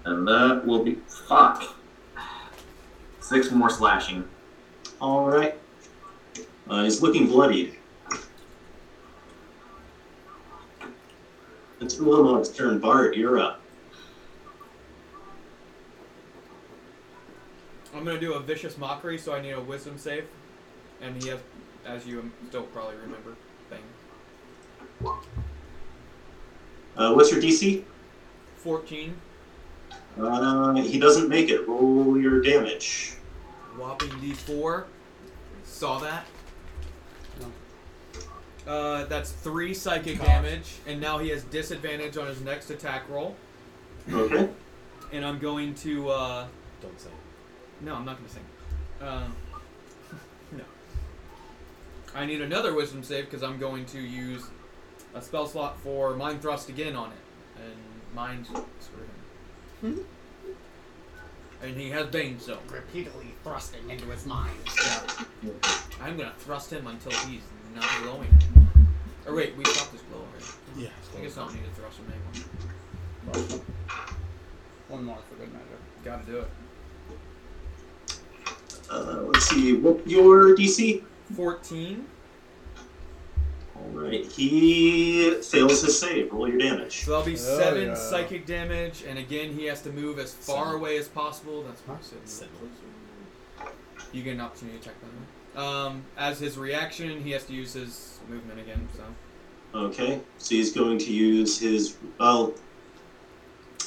And 0.04 0.26
that 0.26 0.66
will 0.66 0.82
be. 0.84 0.94
Fuck. 1.28 1.74
Six 3.20 3.50
more 3.50 3.70
slashing. 3.70 4.28
All 5.00 5.26
right. 5.28 5.58
Uh, 6.68 6.84
he's 6.84 7.02
looking 7.02 7.26
bloodied. 7.26 7.76
It's 11.80 11.96
Ulamog's 11.96 12.50
turn. 12.50 12.78
Bart, 12.78 13.16
you're 13.16 13.38
up. 13.38 13.60
I'm 17.94 18.04
gonna 18.04 18.18
do 18.20 18.34
a 18.34 18.40
vicious 18.40 18.78
mockery, 18.78 19.18
so 19.18 19.34
I 19.34 19.42
need 19.42 19.50
a 19.50 19.60
wisdom 19.60 19.98
save, 19.98 20.24
and 21.00 21.20
he 21.22 21.28
has, 21.28 21.40
as 21.84 22.06
you 22.06 22.30
still 22.48 22.62
probably 22.64 22.96
remember, 22.96 23.36
thing. 23.68 23.82
Uh, 26.96 27.12
what's 27.14 27.30
your 27.30 27.40
DC? 27.40 27.84
14, 28.58 29.14
Uh, 30.18 30.74
he 30.74 30.98
doesn't 31.00 31.28
make 31.28 31.48
it. 31.50 31.66
Roll 31.66 32.16
your 32.18 32.40
damage. 32.40 33.14
whopping 33.76 34.10
D4. 34.10 34.84
Saw 35.64 35.98
that. 35.98 36.26
Uh, 38.66 39.04
that's 39.06 39.32
three 39.32 39.74
psychic 39.74 40.20
damage, 40.20 40.74
and 40.86 41.00
now 41.00 41.18
he 41.18 41.30
has 41.30 41.42
disadvantage 41.44 42.16
on 42.16 42.26
his 42.26 42.40
next 42.40 42.70
attack 42.70 43.08
roll. 43.08 43.34
Okay. 44.12 44.48
And 45.12 45.24
I'm 45.24 45.38
going 45.38 45.74
to. 45.76 46.10
Uh, 46.10 46.46
Don't 46.80 47.00
say. 47.00 47.10
no, 47.80 47.94
I'm 47.94 48.04
not 48.04 48.16
going 48.18 48.28
to 48.28 48.34
sing. 48.34 48.44
Uh, 49.00 49.28
no. 50.52 50.64
I 52.14 52.24
need 52.24 52.40
another 52.40 52.74
wisdom 52.74 53.02
save 53.02 53.24
because 53.24 53.42
I'm 53.42 53.58
going 53.58 53.84
to 53.86 54.00
use 54.00 54.44
a 55.14 55.20
spell 55.20 55.46
slot 55.46 55.78
for 55.80 56.14
mind 56.14 56.40
thrust 56.40 56.68
again 56.68 56.94
on 56.94 57.10
it, 57.10 57.62
and 57.62 58.14
mind 58.14 58.46
screw 58.46 59.04
him. 59.82 60.06
And 61.62 61.76
he 61.76 61.90
has 61.90 62.06
bane, 62.08 62.40
so 62.40 62.58
Repeatedly 62.70 63.34
thrusting 63.44 63.88
into 63.88 64.06
his 64.06 64.26
mind. 64.26 64.50
Yeah. 64.84 65.52
I'm 66.00 66.16
gonna 66.16 66.34
thrust 66.38 66.72
him 66.72 66.86
until 66.88 67.12
he's 67.28 67.42
not 67.74 67.88
glowing. 68.02 68.28
Or 69.26 69.34
wait, 69.34 69.56
we 69.56 69.64
stopped 69.64 69.92
his 69.92 70.02
glow 70.02 70.18
already. 70.20 70.44
Yeah. 70.76 70.88
I 71.16 71.22
guess 71.22 71.36
I 71.38 71.44
don't 71.44 71.54
need 71.54 71.64
to 71.64 71.70
thrust 71.80 71.98
him 71.98 72.12
anymore. 73.26 73.60
One 74.88 75.04
more 75.04 75.18
for 75.28 75.36
good 75.36 75.52
measure. 75.52 75.64
Gotta 76.04 76.24
do 76.26 76.38
it. 76.38 76.50
Uh, 78.90 79.22
let's 79.22 79.46
see. 79.48 79.74
What 79.74 80.06
your 80.06 80.54
DC? 80.56 81.02
14. 81.36 82.04
All 83.76 83.88
right. 83.92 84.24
He 84.26 85.34
fails 85.42 85.82
his 85.82 85.98
save. 85.98 86.32
Roll 86.32 86.48
your 86.48 86.58
damage. 86.58 87.04
So 87.04 87.12
that'll 87.12 87.26
be 87.26 87.32
Oh, 87.34 87.36
seven 87.36 87.88
yeah. 87.88 87.94
psychic 87.94 88.44
damage, 88.44 89.02
and 89.08 89.18
again 89.18 89.52
he 89.56 89.64
has 89.66 89.80
to 89.82 89.90
move 89.90 90.18
as 90.18 90.34
far 90.34 90.66
Seven. 90.66 90.80
away 90.80 90.98
as 90.98 91.08
possible. 91.08 91.62
That's 91.62 91.80
what 91.82 91.98
I 91.98 92.02
said. 92.02 92.18
Seven. 92.28 92.54
You 94.12 94.22
get 94.22 94.34
an 94.34 94.40
opportunity 94.42 94.78
to 94.78 94.84
check 94.84 94.94
that. 95.00 95.06
Um, 95.56 96.04
as 96.16 96.40
his 96.40 96.56
reaction, 96.56 97.22
he 97.22 97.30
has 97.32 97.44
to 97.44 97.52
use 97.52 97.74
his 97.74 98.18
movement 98.28 98.60
again. 98.60 98.88
So 98.96 99.04
Okay. 99.74 100.20
So 100.38 100.54
he's 100.54 100.72
going 100.72 100.98
to 100.98 101.12
use 101.12 101.58
his. 101.58 101.96
Well, 102.18 102.54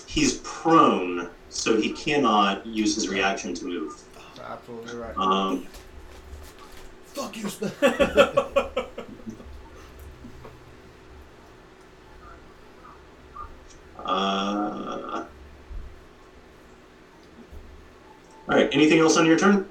he's 0.07 0.39
prone, 0.43 1.29
so 1.49 1.79
he 1.79 1.91
cannot 1.93 2.65
use 2.65 2.95
his 2.95 3.07
reaction 3.07 3.53
to 3.55 3.65
move. 3.65 4.01
Absolutely 4.43 4.95
right. 4.95 5.15
Um, 5.17 5.67
Fuck 7.05 7.37
you, 7.37 7.49
spell. 7.49 7.71
uh, 14.05 15.25
all 18.47 18.47
right. 18.47 18.69
Anything 18.71 18.99
else 18.99 19.17
on 19.17 19.25
your 19.25 19.37
turn? 19.37 19.67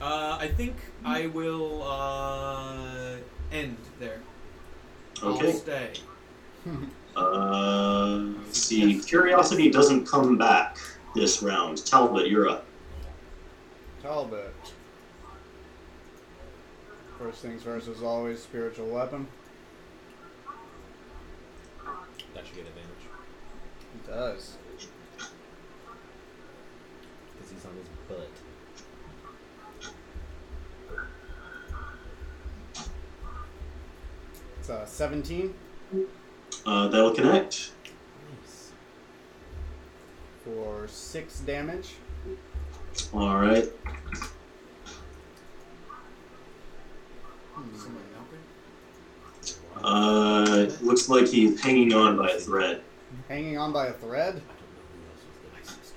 uh, 0.00 0.36
I 0.40 0.48
think 0.48 0.76
I 1.06 1.28
will 1.28 1.84
uh, 1.84 3.14
end 3.52 3.76
there. 4.00 4.18
I'll 5.22 5.34
Okay. 5.34 5.52
stay. 5.52 5.92
Uh, 7.16 8.18
let's 8.44 8.58
see. 8.60 9.00
Curiosity 9.00 9.70
doesn't 9.70 10.04
come 10.06 10.36
back 10.36 10.76
this 11.14 11.40
round. 11.42 11.82
Talbot, 11.86 12.26
you're 12.28 12.46
up. 12.46 12.66
Talbot. 14.02 14.52
First 17.18 17.40
things 17.40 17.62
first 17.62 17.88
is 17.88 18.02
always 18.02 18.42
spiritual 18.42 18.88
weapon. 18.88 19.26
That 22.34 22.46
should 22.46 22.56
get 22.56 22.66
advantage 22.66 23.06
It 23.94 24.06
does. 24.06 24.56
because 27.32 27.50
he's 27.50 27.64
on 27.64 27.72
his 27.78 27.88
butt. 28.08 28.28
17 34.96 35.52
Uh, 36.64 36.88
that'll 36.88 37.14
connect. 37.14 37.72
Nice. 38.40 38.72
for 40.42 40.88
6 40.88 41.40
damage. 41.40 41.96
All 43.12 43.36
right. 43.36 43.68
Somebody 47.76 48.06
help? 48.14 49.84
Uh, 49.84 50.66
looks 50.80 51.10
like 51.10 51.26
he's 51.26 51.60
hanging 51.60 51.92
on 51.92 52.16
by 52.16 52.30
a 52.30 52.38
thread. 52.40 52.80
Hanging 53.28 53.58
on 53.58 53.74
by 53.74 53.88
a 53.88 53.92
thread. 53.92 54.36
I 54.36 54.38
don't 54.38 54.72
know 54.72 54.86
who 54.94 55.04
else 55.12 55.24
was 55.74 55.92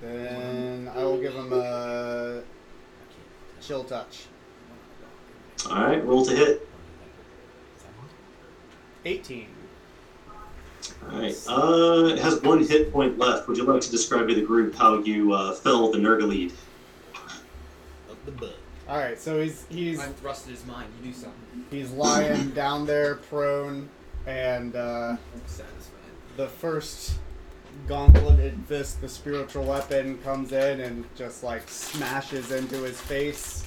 the 0.00 0.06
Then 0.06 0.88
I 0.94 1.02
will 1.02 1.18
give 1.18 1.32
him 1.32 1.50
a 1.50 2.42
chill 3.62 3.84
touch. 3.84 4.26
All 5.70 5.82
right, 5.82 6.04
roll 6.04 6.26
to 6.26 6.36
hit. 6.36 6.63
18. 9.04 9.46
All 11.10 11.18
right. 11.18 11.36
Uh, 11.48 12.06
it 12.12 12.18
has 12.18 12.40
one 12.42 12.64
hit 12.64 12.92
point 12.92 13.18
left. 13.18 13.48
Would 13.48 13.56
you 13.56 13.64
like 13.64 13.80
to 13.82 13.90
describe 13.90 14.28
to 14.28 14.34
the 14.34 14.42
group 14.42 14.74
how 14.74 14.98
you 14.98 15.32
uh, 15.32 15.54
fell 15.54 15.90
the 15.90 15.98
Nurgle 15.98 16.52
Up 18.10 18.24
the 18.24 18.32
butt. 18.32 18.56
All 18.86 18.98
right, 18.98 19.18
so 19.18 19.40
he's 19.40 19.64
he's 19.70 19.98
I 19.98 20.08
thrusted 20.08 20.48
his 20.48 20.66
mind. 20.66 20.88
You 21.00 21.10
do 21.10 21.16
something. 21.16 21.64
he's 21.70 21.90
lying 21.90 22.50
down 22.50 22.84
there 22.84 23.14
prone, 23.14 23.88
and 24.26 24.76
uh, 24.76 25.16
the 26.36 26.48
first 26.48 27.14
gauntleted 27.88 28.62
fist, 28.66 29.00
the 29.00 29.08
spiritual 29.08 29.64
weapon, 29.64 30.18
comes 30.18 30.52
in 30.52 30.80
and 30.80 31.04
just 31.16 31.42
like 31.42 31.66
smashes 31.66 32.52
into 32.52 32.82
his 32.82 33.00
face, 33.00 33.66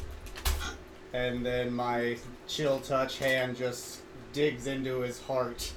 and 1.14 1.43
then 1.43 1.73
my 1.73 2.18
chill 2.47 2.80
touch 2.80 3.18
hand 3.18 3.55
just 3.57 4.01
digs 4.38 4.68
into 4.68 4.99
his 4.99 5.19
heart, 5.19 5.73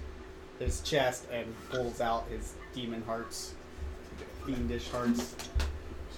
his 0.58 0.82
chest, 0.82 1.24
and 1.32 1.46
pulls 1.70 1.98
out 2.02 2.26
his 2.28 2.52
demon 2.74 3.00
hearts, 3.02 3.54
fiendish 4.44 4.86
hearts. 4.90 5.34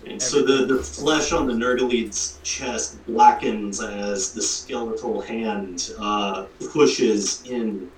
And 0.05 0.21
so 0.21 0.43
the, 0.43 0.67
the 0.67 0.83
flesh 0.83 1.31
on 1.31 1.47
the 1.47 1.55
Nurgle's 1.55 2.41
chest 2.43 3.07
blackens 3.07 3.81
as 3.81 4.33
the 4.33 4.43
skeletal 4.43 5.21
hand 5.21 5.93
uh, 6.01 6.47
pushes 6.73 7.49
in 7.49 7.89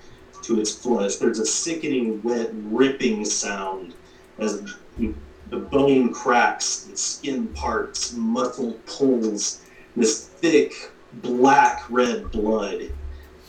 to 0.43 0.61
its 0.61 0.77
flesh. 0.77 1.17
There's 1.17 1.39
a 1.39 1.47
sickening, 1.47 2.21
wet, 2.23 2.51
ripping 2.53 3.25
sound 3.25 3.95
as 4.37 4.63
the 4.99 5.57
bone 5.57 6.13
cracks, 6.13 6.85
and 6.89 6.99
skin 6.99 7.49
parts, 7.49 8.13
muscle 8.13 8.73
pulls. 8.85 9.63
This 9.97 10.27
thick, 10.27 10.91
black 11.23 11.89
red 11.89 12.31
blood 12.31 12.91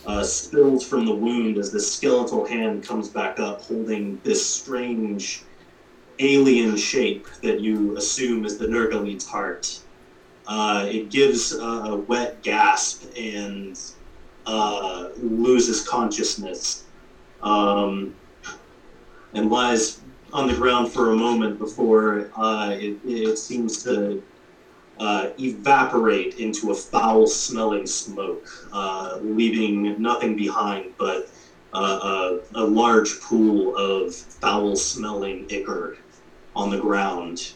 uh, 0.05 0.23
spills 0.23 0.85
from 0.85 1.05
the 1.05 1.13
wound 1.13 1.57
as 1.57 1.71
the 1.71 1.79
skeletal 1.79 2.45
hand 2.45 2.83
comes 2.83 3.09
back 3.09 3.39
up, 3.39 3.61
holding 3.61 4.19
this 4.23 4.45
strange 4.45 5.43
alien 6.19 6.77
shape 6.77 7.27
that 7.41 7.59
you 7.59 7.97
assume 7.97 8.45
is 8.45 8.57
the 8.57 8.67
Nurgle's 8.67 9.25
heart. 9.25 9.79
Uh, 10.47 10.85
it 10.87 11.09
gives 11.09 11.53
a, 11.53 11.63
a 11.63 11.95
wet 11.95 12.41
gasp 12.43 13.03
and 13.17 13.79
uh, 14.45 15.09
loses 15.17 15.87
consciousness 15.87 16.85
um, 17.41 18.13
and 19.33 19.49
lies 19.49 20.01
on 20.33 20.47
the 20.47 20.53
ground 20.53 20.91
for 20.91 21.11
a 21.11 21.15
moment 21.15 21.57
before 21.57 22.29
uh, 22.35 22.69
it, 22.71 22.97
it 23.05 23.37
seems 23.37 23.81
to 23.83 24.21
uh, 24.99 25.29
evaporate 25.39 26.35
into 26.35 26.71
a 26.71 26.75
foul 26.75 27.27
smelling 27.27 27.85
smoke, 27.85 28.47
uh, 28.71 29.19
leaving 29.21 30.01
nothing 30.01 30.35
behind 30.35 30.93
but 30.97 31.29
uh, 31.73 32.37
a, 32.55 32.59
a 32.59 32.63
large 32.63 33.19
pool 33.19 33.75
of 33.75 34.15
foul 34.15 34.75
smelling 34.75 35.45
ichor 35.49 35.97
on 36.55 36.69
the 36.69 36.77
ground. 36.77 37.51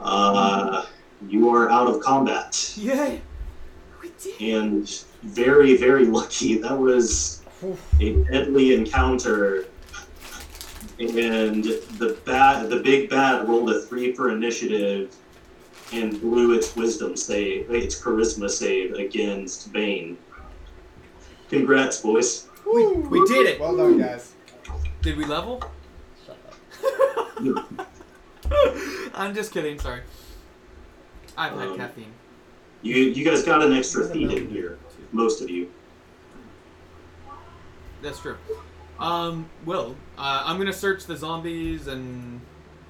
Uh, 0.00 0.84
you 1.28 1.48
are 1.48 1.70
out 1.70 1.86
of 1.86 2.00
combat. 2.00 2.74
Yay! 2.76 3.20
We 4.02 4.12
did. 4.22 4.40
and 4.40 5.04
very, 5.22 5.76
very 5.76 6.06
lucky. 6.06 6.58
That 6.58 6.76
was 6.76 7.42
a 8.00 8.12
deadly 8.24 8.74
encounter. 8.74 9.66
And 10.98 11.64
the 11.64 12.18
bad, 12.24 12.68
the 12.68 12.80
big 12.80 13.10
bad 13.10 13.48
rolled 13.48 13.70
a 13.70 13.80
three 13.80 14.12
for 14.12 14.30
initiative 14.30 15.16
and 15.94 16.20
blew 16.20 16.52
its 16.54 16.74
wisdom 16.76 17.16
save, 17.16 17.70
its 17.70 18.00
charisma 18.00 18.50
save 18.50 18.94
against 18.94 19.72
Bane. 19.72 20.18
Congrats, 21.48 22.00
boys. 22.00 22.48
We, 22.66 22.86
we 22.94 23.24
did 23.28 23.46
it. 23.46 23.60
Well 23.60 23.76
done, 23.76 23.98
guys. 23.98 24.32
Did 25.02 25.16
we 25.16 25.24
level? 25.24 25.62
Shut 26.26 26.36
up. 27.56 27.88
I'm 29.14 29.34
just 29.34 29.52
kidding. 29.52 29.78
Sorry. 29.78 30.00
I've 31.36 31.52
had 31.52 31.68
Um, 31.68 31.76
caffeine. 31.76 32.12
You, 32.82 32.96
you 32.96 33.24
guys 33.24 33.42
got 33.42 33.62
an 33.62 33.72
extra 33.72 34.08
feat 34.08 34.30
in 34.30 34.48
here, 34.48 34.78
most 35.12 35.40
of 35.42 35.48
you. 35.50 35.70
That's 38.02 38.20
true. 38.20 38.36
Um, 38.98 39.48
Will, 39.64 39.96
uh, 40.18 40.42
I'm 40.44 40.58
gonna 40.58 40.72
search 40.72 41.04
the 41.06 41.16
zombies 41.16 41.86
and 41.86 42.40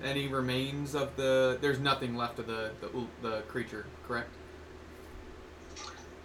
any 0.05 0.29
remains 0.29 0.95
of 0.95 1.17
the. 1.17 1.59
There's 1.61 1.81
nothing 1.81 2.17
left 2.17 2.39
of 2.39 2.47
the 2.47 2.71
the, 2.81 3.07
the 3.23 3.41
creature, 3.43 3.87
correct? 4.07 4.29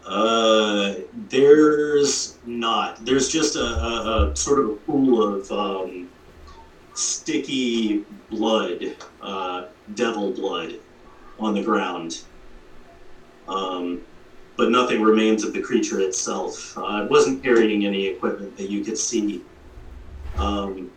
Uh, 0.06 0.96
there's 1.30 2.38
not. 2.46 3.04
There's 3.06 3.30
just 3.30 3.56
a, 3.56 3.64
a, 3.64 4.32
a 4.32 4.36
sort 4.36 4.60
of 4.60 4.70
a 4.70 4.76
pool 4.76 5.22
of 5.24 5.52
um, 5.52 6.10
sticky 6.94 8.06
blood, 8.30 8.96
uh, 9.22 9.66
devil 9.96 10.32
blood, 10.32 10.76
on 11.38 11.54
the 11.54 11.64
ground. 11.64 12.22
Um, 13.48 14.02
but 14.58 14.72
nothing 14.72 15.02
remains 15.02 15.44
of 15.44 15.54
the 15.54 15.62
creature 15.62 16.02
itself. 16.02 16.78
Uh, 16.78 17.04
it 17.04 17.10
wasn't 17.10 17.42
carrying 17.42 17.86
any 17.86 18.08
equipment 18.08 18.58
that 18.58 18.70
you 18.70 18.84
could 18.84 18.98
see. 18.98 19.42
Um, 20.38 20.92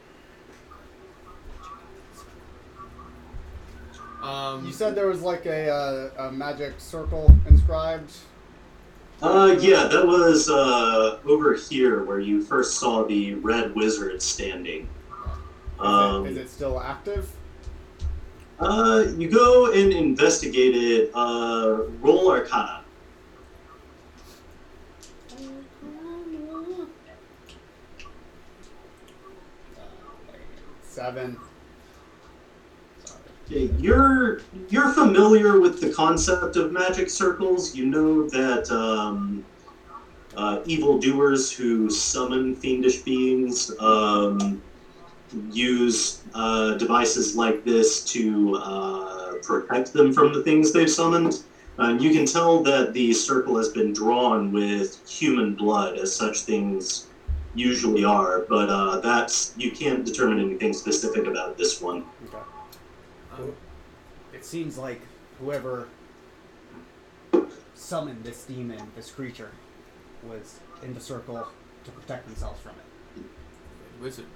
Um, 4.23 4.65
You 4.67 4.73
said 4.73 4.95
there 4.95 5.09
was 5.09 5.23
like 5.23 5.47
a, 5.47 5.69
uh, 5.71 6.29
a 6.29 6.33
magic 6.33 6.75
circle 6.79 7.35
inscribed. 7.49 8.13
uh, 9.21 9.57
yeah, 9.61 9.87
that 9.89 10.07
was 10.07 10.49
uh, 10.49 11.19
over 11.27 11.55
here 11.55 12.05
where 12.05 12.21
you 12.21 12.43
first 12.43 12.79
saw 12.79 13.05
the 13.05 13.35
red 13.35 13.75
wizard 13.75 14.23
standing. 14.23 14.83
Is, 14.83 15.81
Um, 15.81 16.27
it, 16.27 16.31
is 16.33 16.37
it 16.39 16.49
still 16.51 16.81
active? 16.81 17.31
Uh, 18.61 19.07
you 19.17 19.29
go 19.29 19.73
and 19.73 19.93
investigate 19.93 20.77
it. 20.77 21.11
Uh, 21.15 21.83
roll 22.01 22.31
Arcana. 22.31 22.85
Seven. 30.83 31.37
You're 33.53 34.41
you're 34.71 34.89
familiar 34.89 35.61
with 35.61 35.79
the 35.81 35.91
concept 35.91 36.57
of 36.57 36.73
magic 36.73 37.11
circles. 37.11 37.75
You 37.75 37.85
know 37.87 38.27
that 38.29 38.71
um, 38.71 39.45
uh, 40.35 40.61
evildoers 40.65 41.53
who 41.53 41.91
summon 41.91 42.55
fiendish 42.55 43.03
beings 43.03 43.71
um, 43.79 44.63
use 45.51 46.23
uh, 46.35 46.75
devices 46.75 47.35
like 47.35 47.63
this 47.65 48.03
to 48.05 48.55
uh, 48.57 49.35
protect 49.43 49.93
them 49.93 50.13
from 50.13 50.33
the 50.33 50.43
things 50.43 50.73
they've 50.73 50.91
summoned. 50.91 51.43
And 51.79 52.03
you 52.03 52.11
can 52.11 52.27
tell 52.27 52.63
that 52.63 52.93
the 52.93 53.13
circle 53.13 53.57
has 53.59 53.69
been 53.69 53.93
drawn 53.93 54.51
with 54.51 54.99
human 55.09 55.55
blood, 55.55 55.97
as 55.97 56.15
such 56.15 56.43
things 56.43 57.07
usually 57.55 58.05
are. 58.05 58.41
But 58.49 58.71
uh, 58.71 58.97
that's 58.99 59.53
you 59.57 59.71
can't 59.71 60.05
determine 60.05 60.41
anything 60.41 60.73
specific 60.73 61.27
about 61.27 61.57
this 61.59 61.81
one. 61.81 62.03
Okay. 62.25 62.43
Um, 63.39 63.55
It 64.33 64.45
seems 64.45 64.79
like 64.79 65.01
whoever 65.39 65.89
summoned 67.75 68.25
this 68.25 68.45
demon, 68.45 68.81
this 68.97 69.11
creature, 69.11 69.51
was 70.23 70.61
in 70.83 70.95
the 70.95 71.01
circle 71.01 71.47
to 71.85 71.91
protect 71.91 72.27
themselves 72.27 72.61
from 72.61 72.73
it. 72.73 73.25
wizard, 74.01 74.27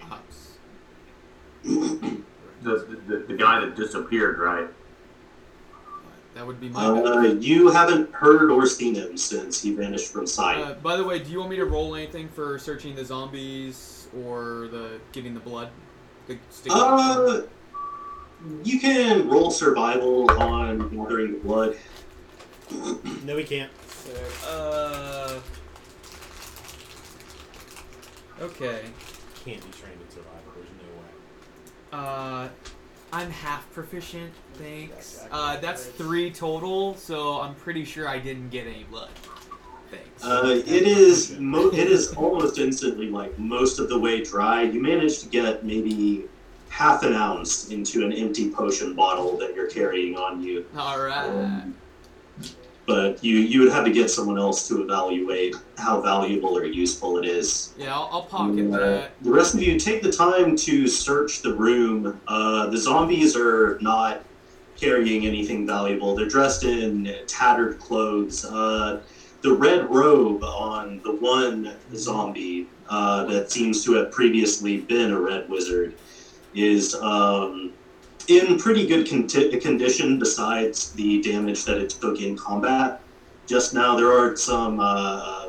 perhaps. 0.00 0.58
The, 1.62 2.22
the, 2.62 3.24
the 3.28 3.34
guy 3.34 3.60
that 3.60 3.76
disappeared, 3.76 4.38
right? 4.38 4.68
That 6.34 6.46
would 6.46 6.60
be 6.60 6.68
my. 6.68 7.00
bet. 7.00 7.06
Uh, 7.06 7.22
you 7.34 7.68
haven't 7.70 8.12
heard 8.12 8.50
or 8.50 8.66
seen 8.66 8.96
him 8.96 9.16
since 9.16 9.62
he 9.62 9.72
vanished 9.72 10.12
from 10.12 10.26
sight. 10.26 10.58
Uh, 10.58 10.74
by 10.74 10.96
the 10.96 11.04
way, 11.04 11.20
do 11.20 11.30
you 11.30 11.38
want 11.38 11.50
me 11.50 11.56
to 11.56 11.64
roll 11.64 11.94
anything 11.94 12.28
for 12.28 12.58
searching 12.58 12.96
the 12.96 13.04
zombies 13.04 14.08
or 14.24 14.68
the 14.72 14.98
getting 15.12 15.32
the 15.34 15.40
blood? 15.40 15.68
The 16.26 16.38
sticky 16.50 16.74
Uh, 16.76 17.42
you 18.62 18.80
can 18.80 19.28
roll 19.28 19.50
survival 19.50 20.30
on 20.32 20.88
gathering 20.90 21.32
the 21.32 21.38
blood. 21.38 21.76
No, 23.24 23.36
we 23.36 23.44
can't. 23.44 23.70
Uh. 24.46 25.38
Okay. 28.40 28.80
Can't 29.44 29.64
be 29.64 29.70
trained 29.70 30.00
in 30.00 30.10
survival. 30.10 30.52
There's 30.54 30.68
no 30.80 30.88
way. 30.98 32.04
Uh, 32.04 32.48
I'm 33.12 33.30
half 33.30 33.70
proficient. 33.72 34.32
Thanks. 34.54 35.24
Uh, 35.30 35.58
that's 35.60 35.86
three 35.86 36.30
total, 36.30 36.96
so 36.96 37.40
I'm 37.40 37.54
pretty 37.54 37.84
sure 37.84 38.08
I 38.08 38.18
didn't 38.18 38.48
get 38.50 38.66
any 38.66 38.84
blood. 38.84 39.10
Thanks. 39.90 40.24
Uh, 40.24 40.62
it 40.66 40.82
is 40.82 41.36
mo- 41.38 41.68
it 41.68 41.86
is 41.86 42.12
almost 42.14 42.58
instantly 42.58 43.08
like 43.08 43.38
most 43.38 43.78
of 43.78 43.88
the 43.88 43.98
way 43.98 44.22
dry. 44.24 44.62
You 44.62 44.82
managed 44.82 45.20
to 45.22 45.28
get 45.28 45.64
maybe 45.64 46.24
half 46.74 47.04
an 47.04 47.12
ounce 47.14 47.68
into 47.68 48.04
an 48.04 48.12
empty 48.12 48.50
potion 48.50 48.94
bottle 48.94 49.36
that 49.38 49.54
you're 49.54 49.68
carrying 49.68 50.16
on 50.16 50.42
you. 50.42 50.66
All 50.76 51.00
right. 51.00 51.28
Um, 51.28 51.76
but 52.84 53.22
you 53.22 53.36
you 53.36 53.60
would 53.60 53.70
have 53.72 53.84
to 53.84 53.92
get 53.92 54.10
someone 54.10 54.38
else 54.38 54.66
to 54.68 54.82
evaluate 54.82 55.54
how 55.78 56.00
valuable 56.00 56.58
or 56.58 56.64
useful 56.64 57.16
it 57.18 57.26
is. 57.26 57.72
Yeah, 57.78 57.94
I'll, 57.94 58.08
I'll 58.10 58.22
pocket 58.24 58.72
Uh, 58.72 58.76
that. 58.78 59.10
The 59.22 59.30
rest 59.30 59.54
of 59.54 59.62
you 59.62 59.78
take 59.78 60.02
the 60.02 60.10
time 60.10 60.56
to 60.56 60.88
search 60.88 61.42
the 61.42 61.54
room. 61.54 62.20
Uh, 62.26 62.66
the 62.70 62.76
zombies 62.76 63.36
are 63.36 63.78
not 63.80 64.22
carrying 64.76 65.26
anything 65.26 65.64
valuable. 65.68 66.16
They're 66.16 66.28
dressed 66.28 66.64
in 66.64 67.14
tattered 67.28 67.78
clothes. 67.78 68.44
Uh, 68.44 69.00
the 69.42 69.52
red 69.52 69.88
robe 69.94 70.42
on 70.42 71.00
the 71.04 71.12
one 71.12 71.76
zombie 71.94 72.66
uh, 72.88 73.26
that 73.26 73.52
seems 73.52 73.84
to 73.84 73.92
have 73.92 74.10
previously 74.10 74.78
been 74.78 75.12
a 75.12 75.20
red 75.20 75.48
wizard 75.48 75.94
is 76.54 76.94
um, 76.94 77.70
in 78.28 78.58
pretty 78.58 78.86
good 78.86 79.08
conti- 79.08 79.56
condition 79.58 80.18
besides 80.18 80.92
the 80.92 81.20
damage 81.20 81.64
that 81.64 81.78
it 81.78 81.90
took 81.90 82.20
in 82.20 82.36
combat. 82.36 83.00
Just 83.46 83.74
now, 83.74 83.94
there 83.94 84.10
are 84.10 84.36
some 84.36 84.80
uh, 84.80 85.48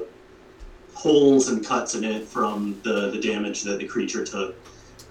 holes 0.93 1.47
and 1.47 1.65
cuts 1.65 1.95
in 1.95 2.03
it 2.03 2.25
from 2.25 2.79
the, 2.83 3.09
the 3.11 3.19
damage 3.19 3.61
that 3.63 3.77
the 3.77 3.85
creature 3.85 4.23
took. 4.23 4.53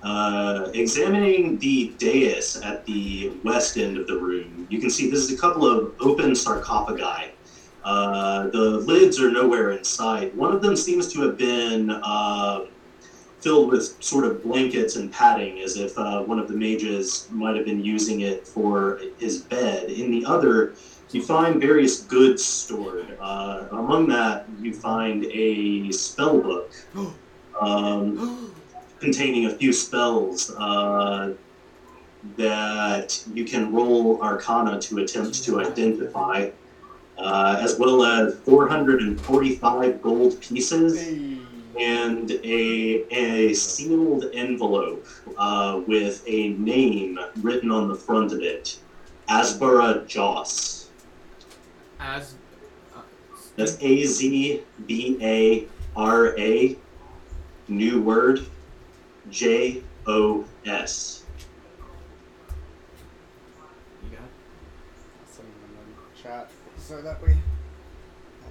Uh, 0.03 0.69
examining 0.75 1.57
the 1.59 1.91
dais 1.97 2.57
at 2.57 2.85
the 2.85 3.31
west 3.43 3.79
end 3.79 3.97
of 3.97 4.07
the 4.07 4.15
room, 4.15 4.67
you 4.69 4.79
can 4.79 4.91
see 4.91 5.09
this 5.09 5.21
is 5.21 5.31
a 5.31 5.37
couple 5.37 5.67
of 5.67 5.95
open 6.01 6.35
sarcophagi. 6.35 7.33
Uh, 7.83 8.49
the 8.49 8.79
lids 8.85 9.19
are 9.19 9.31
nowhere 9.31 9.71
inside. 9.71 10.35
One 10.35 10.53
of 10.53 10.61
them 10.61 10.77
seems 10.77 11.11
to 11.13 11.23
have 11.23 11.39
been 11.39 11.91
uh, 11.91 12.61
filled 13.45 13.71
with 13.71 14.03
sort 14.03 14.25
of 14.25 14.43
blankets 14.43 14.97
and 14.97 15.13
padding, 15.13 15.61
as 15.61 15.77
if 15.77 15.97
uh, 15.99 16.23
one 16.23 16.39
of 16.39 16.49
the 16.49 16.55
mages 16.55 17.29
might 17.31 17.55
have 17.55 17.67
been 17.67 17.85
using 17.85 18.23
it 18.23 18.47
for 18.47 19.03
his 19.19 19.43
bed. 19.43 19.91
In 19.91 20.11
the 20.11 20.25
other, 20.25 20.75
you 21.13 21.23
find 21.23 21.61
various 21.61 22.01
goods 22.01 22.43
stored. 22.43 23.17
Uh, 23.21 23.69
among 23.73 24.09
that, 24.09 24.47
you 24.61 24.73
find 24.73 25.27
a 25.27 25.93
spell 25.93 26.41
book 26.41 26.73
um, 27.61 28.55
containing 28.99 29.45
a 29.45 29.51
few 29.51 29.75
spells 29.75 30.51
uh, 30.57 31.35
that 32.39 33.23
you 33.35 33.45
can 33.45 33.71
roll 33.75 34.23
Arcana 34.23 34.81
to 34.81 34.99
attempt 35.01 35.45
to 35.45 35.61
identify, 35.61 36.49
uh, 37.19 37.59
as 37.61 37.79
well 37.79 38.03
as 38.03 38.39
445 38.39 40.01
gold 40.01 40.41
pieces. 40.41 40.97
And 41.79 42.31
a, 42.31 43.05
a 43.15 43.53
sealed 43.55 44.27
envelope 44.33 45.07
uh, 45.37 45.81
with 45.87 46.23
a 46.27 46.51
name 46.51 47.19
written 47.43 47.71
on 47.71 47.89
the 47.89 47.97
front 47.97 48.33
of 48.33 48.41
it 48.41 48.79
Azbara 49.29 50.07
Jos. 50.07 50.91
As. 51.99 52.35
Uh, 52.95 53.01
That's 53.57 53.77
A 53.81 54.05
Z 54.05 54.63
B 54.87 55.19
A 55.21 55.67
R 55.97 56.39
A, 56.39 56.77
new 57.69 58.03
word, 58.03 58.41
J 59.31 59.83
O 60.07 60.45
S. 60.67 61.25
you 64.03 64.11
got 64.11 64.25
it? 64.25 64.31
I'll 65.21 65.33
send 65.33 65.49
them 65.49 65.79
in 65.81 65.95
the 65.97 66.23
chat 66.23 66.51
so 66.79 67.01
that 67.01 67.23
we 67.23 67.29
have 67.29 67.39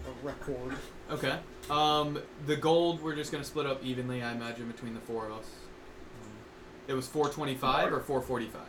a 0.07 0.25
record. 0.25 0.75
Okay. 1.11 1.37
Um, 1.69 2.19
the 2.45 2.55
gold 2.55 3.01
we're 3.01 3.15
just 3.15 3.31
gonna 3.31 3.43
split 3.43 3.65
up 3.65 3.83
evenly, 3.83 4.21
I 4.21 4.33
imagine, 4.33 4.67
between 4.69 4.93
the 4.93 4.99
four 5.01 5.25
of 5.27 5.33
us. 5.33 5.49
It 6.87 6.93
was 6.93 7.07
425 7.07 7.93
or 7.93 7.99
445. 8.01 8.61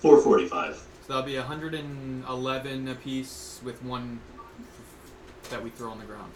445. 0.00 0.74
So 0.76 0.82
that'll 1.08 1.22
be 1.22 1.36
111 1.36 2.88
apiece 2.88 3.60
with 3.64 3.82
one 3.82 4.20
that 5.48 5.62
we 5.62 5.70
throw 5.70 5.90
on 5.90 5.98
the 5.98 6.04
ground. 6.04 6.32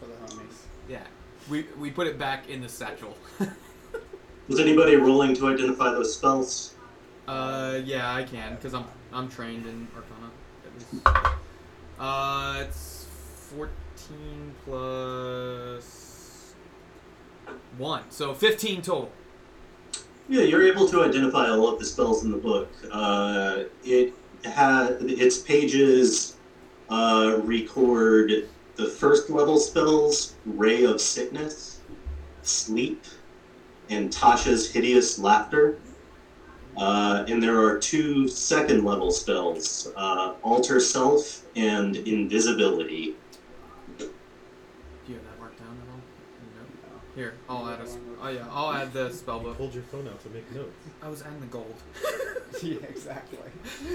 For 0.00 0.06
the 0.06 0.14
homies. 0.26 0.62
Yeah. 0.88 1.02
We 1.50 1.66
we 1.78 1.90
put 1.90 2.06
it 2.06 2.18
back 2.18 2.48
in 2.48 2.60
the 2.60 2.68
satchel. 2.68 3.16
Was 4.48 4.60
anybody 4.60 4.96
rolling 4.96 5.34
to 5.36 5.48
identify 5.48 5.90
those 5.90 6.14
spells? 6.14 6.74
uh, 7.26 7.78
yeah, 7.84 8.14
I 8.14 8.24
can 8.24 8.54
because 8.54 8.72
I'm 8.72 8.86
I'm 9.12 9.28
trained 9.28 9.66
in 9.66 9.86
Arcana. 9.94 11.34
Uh, 11.98 12.64
it's 12.66 13.06
14 13.50 14.54
plus 14.64 16.54
one, 17.76 18.02
so 18.10 18.32
15 18.34 18.82
total. 18.82 19.10
Yeah, 20.28 20.42
you're 20.42 20.62
able 20.62 20.86
to 20.88 21.02
identify 21.02 21.48
all 21.48 21.72
of 21.72 21.78
the 21.78 21.84
spells 21.84 22.22
in 22.24 22.30
the 22.30 22.36
book. 22.36 22.68
Uh, 22.92 23.64
it 23.82 24.12
had 24.44 24.98
its 25.00 25.38
pages 25.38 26.36
uh, 26.88 27.40
record 27.42 28.48
the 28.76 28.86
first 28.86 29.28
level 29.30 29.58
spells: 29.58 30.34
Ray 30.46 30.84
of 30.84 31.00
Sickness, 31.00 31.80
Sleep, 32.42 33.02
and 33.90 34.10
Tasha's 34.10 34.70
Hideous 34.70 35.18
Laughter. 35.18 35.80
Uh, 36.78 37.24
and 37.28 37.42
there 37.42 37.58
are 37.60 37.78
two 37.78 38.28
second 38.28 38.84
level 38.84 39.10
spells: 39.10 39.92
uh, 39.96 40.34
Alter 40.42 40.78
Self 40.80 41.44
and 41.56 41.96
Invisibility. 41.96 43.14
Do 43.98 44.04
you 45.08 45.14
have 45.14 45.24
that 45.24 45.38
marked 45.40 45.58
down 45.58 45.76
at 45.82 45.90
all? 45.92 46.00
No. 46.56 47.00
Here, 47.14 47.34
I'll 47.48 47.68
add 47.68 47.80
a. 47.80 47.82
s- 47.82 47.98
Oh 48.20 48.28
yeah, 48.28 48.46
I'll 48.50 48.72
add 48.72 48.92
the 48.92 49.10
spell 49.12 49.38
You 49.38 49.44
book. 49.44 49.56
pulled 49.58 49.74
your 49.74 49.84
phone 49.84 50.08
out 50.08 50.20
to 50.24 50.28
make 50.30 50.50
notes. 50.52 50.76
I 51.02 51.08
was 51.08 51.22
adding 51.22 51.38
the 51.40 51.46
gold. 51.46 51.74
yeah, 52.62 52.76
exactly. 52.88 53.38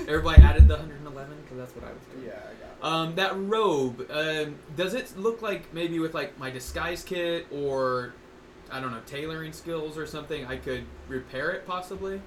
Everybody 0.07 0.41
added 0.41 0.67
the 0.69 0.75
111 0.77 1.37
because 1.43 1.57
that's 1.57 1.75
what 1.75 1.83
I 1.83 1.91
was 1.91 2.01
doing. 2.13 2.27
Yeah, 2.27 2.39
I 2.39 2.81
got 2.81 2.89
Um, 2.89 3.15
that 3.15 3.37
robe, 3.37 4.09
um, 4.09 4.55
does 4.77 4.93
it 4.93 5.17
look 5.17 5.41
like 5.41 5.73
maybe 5.73 5.99
with 5.99 6.13
like 6.13 6.37
my 6.39 6.51
disguise 6.51 7.03
kit 7.03 7.45
or 7.51 8.13
I 8.71 8.79
don't 8.79 8.91
know 8.91 9.01
tailoring 9.05 9.51
skills 9.51 9.97
or 9.97 10.05
something 10.07 10.45
I 10.45 10.55
could 10.55 10.85
repair 11.09 11.51
it 11.51 11.67
possibly? 11.67 12.21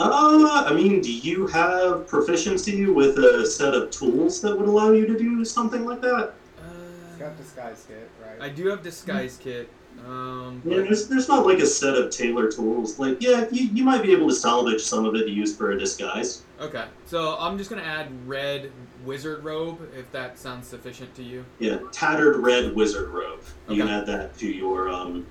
Uh, 0.00 0.64
I 0.64 0.72
mean, 0.72 1.00
do 1.00 1.12
you 1.12 1.48
have 1.48 2.06
proficiency 2.06 2.86
with 2.86 3.18
a 3.18 3.44
set 3.44 3.74
of 3.74 3.90
tools 3.90 4.40
that 4.42 4.56
would 4.56 4.68
allow 4.68 4.92
you 4.92 5.06
to 5.06 5.18
do 5.18 5.44
something 5.44 5.84
like 5.84 6.00
that? 6.02 6.34
It's 6.56 7.16
Uh, 7.16 7.18
got 7.18 7.36
disguise 7.36 7.84
kit, 7.88 8.08
right? 8.24 8.40
I 8.40 8.48
do 8.48 8.68
have 8.68 8.84
disguise 8.84 9.36
kit. 9.42 9.68
Um, 10.06 10.62
Yeah, 10.64 10.76
there's, 10.82 11.08
there's 11.08 11.26
not 11.26 11.44
like 11.44 11.58
a 11.58 11.66
set 11.66 11.96
of 11.96 12.10
tailor 12.10 12.48
tools. 12.48 13.00
Like, 13.00 13.20
yeah, 13.20 13.46
you, 13.50 13.68
you 13.74 13.82
might 13.82 14.04
be 14.04 14.12
able 14.12 14.28
to 14.28 14.34
salvage 14.34 14.80
some 14.82 15.04
of 15.04 15.16
it 15.16 15.24
to 15.24 15.30
use 15.30 15.56
for 15.56 15.72
a 15.72 15.78
disguise. 15.78 16.42
okay, 16.60 16.84
so 17.06 17.36
I'm 17.36 17.58
just 17.58 17.68
gonna 17.68 17.82
add 17.82 18.06
red 18.28 18.70
wizard 19.04 19.42
robe 19.42 19.80
if 19.98 20.10
that 20.12 20.38
sounds 20.38 20.68
sufficient 20.68 21.12
to 21.16 21.24
you. 21.24 21.44
Yeah, 21.58 21.78
tattered 21.90 22.36
red 22.36 22.72
wizard 22.76 23.08
robe. 23.08 23.40
You 23.68 23.82
can 23.82 23.88
add 23.88 24.06
that 24.06 24.38
to 24.38 24.46
your 24.46 24.88
um, 24.90 25.26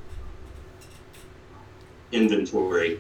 inventory. 2.12 3.00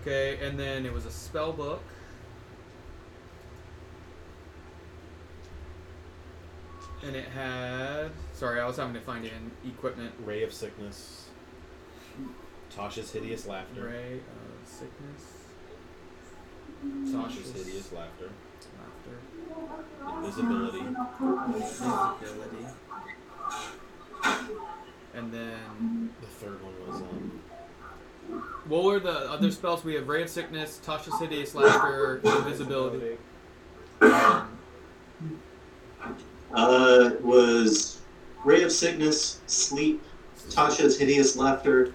Okay, 0.00 0.38
and 0.42 0.58
then 0.58 0.86
it 0.86 0.92
was 0.92 1.06
a 1.06 1.10
spell 1.10 1.52
book. 1.52 1.82
And 7.02 7.16
it 7.16 7.28
had. 7.28 8.10
Sorry, 8.34 8.60
I 8.60 8.66
was 8.66 8.76
having 8.76 8.94
to 8.94 9.00
find 9.00 9.24
it 9.24 9.32
in 9.32 9.70
equipment. 9.70 10.12
Ray 10.24 10.42
of 10.42 10.52
Sickness. 10.52 11.26
Tasha's 12.74 13.10
Hideous 13.10 13.46
Laughter. 13.46 13.84
Ray 13.84 14.14
of 14.14 14.68
sickness, 14.68 15.44
Tasha's 17.12 17.52
Hideous 17.52 17.92
Laughter. 17.92 18.30
laughter, 18.78 19.18
Invisibility. 20.18 20.78
invisibility, 20.78 22.66
and 25.14 25.32
then 25.32 26.10
The 26.20 26.26
third 26.26 26.62
one 26.62 26.74
what 28.70 28.84
were 28.84 29.00
the 29.00 29.30
other 29.30 29.50
spells? 29.50 29.84
We 29.84 29.94
have 29.94 30.08
Ray 30.08 30.22
of 30.22 30.28
sickness, 30.30 30.80
Tasha's 30.84 31.18
hideous 31.20 31.54
laughter, 31.54 32.20
invisibility. 32.24 33.18
Um, 34.00 34.56
Uh, 36.52 37.10
was 37.20 38.00
Ray 38.44 38.62
of 38.64 38.72
Sickness, 38.72 39.40
Sleep, 39.46 40.02
Tasha's 40.48 40.98
Hideous 40.98 41.36
Laughter, 41.36 41.92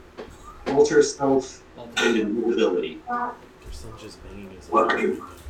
Alter 0.68 1.02
Self, 1.04 1.62
and 1.98 2.18
Invisibility. 2.18 3.02
your 3.10 3.34
son 3.72 3.92
just 4.00 4.24
banging 4.24 4.50
his. 4.52 4.68
What? 4.70 4.92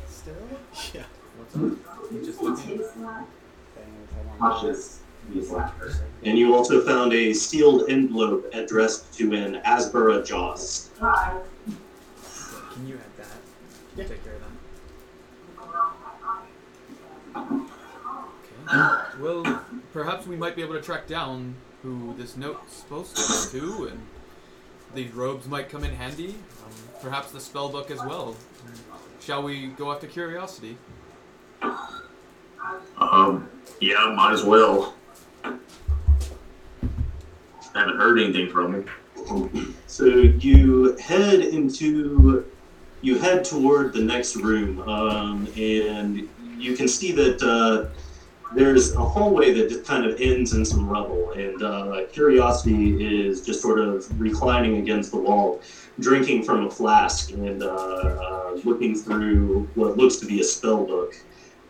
Still? 0.08 0.34
Yeah. 0.92 1.02
What's 1.38 1.54
up? 1.54 2.10
You 2.12 2.24
just 2.24 2.42
looking. 2.42 2.56
Tasha's 2.56 2.62
Hideous 2.64 2.96
Laughter. 4.40 5.05
And 6.24 6.38
you 6.38 6.54
also 6.54 6.80
found 6.80 7.12
a 7.12 7.32
sealed 7.32 7.88
envelope 7.88 8.50
addressed 8.52 9.12
to 9.14 9.34
an 9.34 9.60
Azbara 9.64 10.24
Jos. 10.24 10.90
Can 10.98 12.86
you 12.86 12.96
add 12.96 13.16
that? 13.16 13.28
Can 13.94 14.02
you 14.02 14.08
take 14.08 14.24
care 14.24 14.34
of 14.34 14.40
that? 14.40 14.52
Okay. 18.68 19.22
Well, 19.22 19.62
perhaps 19.92 20.26
we 20.26 20.36
might 20.36 20.56
be 20.56 20.62
able 20.62 20.74
to 20.74 20.82
track 20.82 21.06
down 21.06 21.54
who 21.82 22.14
this 22.18 22.36
note's 22.36 22.74
supposed 22.74 23.16
to 23.16 23.22
go 23.22 23.66
to, 23.66 23.84
and 23.88 24.00
these 24.94 25.12
robes 25.12 25.46
might 25.46 25.68
come 25.68 25.84
in 25.84 25.94
handy. 25.94 26.30
Um, 26.64 26.72
perhaps 27.00 27.30
the 27.30 27.40
spell 27.40 27.68
book 27.68 27.90
as 27.90 28.00
well. 28.00 28.36
Shall 29.20 29.42
we 29.42 29.68
go 29.68 29.92
after 29.92 30.06
curiosity? 30.06 30.76
Um, 32.98 33.48
yeah, 33.80 34.12
might 34.16 34.32
as 34.32 34.44
well. 34.44 34.94
Haven't 37.76 37.98
heard 37.98 38.18
anything 38.18 38.48
from 38.48 38.74
him. 38.74 39.76
So 39.86 40.06
you 40.06 40.96
head 40.96 41.40
into, 41.40 42.50
you 43.02 43.18
head 43.18 43.44
toward 43.44 43.92
the 43.92 44.00
next 44.00 44.36
room, 44.36 44.80
um, 44.88 45.46
and 45.56 46.26
you 46.56 46.74
can 46.74 46.88
see 46.88 47.12
that 47.12 47.42
uh, 47.42 47.88
there's 48.54 48.94
a 48.94 49.04
hallway 49.04 49.52
that 49.52 49.68
just 49.68 49.84
kind 49.84 50.06
of 50.06 50.18
ends 50.20 50.54
in 50.54 50.64
some 50.64 50.88
rubble, 50.88 51.32
and 51.32 51.62
uh, 51.62 52.06
Curiosity 52.12 53.26
is 53.26 53.42
just 53.42 53.60
sort 53.60 53.78
of 53.78 54.08
reclining 54.18 54.78
against 54.78 55.10
the 55.10 55.18
wall, 55.18 55.60
drinking 56.00 56.44
from 56.44 56.64
a 56.64 56.70
flask 56.70 57.30
and 57.32 57.62
uh, 57.62 57.66
uh, 57.66 58.60
looking 58.64 58.94
through 58.94 59.68
what 59.74 59.98
looks 59.98 60.16
to 60.16 60.26
be 60.26 60.40
a 60.40 60.44
spell 60.44 60.82
book. 60.84 61.14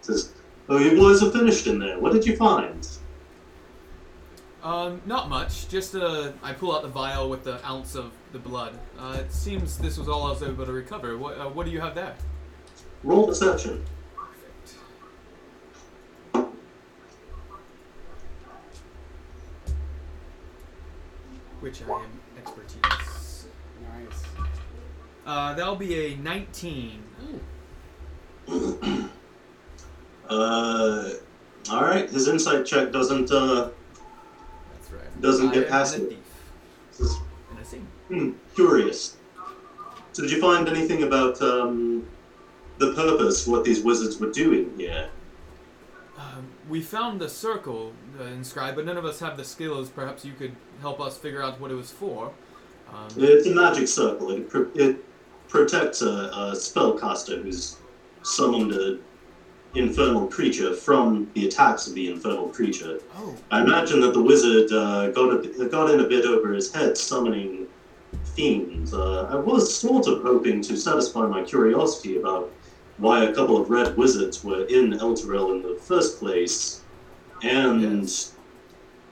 Says, 0.03 0.31
"Oh, 0.69 0.78
you 0.78 0.97
boys 0.97 1.20
have 1.20 1.33
finished 1.33 1.66
in 1.66 1.81
there. 1.81 1.99
What 1.99 2.12
did 2.12 2.24
you 2.24 2.37
find?" 2.37 2.87
Um, 4.66 5.01
not 5.06 5.28
much. 5.28 5.68
Just 5.68 5.94
uh, 5.94 6.32
I 6.43 6.52
pull 6.52 6.74
out 6.74 6.82
the 6.82 6.88
vial 6.88 7.30
with 7.30 7.44
the 7.44 7.64
ounce 7.64 7.94
of 7.94 8.10
the 8.32 8.40
blood. 8.40 8.76
Uh, 8.98 9.16
it 9.20 9.32
seems 9.32 9.78
this 9.78 9.97
was 9.97 10.09
all 10.09 10.26
I 10.26 10.30
was 10.30 10.43
able 10.43 10.66
to 10.66 10.72
recover. 10.72 11.16
What, 11.16 11.38
uh, 11.38 11.48
what 11.48 11.66
do 11.66 11.70
you 11.70 11.80
have 11.80 11.94
there? 11.94 12.16
Roll 13.05 13.26
deception. 13.26 13.84
Perfect. 14.16 14.74
Which 21.60 21.82
I 21.82 22.02
am 22.02 22.20
expertise. 22.36 23.47
Nice. 23.84 24.24
Uh, 25.24 25.55
that'll 25.55 25.76
be 25.76 25.94
a 25.94 26.16
19. 26.16 27.05
Uh, 30.28 31.10
all 31.70 31.82
right. 31.82 32.10
His 32.10 32.26
insight 32.26 32.66
check 32.66 32.90
doesn't. 32.90 33.30
Uh, 33.30 33.70
right. 34.97 35.20
Doesn't 35.23 35.52
get 35.52 35.64
I 35.64 35.66
am 35.66 35.73
past 35.73 35.97
it. 35.98 36.09
thief. 36.09 36.18
this 36.90 37.01
is, 37.01 37.16
And 37.51 37.59
I 37.59 37.62
sing. 37.62 37.86
hmm, 38.09 38.31
curious. 38.55 39.16
So, 40.12 40.23
did 40.23 40.31
you 40.31 40.40
find 40.40 40.68
anything 40.68 41.02
about 41.02 41.40
um, 41.43 42.06
the 42.78 42.93
purpose, 42.94 43.47
what 43.47 43.64
these 43.64 43.82
wizards 43.82 44.18
were 44.18 44.31
doing 44.32 44.73
here? 44.78 45.09
Um, 46.18 46.47
we 46.70 46.81
found 46.81 47.20
the 47.20 47.28
circle 47.28 47.93
uh, 48.18 48.24
inscribed, 48.24 48.77
but 48.77 48.86
none 48.86 48.97
of 48.97 49.05
us 49.05 49.20
have 49.20 49.36
the 49.36 49.44
skills. 49.44 49.90
Perhaps 49.90 50.24
you 50.24 50.32
could 50.32 50.56
help 50.81 51.01
us 51.01 51.18
figure 51.18 51.43
out 51.43 51.60
what 51.60 51.70
it 51.70 51.74
was 51.74 51.90
for. 51.90 52.32
Um, 52.93 53.09
It's 53.18 53.47
a 53.47 53.55
magic 53.55 53.89
circle. 53.89 54.31
It, 54.31 54.48
pr- 54.48 54.68
it 54.74 55.05
protects 55.48 56.01
a, 56.02 56.06
a 56.09 56.52
spellcaster 56.55 57.43
who's 57.43 57.77
summoned 58.23 58.73
a 58.73 58.98
infernal 59.77 60.27
creature 60.28 60.74
from 60.74 61.31
the 61.35 61.47
attacks 61.47 61.86
of 61.86 61.94
the 61.94 62.11
infernal 62.11 62.48
creature. 62.48 63.01
oh, 63.16 63.36
I 63.51 63.62
imagine 63.62 64.01
that 64.01 64.12
the 64.15 64.23
wizard 64.23 64.73
uh, 64.73 65.11
got 65.11 65.44
a, 65.44 65.69
got 65.69 65.90
in 65.90 66.01
a 66.01 66.09
bit 66.09 66.24
over 66.24 66.53
his 66.53 66.73
head, 66.73 66.97
summoning 66.97 67.66
fiends. 68.35 68.94
Uh, 68.94 69.24
I 69.24 69.36
was 69.36 69.74
sort 69.74 70.07
of 70.07 70.23
hoping 70.23 70.62
to 70.62 70.77
satisfy 70.77 71.27
my 71.27 71.43
curiosity 71.43 72.19
about 72.19 72.51
why 72.98 73.24
a 73.24 73.35
couple 73.35 73.61
of 73.61 73.69
red 73.69 73.97
wizards 73.97 74.43
were 74.43 74.65
in 74.65 74.93
Elturel 74.93 75.55
in 75.55 75.62
the 75.62 75.78
first 75.82 76.19
place, 76.19 76.81
and 77.43 77.82
Yes. 77.82 78.32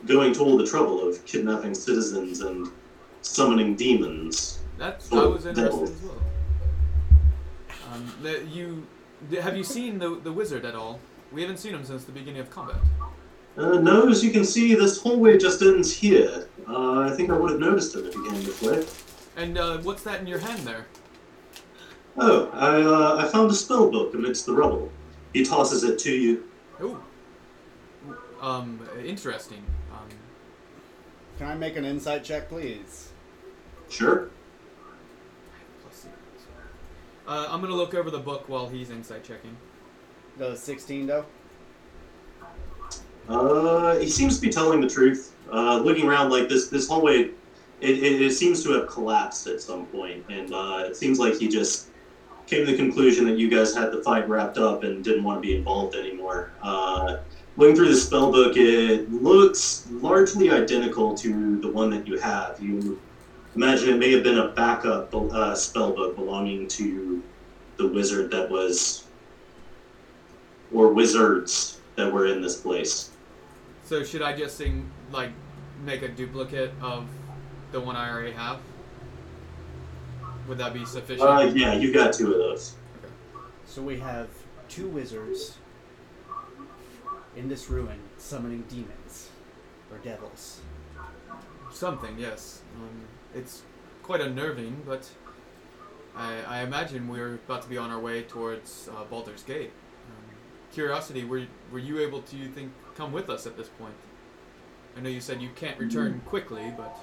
going 0.07 0.33
to 0.35 0.41
all 0.41 0.57
the 0.57 0.67
trouble 0.67 1.07
of 1.07 1.25
kidnapping 1.27 1.75
citizens 1.75 2.41
and 2.41 2.69
summoning 3.21 3.75
demons. 3.75 4.59
That's 4.79 5.13
I 5.13 5.25
was 5.25 5.47
interested 5.47 5.55
devil. 5.71 5.83
as 5.85 6.03
well. 6.03 6.23
Um, 7.93 8.49
you 8.51 8.87
have 9.41 9.57
you 9.57 9.65
seen 9.65 9.99
the 9.99 10.17
the 10.17 10.33
wizard 10.33 10.65
at 10.65 10.75
all? 10.75 11.01
We 11.33 11.43
haven't 11.43 11.59
seen 11.59 11.75
him 11.75 11.85
since 11.85 12.05
the 12.05 12.13
beginning 12.13 12.41
of 12.41 12.51
combat. 12.51 12.77
Uh, 13.57 13.81
no, 13.81 14.09
as 14.09 14.25
you 14.25 14.31
can 14.31 14.45
see, 14.45 14.75
this 14.75 15.01
hallway 15.01 15.39
just 15.39 15.63
ends 15.63 15.93
here. 15.93 16.49
Uh, 16.69 17.01
I 17.01 17.11
think 17.11 17.31
I 17.31 17.39
would 17.39 17.51
have 17.53 17.61
noticed 17.61 17.95
him 17.95 18.05
if 18.05 18.15
he 18.15 18.29
came 18.29 18.43
this 18.43 18.63
way. 18.63 18.85
And 19.37 19.59
uh, 19.59 19.79
what's 19.79 20.03
that 20.03 20.21
in 20.21 20.27
your 20.27 20.39
hand 20.39 20.61
there? 20.61 20.87
Oh, 22.17 22.49
I, 22.53 22.81
uh, 22.83 23.25
I 23.25 23.29
found 23.29 23.51
a 23.51 23.55
spell 23.55 23.91
book 23.91 24.15
amidst 24.15 24.47
the 24.47 24.53
rubble. 24.53 24.91
He 25.33 25.45
tosses 25.45 25.83
it 25.83 25.99
to 26.01 26.13
you. 26.13 26.49
Oh, 26.81 27.01
um, 28.41 28.87
interesting. 29.05 29.65
Um, 29.93 30.09
Can 31.39 31.49
I 31.49 31.55
make 31.55 31.77
an 31.77 31.85
insight 31.85 32.23
check, 32.23 32.49
please? 32.49 33.11
Sure. 33.89 34.31
Plus 37.25 37.41
six. 37.41 37.51
Uh, 37.51 37.55
I'm 37.55 37.61
gonna 37.61 37.75
look 37.75 37.95
over 37.95 38.11
the 38.11 38.19
book 38.19 38.49
while 38.49 38.69
he's 38.69 38.91
insight 38.91 39.25
checking. 39.25 39.57
The 40.37 40.57
16 40.57 41.07
though. 41.07 41.25
Uh, 43.29 43.97
he 43.99 44.09
seems 44.09 44.37
to 44.37 44.43
be 44.43 44.51
telling 44.51 44.81
the 44.81 44.89
truth. 44.89 45.35
Uh, 45.51 45.79
looking 45.79 46.09
around 46.09 46.31
like 46.31 46.49
this, 46.49 46.69
this 46.69 46.89
hallway, 46.89 47.31
it, 47.81 48.03
it, 48.03 48.23
it 48.23 48.33
seems 48.33 48.63
to 48.65 48.73
have 48.73 48.89
collapsed 48.89 49.47
at 49.47 49.61
some 49.61 49.87
point, 49.87 50.25
and 50.29 50.53
uh, 50.53 50.85
it 50.87 50.97
seems 50.97 51.19
like 51.19 51.35
he 51.35 51.49
just 51.49 51.89
came 52.47 52.67
to 52.67 52.73
the 52.73 52.77
conclusion 52.77 53.25
that 53.27 53.39
you 53.39 53.49
guys 53.49 53.75
had 53.75 53.93
the 53.93 54.03
fight 54.03 54.29
wrapped 54.29 54.59
up 54.59 54.83
and 54.83 55.03
didn't 55.03 55.25
want 55.25 55.43
to 55.43 55.47
be 55.47 55.57
involved 55.57 55.95
anymore. 55.95 56.51
Uh, 56.63 57.19
looking 57.57 57.75
through 57.75 57.89
the 57.89 57.97
spell 57.97 58.31
book, 58.31 58.57
it 58.57 59.11
looks 59.11 59.87
largely 59.91 60.51
identical 60.51 61.15
to 61.15 61.59
the 61.61 61.69
one 61.69 61.89
that 61.91 62.07
you 62.07 62.19
have. 62.19 62.61
You 62.61 63.01
imagine 63.55 63.91
it 63.91 63.99
may 63.99 64.13
have 64.13 64.23
been 64.23 64.39
a 64.39 64.49
backup 64.49 65.15
uh, 65.15 65.55
spell 65.55 65.93
book 65.93 66.17
belonging 66.17 66.67
to 66.69 67.23
the 67.77 67.87
wizard 67.87 68.31
that 68.31 68.49
was, 68.51 69.05
or 70.73 70.93
wizards 70.93 71.81
that 71.97 72.13
were 72.13 72.27
in 72.27 72.41
this 72.41 72.61
place. 72.61 73.11
So 73.85 74.03
should 74.03 74.23
I 74.23 74.37
just 74.37 74.57
sing 74.57 74.91
like 75.13 75.31
make 75.85 76.03
a 76.03 76.09
duplicate 76.09 76.73
of 76.81 77.07
the 77.73 77.81
one 77.81 77.97
I 77.97 78.11
already 78.11 78.33
have? 78.33 78.59
Would 80.49 80.59
that 80.59 80.75
be 80.75 80.85
sufficient? 80.85 81.29
Uh, 81.29 81.53
yeah, 81.55 81.75
you've 81.75 81.95
got 81.95 82.13
two 82.13 82.33
of 82.33 82.39
those. 82.39 82.75
Okay. 82.99 83.13
So 83.67 83.83
we 83.83 83.99
have 83.99 84.29
two 84.69 84.89
wizards 84.89 85.57
in 87.37 87.49
this 87.49 87.69
ruin 87.69 87.99
summoning 88.19 88.65
demons 88.69 89.31
or 89.91 89.99
devils. 89.99 90.61
Something, 91.73 92.17
yes. 92.19 92.63
Um, 92.77 93.03
it's 93.35 93.63
quite 94.03 94.21
unnerving, 94.21 94.83
but 94.87 95.09
I, 96.17 96.41
I 96.47 96.63
imagine 96.63 97.09
we're 97.09 97.35
about 97.35 97.63
to 97.63 97.69
be 97.69 97.77
on 97.77 97.91
our 97.91 97.99
way 97.99 98.23
towards 98.23 98.89
uh, 98.97 99.05
Baldur's 99.05 99.43
Gate. 99.43 99.71
Um, 100.09 100.35
curiosity, 100.73 101.25
were 101.25 101.45
were 101.73 101.79
you 101.79 102.01
able 102.01 102.23
to 102.23 102.37
you 102.37 102.49
think 102.49 102.71
come 102.97 103.13
with 103.13 103.29
us 103.31 103.47
at 103.47 103.57
this 103.57 103.69
point? 103.69 103.95
I 104.97 105.01
know 105.01 105.09
you 105.09 105.21
said 105.21 105.43
you 105.43 105.51
can't 105.57 105.79
return 105.79 106.21
quickly, 106.27 106.73
but 106.77 106.97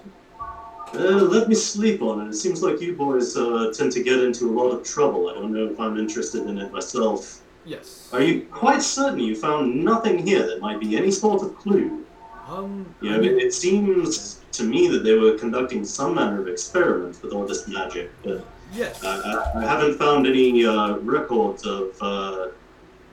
Uh, 0.93 1.23
let 1.35 1.47
me 1.47 1.55
sleep 1.55 2.01
on 2.01 2.25
it. 2.25 2.29
It 2.29 2.35
seems 2.35 2.61
like 2.63 2.81
you 2.81 2.95
boys 2.95 3.37
uh, 3.37 3.71
tend 3.73 3.91
to 3.93 4.03
get 4.03 4.19
into 4.19 4.45
a 4.49 4.53
lot 4.59 4.71
of 4.71 4.83
trouble. 4.83 5.29
I 5.29 5.33
don't 5.35 5.53
know 5.53 5.67
if 5.67 5.79
I'm 5.79 5.97
interested 5.97 6.45
in 6.47 6.57
it 6.57 6.71
myself. 6.71 7.41
yes. 7.65 8.09
Are 8.13 8.21
you 8.21 8.47
quite 8.51 8.81
certain 8.81 9.19
you 9.19 9.35
found 9.35 9.83
nothing 9.85 10.25
here 10.25 10.45
that 10.47 10.59
might 10.61 10.79
be 10.79 10.97
any 10.97 11.11
sort 11.11 11.43
of 11.43 11.55
clue? 11.57 12.05
Um, 12.47 12.93
You 13.01 13.11
know, 13.11 13.19
it, 13.19 13.37
it 13.37 13.53
seems 13.53 14.41
to 14.51 14.63
me 14.63 14.87
that 14.87 15.03
they 15.03 15.15
were 15.15 15.37
conducting 15.37 15.85
some 15.85 16.15
manner 16.15 16.41
of 16.41 16.47
experiment 16.47 17.21
with 17.21 17.33
all 17.33 17.45
this 17.45 17.67
magic, 17.67 18.11
but 18.23 18.45
yes. 18.73 19.03
I, 19.03 19.19
I, 19.55 19.59
I 19.59 19.63
haven't 19.63 19.97
found 19.97 20.27
any 20.27 20.65
uh, 20.65 20.97
records 20.97 21.65
of 21.65 21.95
uh, 22.01 22.47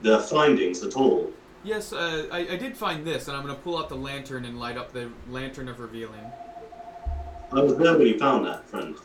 their 0.01 0.19
findings 0.19 0.83
at 0.83 0.95
all. 0.95 1.31
Yes, 1.63 1.91
uh, 1.93 2.27
I, 2.31 2.39
I 2.39 2.55
did 2.55 2.75
find 2.77 3.05
this, 3.05 3.27
and 3.27 3.35
I'm 3.35 3.43
going 3.43 3.55
to 3.55 3.61
pull 3.61 3.77
out 3.77 3.89
the 3.89 3.95
lantern 3.95 4.45
and 4.45 4.59
light 4.59 4.77
up 4.77 4.93
the 4.93 5.11
lantern 5.29 5.67
of 5.67 5.79
revealing. 5.79 6.25
I 7.51 7.61
was 7.61 7.77
there 7.77 7.97
when 7.97 8.07
you 8.07 8.17
found 8.17 8.45
that, 8.45 8.67
friend. 8.69 8.95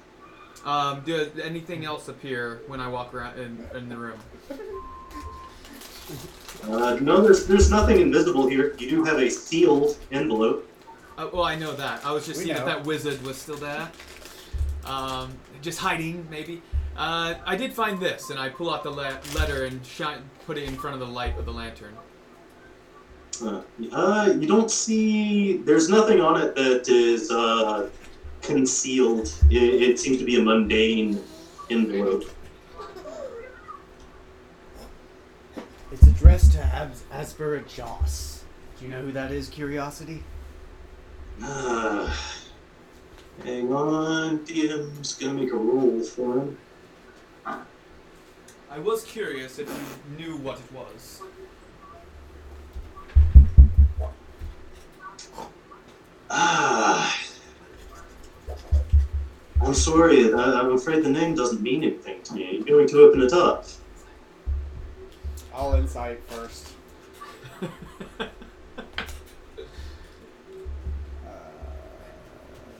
Um, 0.64 1.02
does 1.04 1.28
anything 1.42 1.84
else 1.84 2.08
appear 2.08 2.62
when 2.68 2.80
I 2.80 2.88
walk 2.88 3.12
around 3.12 3.38
in, 3.38 3.66
in 3.74 3.88
the 3.88 3.96
room? 3.96 4.18
Uh, 6.68 6.96
no, 7.00 7.20
there's, 7.20 7.46
there's 7.46 7.70
nothing 7.70 8.00
invisible 8.00 8.46
here. 8.48 8.74
You 8.78 8.88
do 8.88 9.04
have 9.04 9.18
a 9.18 9.28
sealed 9.30 9.96
envelope. 10.12 10.68
Uh, 11.16 11.28
well, 11.32 11.44
I 11.44 11.54
know 11.56 11.74
that. 11.74 12.04
I 12.04 12.12
was 12.12 12.26
just 12.26 12.38
We 12.38 12.44
seeing 12.46 12.56
if 12.56 12.62
know. 12.62 12.66
that 12.66 12.84
wizard 12.84 13.22
was 13.22 13.36
still 13.36 13.56
there. 13.56 13.90
Um, 14.84 15.32
just 15.62 15.78
hiding, 15.78 16.26
maybe. 16.30 16.62
Uh, 16.96 17.34
I 17.44 17.56
did 17.56 17.72
find 17.72 18.00
this, 18.00 18.30
and 18.30 18.38
I 18.38 18.48
pull 18.48 18.72
out 18.72 18.82
the 18.82 18.90
le- 18.90 19.18
letter 19.34 19.64
and 19.64 19.84
shine, 19.84 20.22
put 20.46 20.58
it 20.58 20.64
in 20.64 20.76
front 20.76 20.94
of 20.94 21.00
the 21.00 21.12
light 21.12 21.38
of 21.38 21.44
the 21.44 21.52
lantern. 21.52 21.96
Uh, 23.42 23.62
uh, 23.92 24.34
you 24.38 24.46
don't 24.46 24.70
see. 24.70 25.56
There's 25.58 25.88
nothing 25.88 26.20
on 26.20 26.40
it 26.40 26.54
that 26.54 26.88
is 26.88 27.30
uh, 27.30 27.90
concealed. 28.42 29.32
It, 29.50 29.82
it 29.82 29.98
seems 29.98 30.18
to 30.18 30.24
be 30.24 30.36
a 30.38 30.42
mundane 30.42 31.20
envelope. 31.70 32.24
It's 35.94 36.08
addressed 36.08 36.52
to 36.54 36.58
As- 36.58 37.04
Azbara 37.12 37.64
Jos. 37.68 38.42
Do 38.76 38.84
you 38.84 38.90
know 38.90 39.00
who 39.00 39.12
that 39.12 39.30
is, 39.30 39.48
Curiosity? 39.48 40.24
Uh, 41.40 42.12
hang 43.44 43.72
on, 43.72 44.40
DM's 44.40 45.14
gonna 45.14 45.34
make 45.34 45.52
a 45.52 45.56
roll 45.56 46.02
for 46.02 46.40
him. 46.40 46.58
I 47.46 48.78
was 48.80 49.04
curious 49.04 49.60
if 49.60 49.68
you 49.68 50.16
knew 50.16 50.36
what 50.38 50.58
it 50.58 50.72
was. 50.72 51.22
Ah, 56.28 57.16
I'm 59.62 59.74
sorry. 59.74 60.34
I, 60.34 60.60
I'm 60.60 60.72
afraid 60.72 61.04
the 61.04 61.08
name 61.10 61.36
doesn't 61.36 61.62
mean 61.62 61.84
anything 61.84 62.20
to 62.24 62.34
me. 62.34 62.48
Are 62.48 62.52
you 62.52 62.64
going 62.64 62.88
to 62.88 62.98
open 62.98 63.22
it 63.22 63.32
up? 63.32 63.64
I'll 65.54 65.74
insight 65.74 66.20
first. 66.26 66.72
Uh, 67.62 68.26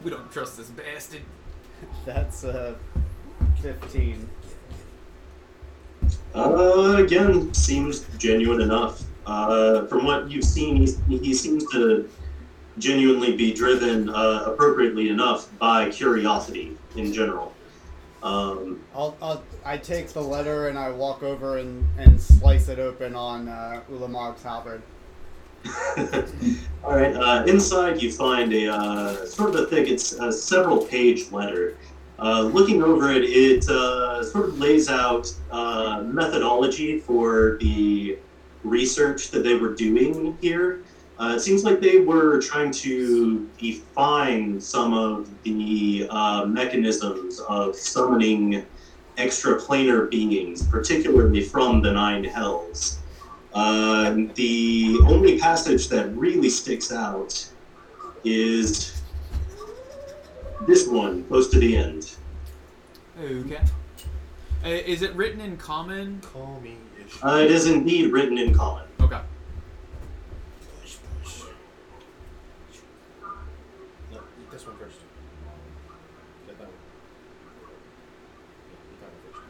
we 0.03 0.11
don't 0.11 0.31
trust 0.33 0.57
this 0.57 0.69
bastard. 0.71 1.23
that's 2.05 2.45
uh, 2.45 2.75
15. 3.63 4.29
Uh, 6.35 6.97
again, 6.99 7.55
seems 7.55 8.07
genuine 8.19 8.61
enough. 8.61 9.03
Uh, 9.25 9.87
from 9.87 10.05
what 10.05 10.31
you've 10.31 10.45
seen, 10.45 10.77
he's, 10.77 11.01
he 11.09 11.33
seems 11.33 11.65
to 11.71 12.09
genuinely 12.79 13.37
be 13.37 13.55
driven 13.55 14.11
uh, 14.11 14.43
appropriately 14.47 15.09
enough 15.09 15.49
by 15.59 15.89
curiosity 15.91 16.77
in 16.97 17.13
general. 17.13 17.54
Um, 18.25 18.81
I'll, 18.95 19.15
I'll, 19.21 19.45
I 19.67 19.77
take 19.77 20.09
the 20.09 20.23
letter 20.23 20.69
and 20.69 20.79
I 20.79 20.91
walk 20.91 21.23
over 21.23 21.59
and, 21.59 21.87
and 21.99 22.19
slice 22.21 22.69
it 22.71 22.79
open 22.79 23.15
on 23.15 23.49
uh, 23.49 23.83
Ulamog's 23.91 24.43
halberd. 24.43 24.83
all 26.83 26.97
right. 26.97 27.15
Uh, 27.15 27.45
inside, 27.47 28.03
you 28.03 28.11
find 28.11 28.53
a 28.55 28.73
uh, 28.73 29.27
sort 29.27 29.51
of 29.51 29.57
a 29.57 29.67
thick, 29.67 29.89
it's 29.89 30.15
a 30.15 30.33
several-page 30.33 31.33
letter. 31.33 31.77
Uh, 32.19 32.43
looking 32.43 32.83
over 32.83 33.13
it, 33.13 33.25
it 33.25 33.69
uh, 33.69 34.25
sort 34.25 34.49
of 34.49 34.59
lays 34.59 34.89
out 34.89 35.31
uh, 35.51 36.03
methodology 36.07 37.01
for 37.01 37.59
the 37.61 38.19
research 38.63 39.31
that 39.31 39.41
they 39.41 39.55
were 39.55 39.75
doing 39.75 40.39
here. 40.41 40.83
Uh, 41.19 41.35
it 41.37 41.41
seems 41.41 41.63
like 41.65 41.81
they 41.81 41.99
were 41.99 42.41
trying 42.41 42.71
to 42.73 43.49
define 43.59 44.61
some 44.61 44.93
of 44.93 45.31
the 45.45 46.07
uh, 46.11 46.45
mechanisms 46.45 47.41
of 47.41 47.77
summoning 47.77 48.67
extraplanar 49.17 50.11
beings, 50.11 50.67
particularly 50.67 51.41
from 51.41 51.81
the 51.83 51.93
Nine 51.93 52.25
Hells. 52.25 52.99
Uh, 53.53 54.17
the 54.35 54.99
only 55.07 55.39
passage 55.39 55.89
that 55.89 56.09
really 56.17 56.51
sticks 56.51 56.91
out 56.91 57.49
is 58.25 59.01
this 60.67 60.89
one, 60.89 61.23
close 61.25 61.49
to 61.51 61.59
the 61.59 61.77
end. 61.77 62.17
Okay. 63.21 63.61
Uh, 64.65 64.69
is 64.69 65.03
it 65.03 65.15
written 65.15 65.41
in 65.41 65.57
common? 65.57 66.21
Call 66.23 66.59
me. 66.61 66.77
Uh, 67.23 67.37
it 67.45 67.51
is 67.51 67.67
indeed 67.67 68.11
written 68.11 68.39
in 68.39 68.53
common. 68.53 68.87
Okay. 69.01 69.21
Push, 70.81 70.97
push. 71.23 71.43
No, 74.11 74.19
eat 74.19 74.51
this 74.51 74.67
one 74.67 74.77
first. 74.79 74.97
Get 76.47 76.59
that 76.59 76.65
one. 76.65 76.75
Yeah, 78.71 78.79
eat 78.91 79.01
that 79.01 79.11
one 79.11 79.21
first. 79.33 79.41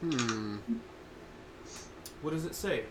Hmm. 0.00 0.56
What 2.22 2.32
does 2.32 2.44
it 2.44 2.54
say? 2.54 2.84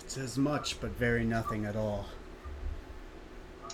It 0.00 0.10
says 0.10 0.38
much, 0.38 0.80
but 0.80 0.90
very 0.90 1.24
nothing 1.24 1.64
at 1.64 1.76
all. 1.76 2.06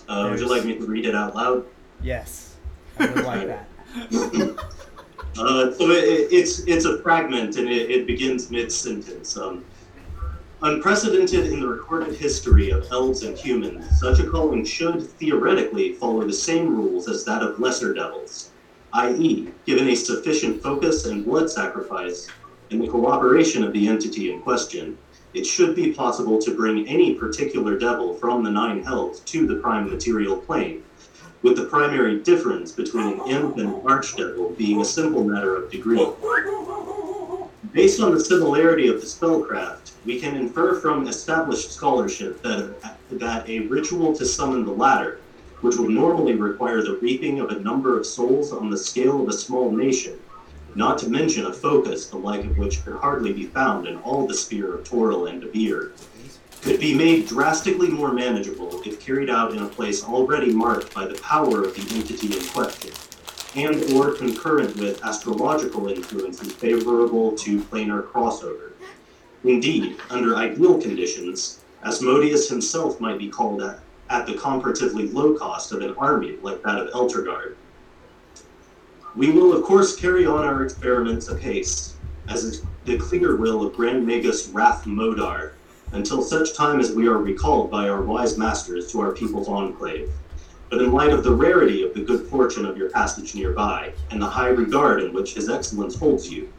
Uh, 0.07 0.27
would 0.29 0.39
you 0.39 0.49
like 0.49 0.65
me 0.65 0.77
to 0.77 0.85
read 0.85 1.05
it 1.05 1.15
out 1.15 1.35
loud? 1.35 1.65
Yes, 2.01 2.57
I 2.99 3.09
would 3.09 3.25
like 3.25 3.47
that. 3.47 3.67
Uh, 5.35 5.73
so 5.73 5.89
it, 5.89 6.27
it's 6.31 6.59
it's 6.67 6.85
a 6.85 6.99
fragment 7.01 7.57
and 7.57 7.67
it, 7.67 7.89
it 7.89 8.05
begins 8.05 8.51
mid 8.51 8.71
sentence. 8.71 9.35
Um, 9.35 9.65
unprecedented 10.61 11.47
in 11.47 11.59
the 11.59 11.67
recorded 11.67 12.15
history 12.15 12.69
of 12.69 12.85
elves 12.91 13.23
and 13.23 13.35
humans, 13.35 13.83
such 13.99 14.19
a 14.19 14.29
calling 14.29 14.63
should 14.63 15.01
theoretically 15.01 15.93
follow 15.93 16.25
the 16.25 16.33
same 16.33 16.75
rules 16.75 17.09
as 17.09 17.25
that 17.25 17.41
of 17.41 17.59
lesser 17.59 17.95
devils, 17.95 18.51
i.e., 18.93 19.49
given 19.65 19.87
a 19.89 19.95
sufficient 19.95 20.61
focus 20.61 21.05
and 21.05 21.25
blood 21.25 21.49
sacrifice 21.49 22.29
and 22.69 22.81
the 22.81 22.87
cooperation 22.87 23.63
of 23.63 23.73
the 23.73 23.87
entity 23.87 24.31
in 24.31 24.41
question, 24.41 24.97
it 25.33 25.45
should 25.45 25.75
be 25.75 25.91
possible 25.91 26.37
to 26.39 26.55
bring 26.55 26.87
any 26.87 27.15
particular 27.15 27.77
devil 27.77 28.13
from 28.13 28.43
the 28.43 28.51
nine 28.51 28.83
hells 28.83 29.21
to 29.21 29.47
the 29.47 29.55
prime 29.55 29.89
material 29.89 30.37
plane 30.37 30.83
with 31.41 31.57
the 31.57 31.65
primary 31.65 32.19
difference 32.19 32.71
between 32.71 33.19
an 33.19 33.27
imp 33.27 33.57
and 33.57 33.73
an 33.73 33.81
archdevil 33.81 34.55
being 34.57 34.79
a 34.79 34.85
simple 34.85 35.23
matter 35.23 35.55
of 35.55 35.71
degree. 35.71 36.07
Based 37.73 37.99
on 37.99 38.13
the 38.13 38.19
similarity 38.19 38.87
of 38.87 39.01
the 39.01 39.07
spellcraft, 39.07 39.91
we 40.05 40.19
can 40.19 40.35
infer 40.35 40.79
from 40.79 41.07
established 41.07 41.71
scholarship 41.71 42.41
that, 42.43 42.75
that 43.11 43.49
a 43.49 43.59
ritual 43.61 44.15
to 44.15 44.25
summon 44.25 44.63
the 44.63 44.71
latter, 44.71 45.19
which 45.63 45.77
would 45.77 45.89
normally 45.89 46.35
require 46.35 46.81
the 46.83 46.97
reaping 46.97 47.39
of 47.39 47.49
a 47.49 47.59
number 47.61 47.97
of 47.97 48.05
souls 48.05 48.51
on 48.51 48.69
the 48.69 48.77
scale 48.77 49.23
of 49.23 49.29
a 49.29 49.33
small 49.33 49.71
nation, 49.71 50.19
not 50.75 50.97
to 50.97 51.09
mention 51.09 51.45
a 51.45 51.53
focus 51.53 52.07
the 52.07 52.17
like 52.17 52.43
of 52.43 52.57
which 52.57 52.83
could 52.83 52.95
hardly 52.95 53.31
be 53.31 53.45
found 53.45 53.87
in 53.87 53.95
all 53.99 54.27
the 54.27 54.33
sphere 54.33 54.75
of 54.75 54.83
Toril 54.83 55.29
and 55.29 55.41
Devere, 55.41 55.93
could 56.61 56.81
be 56.81 56.93
made 56.93 57.29
drastically 57.29 57.87
more 57.87 58.11
manageable 58.11 58.81
if 58.85 58.99
carried 58.99 59.29
out 59.29 59.53
in 59.53 59.59
a 59.59 59.67
place 59.67 60.03
already 60.03 60.51
marked 60.51 60.93
by 60.93 61.07
the 61.07 61.19
power 61.21 61.63
of 61.63 61.73
the 61.75 61.95
entity 61.95 62.37
in 62.37 62.43
question, 62.47 62.91
and 63.55 63.93
or 63.93 64.11
concurrent 64.11 64.75
with 64.75 65.01
astrological 65.05 65.87
influences 65.87 66.51
favorable 66.51 67.31
to 67.37 67.61
planar 67.61 68.03
crossover. 68.03 68.73
Indeed, 69.45 69.95
under 70.09 70.35
ideal 70.35 70.81
conditions, 70.81 71.61
Asmodeus 71.85 72.49
himself 72.49 72.99
might 72.99 73.17
be 73.17 73.29
called 73.29 73.61
at, 73.61 73.79
at 74.13 74.27
the 74.27 74.35
comparatively 74.35 75.09
low 75.09 75.33
cost 75.33 75.71
of 75.71 75.81
an 75.81 75.95
army 75.97 76.37
like 76.43 76.61
that 76.61 76.77
of 76.77 76.93
Elturgard. 76.93 77.55
We 79.15 79.31
will, 79.31 79.51
of 79.53 79.63
course, 79.63 79.95
carry 79.95 80.23
on 80.27 80.45
our 80.45 80.63
experiments 80.63 81.29
apace, 81.29 81.95
as 82.27 82.43
is 82.43 82.61
the 82.85 82.97
clear 82.97 83.35
will 83.35 83.63
of 83.63 83.75
Grand 83.75 84.05
Magus 84.05 84.47
Rath 84.49 84.85
Modar, 84.85 85.53
until 85.93 86.21
such 86.21 86.55
time 86.55 86.79
as 86.79 86.93
we 86.93 87.07
are 87.07 87.17
recalled 87.17 87.71
by 87.71 87.89
our 87.89 88.03
wise 88.03 88.37
masters 88.37 88.91
to 88.91 89.01
our 89.01 89.13
people's 89.13 89.47
enclave. 89.47 90.11
But 90.69 90.81
in 90.81 90.91
light 90.91 91.11
of 91.11 91.23
the 91.23 91.33
rarity 91.33 91.81
of 91.81 91.95
the 91.95 92.03
good 92.03 92.27
fortune 92.27 92.65
of 92.65 92.77
your 92.77 92.91
passage 92.91 93.33
nearby, 93.33 93.93
and 94.11 94.21
the 94.21 94.27
high 94.27 94.49
regard 94.49 95.01
in 95.01 95.11
which 95.11 95.33
His 95.33 95.49
Excellence 95.49 95.95
holds 95.95 96.31
you, 96.31 96.49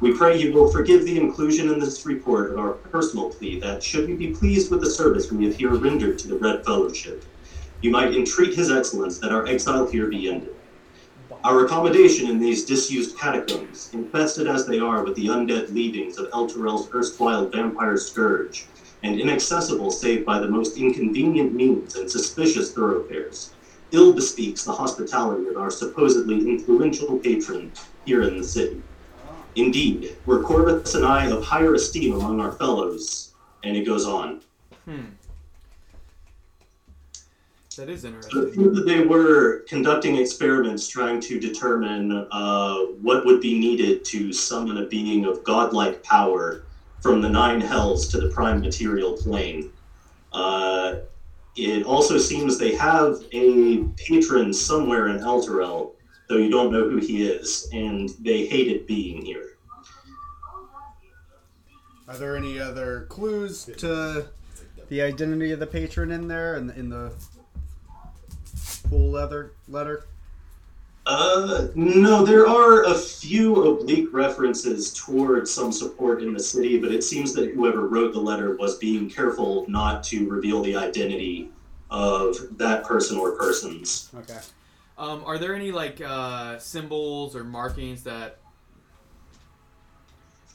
we 0.00 0.12
pray 0.12 0.38
you 0.38 0.52
will 0.52 0.68
forgive 0.68 1.06
the 1.06 1.18
inclusion 1.18 1.70
in 1.72 1.80
this 1.80 2.04
report 2.04 2.50
of 2.50 2.58
our 2.58 2.72
personal 2.72 3.30
plea 3.30 3.58
that, 3.60 3.82
should 3.82 4.06
you 4.06 4.16
be 4.16 4.34
pleased 4.34 4.70
with 4.70 4.82
the 4.82 4.90
service 4.90 5.32
we 5.32 5.46
have 5.46 5.56
here 5.56 5.74
rendered 5.74 6.18
to 6.18 6.28
the 6.28 6.36
Red 6.36 6.64
Fellowship, 6.66 7.24
you 7.80 7.90
might 7.90 8.14
entreat 8.14 8.54
His 8.54 8.70
Excellence 8.70 9.18
that 9.18 9.32
our 9.32 9.46
exile 9.46 9.86
here 9.86 10.06
be 10.06 10.28
ended. 10.28 10.54
Our 11.44 11.64
accommodation 11.64 12.26
in 12.26 12.38
these 12.38 12.64
disused 12.64 13.16
catacombs, 13.16 13.88
infested 13.94 14.46
as 14.46 14.66
they 14.66 14.78
are 14.78 15.02
with 15.02 15.14
the 15.14 15.28
undead 15.28 15.72
leavings 15.72 16.18
of 16.18 16.30
Elturel's 16.30 16.88
erstwhile 16.92 17.46
vampire 17.48 17.96
scourge, 17.96 18.66
and 19.02 19.18
inaccessible 19.18 19.90
save 19.90 20.26
by 20.26 20.38
the 20.38 20.48
most 20.48 20.76
inconvenient 20.76 21.54
means 21.54 21.94
and 21.94 22.10
suspicious 22.10 22.70
thoroughfares, 22.70 23.54
ill 23.92 24.12
bespeaks 24.12 24.62
the 24.62 24.72
hospitality 24.72 25.46
of 25.46 25.56
our 25.56 25.70
supposedly 25.70 26.46
influential 26.46 27.16
patron 27.18 27.72
here 28.04 28.22
in 28.22 28.36
the 28.36 28.44
city. 28.44 28.82
Indeed, 29.56 30.16
were 30.26 30.42
Corvus 30.42 30.94
and 30.94 31.04
I 31.04 31.26
of 31.26 31.42
higher 31.42 31.74
esteem 31.74 32.14
among 32.14 32.40
our 32.40 32.52
fellows, 32.52 33.34
and 33.64 33.76
it 33.76 33.84
goes 33.84 34.06
on. 34.06 34.42
Hmm. 34.84 35.06
That 37.76 37.90
is 37.90 38.04
interesting. 38.04 38.72
that 38.74 38.86
they 38.86 39.00
were 39.00 39.60
conducting 39.68 40.16
experiments 40.16 40.88
trying 40.88 41.20
to 41.20 41.38
determine 41.38 42.26
uh, 42.30 42.76
what 43.02 43.26
would 43.26 43.42
be 43.42 43.58
needed 43.58 44.04
to 44.06 44.32
summon 44.32 44.78
a 44.78 44.86
being 44.86 45.26
of 45.26 45.44
godlike 45.44 46.02
power 46.02 46.62
from 47.02 47.20
the 47.20 47.28
nine 47.28 47.60
hells 47.60 48.08
to 48.08 48.18
the 48.18 48.28
prime 48.28 48.60
material 48.60 49.12
plane. 49.12 49.70
Uh, 50.32 50.96
it 51.56 51.84
also 51.84 52.16
seems 52.18 52.56
they 52.56 52.74
have 52.74 53.22
a 53.32 53.84
patron 53.96 54.52
somewhere 54.52 55.08
in 55.08 55.18
Elturel, 55.18 55.92
though 56.28 56.36
you 56.36 56.50
don't 56.50 56.72
know 56.72 56.88
who 56.88 56.96
he 56.96 57.26
is, 57.26 57.68
and 57.72 58.10
they 58.20 58.46
hate 58.46 58.68
it 58.68 58.86
being 58.86 59.24
here. 59.24 59.56
Are 62.08 62.16
there 62.16 62.36
any 62.36 62.60
other 62.60 63.06
clues 63.08 63.68
to 63.78 64.28
the 64.88 65.02
identity 65.02 65.50
of 65.52 65.58
the 65.58 65.66
patron 65.66 66.12
in 66.12 66.28
there 66.28 66.56
in, 66.56 66.70
in 66.70 66.88
the 66.88 67.12
full 68.88 69.10
leather 69.10 69.52
letter? 69.68 70.06
Uh, 71.04 71.68
no, 71.76 72.24
there 72.24 72.48
are 72.48 72.84
a 72.84 72.94
few 72.94 73.64
oblique 73.64 74.12
references 74.12 74.92
toward 74.92 75.46
some 75.46 75.70
support 75.70 76.20
in 76.20 76.32
the 76.32 76.40
city, 76.40 76.78
but 76.78 76.90
it 76.90 77.04
seems 77.04 77.32
that 77.32 77.52
whoever 77.54 77.86
wrote 77.86 78.12
the 78.12 78.20
letter 78.20 78.56
was 78.56 78.76
being 78.78 79.08
careful 79.08 79.64
not 79.68 80.02
to 80.02 80.28
reveal 80.28 80.62
the 80.62 80.74
identity 80.74 81.48
of 81.90 82.36
that 82.58 82.82
person 82.84 83.16
or 83.16 83.36
persons. 83.36 84.10
Okay. 84.16 84.38
Um, 84.98 85.22
are 85.24 85.38
there 85.38 85.54
any 85.54 85.72
like 85.72 86.00
uh, 86.00 86.58
symbols 86.58 87.36
or 87.36 87.44
markings 87.44 88.02
that? 88.04 88.38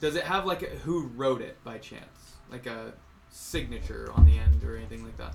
Does 0.00 0.16
it 0.16 0.24
have 0.24 0.46
like 0.46 0.62
a, 0.62 0.66
who 0.66 1.06
wrote 1.14 1.40
it 1.40 1.62
by 1.62 1.78
chance, 1.78 2.34
like 2.50 2.66
a 2.66 2.92
signature 3.30 4.10
on 4.14 4.26
the 4.26 4.36
end 4.36 4.64
or 4.64 4.76
anything 4.76 5.04
like 5.04 5.16
that? 5.16 5.34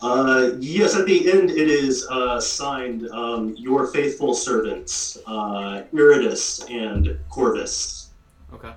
Uh, 0.00 0.52
yes, 0.58 0.96
at 0.96 1.06
the 1.06 1.30
end 1.30 1.50
it 1.50 1.68
is 1.68 2.06
uh, 2.10 2.40
signed 2.40 3.08
um, 3.10 3.54
your 3.56 3.86
faithful 3.88 4.34
servants, 4.34 5.18
uh, 5.26 5.84
Iridus 5.92 6.68
and 6.70 7.18
Corvus. 7.28 8.10
Okay, 8.52 8.72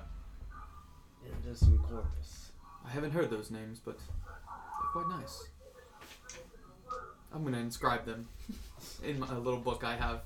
It 1.24 1.50
is 1.50 1.62
in 1.62 1.78
Corpus. 1.78 2.50
I 2.86 2.90
haven't 2.90 3.12
heard 3.12 3.30
those 3.30 3.50
names, 3.50 3.80
but 3.82 3.98
they're 3.98 4.90
quite 4.92 5.08
nice. 5.08 5.48
I'm 7.32 7.44
gonna 7.44 7.58
inscribe 7.58 8.04
them 8.06 8.28
in 9.04 9.18
my 9.18 9.36
little 9.36 9.60
book 9.60 9.84
I 9.84 9.96
have. 9.96 10.20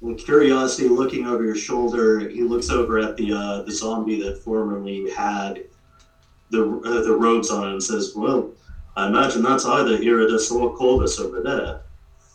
With 0.00 0.18
curiosity, 0.24 0.88
looking 0.88 1.26
over 1.26 1.44
your 1.44 1.56
shoulder, 1.56 2.28
he 2.28 2.42
looks 2.42 2.68
over 2.70 2.98
at 2.98 3.16
the 3.16 3.32
uh, 3.32 3.62
the 3.62 3.72
zombie 3.72 4.20
that 4.22 4.38
formerly 4.38 5.10
had 5.10 5.64
the 6.50 6.62
uh, 6.62 7.02
the 7.02 7.16
robes 7.16 7.50
on 7.50 7.68
and 7.68 7.82
says, 7.82 8.12
"Well, 8.14 8.52
I 8.96 9.06
imagine 9.06 9.42
that's 9.42 9.64
either 9.64 9.98
Iridus 9.98 10.50
or 10.50 10.76
Corvus 10.76 11.18
over 11.18 11.40
there. 11.40 11.82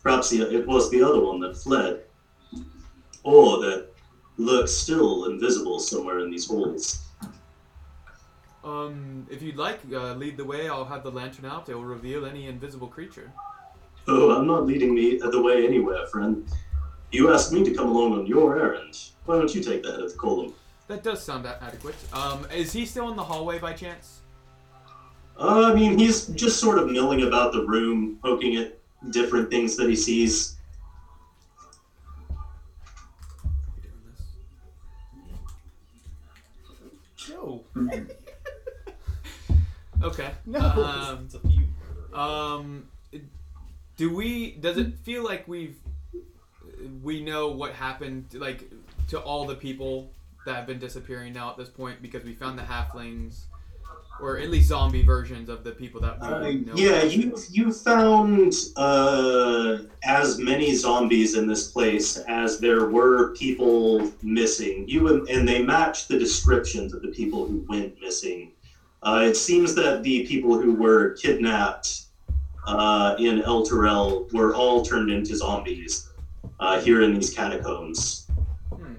Perhaps 0.02 0.32
the, 0.32 0.52
it 0.52 0.66
was 0.66 0.90
the 0.90 1.04
other 1.04 1.20
one 1.20 1.40
that 1.42 1.56
fled, 1.56 2.02
or 3.24 3.60
that 3.60 3.90
lurks 4.38 4.72
still 4.72 5.26
invisible 5.26 5.80
somewhere 5.80 6.20
in 6.20 6.32
these 6.32 6.48
halls." 6.48 7.00
Um, 8.64 9.26
if 9.30 9.42
you'd 9.42 9.58
like, 9.58 9.80
uh, 9.92 10.14
lead 10.14 10.38
the 10.38 10.46
way. 10.46 10.70
I'll 10.70 10.86
have 10.86 11.04
the 11.04 11.12
lantern 11.12 11.46
out. 11.46 11.68
It 11.70 11.76
will 11.76 11.84
reveal 11.84 12.26
any 12.26 12.48
invisible 12.48 12.88
creature. 12.88 13.32
Oh, 14.14 14.36
I'm 14.36 14.46
not 14.46 14.66
leading 14.66 14.94
me 14.94 15.18
the 15.18 15.42
way 15.42 15.66
anywhere, 15.66 16.06
friend. 16.08 16.46
You 17.12 17.34
asked 17.34 17.54
me 17.54 17.64
to 17.64 17.74
come 17.74 17.88
along 17.88 18.12
on 18.12 18.26
your 18.28 18.60
errand. 18.60 18.98
Why 19.26 19.38
don't 19.38 19.56
you 19.56 19.64
take 19.64 19.84
the 19.84 19.92
head 19.92 20.02
of 20.02 20.12
the 20.12 20.18
column? 20.18 20.54
That 20.88 21.02
does 21.02 21.24
sound 21.24 21.46
a- 21.46 21.64
adequate. 21.64 21.96
Um, 22.12 22.46
is 22.54 22.74
he 22.74 22.86
still 22.86 23.10
in 23.10 23.16
the 23.16 23.24
hallway 23.24 23.58
by 23.60 23.72
chance? 23.72 24.20
Uh, 25.40 25.72
I 25.72 25.74
mean, 25.74 25.98
he's 25.98 26.28
just 26.28 26.60
sort 26.60 26.78
of 26.78 26.90
milling 26.92 27.22
about 27.22 27.54
the 27.54 27.66
room, 27.66 28.20
poking 28.22 28.58
at 28.58 28.78
different 29.12 29.50
things 29.50 29.78
that 29.78 29.88
he 29.90 29.96
sees. 29.96 30.58
we 33.78 33.82
doing 33.82 34.02
this? 37.16 37.30
No. 40.02 40.08
Okay. 40.08 40.32
No. 40.46 40.60
Um, 40.60 41.24
It's 41.26 41.36
a 41.36 41.40
few. 41.40 41.64
um, 42.14 42.88
do 44.02 44.12
we? 44.12 44.54
Does 44.54 44.80
it 44.80 44.98
feel 45.04 45.24
like 45.24 45.48
we've 45.48 45.76
we 47.04 47.24
know 47.24 47.50
what 47.50 47.72
happened, 47.74 48.26
like 48.34 48.68
to 49.10 49.20
all 49.20 49.46
the 49.46 49.54
people 49.54 50.12
that 50.48 50.56
have 50.56 50.66
been 50.66 50.80
disappearing 50.80 51.34
now 51.34 51.52
at 51.52 51.58
this 51.58 51.70
point 51.70 52.02
because 52.02 52.24
we 52.24 52.34
found 52.34 52.58
the 52.58 52.64
halflings, 52.64 53.42
or 54.20 54.40
at 54.40 54.50
least 54.50 54.70
zombie 54.70 55.04
versions 55.04 55.50
of 55.50 55.64
the 55.64 55.70
people 55.70 56.02
that 56.02 56.20
we 56.20 56.26
Uh, 56.28 56.40
know. 56.66 56.74
yeah, 56.74 57.04
you 57.04 57.38
you 57.52 57.72
found 57.72 58.56
uh, 58.76 59.78
as 60.04 60.40
many 60.40 60.74
zombies 60.74 61.36
in 61.36 61.46
this 61.46 61.70
place 61.72 62.18
as 62.28 62.60
there 62.60 62.88
were 62.90 63.36
people 63.36 64.12
missing. 64.24 64.90
You 64.90 65.10
and, 65.10 65.30
and 65.30 65.48
they 65.48 65.62
match 65.62 66.08
the 66.08 66.18
descriptions 66.18 66.96
of 66.96 67.04
the 67.04 67.10
people 67.10 67.46
who 67.46 67.64
went 67.70 68.02
missing. 68.02 68.54
Uh, 69.04 69.26
it 69.30 69.36
seems 69.38 69.76
that 69.76 70.02
the 70.02 70.26
people 70.26 70.60
who 70.60 70.74
were 70.74 71.12
kidnapped 71.22 72.06
uh, 72.68 73.16
in 73.20 73.42
Elturel 73.42 74.32
were 74.34 74.54
all 74.56 74.84
turned 74.84 75.10
into 75.12 75.36
zombies 75.36 76.10
uh, 76.60 76.80
here 76.82 77.02
in 77.02 77.14
these 77.14 77.34
catacombs. 77.34 78.28
Hmm. 78.72 78.94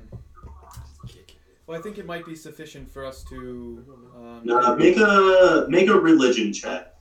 Well, 1.66 1.78
I 1.78 1.82
think 1.82 1.98
it 1.98 2.06
might 2.06 2.26
be 2.26 2.34
sufficient 2.34 2.90
for 2.90 3.04
us 3.04 3.22
to. 3.24 3.84
Um, 4.16 4.50
Uh, 4.50 4.74
make 4.76 4.96
a 4.96 5.66
make 5.68 5.88
a 5.88 5.94
religion 5.98 6.52
check. 6.52 6.94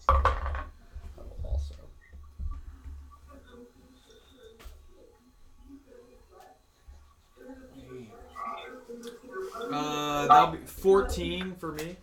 Also, 1.43 1.75
Uh, 9.71 10.27
that'll 10.27 10.51
be 10.51 10.65
14 10.65 11.55
for 11.55 11.71
me. 11.73 11.95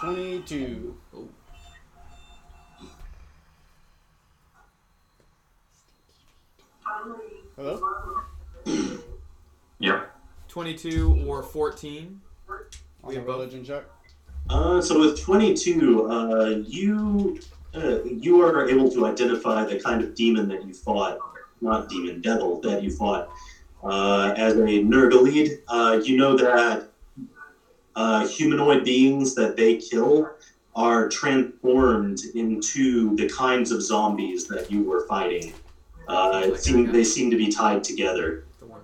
Twenty-two. 0.00 0.96
Hello. 7.56 7.80
Yep. 9.78 10.10
22 10.48 11.24
or 11.28 11.42
14. 11.42 12.20
On 12.48 12.58
We 13.02 13.14
the 13.14 13.20
have 13.20 13.26
both. 13.26 13.36
religion 13.40 13.64
check. 13.64 13.84
Uh, 14.48 14.80
so 14.80 14.98
with 15.00 15.20
22, 15.20 16.06
uh, 16.10 16.46
you 16.66 17.38
uh, 17.74 18.02
you 18.04 18.40
are 18.42 18.68
able 18.68 18.90
to 18.90 19.06
identify 19.06 19.64
the 19.64 19.78
kind 19.78 20.02
of 20.02 20.14
demon 20.14 20.48
that 20.48 20.64
you 20.66 20.72
fought, 20.72 21.18
not 21.60 21.88
demon, 21.90 22.22
devil 22.22 22.58
that 22.62 22.82
you 22.82 22.90
fought 22.90 23.28
uh, 23.84 24.32
as 24.36 24.54
a 24.54 24.60
Nurgalid. 24.82 25.60
Uh, 25.68 26.00
you 26.02 26.16
know 26.16 26.36
that 26.36 26.88
uh, 27.96 28.26
humanoid 28.28 28.84
beings 28.84 29.34
that 29.34 29.56
they 29.56 29.78
kill 29.78 30.30
are 30.74 31.08
transformed 31.08 32.20
into 32.34 33.16
the 33.16 33.28
kinds 33.30 33.72
of 33.72 33.82
zombies 33.82 34.46
that 34.46 34.70
you 34.70 34.84
were 34.84 35.06
fighting. 35.06 35.54
Uh, 36.06 36.42
it 36.44 36.60
seem, 36.60 36.92
they 36.92 37.02
seem 37.02 37.30
to 37.30 37.36
be 37.36 37.50
tied 37.50 37.82
together. 37.82 38.44
The 38.60 38.66
one. 38.66 38.82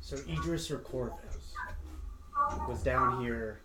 So 0.00 0.16
Idris 0.28 0.68
Recorvos 0.68 1.54
was 2.68 2.82
down 2.82 3.22
here 3.22 3.60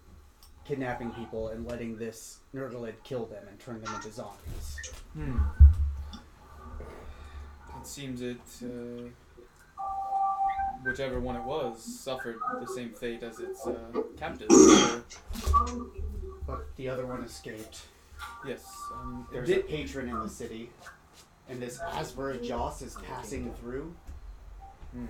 kidnapping 0.64 1.12
people 1.12 1.50
and 1.50 1.68
letting 1.68 1.98
this 1.98 2.40
Nurgalid 2.54 2.94
kill 3.04 3.26
them 3.26 3.44
and 3.50 3.60
turn 3.60 3.82
them 3.82 3.94
into 3.96 4.12
zombies. 4.12 4.78
Hmm. 5.14 5.38
It 7.80 7.88
seems 7.88 8.22
it. 8.22 8.38
Uh, 8.64 9.10
whichever 10.88 11.20
one 11.20 11.36
it 11.36 11.44
was 11.44 11.84
suffered 11.84 12.40
the 12.60 12.68
same 12.68 12.90
fate 12.94 13.22
as 13.22 13.40
its 13.40 13.68
uh, 13.68 13.74
captive. 14.18 14.48
But 16.48 16.66
the 16.78 16.88
other 16.90 17.06
one 17.06 17.22
escaped. 17.24 17.82
yes. 18.48 18.66
Um, 18.94 19.28
There's 19.32 19.50
a 19.50 19.60
patron 19.60 20.08
in 20.08 20.20
the 20.20 20.30
city, 20.30 20.70
and 21.50 21.62
this 21.62 21.80
Azbara 21.80 22.42
Jos 22.42 22.82
is 22.82 22.96
passing 23.06 23.54
through. 23.56 23.94
Hmm. 24.94 25.06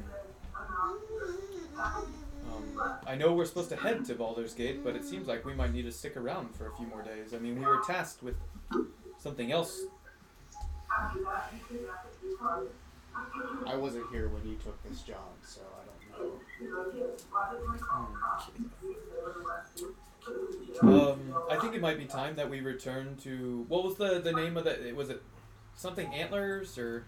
Um, 1.78 2.98
I 3.06 3.16
know 3.16 3.34
we're 3.34 3.46
supposed 3.46 3.70
to 3.70 3.76
head 3.76 4.04
to 4.06 4.16
Baldur's 4.16 4.54
Gate, 4.54 4.84
but 4.84 4.96
it 4.96 5.06
seems 5.06 5.28
like 5.28 5.46
we 5.46 5.54
might 5.54 5.74
need 5.74 5.84
to 5.84 5.92
stick 5.92 6.18
around 6.18 6.56
for 6.56 6.68
a 6.68 6.76
few 6.76 6.88
more 6.88 7.04
days. 7.04 7.34
I 7.36 7.38
mean, 7.38 7.60
we 7.60 7.66
were 7.66 7.82
tasked 7.86 8.24
with 8.24 8.36
something 9.20 9.52
else. 9.52 9.82
I 13.66 13.76
wasn't 13.76 14.10
here 14.12 14.30
when 14.30 14.48
you 14.48 14.56
took 14.64 14.82
this 14.84 15.02
job, 15.02 15.18
so 15.42 15.62
I 15.62 15.84
don't 15.86 15.94
know. 16.20 16.42
Um, 20.82 21.20
I 21.50 21.58
think 21.58 21.74
it 21.76 21.82
might 21.82 21.98
be 21.98 22.06
time 22.06 22.36
that 22.36 22.50
we 22.50 22.62
return 22.62 23.16
to 23.24 23.66
what 23.68 23.84
was 23.84 23.96
the 23.96 24.20
the 24.20 24.34
name 24.34 24.58
of 24.58 24.66
the 24.66 24.92
was 24.94 25.10
it 25.10 25.22
something 25.76 26.14
antlers 26.14 26.78
or 26.78 27.06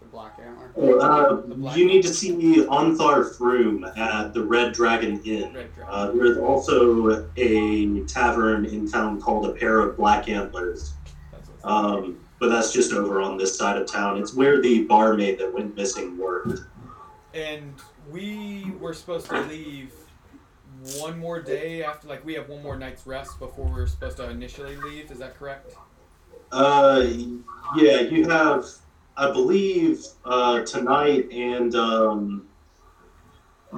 The 0.00 0.08
Black 0.08 0.38
Antler. 0.44 1.00
Uh, 1.00 1.42
you 1.74 1.86
need 1.86 2.02
to 2.02 2.12
see 2.12 2.32
Ontharr 2.66 3.34
Frume 3.36 3.84
at 3.96 4.34
the 4.34 4.42
Red 4.42 4.72
Dragon 4.72 5.22
Inn. 5.24 5.54
Red 5.54 5.74
Dragon? 5.74 5.94
Uh, 5.94 6.10
there's 6.10 6.38
also 6.38 7.28
a 7.36 8.00
tavern 8.06 8.66
in 8.66 8.90
town 8.90 9.20
called 9.20 9.46
a 9.46 9.52
Pair 9.52 9.80
of 9.80 9.96
Black 9.96 10.28
Antlers, 10.28 10.92
That's 11.30 11.48
what's 11.48 11.64
um, 11.64 12.18
but 12.42 12.48
that's 12.48 12.72
just 12.72 12.92
over 12.92 13.20
on 13.20 13.36
this 13.36 13.56
side 13.56 13.80
of 13.80 13.86
town. 13.86 14.18
It's 14.18 14.34
where 14.34 14.60
the 14.60 14.82
barmaid 14.82 15.38
that 15.38 15.54
went 15.54 15.76
missing 15.76 16.18
worked. 16.18 16.62
and 17.32 17.72
we 18.10 18.72
were 18.80 18.92
supposed 18.92 19.28
to 19.28 19.40
leave 19.42 19.92
one 20.98 21.16
more 21.20 21.40
day 21.40 21.84
after 21.84 22.08
like 22.08 22.24
we 22.26 22.34
have 22.34 22.48
one 22.48 22.60
more 22.60 22.76
night's 22.76 23.06
rest 23.06 23.38
before 23.38 23.66
we 23.66 23.80
are 23.80 23.86
supposed 23.86 24.16
to 24.16 24.28
initially 24.28 24.74
leave 24.78 25.08
is 25.12 25.20
that 25.20 25.38
correct 25.38 25.76
Uh, 26.50 27.06
yeah, 27.76 28.00
you 28.00 28.28
have, 28.28 28.66
I 29.16 29.30
believe, 29.30 30.04
uh, 30.24 30.62
tonight 30.64 31.30
and 31.30 31.76
um, 31.76 32.48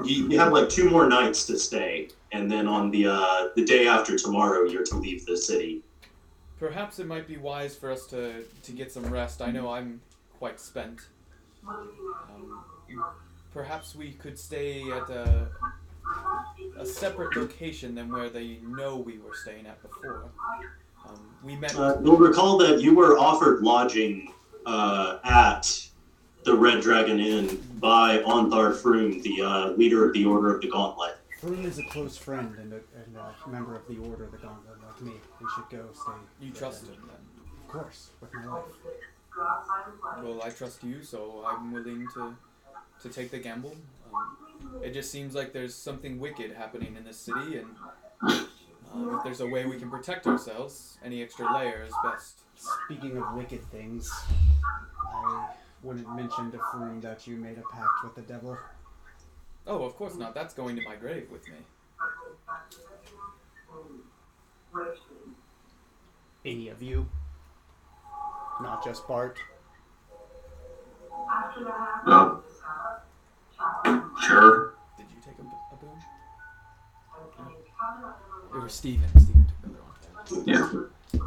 you, 0.04 0.30
you 0.30 0.38
have 0.38 0.54
like 0.54 0.70
two 0.70 0.88
more 0.88 1.06
nights 1.06 1.44
to 1.48 1.58
stay, 1.58 2.08
and 2.32 2.50
then 2.50 2.66
on 2.66 2.90
the 2.90 3.08
uh, 3.08 3.48
the 3.56 3.64
day 3.64 3.86
after 3.86 4.16
tomorrow, 4.16 4.64
you're 4.64 4.84
to 4.84 4.96
leave 4.96 5.26
the 5.26 5.36
city. 5.36 5.83
Perhaps 6.58 6.98
it 6.98 7.06
might 7.06 7.26
be 7.26 7.36
wise 7.36 7.74
for 7.74 7.90
us 7.90 8.06
to 8.06 8.44
to 8.62 8.72
get 8.72 8.92
some 8.92 9.06
rest. 9.06 9.42
I 9.42 9.50
know 9.50 9.70
i'm 9.70 10.00
quite 10.38 10.60
spent. 10.60 11.00
Um, 11.66 12.62
perhaps 13.52 13.94
we 13.94 14.12
could 14.12 14.38
stay 14.38 14.82
at 14.90 15.08
a, 15.08 15.48
a 16.78 16.84
separate 16.84 17.34
location 17.36 17.94
than 17.94 18.10
where 18.12 18.28
they 18.28 18.58
know 18.66 18.96
we 18.96 19.18
were 19.18 19.34
staying 19.34 19.66
at 19.66 19.80
before. 19.80 20.30
Um, 21.08 21.20
we 21.42 21.56
met 21.56 21.74
Uh, 21.78 21.98
you'll 22.02 22.16
recall 22.16 22.58
that 22.58 22.80
you 22.80 22.94
were 22.94 23.18
offered 23.18 23.62
lodging 23.62 24.32
uh, 24.66 25.18
at 25.24 25.88
the 26.44 26.54
Red 26.54 26.82
Dragon 26.82 27.18
Inn 27.20 27.62
by 27.80 28.18
Ontharr 28.18 28.74
Frume, 28.76 29.22
the 29.22 29.42
uh, 29.42 29.68
leader 29.70 30.06
of 30.06 30.12
the 30.12 30.24
Order 30.26 30.54
of 30.54 30.60
the 30.60 30.68
Gauntlet. 30.68 31.16
Frume 31.40 31.64
is 31.64 31.78
a 31.78 31.84
close 31.84 32.16
friend 32.16 32.54
and 32.58 32.72
a, 32.74 32.76
and 32.76 33.16
a 33.16 33.48
member 33.48 33.74
of 33.76 33.86
the 33.88 33.96
Order 33.98 34.24
of 34.24 34.32
the 34.32 34.38
Gauntlet 34.38 34.73
like 34.94 35.02
me. 35.02 35.20
We 35.40 35.46
should 35.54 35.70
go 35.70 35.84
stay. 35.92 36.12
you 36.40 36.50
with 36.50 36.58
trust 36.58 36.84
him 36.84 36.96
then 37.06 37.16
Of 37.62 37.68
course, 37.68 38.10
with 38.20 38.32
my 38.34 38.44
life. 38.46 38.64
Well, 40.22 40.42
I 40.42 40.50
trust 40.50 40.84
you, 40.84 41.02
so 41.02 41.44
I'm 41.46 41.72
willing 41.72 42.06
to 42.14 42.34
to 43.02 43.08
take 43.08 43.30
the 43.30 43.38
gamble. 43.38 43.74
Um, 44.14 44.36
it 44.82 44.92
just 44.92 45.10
seems 45.10 45.34
like 45.34 45.52
there's 45.52 45.74
something 45.74 46.18
wicked 46.18 46.52
happening 46.52 46.96
in 46.96 47.04
this 47.04 47.18
city, 47.18 47.58
and 47.58 47.68
um, 48.22 49.16
if 49.16 49.24
there's 49.24 49.40
a 49.40 49.46
way 49.46 49.66
we 49.66 49.78
can 49.78 49.90
protect 49.90 50.26
ourselves, 50.26 50.98
any 51.04 51.22
extra 51.22 51.52
layer 51.52 51.84
is 51.86 51.92
best. 52.04 52.40
Speaking 52.86 53.16
of 53.16 53.34
wicked 53.34 53.62
things, 53.70 54.08
I 55.12 55.48
wouldn't 55.82 56.14
mention 56.14 56.52
to 56.52 56.58
Frume 56.72 57.00
that 57.00 57.26
you 57.26 57.36
made 57.36 57.58
a 57.58 57.74
pact 57.74 58.04
with 58.04 58.14
the 58.14 58.22
devil. 58.22 58.56
Oh, 59.66 59.82
of 59.82 59.96
course 59.96 60.14
not. 60.14 60.34
That's 60.34 60.54
going 60.54 60.76
to 60.76 60.82
my 60.82 60.94
grave 60.94 61.28
with 61.30 61.46
me. 61.48 61.56
Any 66.44 66.68
of 66.68 66.82
you? 66.82 67.08
Not 68.62 68.84
just 68.84 69.06
Bart. 69.08 69.38
Oh. 72.06 72.42
Sure. 74.26 74.74
Did 74.96 75.06
you 75.10 75.20
take 75.24 75.38
a, 75.38 75.42
a 75.42 75.76
boon? 75.76 75.98
It 78.54 78.62
was 78.62 78.72
Steven. 78.72 79.08
Steven 79.18 79.46
took 79.46 79.60
the 79.62 79.68
other 79.68 79.82
one. 80.36 80.44
Yeah. 80.46 80.68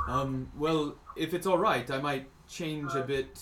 Um. 0.07 0.51
Well, 0.57 0.95
if 1.15 1.33
it's 1.33 1.47
all 1.47 1.57
right, 1.57 1.89
I 1.89 1.99
might 1.99 2.27
change 2.47 2.93
a 2.93 3.03
bit. 3.03 3.39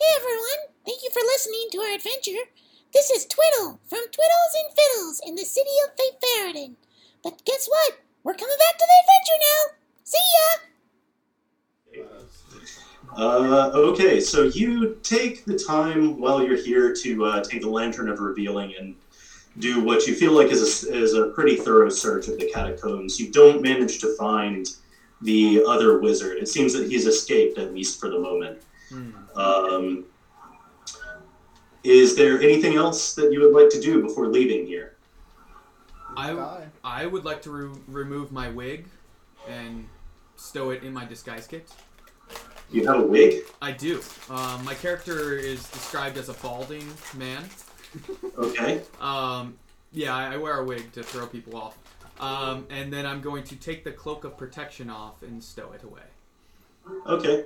Hey 0.00 0.10
everyone, 0.16 0.74
thank 0.84 1.02
you 1.02 1.10
for 1.10 1.20
listening 1.20 1.68
to 1.72 1.78
our 1.78 1.94
adventure. 1.94 2.50
This 2.92 3.10
is 3.10 3.26
Twiddle 3.26 3.80
from 3.88 4.00
Twiddles 4.10 4.54
and 4.58 4.74
Fiddles 4.76 5.20
in 5.26 5.34
the 5.36 5.44
city 5.44 5.70
of 5.84 5.94
Fate 5.96 6.20
Faradin. 6.20 6.76
But 7.22 7.44
guess 7.44 7.66
what? 7.68 8.03
We're 8.24 8.34
coming 8.34 8.56
back 8.58 8.78
to 8.78 8.86
the 8.88 8.96
adventure 9.04 9.38
now. 9.42 9.60
See 10.04 10.18
ya! 10.34 12.04
Uh, 13.16 13.70
okay, 13.74 14.18
so 14.18 14.44
you 14.44 14.98
take 15.02 15.44
the 15.44 15.58
time 15.58 16.18
while 16.18 16.42
you're 16.42 16.56
here 16.56 16.94
to 17.02 17.24
uh, 17.26 17.44
take 17.44 17.60
the 17.60 17.68
Lantern 17.68 18.08
of 18.08 18.20
Revealing 18.20 18.74
and 18.78 18.96
do 19.58 19.84
what 19.84 20.06
you 20.06 20.14
feel 20.14 20.32
like 20.32 20.50
is 20.50 20.84
a, 20.84 20.92
is 20.92 21.14
a 21.14 21.26
pretty 21.28 21.56
thorough 21.56 21.90
search 21.90 22.26
of 22.28 22.38
the 22.38 22.50
catacombs. 22.50 23.20
You 23.20 23.30
don't 23.30 23.62
manage 23.62 24.00
to 24.00 24.16
find 24.16 24.66
the 25.20 25.62
other 25.68 26.00
wizard. 26.00 26.38
It 26.38 26.48
seems 26.48 26.72
that 26.72 26.90
he's 26.90 27.06
escaped, 27.06 27.58
at 27.58 27.74
least 27.74 28.00
for 28.00 28.08
the 28.08 28.18
moment. 28.18 28.62
Hmm. 28.88 29.10
Um, 29.36 30.04
is 31.84 32.16
there 32.16 32.40
anything 32.40 32.74
else 32.74 33.14
that 33.14 33.30
you 33.30 33.40
would 33.40 33.52
like 33.52 33.70
to 33.70 33.80
do 33.80 34.02
before 34.02 34.28
leaving 34.28 34.66
here? 34.66 34.96
I, 36.16 36.32
Bye. 36.32 36.66
I 36.84 37.06
would 37.06 37.24
like 37.24 37.40
to 37.42 37.50
re- 37.50 37.80
remove 37.88 38.30
my 38.30 38.50
wig 38.50 38.86
and 39.48 39.88
stow 40.36 40.70
it 40.70 40.82
in 40.82 40.92
my 40.92 41.06
disguise 41.06 41.46
kit. 41.46 41.68
You 42.70 42.86
have 42.86 43.00
a 43.00 43.06
wig? 43.06 43.44
I 43.62 43.72
do. 43.72 44.02
Um, 44.28 44.64
my 44.64 44.74
character 44.74 45.36
is 45.36 45.68
described 45.70 46.18
as 46.18 46.28
a 46.28 46.34
balding 46.34 46.86
man. 47.16 47.44
Okay. 48.36 48.82
Um, 49.00 49.56
yeah, 49.92 50.14
I, 50.14 50.34
I 50.34 50.36
wear 50.36 50.58
a 50.58 50.64
wig 50.64 50.92
to 50.92 51.02
throw 51.02 51.26
people 51.26 51.56
off. 51.56 51.78
Um, 52.20 52.66
and 52.70 52.92
then 52.92 53.06
I'm 53.06 53.20
going 53.20 53.44
to 53.44 53.56
take 53.56 53.84
the 53.84 53.92
cloak 53.92 54.24
of 54.24 54.36
protection 54.36 54.90
off 54.90 55.22
and 55.22 55.42
stow 55.42 55.72
it 55.72 55.82
away. 55.82 56.02
Okay. 57.06 57.44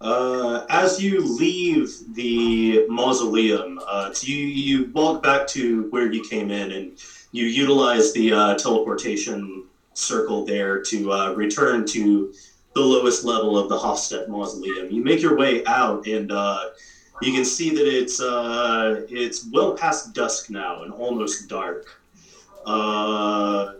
Uh, 0.00 0.66
as 0.68 1.00
you 1.02 1.24
leave 1.24 2.14
the 2.14 2.86
mausoleum, 2.88 3.80
uh, 3.86 4.12
you, 4.20 4.36
you 4.36 4.90
walk 4.92 5.22
back 5.22 5.46
to 5.48 5.88
where 5.90 6.10
you 6.10 6.24
came 6.28 6.50
in 6.50 6.72
and 6.72 6.98
you 7.32 7.46
utilize 7.46 8.12
the 8.12 8.32
uh, 8.32 8.54
teleportation 8.54 9.64
circle 9.94 10.44
there 10.44 10.82
to 10.82 11.12
uh, 11.12 11.32
return 11.32 11.86
to 11.86 12.32
the 12.74 12.80
lowest 12.80 13.24
level 13.24 13.58
of 13.58 13.68
the 13.68 13.76
Hofstedt 13.76 14.28
mausoleum. 14.28 14.90
You 14.90 15.02
make 15.02 15.20
your 15.20 15.36
way 15.36 15.64
out 15.64 16.06
and 16.06 16.30
uh, 16.30 16.70
you 17.20 17.32
can 17.32 17.44
see 17.44 17.70
that 17.70 17.86
it's 17.86 18.20
uh, 18.20 19.06
it's 19.08 19.48
well 19.50 19.74
past 19.76 20.14
dusk 20.14 20.50
now 20.50 20.82
and 20.82 20.92
almost 20.92 21.48
dark. 21.48 22.00
Uh, 22.64 23.74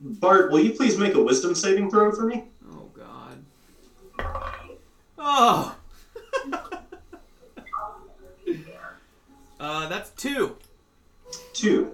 Bart, 0.00 0.50
will 0.50 0.60
you 0.60 0.72
please 0.72 0.96
make 0.96 1.14
a 1.14 1.22
wisdom 1.22 1.54
saving 1.54 1.90
throw 1.90 2.12
for 2.12 2.26
me? 2.26 2.44
Oh 2.70 2.90
God. 2.94 3.44
Oh. 5.18 5.76
uh, 9.60 9.88
that's 9.88 10.10
two. 10.10 10.56
Two. 11.52 11.92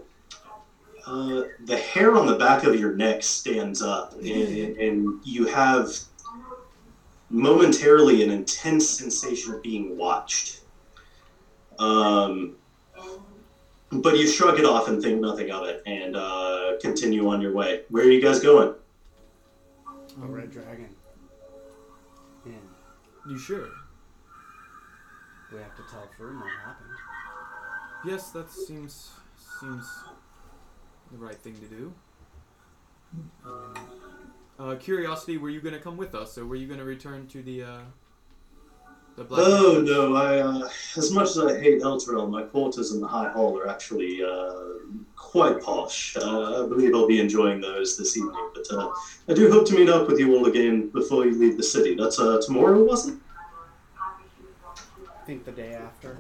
Uh, 1.07 1.45
the 1.67 1.77
hair 1.77 2.17
on 2.17 2.27
the 2.27 2.35
back 2.35 2.65
of 2.65 2.75
your 2.75 2.95
neck 2.97 3.23
stands 3.23 3.81
up, 3.81 4.15
and, 4.15 4.77
and 4.77 5.21
you 5.25 5.47
have 5.47 5.89
momentarily 7.31 8.25
an 8.25 8.31
intense 8.31 8.89
sensation 8.89 9.55
of 9.55 9.63
being 9.63 9.97
watched. 9.97 10.63
Um, 11.79 12.57
but 13.93 14.19
you 14.19 14.27
shrug 14.27 14.59
it 14.59 14.65
off 14.65 14.89
and 14.89 15.01
think 15.01 15.21
nothing 15.21 15.51
of 15.53 15.65
it, 15.65 15.81
and 15.87 16.17
uh, 16.17 16.73
continue 16.81 17.29
on 17.29 17.41
your 17.41 17.53
way. 17.53 17.83
Where 17.89 18.05
are 18.05 18.11
you 18.11 18.21
guys 18.21 18.41
going? 18.41 18.75
A 19.87 20.27
red 20.27 20.51
dragon. 20.51 20.89
In. 22.47 22.59
You 23.29 23.39
sure? 23.39 23.69
We 25.53 25.59
have 25.59 25.77
to 25.77 25.83
tell 25.89 26.09
Frume 26.19 26.41
what 26.41 26.51
happened. 26.65 26.91
Yes, 28.05 28.31
that 28.31 28.51
seems 28.51 29.13
seems 29.61 29.87
the 31.13 31.19
right 31.19 31.37
thing 31.37 31.55
to 31.57 31.67
do. 31.67 31.93
Uh, 34.59 34.75
curiosity, 34.77 35.37
were 35.37 35.51
you 35.51 35.61
gonna 35.61 35.79
come 35.79 35.97
with 35.97 36.15
us, 36.15 36.39
or 36.39 36.47
were 36.47 36.57
you 36.57 36.67
gonna 36.67 36.85
return 36.85 37.27
to 37.29 37.43
the 37.43 37.63
uh, 37.63 37.81
the 39.17 39.25
black? 39.25 39.41
Oh 39.45 39.83
no! 39.85 40.15
I 40.15 40.39
uh, 40.39 40.69
as 40.97 41.13
much 41.13 41.31
as 41.31 41.39
I 41.39 41.61
hate 41.61 41.83
Elturel, 41.83 42.29
my 42.31 42.43
quarters 42.43 42.93
in 42.93 43.01
the 43.01 43.07
High 43.07 43.31
Hall 43.31 43.59
are 43.59 43.69
actually 43.69 44.23
uh, 44.25 44.55
quite 45.15 45.61
posh. 45.63 46.17
Uh, 46.17 46.65
I 46.65 46.69
believe 46.69 46.95
I'll 46.95 47.07
be 47.07 47.21
enjoying 47.21 47.61
those 47.61 47.99
this 47.99 48.17
evening. 48.17 48.51
But 48.55 48.67
uh, 48.73 48.91
I 49.29 49.35
do 49.35 49.51
hope 49.51 49.67
to 49.69 49.75
meet 49.75 49.89
up 49.89 50.09
with 50.09 50.19
you 50.19 50.35
all 50.35 50.47
again 50.47 50.89
before 50.89 51.27
you 51.27 51.39
leave 51.39 51.57
the 51.57 51.63
city. 51.63 51.95
That's 51.95 52.19
uh, 52.19 52.41
tomorrow, 52.45 52.83
wasn't? 52.83 53.23
I 53.99 55.27
think 55.27 55.45
the 55.45 55.53
day 55.53 55.75
after. 55.75 56.19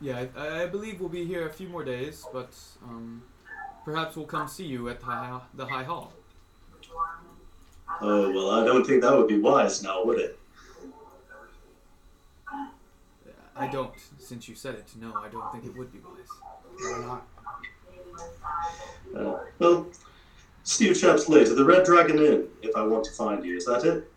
Yeah, 0.00 0.26
I, 0.36 0.62
I 0.62 0.66
believe 0.66 1.00
we'll 1.00 1.08
be 1.08 1.24
here 1.24 1.48
a 1.48 1.52
few 1.52 1.68
more 1.68 1.84
days, 1.84 2.24
but 2.32 2.56
um, 2.84 3.22
perhaps 3.88 4.16
we'll 4.16 4.26
come 4.26 4.46
see 4.46 4.66
you 4.66 4.90
at 4.90 5.00
the 5.00 5.06
high, 5.06 5.40
the 5.54 5.64
high 5.64 5.82
hall. 5.82 6.12
Oh 8.02 8.30
well, 8.30 8.50
I 8.50 8.62
don't 8.62 8.86
think 8.86 9.00
that 9.00 9.16
would 9.16 9.28
be 9.28 9.38
wise 9.38 9.82
now, 9.82 10.04
would 10.04 10.18
it? 10.18 10.38
I 13.56 13.66
don't, 13.66 13.90
since 14.18 14.46
you 14.46 14.54
said 14.54 14.74
it. 14.74 14.86
No, 15.00 15.14
I 15.14 15.28
don't 15.28 15.50
think 15.50 15.64
it 15.64 15.74
would 15.76 15.90
be 15.90 16.00
wise. 16.00 16.28
Why 16.78 16.98
not? 17.06 17.26
Uh, 19.16 19.38
well, 19.58 19.86
see 20.64 20.88
you 20.88 20.94
chaps 20.94 21.30
later. 21.30 21.54
The 21.54 21.64
Red 21.64 21.84
Dragon 21.86 22.18
Inn, 22.18 22.46
if 22.60 22.76
I 22.76 22.82
want 22.82 23.04
to 23.04 23.12
find 23.12 23.42
you. 23.42 23.56
Is 23.56 23.64
that 23.64 23.84
it? 23.84 24.12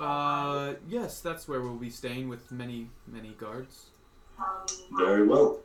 Uh, 0.00 0.74
yes, 0.88 1.20
that's 1.20 1.48
where 1.48 1.60
we'll 1.60 1.74
be 1.74 1.90
staying 1.90 2.28
with 2.28 2.52
many, 2.52 2.88
many 3.08 3.30
guards. 3.30 3.86
Very 4.92 5.26
well. 5.26 5.58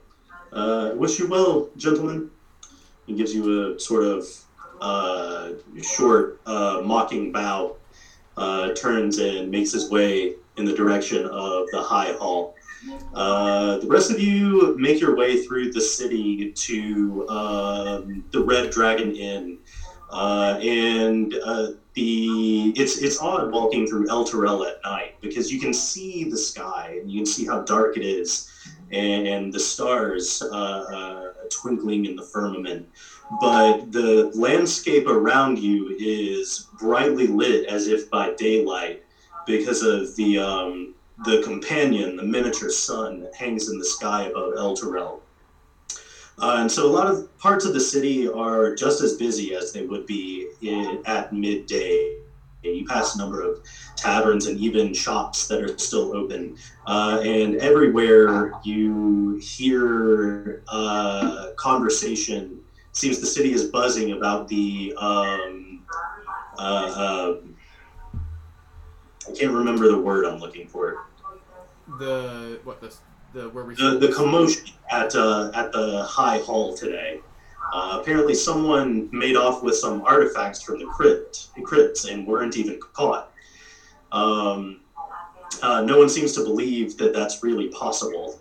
Uh, 0.52 0.91
wish 0.95 1.20
you 1.20 1.28
well, 1.28 1.70
gentlemen. 1.78 2.32
He 3.06 3.14
gives 3.14 3.34
you 3.34 3.74
a 3.74 3.80
sort 3.80 4.04
of 4.04 4.26
uh, 4.82 5.52
short, 5.82 6.40
uh, 6.46 6.82
mocking 6.84 7.32
bow, 7.32 7.76
uh, 8.38 8.74
turns 8.74 9.18
and 9.18 9.50
makes 9.50 9.72
his 9.72 9.90
way 9.90 10.34
in 10.58 10.66
the 10.66 10.74
direction 10.74 11.26
of 11.26 11.66
the 11.72 11.82
High 11.82 12.12
Hall. 12.14 12.54
Uh, 13.14 13.78
the 13.78 13.88
rest 13.88 14.12
of 14.12 14.20
you 14.20 14.76
make 14.78 15.00
your 15.00 15.16
way 15.16 15.42
through 15.42 15.72
the 15.72 15.80
city 15.80 16.52
to 16.54 17.28
um, 17.30 18.24
the 18.32 18.42
Red 18.42 18.72
Dragon 18.72 19.16
Inn, 19.16 19.58
uh, 20.10 20.58
and 20.62 21.34
uh, 21.46 21.70
the 21.94 22.74
it's 22.76 22.98
it's 22.98 23.20
odd 23.20 23.52
walking 23.52 23.88
through 23.88 24.10
El 24.10 24.66
at 24.66 24.84
night 24.84 25.14
because 25.22 25.50
you 25.50 25.60
can 25.60 25.72
see 25.74 26.26
the 26.26 26.38
sky 26.38 26.98
and 27.00 27.10
you 27.10 27.20
can 27.20 27.26
see 27.26 27.46
how 27.46 27.60
dark 27.60 27.96
it 27.96 28.04
is, 28.04 28.50
and 28.92 29.54
the 29.54 29.60
stars 29.60 30.42
twinkling 31.54 32.06
in 32.06 32.16
the 32.16 32.24
firmament. 32.24 32.88
But 33.40 33.92
the 33.92 34.30
landscape 34.34 35.08
around 35.08 35.60
you 35.60 35.96
is 35.98 36.68
brightly 36.78 37.28
lit 37.28 37.66
as 37.66 37.88
if 37.88 38.10
by 38.10 38.32
daylight 38.32 39.02
because 39.46 39.82
of 39.82 40.14
the 40.16 40.38
um, 40.38 40.94
the 41.26 41.42
companion, 41.42 42.16
the 42.16 42.24
miniature 42.24 42.70
sun 42.70 43.20
that 43.20 43.34
hangs 43.36 43.68
in 43.68 43.78
the 43.78 43.86
sky 43.86 44.24
above 44.24 44.52
Elturel. 44.54 45.20
Uh, 46.40 46.58
and 46.60 46.72
so 46.72 46.88
a 46.88 46.90
lot 46.90 47.08
of 47.08 47.26
parts 47.38 47.64
of 47.64 47.74
the 47.74 47.80
city 47.80 48.28
are 48.28 48.74
just 48.74 49.02
as 49.02 49.14
busy 49.14 49.54
as 49.54 49.72
they 49.72 49.84
would 49.84 50.06
be 50.06 50.48
in, 50.62 51.00
at 51.06 51.32
midday. 51.32 52.16
You 52.64 52.85
pass 52.85 53.15
a 53.15 53.18
number 53.18 53.41
of 53.41 53.60
taverns 53.95 54.48
and 54.48 54.57
even 54.60 54.94
shops 54.94 55.48
that 55.48 55.61
are 55.61 55.77
still 55.77 56.15
open. 56.15 56.57
Uh, 56.88 57.22
and 57.23 57.56
everywhere 57.56 58.53
you 58.64 59.35
hear 59.41 60.64
uh, 60.68 61.48
conversation. 61.57 62.60
Seems 62.91 63.19
the 63.19 63.26
city 63.26 63.53
is 63.53 63.65
buzzing 63.65 64.11
about 64.11 64.48
the. 64.48 64.94
Um, 64.98 65.84
uh, 66.57 66.61
uh, 66.61 67.38
I 69.27 69.31
can't 69.35 69.53
remember 69.53 69.88
the 69.88 69.98
word 69.98 70.26
I'm 70.26 70.40
looking 70.40 70.68
for. 70.68 71.06
The 71.99 72.60
what 72.64 72.80
the 72.81 72.94
the 73.34 73.49
where 73.49 73.64
we 73.64 73.76
The, 73.76 73.98
the 73.98 74.11
commotion 74.14 74.73
at 74.91 75.15
uh, 75.15 75.52
at 75.53 75.72
the 75.72 76.03
High 76.03 76.38
Hall 76.40 76.76
today. 76.76 77.19
Uh, 77.74 77.98
apparently, 78.00 78.36
someone 78.36 79.10
made 79.12 79.36
off 79.36 79.64
with 79.64 79.76
some 79.76 80.04
artifacts 80.04 80.62
from 80.62 80.78
the 80.78 80.86
crypt, 80.86 81.48
crypts 81.64 82.06
and 82.06 82.28
weren't 82.28 82.56
even 82.56 82.80
caught. 82.94 83.32
Um, 84.12 84.82
uh, 85.64 85.82
no 85.82 85.98
one 85.98 86.08
seems 86.08 86.34
to 86.34 86.44
believe 86.44 86.98
that 86.98 87.14
that's 87.14 87.41
really 87.41 87.70
possible. 87.70 88.40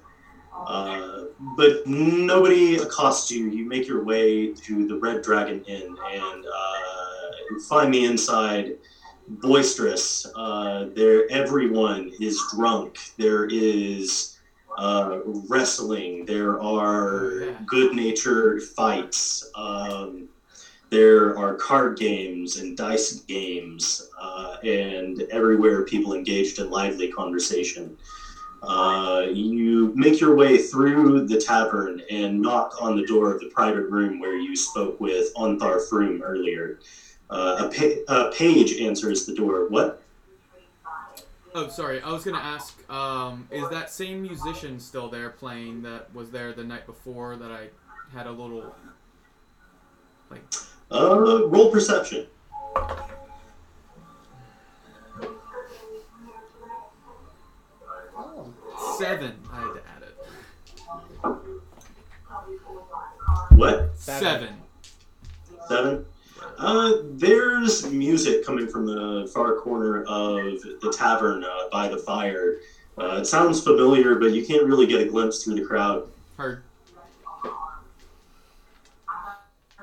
Uh, 0.55 1.25
but 1.57 1.87
nobody 1.87 2.77
accosts 2.77 3.31
you. 3.31 3.49
You 3.49 3.65
make 3.65 3.89
your 3.89 4.05
way 4.05 4.53
to 4.53 4.87
the 4.87 4.99
Red 4.99 5.23
Dragon 5.23 5.65
Inn 5.65 5.97
and 6.13 6.45
uh, 6.45 7.59
find 7.71 7.93
the 7.93 8.05
inside 8.05 8.77
boisterous. 9.29 10.27
Uh, 10.37 10.91
there, 10.95 11.25
everyone 11.31 12.13
is 12.21 12.39
drunk. 12.55 12.99
There 13.17 13.47
is 13.47 14.32
uh, 14.79 15.19
wrestling. 15.49 16.25
There 16.25 16.61
are 16.61 17.57
good-natured 17.67 18.63
fights. 18.63 19.45
Um, 19.55 20.29
there 20.91 21.37
are 21.39 21.55
card 21.55 21.99
games 21.99 22.57
and 22.57 22.77
dice 22.77 23.13
games, 23.27 24.11
uh, 24.21 24.57
and 24.63 25.25
everywhere 25.31 25.85
people 25.85 26.13
engaged 26.13 26.59
in 26.59 26.69
lively 26.69 27.09
conversation. 27.09 27.95
Uh, 28.63 29.27
you 29.33 29.91
make 29.95 30.21
your 30.21 30.35
way 30.35 30.59
through 30.59 31.27
the 31.27 31.37
tavern 31.37 32.01
and 32.11 32.41
knock 32.41 32.75
on 32.81 32.95
the 32.95 33.03
door 33.07 33.33
of 33.33 33.41
the 33.41 33.47
private 33.47 33.89
room 33.89 34.19
where 34.19 34.37
you 34.37 34.55
spoke 34.55 35.01
with 35.01 35.33
Ontharr 35.35 35.81
Frume 35.89 36.21
earlier. 36.23 36.77
Uh, 37.31 37.67
a, 37.67 37.75
pa- 37.75 38.13
a 38.27 38.31
page 38.31 38.79
answers 38.79 39.25
the 39.25 39.33
door. 39.33 39.65
What? 39.65 40.02
Oh, 41.55 41.69
sorry. 41.69 42.01
I 42.01 42.11
was 42.11 42.25
gonna 42.25 42.39
ask. 42.39 42.91
Um, 42.91 43.47
is 43.51 43.69
that 43.69 43.91
same 43.91 44.23
musician 44.23 44.81
still 44.81 45.09
there 45.09 45.31
playing 45.31 45.83
that 45.83 46.13
was 46.15 46.31
there 46.31 46.53
the 46.53 46.65
night 46.65 46.87
before 46.87 47.37
that 47.37 47.51
I 47.51 47.69
had 48.15 48.27
a 48.27 48.31
little 48.31 48.75
like? 50.31 50.43
Uh, 50.91 51.47
roll 51.47 51.71
perception. 51.71 52.27
Seven. 58.99 59.35
I 59.51 59.61
had 59.61 59.75
to 59.75 59.83
add 59.97 60.03
it. 60.03 60.17
What? 63.57 63.91
Seven. 63.97 64.23
Seven. 64.29 64.57
Seven? 65.69 66.05
Uh, 66.63 66.99
there's 67.03 67.91
music 67.91 68.47
coming 68.47 68.69
from 68.69 68.87
the 68.87 69.29
far 69.35 69.57
corner 69.57 70.05
of 70.05 70.61
the 70.81 70.93
tavern 70.97 71.43
uh, 71.43 71.69
by 71.73 71.89
the 71.89 71.99
fire. 71.99 72.59
Uh, 72.97 73.17
it 73.17 73.27
sounds 73.27 73.61
familiar, 73.61 74.15
but 74.15 74.33
you 74.33 74.47
can't 74.47 74.63
really 74.63 74.87
get 74.87 75.01
a 75.01 75.05
glimpse 75.05 75.43
through 75.43 75.57
the 75.57 75.61
crowd. 75.61 76.07
Heard. 76.37 76.63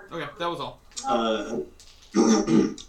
Okay, 0.10 0.26
that 0.38 0.50
was 0.50 0.62
all. 0.62 0.80
Uh, 1.06 1.60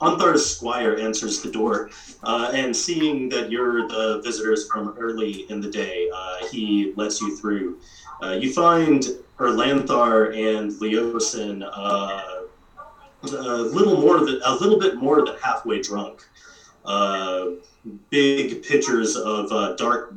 Ontharr's 0.01 0.47
squire 0.47 0.97
answers 0.97 1.41
the 1.41 1.51
door, 1.51 1.91
uh, 2.23 2.53
and 2.55 2.75
seeing 2.75 3.29
that 3.31 3.51
you're 3.51 3.89
the 3.89 4.21
visitors 4.23 4.69
from 4.69 4.95
early 4.99 5.47
in 5.51 5.61
the 5.61 5.69
day, 5.69 6.09
uh, 6.15 6.47
he 6.47 6.93
lets 6.95 7.21
you 7.21 7.37
through. 7.37 7.77
Uh, 8.23 8.31
you 8.31 8.53
find 8.53 9.09
Erlanthar 9.39 10.33
and 10.33 10.71
Leosin 10.75 11.69
uh, 11.73 12.40
a 13.23 13.63
little 13.63 14.01
more 14.01 14.25
than 14.25 14.41
a 14.45 14.55
little 14.55 14.79
bit 14.79 14.97
more 14.97 15.25
than 15.25 15.37
halfway 15.43 15.81
drunk. 15.81 16.27
Uh, 16.85 17.47
big 18.11 18.63
pitchers 18.63 19.17
of 19.17 19.51
uh, 19.53 19.75
dark 19.77 20.15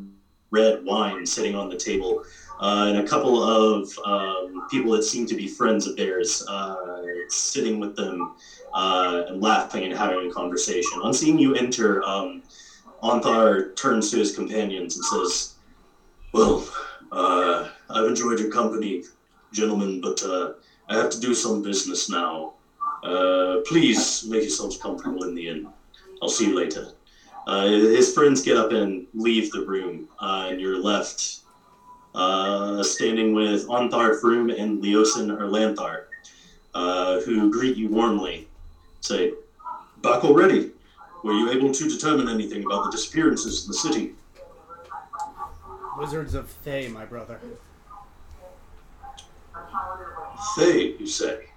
red 0.52 0.84
wine 0.84 1.26
sitting 1.26 1.56
on 1.56 1.70
the 1.70 1.76
table, 1.76 2.24
uh, 2.60 2.86
and 2.88 3.00
a 3.00 3.08
couple 3.08 3.42
of 3.44 3.90
um, 4.06 4.68
people 4.70 4.92
that 4.92 5.04
seem 5.04 5.26
to 5.26 5.36
be 5.36 5.48
friends 5.48 5.86
of 5.86 5.96
theirs 5.96 6.44
uh, 6.48 7.02
sitting 7.28 7.80
with 7.80 7.96
them 7.96 8.34
uh, 8.74 9.24
and 9.28 9.42
laughing 9.42 9.84
and 9.84 9.94
having 9.94 10.30
a 10.30 10.34
conversation. 10.34 11.00
On 11.02 11.14
seeing 11.14 11.38
you 11.38 11.56
enter, 11.56 12.04
um, 12.04 12.42
Ontharr 13.02 13.76
turns 13.76 14.10
to 14.12 14.18
his 14.18 14.34
companions 14.34 14.96
and 14.96 15.06
says, 15.06 15.56
"Well, 16.32 16.66
uh, 17.12 17.68
I've 17.90 18.08
enjoyed 18.08 18.40
your 18.40 18.50
company, 18.50 19.04
gentlemen, 19.52 20.00
but 20.00 20.24
I 20.90 20.98
have 20.98 21.10
to 21.12 21.20
do 21.20 21.34
some 21.34 21.62
business 21.62 22.10
now. 22.10 22.53
Uh, 23.04 23.58
please 23.68 24.26
make 24.26 24.42
yourselves 24.42 24.78
comfortable 24.78 25.24
in 25.26 25.36
the 25.36 25.48
inn. 25.50 25.68
I'll 26.22 26.30
see 26.30 26.48
you 26.48 26.56
later." 26.56 26.88
Uh, 27.46 27.68
his 27.68 28.14
friends 28.14 28.42
get 28.42 28.56
up 28.56 28.72
and 28.72 29.06
leave 29.14 29.52
the 29.52 29.66
room, 29.66 30.08
uh, 30.22 30.48
and 30.50 30.62
you're 30.62 30.82
left 30.82 31.42
uh, 32.16 32.82
standing 32.84 33.34
with 33.34 33.68
Ontharr 33.68 34.20
Frume 34.20 34.50
and 34.50 34.82
Leosin 34.82 35.30
Erlanthar, 35.38 36.06
uh, 36.74 37.20
who 37.22 37.52
greet 37.52 37.76
you 37.76 37.90
warmly. 37.90 38.48
Say, 39.02 39.34
back 40.02 40.24
already. 40.24 40.72
Were 41.24 41.34
you 41.34 41.52
able 41.52 41.74
to 41.74 41.90
determine 41.90 42.30
anything 42.30 42.66
about 42.66 42.86
the 42.86 42.92
disappearances 42.92 43.66
in 43.66 43.72
the 43.72 43.78
city? 43.78 44.16
Wizards 45.98 46.34
of 46.34 46.50
Thay, 46.64 46.88
my 46.88 47.06
brother. 47.06 47.40
Thay, 50.56 50.96
you 51.00 51.08
say? 51.08 51.48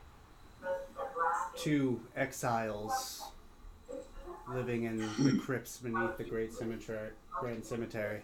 Two 1.57 2.01
exiles 2.17 3.23
living 4.53 4.85
in 4.85 4.99
the 5.19 5.39
crypts 5.39 5.79
beneath 5.79 6.17
the 6.17 6.25
Great 6.25 6.53
Cemetery. 6.53 7.11
Grand 7.41 7.65
Cemetery. 7.65 8.23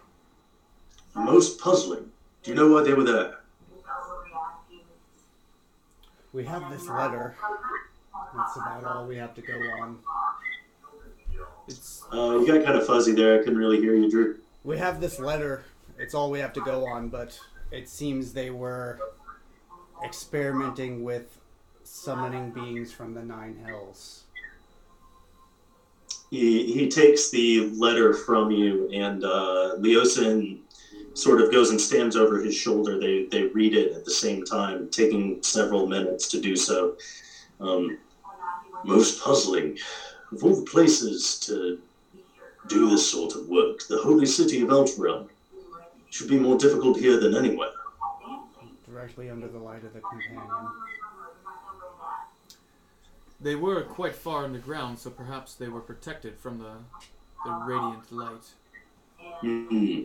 Most 1.14 1.58
puzzling. 1.60 2.10
Do 2.42 2.50
you 2.50 2.56
know 2.56 2.70
why 2.72 2.82
they 2.82 2.94
were 2.94 3.04
there? 3.04 3.38
We 6.32 6.44
have 6.44 6.70
this 6.70 6.88
letter. 6.88 7.34
That's 8.34 8.56
about 8.56 8.84
all 8.84 9.06
we 9.06 9.16
have 9.16 9.34
to 9.34 9.42
go 9.42 9.54
on. 9.82 9.98
It's 11.68 12.04
Uh, 12.12 12.38
you 12.38 12.46
got 12.46 12.64
kind 12.64 12.78
of 12.78 12.86
fuzzy 12.86 13.12
there. 13.12 13.34
I 13.34 13.38
couldn't 13.38 13.58
really 13.58 13.80
hear 13.80 13.94
you, 13.94 14.10
Drew. 14.10 14.38
We 14.64 14.78
have 14.78 15.00
this 15.00 15.18
letter. 15.18 15.64
It's 15.98 16.14
all 16.14 16.30
we 16.30 16.38
have 16.40 16.52
to 16.54 16.60
go 16.60 16.86
on, 16.86 17.08
but 17.08 17.38
it 17.70 17.88
seems 17.88 18.32
they 18.32 18.50
were 18.50 18.98
experimenting 20.04 21.02
with 21.04 21.38
summoning 21.84 22.50
beings 22.50 22.92
from 22.92 23.14
the 23.14 23.22
Nine 23.22 23.56
Hells. 23.64 24.24
He, 26.30 26.72
he 26.72 26.88
takes 26.88 27.30
the 27.30 27.70
letter 27.70 28.14
from 28.14 28.50
you, 28.50 28.88
and 28.90 29.22
uh, 29.22 29.76
Leosin 29.78 30.60
sort 31.14 31.42
of 31.42 31.52
goes 31.52 31.70
and 31.70 31.80
stands 31.80 32.16
over 32.16 32.40
his 32.40 32.54
shoulder. 32.54 32.98
They, 32.98 33.26
they 33.26 33.44
read 33.48 33.74
it 33.74 33.92
at 33.92 34.04
the 34.04 34.10
same 34.10 34.44
time, 34.44 34.88
taking 34.88 35.42
several 35.42 35.86
minutes 35.86 36.28
to 36.28 36.40
do 36.40 36.56
so. 36.56 36.96
Um, 37.60 37.98
most 38.84 39.22
puzzling. 39.22 39.78
Of 40.32 40.42
all 40.42 40.56
the 40.56 40.70
places 40.70 41.38
to 41.40 41.78
do 42.68 42.88
this 42.88 43.10
sort 43.10 43.34
of 43.34 43.48
work, 43.48 43.86
the 43.88 43.98
holy 43.98 44.26
city 44.26 44.62
of 44.62 44.70
Elfrealm 44.70 45.28
should 46.08 46.28
be 46.28 46.38
more 46.38 46.56
difficult 46.56 46.98
here 46.98 47.20
than 47.20 47.34
anywhere. 47.36 47.68
Directly 48.88 49.30
under 49.30 49.48
the 49.48 49.58
light 49.58 49.84
of 49.84 49.92
the 49.92 50.00
companion. 50.00 50.68
They 53.42 53.54
were 53.54 53.82
quite 53.82 54.14
far 54.14 54.44
underground, 54.44 54.98
so 54.98 55.10
perhaps 55.10 55.54
they 55.54 55.68
were 55.68 55.80
protected 55.80 56.38
from 56.38 56.58
the 56.58 56.72
the 57.44 57.50
radiant 57.50 58.12
light. 58.12 58.44
Hmm. 59.40 60.02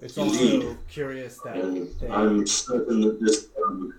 It's 0.00 0.18
also 0.18 0.40
Indeed. 0.40 0.76
curious 0.88 1.38
that 1.44 1.56
And 1.56 1.88
they, 2.00 2.08
I'm 2.08 2.46
certain 2.46 3.00
that 3.02 3.20
this. 3.20 3.48
Um, 3.64 3.94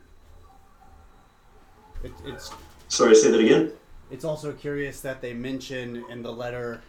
it, 2.04 2.12
it's 2.26 2.52
sorry, 2.90 3.16
say 3.16 3.32
that 3.32 3.40
again. 3.40 3.72
It's 4.12 4.26
also 4.26 4.52
curious 4.52 5.00
that 5.02 5.22
they 5.22 5.34
mention 5.34 6.04
in 6.10 6.22
the 6.22 6.32
letter 6.32 6.82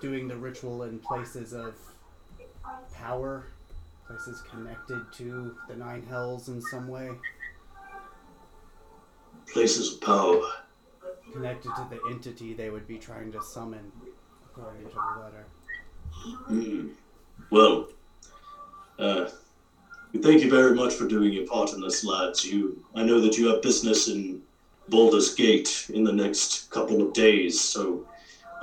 doing 0.00 0.26
the 0.26 0.36
ritual 0.36 0.82
in 0.82 0.98
places 0.98 1.52
of 1.52 1.74
power, 2.92 3.46
places 4.06 4.42
connected 4.42 5.00
to 5.12 5.56
the 5.68 5.76
Nine 5.76 6.04
Hells 6.08 6.48
in 6.48 6.60
some 6.60 6.88
way, 6.88 7.10
Places 9.52 9.94
of 9.94 10.00
power. 10.00 10.42
Connected 11.32 11.74
to 11.76 11.86
the 11.90 12.00
entity 12.10 12.54
they 12.54 12.70
would 12.70 12.86
be 12.86 12.98
trying 12.98 13.32
to 13.32 13.42
summon, 13.42 13.92
according 14.46 14.88
to 14.88 14.94
the 14.94 15.20
letter. 16.50 16.88
Well, 17.50 17.88
uh, 18.98 19.28
thank 20.18 20.42
you 20.42 20.50
very 20.50 20.74
much 20.74 20.94
for 20.94 21.08
doing 21.08 21.32
your 21.32 21.46
part 21.46 21.72
in 21.72 21.80
this, 21.80 22.04
lads. 22.04 22.44
You, 22.44 22.84
I 22.94 23.02
know 23.02 23.18
that 23.20 23.36
you 23.36 23.46
have 23.48 23.62
business 23.62 24.06
in 24.06 24.42
Baldur's 24.88 25.34
Gate 25.34 25.86
in 25.92 26.04
the 26.04 26.12
next 26.12 26.70
couple 26.70 27.02
of 27.02 27.12
days, 27.12 27.58
so 27.58 28.06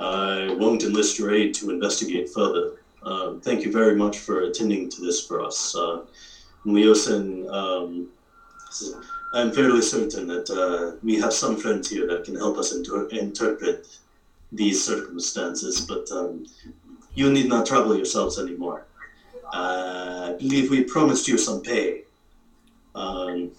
I 0.00 0.54
won't 0.58 0.84
enlist 0.84 1.18
your 1.18 1.34
aid 1.34 1.54
to 1.54 1.70
investigate 1.70 2.30
further. 2.30 2.76
Uh, 3.02 3.34
thank 3.42 3.62
you 3.62 3.72
very 3.72 3.94
much 3.94 4.18
for 4.18 4.42
attending 4.42 4.88
to 4.90 5.00
this 5.00 5.26
for 5.26 5.40
us. 5.42 5.74
Uh, 5.74 6.02
Leosin, 6.64 7.50
um, 7.52 8.08
I'm 9.32 9.52
fairly 9.52 9.82
certain 9.82 10.26
that 10.28 10.48
uh, 10.48 10.96
we 11.02 11.16
have 11.16 11.32
some 11.32 11.56
friends 11.56 11.90
here 11.90 12.06
that 12.06 12.24
can 12.24 12.34
help 12.34 12.56
us 12.56 12.72
inter- 12.72 13.06
interpret 13.08 13.86
these 14.50 14.82
circumstances, 14.82 15.80
but 15.80 16.10
um, 16.10 16.46
you 17.14 17.30
need 17.30 17.48
not 17.48 17.66
trouble 17.66 17.94
yourselves 17.94 18.38
anymore. 18.38 18.84
Uh, 19.52 20.30
I 20.30 20.38
believe 20.38 20.70
we 20.70 20.82
promised 20.82 21.28
you 21.28 21.36
some 21.36 21.60
pay. 21.60 22.02
Um, 22.94 23.50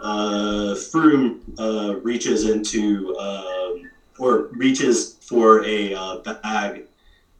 uh, 0.00 0.74
Frume 0.74 1.40
uh, 1.58 1.96
reaches 2.02 2.44
into 2.44 3.16
um, 3.16 3.90
or 4.18 4.48
reaches 4.52 5.16
for 5.20 5.64
a 5.64 5.94
uh, 5.94 6.16
bag 6.18 6.84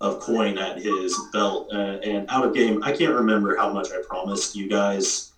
of 0.01 0.19
coin 0.19 0.59
at 0.59 0.79
his 0.79 1.19
belt, 1.33 1.69
uh, 1.73 1.99
and 2.03 2.27
out 2.29 2.45
of 2.45 2.55
game, 2.55 2.83
I 2.83 2.93
can't 2.93 3.15
remember 3.15 3.57
how 3.57 3.73
much 3.73 3.89
I 3.93 4.03
promised 4.07 4.57
you 4.57 4.69
guys 4.69 5.32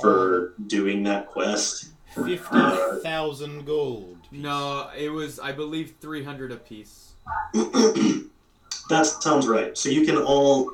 for 0.00 0.52
doing 0.66 1.02
that 1.04 1.26
quest. 1.26 1.90
Fifty 2.14 2.36
thousand 3.02 3.66
gold. 3.66 4.16
No, 4.30 4.88
it 4.96 5.10
was 5.10 5.38
I 5.38 5.52
believe 5.52 5.94
three 6.00 6.24
hundred 6.24 6.52
apiece. 6.52 7.12
that 7.52 9.06
sounds 9.20 9.46
right. 9.46 9.76
So 9.76 9.88
you 9.88 10.06
can 10.06 10.16
all 10.16 10.72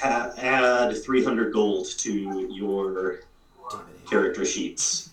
ha- 0.00 0.32
add 0.36 0.96
300 0.96 1.52
gold 1.52 1.86
to 1.98 2.48
your 2.52 3.20
character 4.08 4.44
sheets. 4.44 5.10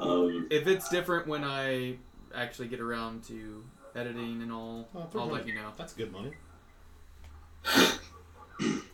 Um, 0.00 0.48
If 0.50 0.66
it's 0.66 0.88
different 0.88 1.26
when 1.28 1.44
I 1.44 1.96
actually 2.34 2.68
get 2.68 2.80
around 2.80 3.22
to 3.24 3.64
editing 3.94 4.42
and 4.42 4.52
all, 4.52 4.88
Oh, 4.94 5.08
I'll 5.16 5.28
let 5.28 5.46
you 5.46 5.54
know. 5.54 5.70
That's 5.76 5.92
good 5.92 6.12
money. 6.12 6.32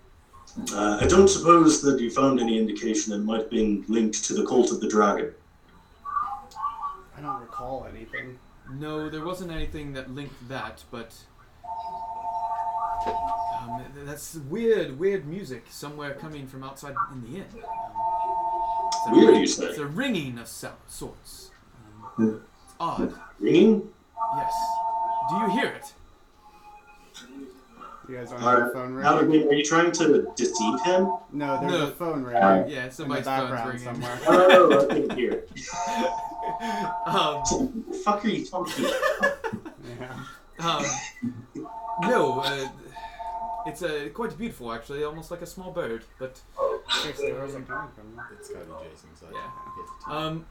uh, 0.72 0.98
I 1.00 1.06
don't 1.06 1.28
suppose 1.28 1.82
that 1.82 2.00
you 2.00 2.10
found 2.10 2.40
any 2.40 2.58
indication 2.58 3.12
it 3.12 3.18
might 3.18 3.40
have 3.42 3.50
been 3.50 3.84
linked 3.88 4.24
to 4.24 4.34
the 4.34 4.46
cult 4.46 4.70
of 4.72 4.80
the 4.80 4.88
dragon. 4.88 5.32
I 7.16 7.20
don't 7.20 7.40
recall 7.40 7.86
anything. 7.92 8.38
No, 8.78 9.08
there 9.10 9.24
wasn't 9.24 9.50
anything 9.52 9.92
that 9.94 10.10
linked 10.14 10.48
that, 10.48 10.82
but 10.90 11.12
um, 13.06 13.84
that's 14.04 14.36
weird, 14.48 14.98
weird 14.98 15.26
music 15.26 15.64
somewhere 15.70 16.14
coming 16.14 16.46
from 16.46 16.62
outside 16.64 16.94
in 17.12 17.22
the 17.22 17.36
inn. 17.38 17.44
Um, 17.52 18.88
it's 18.88 19.06
a 19.06 19.10
Weird, 19.12 19.28
ring- 19.32 19.40
you 19.40 19.46
say? 19.46 19.64
It's 19.66 19.78
a 19.78 19.86
ringing 19.86 20.38
of 20.38 20.46
so- 20.48 20.72
sorts. 20.86 21.50
Um, 22.18 22.42
it's 22.64 22.74
odd. 22.80 23.12
Ringing? 23.40 23.88
Yes. 24.36 24.54
Do 25.30 25.36
you 25.36 25.50
hear 25.50 25.66
it? 25.72 25.92
You 28.08 28.16
guys 28.16 28.32
aren't 28.32 28.44
on 28.44 28.66
the 28.68 28.72
phone 28.74 29.02
out 29.02 29.22
of 29.22 29.30
are 29.30 29.34
you 29.54 29.64
trying 29.64 29.90
to 29.92 30.30
deceive 30.36 30.80
him? 30.82 31.10
No, 31.32 31.58
there's 31.60 31.72
No. 31.72 31.86
a 31.86 31.90
phone 31.90 32.22
ringing 32.22 32.42
Yeah, 32.42 32.82
in 32.84 32.88
the 32.88 32.90
somebody's 32.94 33.24
phone's 33.24 33.50
background 33.50 33.68
ringing. 33.68 33.84
somewhere. 33.84 34.18
Oh, 34.26 34.88
I 34.90 34.94
didn't 34.94 35.16
hear. 35.16 35.44
um, 37.06 37.84
Fuck 38.04 38.24
are 38.24 38.28
you 38.28 38.44
talking? 38.44 38.84
Yeah. 39.98 40.18
um, 40.58 40.84
no, 42.02 42.40
uh, 42.40 42.68
it's 43.66 43.82
uh, 43.82 44.08
quite 44.12 44.36
beautiful 44.36 44.72
actually, 44.72 45.04
almost 45.04 45.30
like 45.30 45.42
a 45.42 45.46
small 45.46 45.70
bird. 45.70 46.04
But 46.18 46.40
Seriously, 47.00 47.32
where's 47.32 47.54
it 47.54 47.66
coming 47.66 47.90
from? 47.94 48.20
It's 48.38 48.50
gotta 48.50 48.66
Jason's. 48.90 49.22
Yeah. 49.22 49.30
get 49.30 49.84
it 49.84 50.04
too. 50.04 50.10
um, 50.12 50.46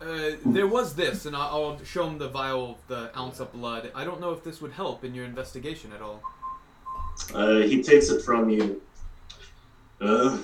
uh, 0.00 0.36
there 0.44 0.66
was 0.66 0.94
this, 0.94 1.24
and 1.26 1.34
I'll, 1.34 1.48
I'll 1.72 1.84
show 1.84 2.06
him 2.06 2.18
the 2.18 2.28
vial, 2.28 2.72
of 2.72 2.86
the 2.88 3.18
ounce 3.18 3.40
of 3.40 3.52
blood. 3.52 3.90
I 3.94 4.04
don't 4.04 4.20
know 4.20 4.30
if 4.32 4.44
this 4.44 4.60
would 4.60 4.72
help 4.72 5.04
in 5.04 5.14
your 5.14 5.24
investigation 5.24 5.92
at 5.92 6.02
all. 6.02 6.22
Uh, 7.34 7.58
he 7.58 7.82
takes 7.82 8.08
it 8.08 8.22
from 8.22 8.48
you. 8.50 8.80
Uh, 10.00 10.38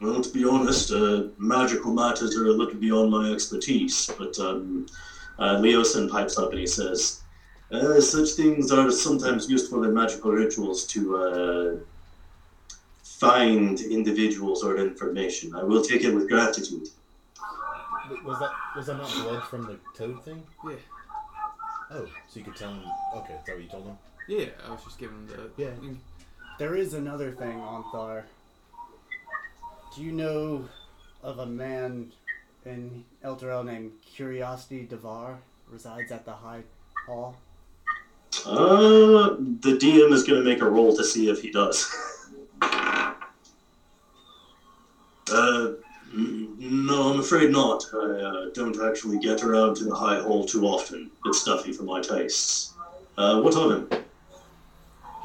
well, 0.00 0.20
to 0.20 0.30
be 0.30 0.44
honest, 0.44 0.92
uh, 0.92 1.24
magical 1.38 1.92
matters 1.92 2.36
are 2.36 2.46
a 2.46 2.52
little 2.52 2.74
beyond 2.74 3.10
my 3.10 3.30
expertise, 3.30 4.10
but 4.18 4.38
um, 4.38 4.86
uh, 5.38 5.56
Leosin 5.56 6.10
pipes 6.10 6.38
up 6.38 6.50
and 6.50 6.60
he 6.60 6.66
says, 6.66 7.22
uh, 7.72 8.00
such 8.00 8.30
things 8.30 8.70
are 8.70 8.90
sometimes 8.90 9.50
useful 9.50 9.84
in 9.84 9.92
magical 9.92 10.30
rituals 10.30 10.86
to 10.86 11.16
uh, 11.16 11.76
find 13.02 13.80
individuals 13.80 14.62
or 14.62 14.76
information. 14.76 15.54
I 15.54 15.64
will 15.64 15.82
take 15.82 16.04
it 16.04 16.14
with 16.14 16.28
gratitude. 16.28 16.88
Was 18.24 18.38
that 18.38 18.52
was 18.76 18.86
that 18.86 18.98
not 18.98 19.12
blood 19.14 19.42
from 19.44 19.66
the 19.66 19.78
toad 19.96 20.24
thing? 20.24 20.44
Yeah. 20.64 20.76
Oh, 21.90 22.06
so 22.28 22.38
you 22.38 22.44
could 22.44 22.54
tell 22.54 22.70
him. 22.70 22.84
Okay, 23.16 23.34
is 23.34 23.44
that 23.46 23.54
what 23.56 23.62
you 23.64 23.68
told 23.68 23.86
him? 23.86 23.98
Yeah, 24.28 24.46
I 24.66 24.70
was 24.72 24.82
just 24.84 24.98
giving 24.98 25.26
the. 25.26 25.50
Yeah. 25.56 25.70
There 26.58 26.74
is 26.74 26.94
another 26.94 27.30
thing, 27.32 27.58
Ontharr. 27.58 28.22
Do 29.94 30.02
you 30.02 30.12
know 30.12 30.68
of 31.22 31.38
a 31.38 31.46
man 31.46 32.12
in 32.64 33.04
Elturel 33.24 33.64
named 33.64 33.92
Curiosity 34.04 34.86
Devar? 34.86 35.38
Resides 35.70 36.12
at 36.12 36.24
the 36.24 36.32
High 36.32 36.62
Hall? 37.06 37.36
Uh, 38.44 39.36
the 39.60 39.76
DM 39.80 40.12
is 40.12 40.22
going 40.24 40.42
to 40.42 40.48
make 40.48 40.60
a 40.60 40.68
roll 40.68 40.96
to 40.96 41.04
see 41.04 41.28
if 41.28 41.40
he 41.40 41.50
does. 41.50 41.88
uh, 42.62 43.14
no, 46.12 47.12
I'm 47.12 47.20
afraid 47.20 47.50
not. 47.50 47.84
I 47.92 47.96
uh, 47.96 48.46
don't 48.54 48.80
actually 48.82 49.18
get 49.18 49.42
around 49.42 49.76
to 49.76 49.84
the 49.84 49.94
High 49.94 50.20
Hall 50.20 50.44
too 50.44 50.64
often. 50.66 51.10
It's 51.24 51.40
stuffy 51.40 51.72
for 51.72 51.82
my 51.82 52.00
tastes. 52.00 52.74
Uh, 53.18 53.40
what 53.40 53.56
of 53.56 53.90
him? 53.90 54.04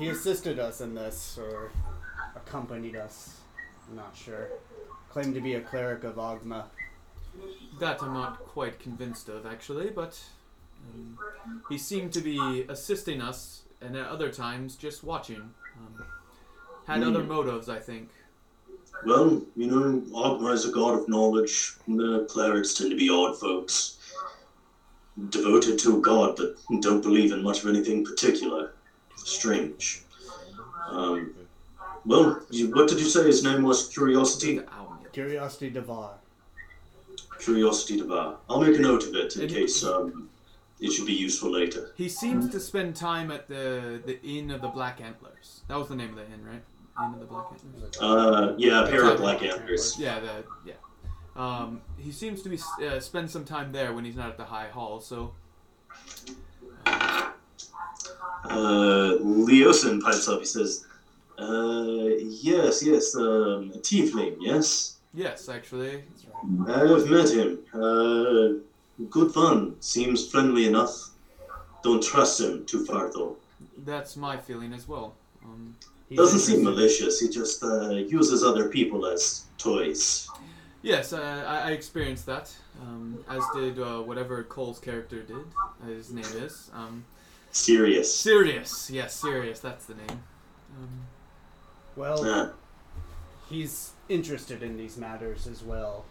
He 0.02 0.08
assisted 0.10 0.58
us 0.58 0.82
in 0.82 0.96
this, 0.96 1.38
or 1.40 1.70
accompanied 2.36 2.96
us. 2.96 3.38
I'm 3.88 3.96
not 3.96 4.16
sure. 4.16 4.48
Claimed 5.12 5.36
to 5.36 5.42
be 5.42 5.54
a 5.54 5.62
cleric 5.62 6.04
of 6.04 6.16
Ogma. 6.16 6.64
That 7.80 8.02
I'm 8.02 8.14
not 8.14 8.40
quite 8.40 8.80
convinced 8.80 9.30
of, 9.30 9.46
actually, 9.46 9.92
but 9.92 10.20
um, 10.90 11.20
he 11.70 11.78
seemed 11.78 12.14
to 12.14 12.20
be 12.20 12.66
assisting 12.68 13.22
us, 13.22 13.62
and 13.80 13.96
at 13.96 14.08
other 14.08 14.32
times 14.32 14.76
just 14.76 15.04
watching. 15.04 15.54
Um, 15.78 16.04
had 16.88 17.04
other 17.04 17.22
Hmm. 17.22 17.30
motives, 17.30 17.70
I 17.70 17.78
think. 17.78 18.10
Well, 19.06 19.44
you 19.56 19.68
know, 19.68 20.02
Ogma 20.16 20.54
is 20.54 20.66
a 20.66 20.72
god 20.72 21.00
of 21.00 21.08
knowledge. 21.10 21.76
The 21.88 22.26
clerics 22.28 22.74
tend 22.74 22.90
to 22.90 22.98
be 22.98 23.10
odd 23.12 23.40
folks. 23.40 23.98
Devoted 25.30 25.78
to 25.80 25.98
a 26.00 26.02
god, 26.02 26.38
but 26.38 26.56
don't 26.82 27.04
believe 27.04 27.32
in 27.32 27.44
much 27.44 27.64
of 27.64 27.70
anything 27.70 28.04
particular. 28.04 28.71
Strange. 29.26 30.04
Um, 30.90 31.34
well, 32.06 32.42
you, 32.50 32.72
what 32.74 32.88
did 32.90 33.00
you 33.00 33.06
say 33.06 33.26
his 33.26 33.44
name 33.44 33.64
was? 33.64 33.88
Curiosity? 33.90 34.60
Curiosity 35.14 35.70
Devar. 35.70 36.14
Curiosity 37.40 37.98
Devour. 37.98 38.38
I'll 38.50 38.62
make 38.62 38.78
a 38.78 38.82
note 38.82 39.06
of 39.08 39.16
it 39.16 39.36
in 39.36 39.44
And- 39.44 39.52
case 39.52 39.84
um, 39.84 40.30
it 40.80 40.92
should 40.92 41.06
be 41.06 41.14
useful 41.14 41.52
later. 41.52 41.92
He 41.96 42.10
seems 42.10 42.50
to 42.50 42.60
spend 42.60 42.96
time 42.96 43.30
at 43.32 43.48
the 43.48 44.02
the 44.06 44.20
Inn 44.24 44.50
of 44.52 44.62
the 44.62 44.68
Black 44.70 45.00
Antlers. 45.02 45.62
That 45.68 45.78
was 45.78 45.90
the 45.90 45.96
name 45.96 46.10
of 46.10 46.16
the 46.16 46.26
inn, 46.26 46.44
right? 46.46 46.64
Inn 47.06 47.14
of 47.14 47.20
the 47.20 47.26
Black 47.26 47.46
Antlers. 47.52 47.98
Uh, 48.02 48.56
yeah, 48.58 48.84
a 48.86 48.90
pair 48.90 49.06
of 49.06 49.18
black 49.18 49.44
antlers. 49.44 49.98
Yeah, 50.00 50.20
the 50.20 50.44
yeah. 50.66 50.74
Um, 51.36 51.82
he 51.98 52.12
seems 52.12 52.42
to 52.42 52.50
be 52.50 52.58
uh, 52.86 53.00
spend 53.00 53.30
some 53.30 53.46
time 53.46 53.72
there 53.72 53.94
when 53.94 54.06
he's 54.06 54.16
not 54.16 54.30
at 54.30 54.38
the 54.38 54.46
High 54.46 54.68
Hall. 54.70 55.00
So 55.00 55.34
Uh, 58.44 59.18
Leosin 59.22 60.02
pipes 60.02 60.28
up. 60.28 60.40
He 60.40 60.46
says, 60.46 60.86
uh, 61.38 62.10
yes, 62.20 62.84
yes, 62.84 63.16
um, 63.16 63.72
Tiefling, 63.82 64.36
yes? 64.40 64.98
yes, 65.14 65.50
actually, 65.50 66.04
I've 66.68 67.10
met 67.10 67.30
him. 67.30 67.60
Uh, 67.74 68.60
good 69.10 69.32
fun. 69.34 69.76
Seems 69.80 70.28
friendly 70.30 70.66
enough. 70.68 71.10
Don't 71.84 72.04
trust 72.04 72.40
him 72.40 72.66
too 72.66 72.86
far, 72.86 73.12
though. 73.12 73.38
that's 73.86 74.16
my 74.16 74.38
feeling 74.38 74.74
as 74.74 74.88
well. 74.88 75.16
Um, 75.44 75.76
Doesn't 76.14 76.40
seem 76.40 76.64
malicious. 76.64 77.20
He 77.20 77.28
just 77.30 77.64
uh, 77.64 77.90
uses 77.92 78.44
other 78.44 78.70
people 78.70 79.06
as 79.08 79.46
toys. 79.58 80.30
yes, 80.84 81.14
uh, 81.14 81.44
I, 81.48 81.70
I 81.70 81.72
experienced 81.72 82.26
that. 82.28 82.54
Um, 82.82 83.24
as 83.30 83.44
did 83.56 83.80
uh, 83.80 84.00
whatever 84.02 84.44
Cole's 84.44 84.80
character 84.80 85.22
did. 85.24 85.46
Uh, 85.82 85.88
his 85.88 86.12
name 86.12 86.26
is 86.46 86.70
um, 86.74 87.04
Serious. 87.52 88.14
Sirius. 88.16 88.90
Yes, 88.90 89.16
Sirius. 89.16 89.60
That's 89.60 89.86
the 89.86 89.96
name. 89.96 90.24
Um, 90.80 91.02
Well, 91.96 92.24
Uh, 92.24 92.50
he's 93.50 93.92
interested 94.08 94.64
in 94.64 94.78
these 94.78 94.98
matters 94.98 95.46
as 95.48 95.62
well 95.62 96.06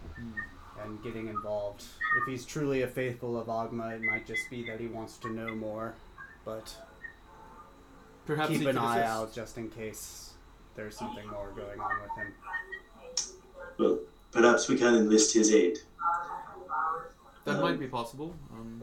and 0.82 1.02
getting 1.02 1.28
involved. 1.28 1.84
If 2.18 2.26
he's 2.28 2.44
truly 2.44 2.82
a 2.82 2.86
faithful 2.88 3.38
of 3.40 3.46
Ogma, 3.48 3.92
it 3.96 4.02
might 4.02 4.26
just 4.26 4.48
be 4.50 4.62
that 4.66 4.78
he 4.80 4.86
wants 4.88 5.16
to 5.18 5.28
know 5.30 5.54
more. 5.54 5.94
But 6.44 6.74
perhaps 8.26 8.50
keep 8.50 8.66
an 8.66 8.76
eye 8.78 8.98
assist. 8.98 9.10
out 9.10 9.34
just 9.34 9.58
in 9.58 9.70
case 9.70 10.34
there's 10.74 10.96
something 10.96 11.26
more 11.28 11.50
going 11.56 11.80
on 11.80 11.92
with 12.02 12.10
him. 12.16 12.34
well, 13.78 13.98
perhaps 14.32 14.68
we 14.68 14.76
can 14.76 14.94
enlist 14.94 15.32
his 15.34 15.52
aid. 15.52 15.78
That 17.44 17.56
Um, 17.56 17.62
might 17.62 17.78
be 17.78 17.86
possible. 17.88 18.34
Um, 18.52 18.82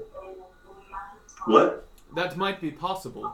What? 1.46 1.87
That 2.18 2.36
might 2.36 2.60
be 2.60 2.72
possible. 2.72 3.32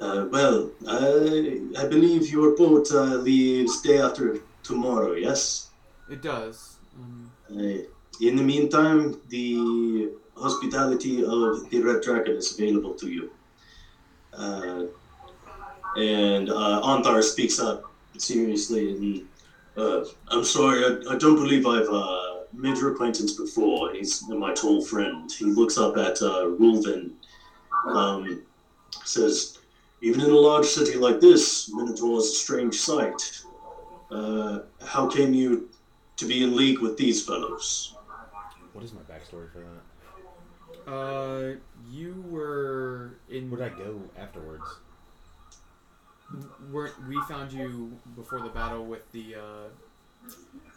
Uh, 0.00 0.26
well, 0.30 0.70
I, 0.86 1.60
I 1.76 1.86
believe 1.88 2.30
your 2.30 2.54
boat 2.54 2.86
uh, 2.92 3.16
leaves 3.16 3.80
day 3.82 3.98
after 3.98 4.38
tomorrow, 4.62 5.14
yes? 5.14 5.70
It 6.08 6.22
does. 6.22 6.76
Um, 6.96 7.32
Uh, 7.50 7.82
in 8.28 8.36
the 8.36 8.46
meantime, 8.52 9.20
the 9.30 9.48
hospitality 10.36 11.24
of 11.24 11.68
the 11.70 11.78
Red 11.82 12.02
Dragon 12.06 12.36
is 12.36 12.48
available 12.56 12.94
to 13.02 13.08
you. 13.16 13.24
Uh, 14.32 14.82
and 15.96 16.46
uh, 16.50 16.88
Ontharr 16.90 17.22
speaks 17.24 17.58
up 17.58 17.78
seriously 18.16 18.84
and 18.92 19.26
uh, 19.76 20.04
I'm 20.28 20.44
sorry, 20.44 20.78
I, 20.88 21.14
I 21.14 21.16
don't 21.18 21.38
believe 21.44 21.66
I've 21.66 21.92
made 22.52 22.78
acquaintance 22.78 23.32
before. 23.32 23.92
He's 23.92 24.26
my 24.28 24.52
tall 24.54 24.82
friend. 24.82 25.30
He 25.30 25.46
looks 25.46 25.78
up 25.78 25.96
at 25.96 26.20
uh, 26.22 26.46
Rulvin, 26.58 27.12
um, 27.86 28.42
says, 29.04 29.58
even 30.02 30.20
in 30.20 30.30
a 30.30 30.34
large 30.34 30.66
city 30.66 30.96
like 30.96 31.20
this, 31.20 31.70
Minotaur 31.72 32.18
is 32.18 32.26
a 32.26 32.34
strange 32.34 32.74
sight. 32.74 33.42
Uh, 34.10 34.60
how 34.84 35.08
came 35.08 35.34
you 35.34 35.68
to 36.16 36.26
be 36.26 36.42
in 36.42 36.56
league 36.56 36.80
with 36.80 36.96
these 36.96 37.24
fellows? 37.24 37.94
What 38.72 38.84
is 38.84 38.92
my 38.92 39.00
backstory 39.02 39.52
for 39.52 39.58
that? 39.58 39.90
uh, 40.86 41.52
you 41.90 42.24
were 42.28 43.12
in. 43.28 43.50
Where'd 43.50 43.72
I 43.72 43.76
go 43.76 44.00
afterwards? 44.18 44.64
Weren't 46.70 46.94
we 47.08 47.20
found 47.28 47.52
you 47.52 47.92
before 48.14 48.40
the 48.40 48.48
battle 48.48 48.84
with 48.84 49.10
the 49.12 49.34
uh, 49.34 49.68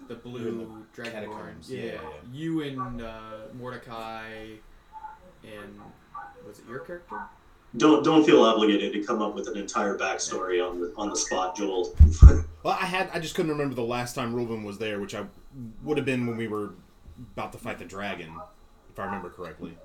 the 0.07 0.15
blue 0.15 0.48
In 0.48 0.57
the 0.57 0.64
dragonborn? 1.02 1.11
catacombs, 1.11 1.72
Yeah, 1.72 1.84
yeah, 1.84 1.91
yeah. 1.94 1.99
you 2.32 2.61
and 2.61 3.02
uh, 3.02 3.20
Mordecai 3.53 4.26
and 5.44 5.80
was 6.45 6.60
it 6.60 6.65
your 6.68 6.80
character? 6.80 7.18
Don't 7.78 8.03
don't 8.03 8.24
feel 8.24 8.44
obligated 8.44 8.94
to 8.94 9.03
come 9.03 9.22
up 9.22 9.34
with 9.34 9.48
an 9.48 9.57
entire 9.57 9.98
backstory 9.98 10.64
on 10.64 10.80
the 10.80 10.94
on 10.95 11.10
the 11.10 11.15
spot, 11.15 11.56
Joel. 11.56 11.95
Well, 12.64 12.78
I 12.80 12.86
had 12.86 13.10
I 13.14 13.20
just 13.20 13.36
couldn't 13.36 13.52
remember 13.52 13.76
the 13.76 13.82
last 13.84 14.14
time 14.15 14.34
Reuben 14.34 14.64
was 14.64 14.78
there, 14.78 15.02
which 15.02 15.14
I 15.14 15.26
would 15.84 15.98
have 15.98 16.06
been 16.06 16.26
when 16.26 16.38
we 16.38 16.48
were 16.48 16.76
about 17.36 17.52
to 17.52 17.57
fight 17.57 17.78
the 17.78 17.84
dragon, 17.84 18.34
if 18.90 18.98
I 18.98 19.03
remember 19.03 19.30
correctly. 19.30 19.78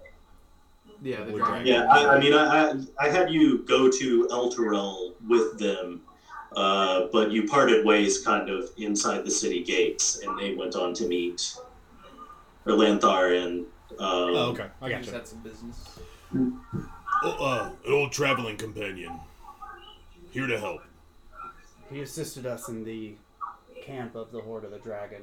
Yeah, 1.03 1.25
the 1.25 1.33
dragon. 1.33 1.67
yeah, 1.67 1.87
I, 1.91 2.17
I 2.17 2.21
mean, 2.21 2.35
I, 2.35 2.71
I 2.71 2.75
I 3.01 3.09
had 3.09 3.33
you 3.33 3.65
go 3.65 3.91
to 3.91 4.29
Elturel 4.31 5.15
with 5.27 5.59
them, 5.59 6.03
uh, 6.57 7.07
but 7.13 7.31
you 7.31 7.47
parted 7.47 7.85
ways 7.85 8.25
kind 8.25 8.49
of 8.51 8.71
inside 8.77 9.25
the 9.25 9.31
city 9.31 9.63
gates, 9.63 10.21
and 10.23 10.39
they 10.39 10.55
went 10.55 10.75
on 10.77 10.95
to 10.95 11.07
meet 11.07 11.57
Erlanthar 12.67 13.43
and. 13.45 13.67
Um, 13.93 13.99
Oh, 14.01 14.51
okay, 14.51 14.67
I 14.83 14.91
got 14.91 14.99
just 14.99 15.09
you. 15.11 15.15
had 15.19 15.27
some 15.27 15.39
business. 15.41 15.99
Oh, 17.25 17.45
uh, 17.45 17.71
an 17.87 17.93
old 17.93 18.13
traveling 18.13 18.57
companion, 18.57 19.19
here 20.31 20.47
to 20.47 20.59
help. 20.59 20.83
He 21.91 22.03
assisted 22.03 22.45
us 22.45 22.69
in 22.69 22.85
the 22.85 23.15
camp 23.83 24.15
of 24.15 24.31
the 24.31 24.41
Horde 24.41 24.65
of 24.65 24.71
the 24.73 24.79
Dragon 24.79 25.23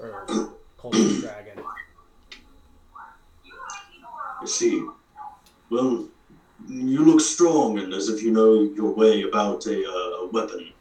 or 0.00 0.26
cultist 0.78 1.22
dragon. 1.22 1.64
I 4.40 4.44
see. 4.44 4.86
Well, 5.70 6.08
you 6.68 7.04
look 7.04 7.20
strong 7.20 7.78
and 7.78 7.92
as 7.94 8.08
if 8.08 8.22
you 8.22 8.30
know 8.30 8.62
your 8.74 8.92
way 8.92 9.22
about 9.22 9.66
a, 9.66 9.84
uh, 9.86 10.24
a 10.24 10.28
weapon. 10.28 10.72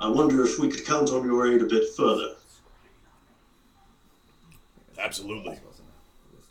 I 0.00 0.08
wonder 0.08 0.44
if 0.44 0.58
we 0.58 0.68
could 0.68 0.84
count 0.84 1.10
on 1.10 1.24
your 1.24 1.52
aid 1.52 1.62
a 1.62 1.66
bit 1.66 1.84
further. 1.96 2.34
Absolutely. 4.98 5.58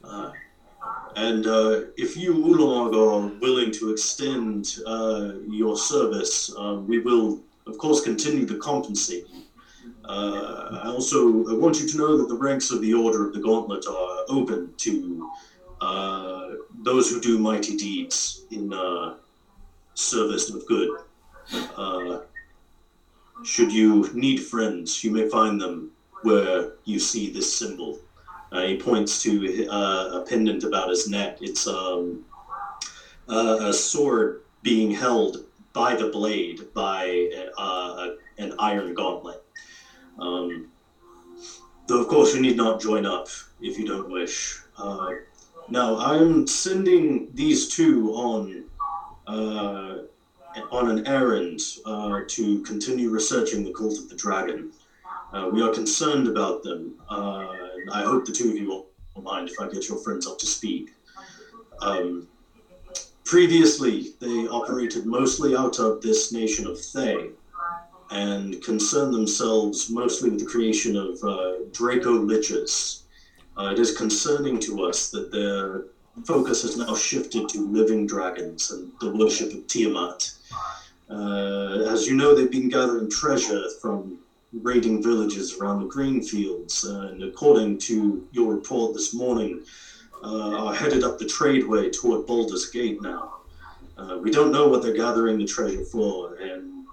Uh, 0.03 0.31
and 1.15 1.47
uh, 1.47 1.81
if 1.97 2.17
you, 2.17 2.33
Ulamog, 2.33 2.93
are 2.93 3.39
willing 3.39 3.71
to 3.71 3.91
extend 3.91 4.77
uh, 4.85 5.33
your 5.47 5.77
service, 5.77 6.53
uh, 6.57 6.75
we 6.75 6.99
will, 6.99 7.41
of 7.67 7.77
course, 7.77 8.01
continue 8.01 8.45
to 8.45 8.57
compensate 8.57 9.27
you. 9.29 9.41
Uh, 10.05 10.81
I 10.83 10.87
also 10.89 11.47
I 11.47 11.53
want 11.53 11.79
you 11.79 11.87
to 11.87 11.97
know 11.97 12.17
that 12.17 12.27
the 12.27 12.35
ranks 12.35 12.71
of 12.71 12.81
the 12.81 12.93
Order 12.93 13.27
of 13.27 13.33
the 13.33 13.39
Gauntlet 13.39 13.85
are 13.87 14.25
open 14.27 14.73
to 14.77 15.31
uh, 15.79 16.49
those 16.83 17.09
who 17.09 17.19
do 17.19 17.39
mighty 17.39 17.75
deeds 17.75 18.43
in 18.51 18.71
uh, 18.73 19.15
service 19.93 20.49
of 20.49 20.65
good. 20.67 20.89
Uh, 21.75 22.19
should 23.43 23.71
you 23.71 24.09
need 24.13 24.37
friends, 24.37 25.03
you 25.03 25.11
may 25.11 25.27
find 25.29 25.59
them 25.59 25.91
where 26.21 26.73
you 26.85 26.99
see 26.99 27.29
this 27.29 27.53
symbol. 27.53 27.99
Uh, 28.51 28.63
he 28.63 28.77
points 28.77 29.21
to 29.23 29.67
uh, 29.67 30.21
a 30.21 30.25
pendant 30.27 30.63
about 30.63 30.89
his 30.89 31.07
neck. 31.07 31.37
It's 31.41 31.67
um, 31.67 32.23
uh, 33.27 33.57
a 33.61 33.73
sword 33.73 34.41
being 34.61 34.91
held 34.91 35.45
by 35.73 35.95
the 35.95 36.07
blade 36.09 36.73
by 36.73 37.29
uh, 37.57 38.09
an 38.37 38.53
iron 38.59 38.93
gauntlet. 38.93 39.43
Um, 40.19 40.69
though, 41.87 42.01
of 42.01 42.07
course, 42.07 42.35
you 42.35 42.41
need 42.41 42.55
not 42.55 42.79
join 42.79 43.05
up 43.05 43.27
if 43.59 43.79
you 43.79 43.87
don't 43.87 44.09
wish. 44.09 44.59
Now, 45.73 45.97
I'm 45.97 46.45
sending 46.45 47.29
these 47.33 47.67
two 47.67 48.11
on 48.13 48.63
uh, 49.25 50.01
on 50.69 50.87
an 50.87 51.07
errand 51.07 51.61
uh, 51.83 52.19
to 52.27 52.61
continue 52.61 53.09
researching 53.09 53.63
the 53.63 53.73
cult 53.73 53.97
of 53.97 54.07
the 54.07 54.15
dragon. 54.15 54.69
Uh, 55.33 55.49
we 55.51 55.63
are 55.63 55.71
concerned 55.71 56.27
about 56.27 56.61
them. 56.61 56.93
Uh, 57.09 57.47
I 57.91 58.03
hope 58.03 58.23
the 58.23 58.31
two 58.31 58.51
of 58.51 58.55
you 58.55 58.69
won't 58.69 58.85
mind 59.23 59.49
if 59.49 59.59
I 59.59 59.67
get 59.67 59.89
your 59.89 59.97
friends 59.97 60.27
up 60.27 60.37
to 60.37 60.45
speed. 60.45 60.91
Um, 61.81 62.27
previously, 63.25 64.11
they 64.19 64.45
operated 64.45 65.07
mostly 65.07 65.55
out 65.55 65.79
of 65.79 66.01
this 66.01 66.31
nation 66.31 66.67
of 66.67 66.79
Thay 66.79 67.31
and 68.11 68.61
concerned 68.61 69.11
themselves 69.11 69.89
mostly 69.89 70.29
with 70.29 70.39
the 70.39 70.45
creation 70.45 70.95
of 70.95 71.17
uh, 71.23 71.63
Draco 71.71 72.19
Liches. 72.19 73.02
Uh, 73.57 73.69
it 73.69 73.79
is 73.79 73.95
concerning 73.95 74.59
to 74.59 74.83
us 74.83 75.09
that 75.09 75.31
their 75.31 75.83
focus 76.25 76.61
has 76.61 76.77
now 76.77 76.95
shifted 76.95 77.47
to 77.49 77.65
living 77.67 78.05
dragons 78.05 78.71
and 78.71 78.91
the 78.99 79.11
worship 79.11 79.53
of 79.53 79.65
Tiamat. 79.67 80.31
Uh, 81.09 81.83
as 81.87 82.07
you 82.07 82.15
know, 82.15 82.33
they've 82.33 82.51
been 82.51 82.69
gathering 82.69 83.09
treasure 83.09 83.67
from 83.81 84.17
raiding 84.51 85.01
villages 85.01 85.53
around 85.53 85.79
the 85.79 85.85
green 85.85 86.21
fields, 86.21 86.83
and 86.83 87.23
according 87.23 87.77
to 87.79 88.23
your 88.31 88.51
report 88.51 88.93
this 88.93 89.13
morning, 89.13 89.59
uh, 90.23 90.65
are 90.65 90.73
headed 90.73 91.03
up 91.03 91.17
the 91.17 91.25
tradeway 91.25 91.91
toward 91.91 92.25
Baldur's 92.25 92.65
Gate 92.65 93.01
now. 93.01 93.37
Uh, 93.97 94.17
we 94.17 94.31
don't 94.31 94.51
know 94.51 94.67
what 94.67 94.81
they're 94.81 94.91
gathering 94.91 95.37
the 95.37 95.45
treasure 95.45 95.83
for, 95.83 96.33
and 96.35 96.85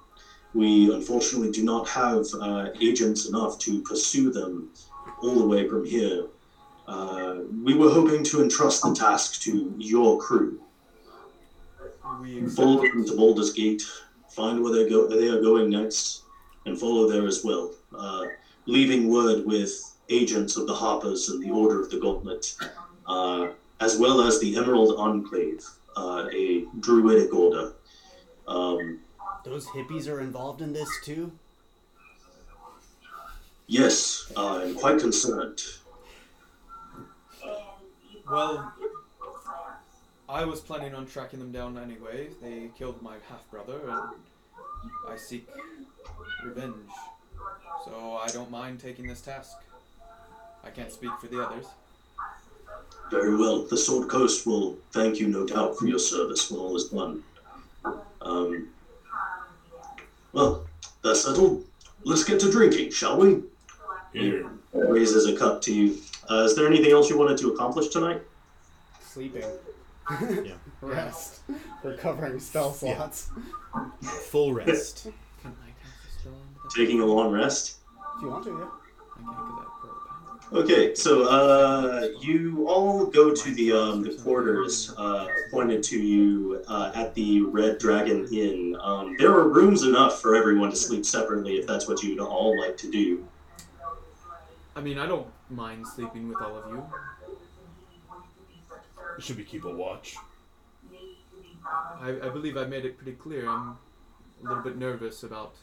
we 0.53 0.93
unfortunately 0.93 1.51
do 1.51 1.63
not 1.63 1.89
have 1.89 2.27
uh, 2.41 2.69
agents 2.81 3.25
enough 3.25 3.57
to 3.59 3.81
pursue 3.83 4.31
them 4.31 4.69
all 5.23 5.39
the 5.39 5.45
way 5.45 5.67
from 5.67 5.85
here. 5.85 6.25
Uh, 6.91 7.43
we 7.63 7.73
were 7.73 7.89
hoping 7.89 8.25
to 8.25 8.43
entrust 8.43 8.83
the 8.83 8.93
task 8.93 9.41
to 9.41 9.73
your 9.79 10.19
crew. 10.19 10.61
Follow 12.57 12.83
them 12.83 13.07
to 13.07 13.15
Baldur's 13.17 13.53
Gate, 13.53 13.83
find 14.29 14.61
where 14.61 14.73
they 14.73 14.91
go, 14.91 15.07
they 15.07 15.29
are 15.29 15.41
going 15.41 15.71
next, 15.71 16.23
and 16.67 16.77
follow 16.77 17.09
there 17.09 17.29
as 17.29 17.45
well. 17.45 17.73
Uh, 17.97 18.27
leaving 18.67 19.09
word 19.09 19.47
with 19.47 19.73
agents 20.09 20.57
of 20.57 20.67
the 20.67 20.75
Harpers 20.75 21.29
and 21.29 21.41
the 21.41 21.51
Order 21.51 21.81
of 21.81 21.91
the 21.91 22.01
Gauntlet, 22.01 22.57
uh, 23.07 23.51
as 23.79 23.97
well 23.97 24.21
as 24.23 24.41
the 24.41 24.57
Emerald 24.57 24.99
Enclave, 24.99 25.65
uh, 25.97 26.27
a 26.35 26.65
druidic 26.81 27.33
order. 27.33 27.73
Um, 28.49 28.99
Those 29.45 29.67
hippies 29.67 30.09
are 30.09 30.21
involved 30.21 30.61
in 30.61 30.73
this 30.73 30.91
too. 31.05 31.31
yes, 33.69 34.33
I'm 34.37 34.75
quite 34.75 34.99
concerned. 34.99 35.63
Well, 38.31 38.73
I 40.29 40.45
was 40.45 40.61
planning 40.61 40.95
on 40.95 41.07
tracking 41.07 41.41
them 41.41 41.51
down 41.51 41.77
anyway. 41.77 42.29
They 42.41 42.71
killed 42.79 43.03
my 43.03 43.17
half 43.29 43.51
brother, 43.51 43.81
and 43.89 44.01
I 45.09 45.17
seek 45.17 45.49
revenge. 46.45 46.91
So 47.85 48.21
I 48.23 48.29
don't 48.29 48.51
mind 48.51 48.79
taking 48.79 49.09
this 49.09 49.21
task. 49.21 49.57
I 50.63 50.71
can't 50.71 50.93
speak 50.93 51.11
for 51.21 51.27
the 51.27 51.45
others. 51.45 51.67
Very 53.11 53.37
well. 53.37 53.63
The 53.63 53.77
Sword 53.77 54.09
Coast 54.09 54.47
will 54.47 54.77
thank 54.93 55.19
you, 55.19 55.27
no 55.27 55.45
doubt, 55.45 55.77
for 55.77 55.87
your 55.87 55.99
service 55.99 56.49
when 56.51 56.61
all 56.61 56.77
is 56.77 56.85
done. 56.85 57.25
Um, 58.21 58.69
well, 60.33 60.67
that's 61.03 61.25
settled. 61.25 61.65
Let's 62.05 62.23
get 62.23 62.39
to 62.41 62.53
drinking, 62.53 62.93
shall 62.93 63.19
we? 63.19 63.43
Here. 64.13 64.49
Raises 64.73 65.27
a 65.27 65.37
cup 65.37 65.61
to 65.63 65.75
you. 65.75 65.99
Uh, 66.31 66.45
is 66.45 66.55
there 66.55 66.67
anything 66.67 66.93
else 66.93 67.11
you 67.11 67.19
wanted 67.19 67.37
to 67.39 67.49
accomplish 67.53 67.89
tonight? 67.89 68.23
Sleeping. 69.03 69.43
Yeah. 70.21 70.53
Rest. 70.81 71.41
Recovering 71.83 72.39
spell 72.39 72.77
Yeah. 72.83 72.97
slots. 72.97 73.31
Full 74.31 74.55
rest. 74.55 75.05
Can 75.43 75.53
I 75.63 75.71
cast 75.83 76.17
a 76.17 76.21
spell 76.21 76.33
into 76.33 76.63
that? 76.63 76.71
Taking 76.77 77.01
a 77.01 77.05
long 77.07 77.33
rest? 77.33 77.77
If 78.17 78.23
you 78.23 78.29
want 78.31 78.45
to, 78.45 78.51
yeah. 78.51 78.57
I 78.57 79.23
can't 79.23 79.37
get 79.37 79.57
that 79.57 79.67
pearl 79.81 80.51
power. 80.51 80.63
Okay, 80.63 80.95
so 80.95 81.25
uh, 81.29 82.09
you 82.21 82.67
all 82.69 83.07
go 83.07 83.33
to 83.35 83.51
the 83.55 83.73
um, 83.73 84.03
the 84.03 84.15
quarters 84.23 84.93
uh, 84.97 85.27
pointed 85.53 85.83
to 85.85 86.01
you 86.01 86.63
uh, 86.69 86.91
at 86.95 87.15
the 87.15 87.43
Red 87.43 87.79
Dragon 87.79 88.27
Inn. 88.33 88.77
Um, 88.81 89.17
there 89.19 89.31
are 89.33 89.49
rooms 89.49 89.85
enough 89.85 90.21
for 90.21 90.35
everyone 90.35 90.71
to 90.71 90.77
sleep 90.77 91.05
separately 91.07 91.59
if 91.59 91.67
that's 91.69 91.87
what 91.89 92.03
you'd 92.03 92.19
all 92.21 92.59
like 92.61 92.77
to 92.79 92.91
do. 92.91 93.27
I 94.75 94.81
mean, 94.81 94.99
I 94.99 95.07
don't 95.07 95.27
mind 95.51 95.87
sleeping 95.87 96.29
with 96.29 96.41
all 96.41 96.57
of 96.57 96.71
you. 96.71 96.85
Should 99.19 99.37
we 99.37 99.45
keep 99.45 99.65
a 99.65 99.71
watch? 99.71 100.17
I, 102.01 102.09
I 102.23 102.29
believe 102.31 102.57
I 102.57 102.65
made 102.65 102.85
it 102.85 102.97
pretty 102.97 103.13
clear. 103.13 103.49
I'm 103.49 103.77
a 104.43 104.49
little 104.49 104.63
bit 104.63 104.79
nervous 104.79 105.23
about 105.23 105.55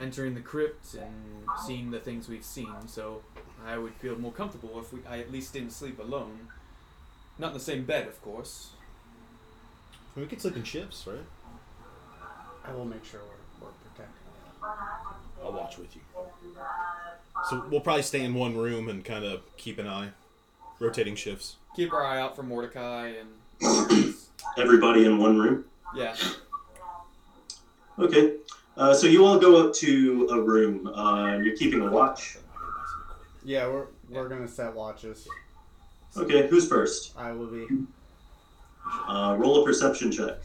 entering 0.00 0.34
the 0.34 0.40
crypt 0.40 0.94
and 0.94 1.44
seeing 1.66 1.90
the 1.90 2.00
things 2.00 2.28
we've 2.28 2.44
seen, 2.44 2.74
so 2.86 3.22
I 3.64 3.78
would 3.78 3.94
feel 3.94 4.18
more 4.18 4.32
comfortable 4.32 4.78
if 4.80 4.92
we 4.92 5.00
I 5.08 5.18
at 5.18 5.30
least 5.30 5.52
didn't 5.52 5.72
sleep 5.72 5.98
alone. 5.98 6.48
Not 7.38 7.48
in 7.48 7.54
the 7.54 7.60
same 7.60 7.84
bed, 7.84 8.08
of 8.08 8.20
course. 8.22 8.70
We 10.14 10.26
could 10.26 10.40
sleep 10.40 10.56
in 10.56 10.64
shifts, 10.64 11.06
right? 11.06 11.24
I 12.64 12.72
will 12.72 12.84
make 12.84 13.04
sure 13.04 13.20
we're, 13.20 13.66
we're 13.66 13.72
protected. 13.90 14.22
I'll 15.42 15.52
watch 15.52 15.78
with 15.78 15.94
you. 15.96 16.02
So 17.48 17.64
we'll 17.70 17.80
probably 17.80 18.02
stay 18.02 18.22
in 18.22 18.34
one 18.34 18.56
room 18.56 18.88
and 18.88 19.04
kind 19.04 19.24
of 19.24 19.40
keep 19.56 19.78
an 19.78 19.86
eye, 19.88 20.10
rotating 20.78 21.16
shifts. 21.16 21.56
Keep 21.74 21.92
our 21.92 22.04
eye 22.04 22.20
out 22.20 22.36
for 22.36 22.42
Mordecai 22.42 23.12
and. 23.18 24.14
Everybody 24.58 25.04
in 25.04 25.18
one 25.18 25.38
room. 25.38 25.64
yeah. 25.94 26.16
Okay, 27.98 28.34
uh, 28.76 28.92
so 28.94 29.06
you 29.06 29.24
all 29.24 29.38
go 29.38 29.66
up 29.68 29.74
to 29.74 30.28
a 30.32 30.40
room. 30.40 30.86
Uh, 30.88 31.36
you're 31.38 31.56
keeping 31.56 31.80
a 31.82 31.90
watch. 31.90 32.38
Yeah, 33.44 33.66
we're 33.68 33.86
we're 34.08 34.28
gonna 34.28 34.48
set 34.48 34.74
watches. 34.74 35.28
Okay, 36.16 36.48
who's 36.48 36.66
first? 36.68 37.12
I 37.16 37.32
will 37.32 37.46
be. 37.46 37.66
Uh, 39.08 39.36
roll 39.38 39.62
a 39.62 39.64
perception 39.64 40.10
check. 40.10 40.36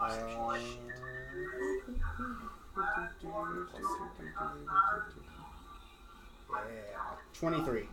Uh, 0.00 0.58
yeah, 6.50 7.16
twenty-three. 7.34 7.88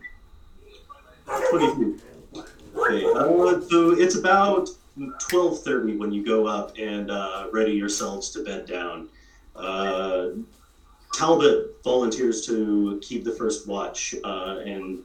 22. 1.50 2.00
Okay, 2.76 3.04
uh, 3.06 3.60
so 3.68 3.90
it's 3.92 4.16
about 4.16 4.68
12.30 4.98 5.98
when 5.98 6.12
you 6.12 6.24
go 6.24 6.46
up 6.46 6.76
and 6.78 7.10
uh, 7.10 7.46
ready 7.52 7.72
yourselves 7.72 8.30
to 8.30 8.44
bed 8.44 8.66
down. 8.66 9.08
Uh, 9.56 10.30
Talbot 11.14 11.76
volunteers 11.84 12.44
to 12.46 12.98
keep 13.02 13.24
the 13.24 13.32
first 13.32 13.68
watch, 13.68 14.14
uh, 14.24 14.60
and 14.64 14.98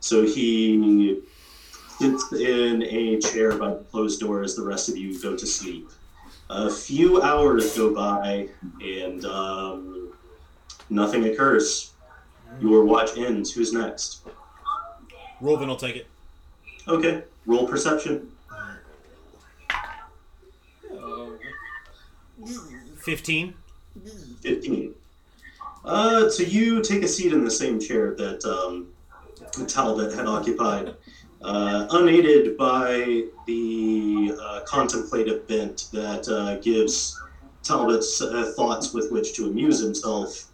so 0.00 0.26
he 0.26 1.22
sits 1.98 2.32
in 2.32 2.82
a 2.82 3.20
chair 3.20 3.56
by 3.56 3.70
the 3.70 3.84
closed 3.90 4.20
door 4.20 4.42
as 4.42 4.56
the 4.56 4.62
rest 4.62 4.88
of 4.88 4.96
you 4.96 5.20
go 5.22 5.36
to 5.36 5.46
sleep. 5.46 5.88
A 6.54 6.70
few 6.70 7.22
hours 7.22 7.76
go 7.76 7.94
by, 7.94 8.48
and 8.80 9.24
um, 9.24 10.02
Nothing 10.92 11.24
occurs. 11.24 11.92
Your 12.60 12.84
watch 12.84 13.16
ends. 13.16 13.54
Who's 13.54 13.72
next? 13.72 14.20
Rolvin 15.40 15.66
will 15.66 15.76
take 15.76 15.96
it. 15.96 16.06
Okay. 16.86 17.22
Roll 17.46 17.66
perception. 17.66 18.30
Fifteen. 22.98 23.54
15. 24.42 24.94
Uh, 25.84 26.28
so 26.28 26.42
you 26.42 26.82
take 26.82 27.02
a 27.02 27.08
seat 27.08 27.32
in 27.32 27.42
the 27.42 27.50
same 27.50 27.80
chair 27.80 28.14
that 28.14 28.44
um, 28.44 28.88
Talbot 29.66 30.14
had 30.14 30.26
occupied, 30.26 30.94
uh, 31.44 31.86
unaided 31.90 32.56
by 32.56 33.24
the 33.46 34.32
uh, 34.40 34.60
contemplative 34.66 35.46
bent 35.48 35.88
that 35.92 36.28
uh, 36.28 36.56
gives 36.60 37.20
Talbot's 37.62 38.20
uh, 38.20 38.52
thoughts 38.56 38.92
with 38.92 39.10
which 39.10 39.34
to 39.34 39.46
amuse 39.46 39.80
himself 39.80 40.48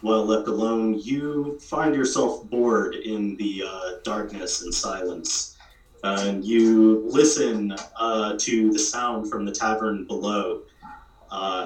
while 0.00 0.24
left 0.24 0.48
alone. 0.48 0.98
You 0.98 1.58
find 1.60 1.94
yourself 1.94 2.48
bored 2.50 2.94
in 2.94 3.36
the 3.36 3.64
uh, 3.66 3.90
darkness 4.04 4.62
and 4.62 4.72
silence. 4.72 5.56
And 6.04 6.44
you 6.44 7.02
listen 7.06 7.74
uh, 7.98 8.36
to 8.38 8.70
the 8.70 8.78
sound 8.78 9.28
from 9.28 9.44
the 9.44 9.52
tavern 9.52 10.04
below 10.04 10.62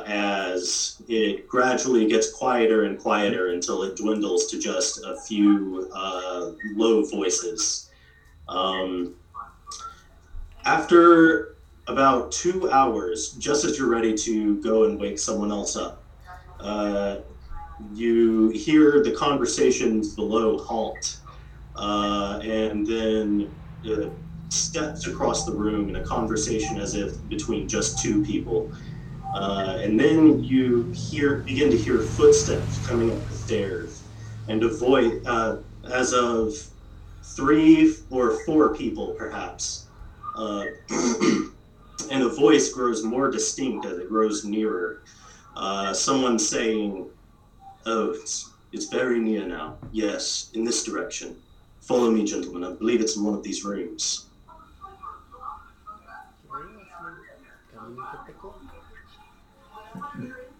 as 0.06 1.00
it 1.08 1.46
gradually 1.46 2.06
gets 2.06 2.32
quieter 2.32 2.84
and 2.84 2.98
quieter 2.98 3.50
until 3.50 3.82
it 3.82 3.96
dwindles 3.96 4.46
to 4.46 4.58
just 4.58 4.98
a 5.04 5.16
few 5.16 5.88
low 6.74 7.04
voices. 7.04 7.90
Um, 8.48 9.14
after 10.64 11.56
about 11.88 12.32
two 12.32 12.70
hours, 12.70 13.32
just 13.32 13.64
as 13.64 13.78
you're 13.78 13.88
ready 13.88 14.14
to 14.16 14.60
go 14.62 14.84
and 14.84 14.98
wake 14.98 15.18
someone 15.18 15.50
else 15.50 15.76
up, 15.76 16.04
uh, 16.60 17.18
you 17.92 18.50
hear 18.50 19.02
the 19.02 19.10
conversations 19.12 20.14
below 20.14 20.58
halt, 20.58 21.18
uh, 21.74 22.38
and 22.42 22.86
then 22.86 23.56
uh, 23.90 24.10
steps 24.50 25.06
across 25.06 25.44
the 25.44 25.52
room 25.52 25.88
in 25.88 25.96
a 25.96 26.04
conversation 26.04 26.78
as 26.78 26.94
if 26.94 27.26
between 27.28 27.66
just 27.68 27.98
two 27.98 28.22
people. 28.24 28.70
Uh, 29.34 29.78
and 29.80 29.98
then 29.98 30.44
you 30.44 30.92
hear 30.94 31.38
begin 31.38 31.70
to 31.70 31.76
hear 31.76 32.00
footsteps 32.02 32.86
coming 32.86 33.10
up 33.10 33.26
the 33.28 33.34
stairs, 33.34 34.04
and 34.48 34.62
a 34.62 34.68
voice, 34.68 35.14
uh, 35.26 35.56
as 35.90 36.12
of 36.12 36.52
three 37.34 37.96
or 38.10 38.38
four 38.44 38.74
people 38.74 39.08
perhaps, 39.12 39.86
uh, 40.36 40.64
and 42.10 42.22
a 42.22 42.28
voice 42.28 42.72
grows 42.72 43.02
more 43.02 43.30
distinct 43.30 43.86
as 43.86 43.98
it 43.98 44.08
grows 44.08 44.44
nearer. 44.44 45.02
Uh, 45.56 45.92
someone 45.92 46.38
saying, 46.38 47.08
"Oh, 47.86 48.10
it's, 48.10 48.50
it's 48.72 48.86
very 48.86 49.18
near 49.18 49.46
now. 49.46 49.76
Yes, 49.92 50.50
in 50.54 50.64
this 50.64 50.84
direction. 50.84 51.36
Follow 51.80 52.10
me, 52.10 52.24
gentlemen. 52.24 52.64
I 52.64 52.72
believe 52.72 53.00
it's 53.00 53.16
in 53.16 53.24
one 53.24 53.34
of 53.34 53.42
these 53.42 53.64
rooms." 53.64 54.26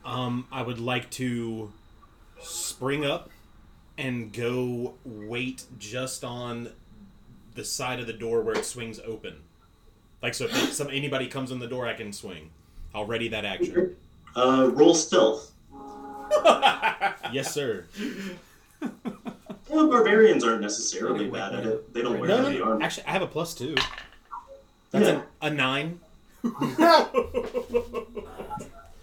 Um, 0.05 0.47
I 0.51 0.63
would 0.63 0.81
like 0.81 1.09
to 1.13 1.73
spring 2.41 3.05
up 3.07 3.31
and 3.99 4.33
go 4.33 4.95
wait 5.05 5.65
just 5.79 6.25
on 6.25 6.71
the 7.55 7.65
side 7.65 8.01
of 8.01 8.07
the 8.07 8.13
door 8.13 8.41
where 8.43 8.55
it 8.57 8.65
swings 8.65 8.99
open. 9.05 9.37
Like 10.23 10.35
so, 10.35 10.47
if 10.47 10.73
some 10.73 10.89
anybody 10.89 11.27
comes 11.27 11.51
in 11.51 11.59
the 11.59 11.67
door, 11.67 11.87
I 11.87 11.95
can 11.95 12.13
swing. 12.13 12.51
I'll 12.95 13.05
ready 13.07 13.29
that 13.29 13.45
action. 13.45 13.97
Uh, 14.37 14.71
roll 14.73 14.95
stealth. 14.95 15.51
Yes, 17.33 17.53
sir. 17.55 17.87
Well, 19.69 19.89
barbarians 19.89 20.45
aren't 20.45 20.61
necessarily 20.61 21.29
bad 21.31 21.55
at 21.55 21.65
it. 21.67 21.93
They 21.95 22.03
don't 22.03 22.19
wear 22.19 22.29
No, 22.29 22.39
no, 22.39 22.45
heavy 22.45 22.59
no. 22.59 22.65
armor. 22.65 22.83
Actually, 22.83 23.07
I 23.07 23.11
have 23.13 23.23
a 23.23 23.27
plus 23.27 23.55
two. 23.55 23.75
That's 24.91 25.07
Yeah. 25.09 25.23
a, 25.41 25.47
a 25.47 25.51
nine. 25.51 26.01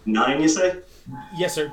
Nine, 0.06 0.40
you 0.40 0.48
say? 0.48 0.76
Yes, 1.36 1.54
sir. 1.54 1.72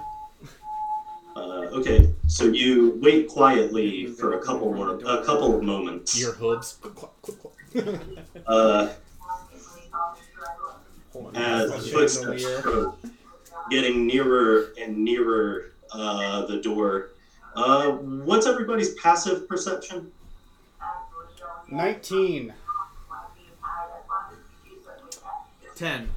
Okay, 1.78 2.12
so 2.26 2.46
you 2.46 2.98
wait 3.04 3.28
quietly 3.28 4.08
for 4.08 4.40
a 4.40 4.44
couple 4.44 4.74
more, 4.74 4.96
a 4.96 5.24
couple 5.24 5.56
of 5.56 5.62
moments. 5.62 6.20
Your 6.20 6.34
hooves. 6.34 6.80
Uh, 8.48 8.90
as 11.36 11.70
the 11.70 11.92
footsteps 11.92 12.46
approach, 12.46 12.96
getting 13.70 14.08
nearer 14.08 14.74
and 14.80 14.98
nearer 14.98 15.74
uh, 15.92 16.46
the 16.46 16.60
door. 16.62 17.10
Uh, 17.56 17.92
what's 17.92 18.48
everybody's 18.48 18.96
passive 18.96 19.48
perception? 19.48 20.12
19. 21.70 22.54
Ten. 25.76 26.10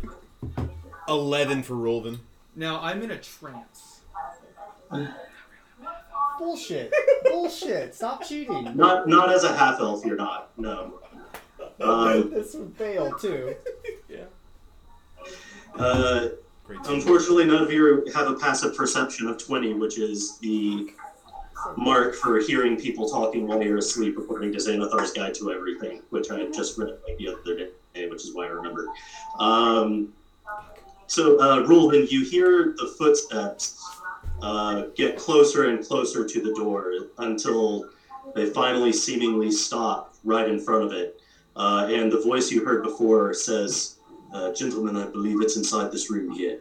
Eleven 1.09 1.63
for 1.63 1.75
Rolvin. 1.75 2.21
Now 2.57 2.81
I'm 2.81 3.03
in 3.03 3.11
a 3.11 3.19
trance. 3.19 4.01
Bullshit. 6.41 6.93
Bullshit. 7.25 7.95
Stop 7.95 8.25
cheating. 8.25 8.75
Not, 8.75 9.07
not 9.07 9.31
as 9.31 9.45
a 9.45 9.55
half 9.55 9.79
elf. 9.79 10.05
You're 10.07 10.17
not. 10.17 10.51
No. 10.57 10.99
Um, 11.81 12.31
this 12.31 12.55
would 12.55 12.75
fail 12.77 13.13
too. 13.13 13.55
Yeah. 14.09 14.25
Uh, 15.77 16.29
unfortunately, 16.87 17.45
none 17.45 17.63
of 17.63 17.71
you 17.71 18.07
have 18.15 18.27
a 18.27 18.35
passive 18.35 18.75
perception 18.75 19.29
of 19.29 19.37
twenty, 19.37 19.75
which 19.75 19.99
is 19.99 20.39
the 20.39 20.91
mark 21.77 22.15
for 22.15 22.41
hearing 22.41 22.79
people 22.79 23.09
talking 23.09 23.47
while 23.47 23.63
you're 23.63 23.77
asleep, 23.77 24.17
according 24.19 24.51
to 24.53 24.59
Xanathar's 24.59 25.13
Guide 25.13 25.35
to 25.35 25.53
Everything, 25.53 26.01
which 26.09 26.31
I 26.31 26.47
just 26.47 26.79
read 26.79 26.97
like 27.07 27.19
the 27.19 27.29
other 27.29 27.71
day, 27.95 28.09
which 28.09 28.25
is 28.25 28.35
why 28.35 28.47
I 28.47 28.49
remember. 28.49 28.87
Um, 29.39 30.15
so, 31.07 31.39
uh, 31.39 31.67
Rulvin, 31.67 32.11
you 32.11 32.25
hear 32.25 32.75
the 32.79 32.95
footsteps 32.97 34.00
uh, 34.43 34.85
get 34.97 35.17
closer 35.17 35.69
and 35.69 35.87
closer 35.87 36.27
to 36.27 36.41
the 36.41 36.55
door 36.55 36.93
until 37.19 37.87
they 38.35 38.47
finally 38.47 38.93
seemingly 38.93 39.51
stop 39.51 40.15
right 40.25 40.49
in 40.49 40.59
front 40.59 40.85
of 40.85 40.93
it. 40.93 41.21
Uh, 41.57 41.87
and 41.91 42.13
the 42.13 42.21
voice 42.21 42.51
you 42.51 42.65
heard 42.65 42.83
before 42.83 43.35
says, 43.35 43.97
uh, 44.33 44.51
Gentlemen, 44.53 44.97
I 44.97 45.07
believe 45.07 45.41
it's 45.41 45.57
inside 45.57 45.91
this 45.91 46.11
room 46.11 46.31
here. 46.31 46.59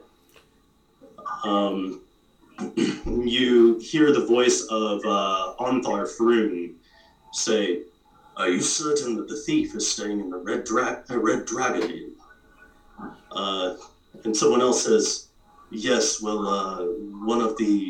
Um, 1.44 2.02
you 3.06 3.78
hear 3.80 4.12
the 4.12 4.26
voice 4.26 4.62
of 4.70 5.04
uh, 5.06 5.54
Ontharr 5.60 6.08
Frume 6.10 6.74
say, 7.32 7.82
Are 8.36 8.50
you 8.50 8.62
certain 8.62 9.16
that 9.16 9.28
the 9.28 9.36
thief 9.36 9.76
is 9.76 9.88
staying 9.88 10.20
in 10.20 10.30
the 10.30 10.38
Red, 10.38 10.64
Dra- 10.66 11.00
uh, 11.10 11.20
Red 11.20 11.46
Dragon 11.46 11.90
Inn? 11.90 12.12
Uh, 13.32 13.72
and 14.24 14.36
someone 14.36 14.62
else 14.62 14.84
says, 14.84 15.29
Yes, 15.72 16.20
well, 16.22 16.48
uh, 16.48 16.86
one 16.86 17.42
of 17.42 17.56
the 17.58 17.90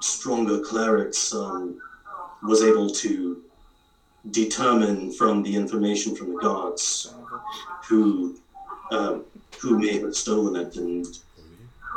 stronger 0.00 0.58
clerics 0.60 1.32
um, 1.32 1.76
was 2.42 2.62
able 2.62 2.90
to 2.90 3.42
determine 4.30 5.12
from 5.12 5.42
the 5.42 5.54
information 5.54 6.14
from 6.14 6.28
the 6.30 6.40
gods 6.40 7.14
who 7.88 8.34
uh, 8.90 9.18
who 9.60 9.78
may 9.78 9.98
have 10.00 10.14
stolen 10.14 10.56
it, 10.56 10.76
and 10.76 11.06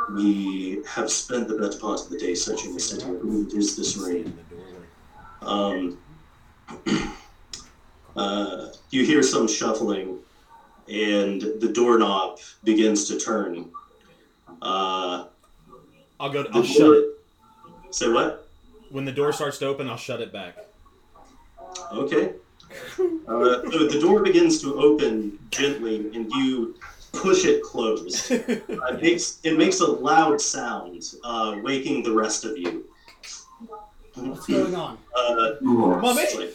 we 0.08 0.80
have 0.86 1.10
spent 1.10 1.48
the 1.48 1.54
better 1.54 1.78
part 1.78 2.02
of 2.02 2.08
the 2.08 2.16
day 2.18 2.34
searching 2.34 2.72
the 2.74 2.80
city. 2.80 3.06
It 3.06 3.52
is 3.54 3.76
this 3.76 3.96
ring. 3.96 4.34
Um, 5.42 5.96
uh, 8.16 8.66
you 8.90 9.04
hear 9.04 9.22
some 9.22 9.46
shuffling, 9.48 10.18
and 10.88 11.40
the 11.40 11.70
doorknob 11.72 12.38
begins 12.64 13.04
to 13.06 13.16
turn. 13.16 13.68
Uh, 14.62 15.24
I'll 16.20 16.30
go. 16.30 16.42
the 16.44 16.50
I'll 16.52 16.62
shut 16.62 16.78
door- 16.78 16.94
it 16.94 17.04
Say 17.90 18.08
what? 18.10 18.48
when 18.90 19.04
the 19.04 19.12
door 19.12 19.32
starts 19.32 19.58
to 19.58 19.66
open. 19.66 19.88
I'll 19.88 19.96
shut 19.96 20.20
it 20.20 20.32
back. 20.32 20.56
Okay. 21.92 22.32
Uh, 22.68 23.62
so 23.70 23.86
the 23.88 23.98
door 24.00 24.22
begins 24.22 24.60
to 24.62 24.78
open 24.78 25.38
gently, 25.50 25.96
and 26.14 26.30
you 26.32 26.74
push 27.12 27.44
it 27.44 27.62
closed. 27.62 28.30
Uh, 28.32 28.36
it 28.48 29.02
makes 29.02 29.38
it 29.42 29.56
makes 29.56 29.80
a 29.80 29.86
loud 29.86 30.40
sound, 30.40 31.02
uh, 31.24 31.56
waking 31.62 32.02
the 32.02 32.12
rest 32.12 32.44
of 32.44 32.58
you. 32.58 32.84
What's 34.14 34.46
going 34.46 34.74
on? 34.74 34.98
Uh, 35.16 35.50
Mommy? 35.60 36.22
it's 36.22 36.34
like, 36.36 36.54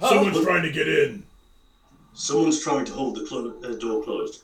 Someone's 0.00 0.40
trying 0.44 0.62
to 0.62 0.72
get 0.72 0.88
in. 0.88 1.22
someone's 2.14 2.60
trying 2.62 2.84
to 2.86 2.92
hold 2.92 3.16
the 3.16 3.24
clo- 3.26 3.54
uh, 3.62 3.74
door 3.78 4.02
closed. 4.02 4.42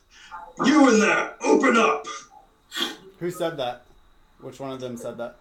You 0.65 0.89
in 0.93 1.01
there! 1.01 1.35
Open 1.43 1.77
up! 1.77 2.07
Who 3.19 3.31
said 3.31 3.57
that? 3.57 3.85
Which 4.41 4.61
one 4.61 4.71
of 4.71 4.81
them 4.81 4.97
said 4.97 5.17
that? 5.19 5.37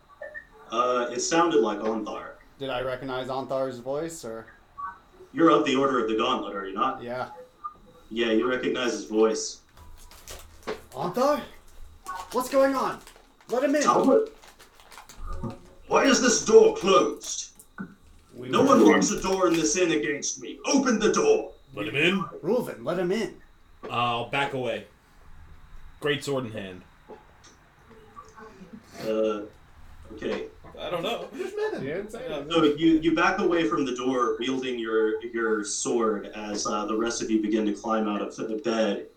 Uh, 0.72 1.08
it 1.12 1.20
sounded 1.20 1.62
like 1.62 1.80
Ontharr. 1.80 2.32
Did 2.60 2.70
I 2.70 2.82
recognize 2.82 3.28
Ontharr's 3.28 3.80
voice 3.80 4.26
or? 4.26 4.48
You're 5.34 5.52
of 5.52 5.66
the 5.66 5.76
Order 5.76 6.04
of 6.04 6.10
the 6.10 6.18
Gauntlet, 6.18 6.56
are 6.56 6.68
you 6.68 6.74
not? 6.74 7.04
Yeah. 7.04 7.30
Yeah, 8.10 8.32
you 8.32 8.50
recognize 8.50 8.94
his 8.94 9.06
voice. 9.06 9.62
Ontharr? 10.94 11.42
What's 12.32 12.50
going 12.50 12.76
on? 12.76 13.00
Let 13.50 13.64
him 13.64 13.76
in. 13.76 13.84
Talbot? 13.84 14.34
Why 15.88 16.06
is 16.06 16.22
this 16.22 16.44
door 16.44 16.76
closed? 16.76 17.52
We 18.36 18.50
No 18.50 18.64
one 18.64 18.86
locks 18.86 19.12
a 19.12 19.22
door 19.22 19.48
in 19.48 19.54
this 19.54 19.78
inn 19.78 19.92
against 19.92 20.42
me. 20.42 20.60
Open 20.66 21.00
the 21.00 21.12
door. 21.14 21.52
Let 21.74 21.88
him 21.88 21.96
in. 21.96 22.24
Rulvin, 22.42 22.84
let 22.84 23.00
him 23.00 23.12
in. 23.12 23.36
I'll 23.90 24.30
back 24.30 24.54
away. 24.54 24.86
Great 26.00 26.24
sword 26.24 26.46
in 26.46 26.52
hand. 26.52 26.82
Uh, 29.04 29.42
okay. 30.14 30.48
I 30.80 30.90
don't 30.90 31.02
know. 31.02 31.28
I 31.34 31.38
just 31.38 31.56
met 31.56 31.74
him. 31.74 31.84
You 31.84 31.94
didn't 31.94 32.12
say 32.12 32.28
that. 32.28 32.52
So 32.52 32.64
you, 32.64 33.00
you 33.00 33.16
back 33.16 33.40
away 33.40 33.68
from 33.68 33.86
the 33.86 33.96
door, 33.96 34.38
wielding 34.40 34.78
your 34.78 35.24
your 35.26 35.64
sword 35.64 36.28
as 36.36 36.68
uh, 36.68 36.86
the 36.86 36.96
rest 36.96 37.22
of 37.22 37.32
you 37.32 37.42
begin 37.42 37.66
to 37.66 37.74
climb 37.74 38.08
out 38.08 38.22
of 38.22 38.36
the 38.36 38.62
bed. 38.64 39.08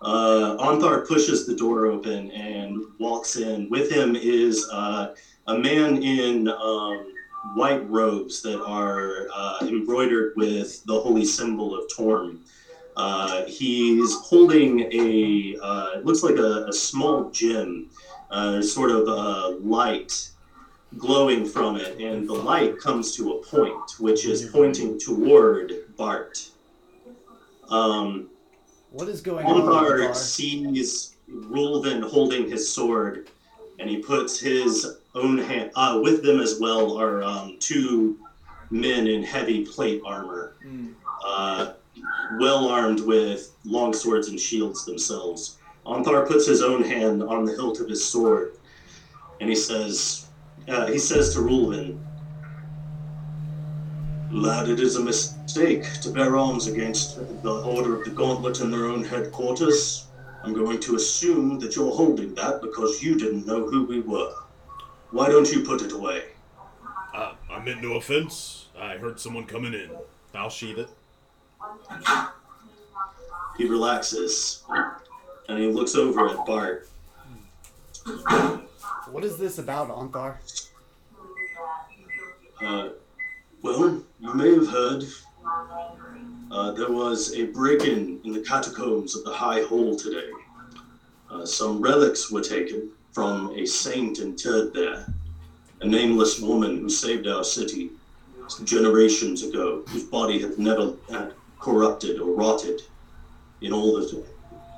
Uh, 0.00 0.56
Ontharr 0.58 1.06
pushes 1.06 1.46
the 1.46 1.54
door 1.54 1.86
open 1.86 2.30
and 2.30 2.82
walks 2.98 3.36
in. 3.36 3.68
With 3.68 3.92
him 3.92 4.16
is 4.16 4.66
uh, 4.72 5.14
a 5.46 5.58
man 5.58 6.02
in 6.02 6.48
um, 6.48 7.12
white 7.54 7.88
robes 7.88 8.40
that 8.42 8.62
are 8.62 9.26
uh, 9.34 9.58
embroidered 9.62 10.32
with 10.36 10.84
the 10.86 10.98
holy 10.98 11.24
symbol 11.24 11.78
of 11.78 11.84
Torm. 11.94 12.40
Uh, 12.96 13.44
he's 13.46 14.14
holding 14.20 14.80
a 14.92 15.56
uh, 15.62 15.98
it 15.98 16.04
looks 16.04 16.22
like 16.22 16.36
a, 16.36 16.66
a 16.66 16.72
small 16.72 17.30
gem, 17.30 17.88
uh, 18.30 18.62
sort 18.62 18.90
of 18.90 19.08
a 19.08 19.58
light 19.60 20.30
glowing 20.98 21.44
from 21.46 21.76
it, 21.76 22.00
and 22.00 22.28
the 22.28 22.32
light 22.34 22.78
comes 22.78 23.14
to 23.16 23.32
a 23.34 23.42
point, 23.44 23.98
which 24.00 24.26
is 24.26 24.46
pointing 24.46 24.98
toward 24.98 25.72
Bart. 25.96 26.48
Um, 27.68 28.28
What 28.90 29.08
is 29.08 29.20
going 29.20 29.46
on? 29.46 29.60
Ontharr? 29.62 30.14
sees 30.14 31.16
Rulvin 31.28 32.02
holding 32.02 32.50
his 32.50 32.68
sword, 32.72 33.28
and 33.78 33.88
he 33.88 33.98
puts 33.98 34.38
his 34.40 34.96
own 35.14 35.38
hand. 35.38 35.70
Uh, 35.76 36.00
with 36.02 36.22
them 36.24 36.40
as 36.40 36.58
well 36.60 36.98
are 36.98 37.22
um, 37.22 37.56
two 37.60 38.18
men 38.70 39.06
in 39.06 39.22
heavy 39.22 39.64
plate 39.64 40.02
armor, 40.04 40.54
Mm. 40.66 40.92
uh, 41.24 41.72
well 42.40 42.68
armed 42.68 43.00
with 43.00 43.52
long 43.64 43.92
swords 43.92 44.28
and 44.28 44.38
shields 44.40 44.84
themselves. 44.84 45.58
Ontharr 45.86 46.26
puts 46.26 46.46
his 46.46 46.62
own 46.62 46.82
hand 46.82 47.22
on 47.22 47.44
the 47.44 47.52
hilt 47.52 47.80
of 47.80 47.88
his 47.88 48.04
sword, 48.04 48.52
and 49.40 49.48
he 49.48 49.56
says, 49.56 50.26
uh, 50.68 50.86
he 50.86 50.98
says 50.98 51.34
to 51.34 51.40
Rulvin, 51.40 51.98
Lad, 54.30 54.68
it 54.68 54.78
is 54.78 54.94
a 54.94 55.02
mistake 55.02 56.00
to 56.02 56.10
bear 56.10 56.36
arms 56.36 56.68
against 56.68 57.16
the 57.42 57.52
Order 57.62 57.96
of 57.96 58.04
the 58.04 58.10
Gauntlet 58.10 58.60
in 58.60 58.70
their 58.70 58.86
own 58.86 59.02
headquarters. 59.02 60.06
I'm 60.44 60.52
going 60.52 60.78
to 60.80 60.94
assume 60.94 61.58
that 61.58 61.74
you're 61.74 61.90
holding 61.92 62.34
that 62.36 62.60
because 62.60 63.02
you 63.02 63.18
didn't 63.18 63.46
know 63.46 63.66
who 63.66 63.86
we 63.86 64.00
were. 64.00 64.32
Why 65.10 65.28
don't 65.28 65.50
you 65.50 65.64
put 65.64 65.82
it 65.82 65.92
away? 65.92 66.24
Uh, 67.12 67.34
I 67.50 67.58
meant 67.58 67.82
no 67.82 67.94
offense. 67.94 68.68
I 68.78 68.96
heard 68.98 69.18
someone 69.18 69.46
coming 69.46 69.74
in. 69.74 69.90
I'll 70.32 70.48
sheathe 70.48 70.78
it. 70.78 70.88
He 73.58 73.66
relaxes 73.66 74.62
and 75.50 75.58
he 75.58 75.66
looks 75.66 75.96
over 75.96 76.28
at 76.28 76.46
Bart. 76.46 76.88
What 79.10 79.24
is 79.24 79.36
this 79.36 79.58
about, 79.58 79.88
Ontharr? 79.88 80.36
Uh, 82.62 82.90
well, 83.60 84.00
you 84.20 84.34
may 84.34 84.54
have 84.54 84.68
heard 84.68 85.04
uh, 86.52 86.70
there 86.72 86.92
was 86.92 87.34
a 87.34 87.46
break 87.46 87.82
in 87.82 88.20
in 88.22 88.32
the 88.32 88.42
catacombs 88.42 89.16
of 89.16 89.24
the 89.24 89.32
High 89.32 89.62
Hall 89.64 89.96
today. 89.96 90.30
Uh, 91.28 91.44
some 91.44 91.80
relics 91.80 92.30
were 92.30 92.42
taken 92.42 92.90
from 93.10 93.52
a 93.56 93.66
saint 93.66 94.20
interred 94.20 94.72
there, 94.72 95.04
a 95.80 95.86
nameless 95.86 96.40
woman 96.40 96.78
who 96.78 96.88
saved 96.88 97.26
our 97.26 97.42
city 97.42 97.90
generations 98.62 99.42
ago, 99.42 99.82
whose 99.88 100.04
body 100.04 100.38
had 100.40 100.58
never 100.58 100.94
uh, 101.10 101.30
corrupted 101.58 102.20
or 102.20 102.34
rotted 102.36 102.82
in 103.62 103.72
all 103.72 103.96
the 103.96 104.06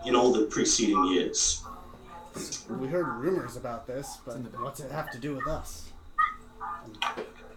in 0.05 0.15
all 0.17 0.33
the 0.33 0.47
preceding 0.47 1.05
years. 1.07 1.65
We 2.69 2.89
heard 2.89 3.07
rumors 3.09 3.57
about 3.57 3.87
this, 3.87 4.19
but 4.25 4.37
what's 4.61 4.81
it 4.81 4.91
have 4.91 5.11
to 5.13 5.19
do 5.19 5.35
with 5.35 5.47
us? 5.47 5.91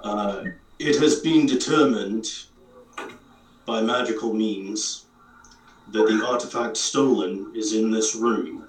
Uh, 0.01 0.43
it 0.79 0.99
has 0.99 1.21
been 1.21 1.45
determined 1.45 2.27
by 3.65 3.81
magical 3.81 4.33
means 4.33 5.05
that 5.91 6.07
the 6.07 6.25
artifact 6.25 6.77
stolen 6.77 7.51
is 7.55 7.73
in 7.73 7.91
this 7.91 8.15
room. 8.15 8.67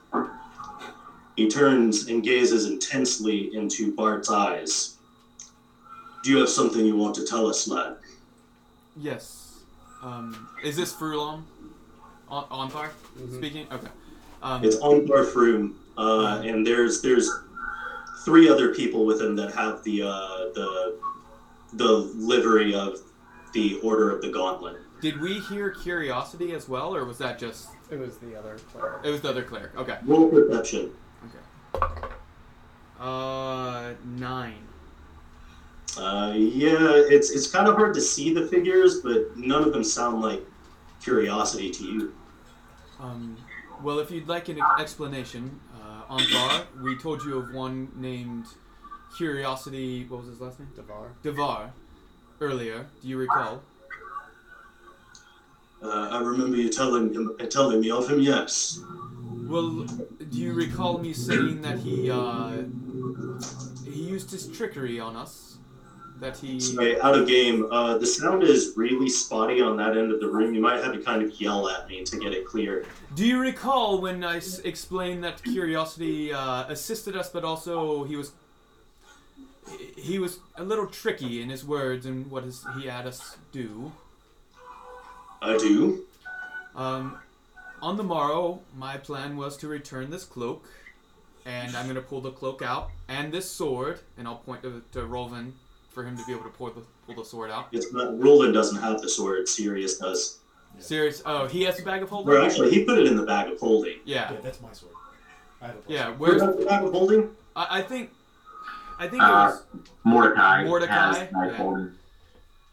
He 1.36 1.48
turns 1.48 2.08
and 2.08 2.22
gazes 2.22 2.66
intensely 2.66 3.55
into 3.55 3.94
Bart's 3.94 4.30
eyes. 4.30 4.96
Do 6.22 6.30
you 6.30 6.38
have 6.38 6.48
something 6.48 6.84
you 6.84 6.96
want 6.96 7.14
to 7.16 7.26
tell 7.26 7.46
us, 7.46 7.68
lad? 7.68 7.96
Yes. 8.96 9.60
Um, 10.02 10.48
is 10.64 10.76
this 10.76 10.92
Furlong? 10.94 11.46
On 12.28 12.44
Ontharr 12.70 12.90
speaking? 13.36 13.66
Okay. 13.72 13.88
Um, 14.42 14.64
It's 14.64 14.76
Ontharr 14.76 15.24
Frume, 15.32 15.74
uh, 15.96 16.42
and 16.44 16.66
there's 16.66 17.00
there's 17.02 17.30
three 18.24 18.48
other 18.48 18.74
people 18.74 19.06
with 19.06 19.20
him 19.20 19.36
that 19.36 19.55
have 19.55 19.82
the 19.84 20.02
uh, 20.02 20.08
the 20.55 20.98
the 21.74 21.92
livery 22.16 22.74
of 22.74 22.98
the 23.52 23.78
Order 23.82 24.10
of 24.10 24.22
the 24.22 24.30
Gauntlet. 24.30 24.76
did 25.00 25.20
we 25.20 25.38
hear 25.40 25.70
curiosity 25.70 26.52
as 26.52 26.68
well, 26.68 26.94
or 26.94 27.05
was 27.05 27.18
that 27.18 27.38
just 27.38 27.68
It 27.90 27.98
was 27.98 28.16
the 28.18 28.36
other 28.36 28.56
player. 28.72 29.00
it 29.05 29.10
was 29.10 29.20
the 29.20 29.28
other 29.30 29.42
cleric? 29.42 29.76
Okay. 29.78 29.98
Roll 30.05 30.28
perception. 30.28 30.90
Okay. 31.26 32.08
Uh, 32.98 33.92
nine. 34.16 34.62
Uh, 35.98 36.32
yeah, 36.36 36.76
it's 37.14 37.30
it's 37.30 37.46
kind 37.50 37.68
of 37.68 37.76
hard 37.76 37.94
to 37.94 38.00
see 38.00 38.34
the 38.34 38.46
figures, 38.48 39.00
but 39.00 39.36
none 39.36 39.62
of 39.64 39.72
them 39.72 39.84
sound 39.84 40.20
like 40.20 40.44
curiosity 41.06 41.70
to 41.70 41.84
you. 41.84 42.12
Um, 42.98 43.36
well, 43.80 44.00
if 44.00 44.10
you'd 44.10 44.26
like 44.26 44.48
an 44.48 44.58
explanation, 44.80 45.60
uh, 45.80 46.16
Ontharr, 46.16 46.64
we 46.82 46.98
told 46.98 47.22
you 47.22 47.38
of 47.38 47.54
one 47.54 47.92
named 47.94 48.46
Curiosity. 49.16 50.04
What 50.08 50.22
was 50.22 50.28
his 50.30 50.40
last 50.40 50.58
name? 50.58 50.68
Devar. 50.74 51.12
Devar. 51.22 51.72
Earlier, 52.40 52.86
do 53.00 53.08
you 53.08 53.18
recall? 53.18 53.62
Uh, 55.80 56.08
I 56.10 56.18
remember 56.20 56.56
you 56.56 56.70
telling 56.70 57.14
him, 57.14 57.36
telling 57.50 57.80
me 57.80 57.90
of 57.90 58.10
him. 58.10 58.20
Yes. 58.20 58.80
Well, 59.46 59.86
do 60.32 60.38
you 60.38 60.54
recall 60.54 60.98
me 60.98 61.12
saying 61.12 61.62
that 61.62 61.78
he 61.78 62.10
uh, 62.10 62.64
he 63.84 64.02
used 64.02 64.32
his 64.32 64.48
trickery 64.48 64.98
on 64.98 65.14
us? 65.14 65.55
That 66.18 66.38
he 66.38 66.58
Sorry, 66.58 66.98
out 67.00 67.14
of 67.18 67.28
game. 67.28 67.66
Uh, 67.70 67.98
the 67.98 68.06
sound 68.06 68.42
is 68.42 68.72
really 68.74 69.08
spotty 69.08 69.60
on 69.60 69.76
that 69.76 69.98
end 69.98 70.10
of 70.10 70.20
the 70.20 70.28
room. 70.28 70.54
You 70.54 70.62
might 70.62 70.82
have 70.82 70.94
to 70.94 71.00
kind 71.00 71.22
of 71.22 71.38
yell 71.38 71.68
at 71.68 71.86
me 71.88 72.04
to 72.04 72.18
get 72.18 72.32
it 72.32 72.46
clear. 72.46 72.86
Do 73.14 73.26
you 73.26 73.38
recall 73.38 74.00
when 74.00 74.24
I 74.24 74.38
s- 74.38 74.60
explained 74.60 75.22
that 75.24 75.42
Curiosity 75.42 76.32
uh, 76.32 76.64
assisted 76.68 77.16
us, 77.16 77.28
but 77.28 77.44
also 77.44 78.04
he 78.04 78.16
was 78.16 78.32
he 79.96 80.18
was 80.18 80.38
a 80.56 80.64
little 80.64 80.86
tricky 80.86 81.42
in 81.42 81.50
his 81.50 81.64
words 81.66 82.06
and 82.06 82.30
what 82.30 82.44
his, 82.44 82.64
he 82.78 82.86
had 82.86 83.06
us 83.06 83.36
do? 83.52 83.92
I 85.42 85.58
do. 85.58 86.04
Um, 86.74 87.18
on 87.82 87.96
the 87.98 88.04
morrow, 88.04 88.60
my 88.74 88.96
plan 88.96 89.36
was 89.36 89.56
to 89.58 89.68
return 89.68 90.10
this 90.10 90.24
cloak, 90.24 90.66
and 91.44 91.76
I'm 91.76 91.86
gonna 91.86 92.00
pull 92.00 92.22
the 92.22 92.30
cloak 92.30 92.62
out 92.62 92.90
and 93.06 93.32
this 93.32 93.50
sword, 93.50 94.00
and 94.16 94.26
I'll 94.26 94.36
point 94.36 94.62
to, 94.62 94.82
to 94.92 95.00
Rolvin 95.00 95.52
for 95.97 96.05
him 96.05 96.15
to 96.15 96.23
be 96.26 96.33
able 96.33 96.42
to 96.44 96.50
pull 96.50 96.68
the 96.70 96.83
pull 97.07 97.15
the 97.15 97.25
sword 97.25 97.50
out. 97.50 97.68
It's 97.73 97.91
not. 97.91 98.20
Roland 98.23 98.52
doesn't 98.52 98.81
have 98.83 99.00
the 99.00 99.08
sword. 99.08 99.49
Sirius 99.49 99.97
does. 99.97 100.39
Serious? 100.78 101.23
Oh, 101.25 101.47
he 101.47 101.62
has 101.62 101.81
a 101.81 101.83
bag 101.83 102.02
of 102.02 102.10
holding. 102.10 102.34
Or 102.34 102.39
actually, 102.42 102.70
he 102.70 102.84
put 102.84 102.99
it 102.99 103.07
in 103.07 103.16
the 103.16 103.23
bag 103.23 103.50
of 103.50 103.58
holding. 103.58 103.97
Yeah, 104.05 104.31
Yeah, 104.31 104.41
that's 104.42 104.60
my 104.60 104.70
sword. 104.75 104.92
I 105.62 105.68
have 105.68 105.76
a 105.76 105.78
yeah. 105.89 106.10
Where's 106.10 106.42
Where's 106.42 106.57
the 106.58 106.66
bag 106.66 106.84
of 106.84 106.92
holding? 106.92 107.31
I, 107.57 107.78
I 107.78 107.83
think 107.83 108.10
I 108.99 109.08
think 109.08 109.23
it 109.23 109.26
Uh, 109.26 109.47
was 109.47 109.62
Mordecai, 110.05 110.65
Mordecai, 110.65 110.92
has 110.92 111.33
knife 111.33 111.52
yeah. 111.52 111.57
holding. 111.57 111.92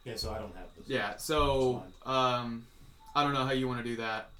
Yeah, 0.03 0.15
so 0.17 0.31
I 0.31 0.39
don't 0.39 0.53
have 0.57 0.67
this. 0.77 0.89
yeah. 0.89 1.15
So 1.15 1.81
um, 2.05 2.65
I 3.15 3.23
don't 3.23 3.33
know 3.33 3.45
how 3.45 3.53
you 3.53 3.69
want 3.69 3.81
to 3.81 3.89
do 3.89 3.95
that, 3.95 4.31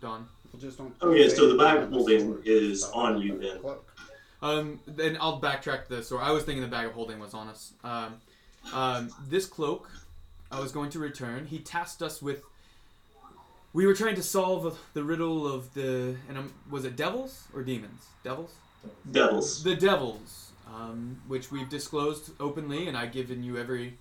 Don. 0.00 0.26
People 0.42 0.58
just 0.58 0.76
don't. 0.78 0.92
Okay, 1.00 1.28
so 1.28 1.48
the 1.48 1.56
bag 1.56 1.78
of 1.84 1.90
holding 1.90 2.42
is 2.44 2.82
on 2.82 3.20
you 3.22 3.38
then. 3.38 3.60
Um, 4.46 4.80
then 4.86 5.18
I'll 5.20 5.40
backtrack 5.40 5.88
this. 5.88 6.12
Or 6.12 6.22
I 6.22 6.30
was 6.30 6.44
thinking 6.44 6.62
the 6.62 6.68
bag 6.68 6.86
of 6.86 6.92
holding 6.92 7.18
was 7.18 7.34
on 7.34 7.48
us. 7.48 7.72
Um, 7.82 8.20
um, 8.72 9.10
this 9.28 9.46
cloak, 9.46 9.90
I 10.50 10.60
was 10.60 10.72
going 10.72 10.90
to 10.90 10.98
return. 10.98 11.46
He 11.46 11.58
tasked 11.58 12.02
us 12.02 12.22
with. 12.22 12.42
We 13.72 13.86
were 13.86 13.94
trying 13.94 14.14
to 14.14 14.22
solve 14.22 14.78
the 14.94 15.04
riddle 15.04 15.46
of 15.52 15.74
the 15.74 16.16
and 16.28 16.38
um, 16.38 16.52
was 16.70 16.84
it 16.84 16.96
devils 16.96 17.44
or 17.54 17.62
demons? 17.62 18.06
Devils. 18.24 18.54
Devils. 19.10 19.62
The 19.62 19.74
devils, 19.74 20.52
um, 20.72 21.20
which 21.26 21.50
we've 21.50 21.68
disclosed 21.68 22.30
openly, 22.40 22.88
and 22.88 22.96
I've 22.96 23.12
given 23.12 23.42
you 23.42 23.58
every 23.58 23.98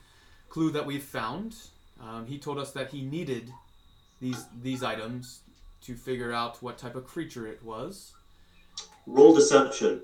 clue 0.50 0.72
that 0.72 0.86
we've 0.86 1.04
found. 1.04 1.56
Um, 2.02 2.26
he 2.26 2.38
told 2.38 2.58
us 2.58 2.72
that 2.72 2.90
he 2.92 3.02
needed 3.02 3.52
these 4.22 4.46
these 4.62 4.82
items 4.84 5.42
to 5.82 5.96
figure 5.96 6.32
out 6.32 6.62
what 6.64 6.78
type 6.78 6.96
of 6.96 7.06
creature 7.06 7.46
it 7.48 7.62
was. 7.64 8.14
Roll 9.06 9.36
deception. 9.36 10.02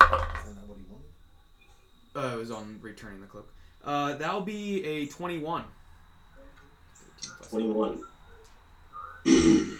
Is 0.00 0.08
that 0.08 0.54
not 0.54 0.68
what 0.68 0.78
he 0.78 0.84
wanted? 0.90 1.06
Uh, 2.14 2.36
it 2.36 2.38
was 2.38 2.50
on 2.50 2.78
returning 2.82 3.20
the 3.20 3.26
cloak. 3.26 3.52
Uh, 3.84 4.14
that'll 4.16 4.40
be 4.40 4.84
a 4.84 5.06
21. 5.06 5.64
21. 7.50 8.02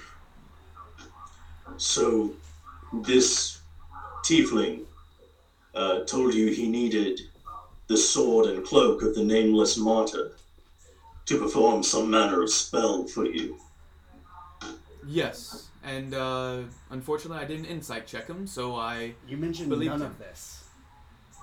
so, 1.76 2.32
this 3.04 3.60
tiefling 4.24 4.84
uh, 5.74 6.00
told 6.04 6.34
you 6.34 6.48
he 6.48 6.68
needed 6.68 7.20
the 7.86 7.96
sword 7.96 8.46
and 8.46 8.64
cloak 8.64 9.02
of 9.02 9.14
the 9.14 9.24
nameless 9.24 9.76
martyr 9.76 10.32
to 11.26 11.38
perform 11.38 11.82
some 11.82 12.10
manner 12.10 12.42
of 12.42 12.50
spell 12.50 13.06
for 13.06 13.26
you. 13.26 13.58
Yes, 15.06 15.67
and 15.84 16.14
uh, 16.14 16.58
unfortunately, 16.90 17.42
I 17.42 17.46
didn't 17.46 17.66
insight 17.66 18.06
check 18.06 18.26
him, 18.26 18.46
so 18.46 18.76
I 18.76 19.14
You 19.26 19.36
mentioned 19.36 19.68
Believe 19.68 19.90
none 19.90 20.00
him. 20.02 20.06
of 20.08 20.18
this. 20.18 20.64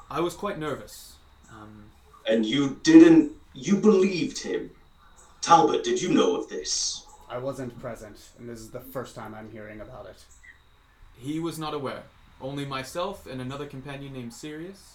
I 0.09 0.19
was 0.19 0.33
quite 0.35 0.59
nervous. 0.59 1.13
Um, 1.51 1.85
And 2.27 2.45
you 2.45 2.79
didn't. 2.83 3.31
You 3.53 3.77
believed 3.77 4.39
him. 4.39 4.71
Talbot, 5.41 5.83
did 5.83 6.01
you 6.01 6.09
know 6.13 6.35
of 6.35 6.49
this? 6.49 7.05
I 7.29 7.37
wasn't 7.37 7.79
present, 7.79 8.17
and 8.37 8.47
this 8.49 8.59
is 8.59 8.69
the 8.69 8.79
first 8.79 9.15
time 9.15 9.33
I'm 9.33 9.51
hearing 9.51 9.81
about 9.81 10.05
it. 10.07 10.23
he 11.17 11.39
was 11.39 11.57
not 11.57 11.73
aware. 11.73 12.03
Only 12.41 12.65
myself 12.65 13.25
and 13.25 13.39
another 13.41 13.65
companion 13.65 14.13
named 14.13 14.33
Sirius. 14.33 14.93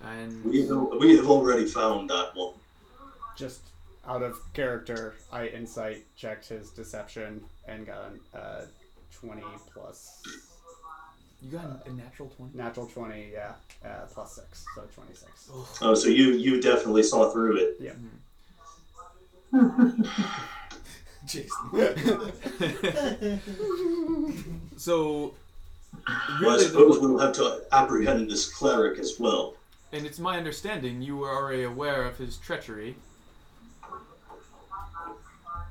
And 0.00 0.44
We 0.44 0.66
have, 0.68 0.86
we 1.00 1.16
have 1.16 1.28
already 1.28 1.64
found 1.66 2.08
that 2.10 2.30
one. 2.34 2.54
Just 3.36 3.60
out 4.08 4.22
of 4.22 4.38
character, 4.54 5.14
I 5.32 5.48
insight 5.48 6.04
checked 6.16 6.48
his 6.48 6.70
deception 6.70 7.42
and 7.66 7.86
got 7.86 8.10
a 8.34 8.38
uh, 8.38 8.64
20 9.12 9.42
plus 9.72 10.22
you 11.42 11.50
got 11.52 11.86
a 11.86 11.92
natural 11.92 12.28
20. 12.36 12.56
natural 12.56 12.86
20, 12.86 13.30
yeah, 13.32 13.52
uh, 13.84 14.06
plus 14.12 14.34
6, 14.36 14.64
so 14.74 14.82
26. 14.94 15.50
Oh, 15.82 15.94
so 15.94 16.08
you 16.08 16.32
you 16.32 16.60
definitely 16.60 17.02
saw 17.04 17.30
through 17.30 17.56
it. 17.58 17.76
Yeah. 17.80 17.92
So, 24.76 25.34
Well, 26.06 26.06
I 26.06 26.38
really, 26.40 26.64
suppose 26.64 27.00
the, 27.00 27.08
we'll 27.08 27.18
have 27.18 27.32
to 27.34 27.62
apprehend 27.72 28.30
this 28.30 28.52
cleric 28.52 28.98
as 28.98 29.18
well. 29.18 29.54
and 29.92 30.06
it's 30.06 30.18
my 30.18 30.36
understanding 30.38 31.02
you 31.02 31.16
were 31.16 31.30
already 31.30 31.64
aware 31.64 32.04
of 32.04 32.16
his 32.18 32.36
treachery. 32.38 32.96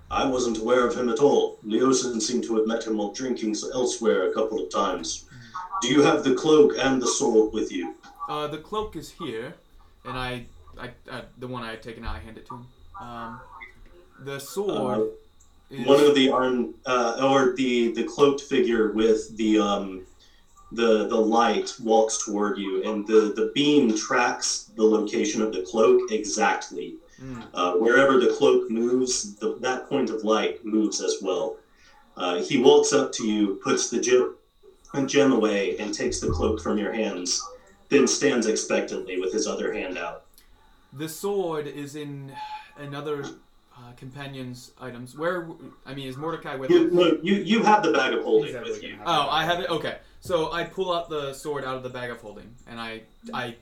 I 0.09 0.25
wasn't 0.25 0.59
aware 0.59 0.87
of 0.87 0.95
him 0.95 1.09
at 1.09 1.19
all. 1.19 1.59
Leosin 1.65 2.21
seemed 2.21 2.43
to 2.45 2.55
have 2.57 2.67
met 2.67 2.87
him 2.87 2.97
while 2.97 3.11
drinking 3.11 3.55
elsewhere 3.73 4.29
a 4.29 4.33
couple 4.33 4.63
of 4.63 4.69
times. 4.69 5.25
Do 5.81 5.89
you 5.89 6.01
have 6.01 6.23
the 6.23 6.33
cloak 6.33 6.73
and 6.77 7.01
the 7.01 7.07
sword 7.07 7.53
with 7.53 7.71
you? 7.71 7.95
Uh, 8.27 8.47
the 8.47 8.57
cloak 8.57 8.95
is 8.95 9.09
here, 9.11 9.53
and 10.05 10.17
I, 10.17 10.45
I, 10.79 10.91
uh, 11.09 11.21
the 11.37 11.47
one 11.47 11.63
I 11.63 11.71
had 11.71 11.83
taken 11.83 12.03
out, 12.05 12.15
I 12.15 12.19
hand 12.19 12.37
it 12.37 12.47
to 12.47 12.55
him. 12.55 12.67
Um, 12.99 13.39
the 14.21 14.39
sword 14.39 15.11
is 15.69 15.85
One 15.85 16.03
of 16.03 16.15
the 16.15 16.29
arm, 16.29 16.73
uh, 16.85 17.19
or 17.21 17.53
the 17.55 17.91
the 17.91 18.03
cloaked 18.03 18.41
figure 18.41 18.91
with 18.91 19.35
the 19.37 19.59
um, 19.59 20.05
the 20.71 21.07
the 21.07 21.15
light 21.15 21.73
walks 21.81 22.25
toward 22.25 22.57
you, 22.57 22.83
and 22.89 23.05
the 23.05 23.33
the 23.35 23.51
beam 23.53 23.95
tracks 23.95 24.71
the 24.75 24.83
location 24.83 25.41
of 25.41 25.53
the 25.53 25.61
cloak 25.63 26.11
exactly. 26.11 26.95
Mm. 27.21 27.43
Uh, 27.53 27.73
wherever 27.73 28.19
the 28.19 28.33
cloak 28.33 28.69
moves, 28.69 29.35
the, 29.35 29.55
that 29.61 29.89
point 29.89 30.09
of 30.09 30.23
light 30.23 30.63
moves 30.65 31.01
as 31.01 31.17
well. 31.21 31.57
Uh, 32.15 32.41
he 32.41 32.57
walks 32.57 32.93
up 32.93 33.11
to 33.13 33.27
you, 33.27 33.59
puts 33.63 33.89
the 33.89 33.99
gem, 33.99 34.35
gem 35.07 35.31
away, 35.31 35.77
and 35.77 35.93
takes 35.93 36.19
the 36.19 36.29
cloak 36.29 36.61
from 36.61 36.77
your 36.77 36.91
hands. 36.93 37.43
Then 37.89 38.07
stands 38.07 38.47
expectantly 38.47 39.19
with 39.19 39.31
his 39.33 39.47
other 39.47 39.73
hand 39.73 39.97
out. 39.97 40.25
the 40.93 41.07
sword 41.09 41.67
is 41.67 41.95
in 41.95 42.31
another 42.77 43.23
uh, 43.75 43.91
companion's 43.95 44.71
items. 44.81 45.17
Where, 45.17 45.47
I 45.85 45.93
mean, 45.93 46.07
is 46.07 46.17
Mordecai 46.17 46.55
with 46.55 46.69
You, 46.69 46.87
us? 47.01 47.19
you 47.23 47.35
you 47.35 47.63
have 47.63 47.83
the 47.83 47.91
bag 47.91 48.13
of 48.13 48.23
holding 48.23 48.53
He's 48.53 48.63
with 48.63 48.83
you. 48.83 48.97
Oh. 49.05 49.27
I 49.29 49.43
have 49.45 49.59
it. 49.59 49.69
Okay, 49.69 49.97
so 50.21 50.51
I 50.51 50.63
pull 50.65 50.93
out 50.93 51.09
the 51.09 51.33
sword 51.33 51.63
out 51.65 51.75
of 51.77 51.83
the 51.83 51.89
bag 51.89 52.09
of 52.11 52.19
holding, 52.19 52.49
and 52.67 52.79
I, 52.79 53.03
I, 53.33 53.55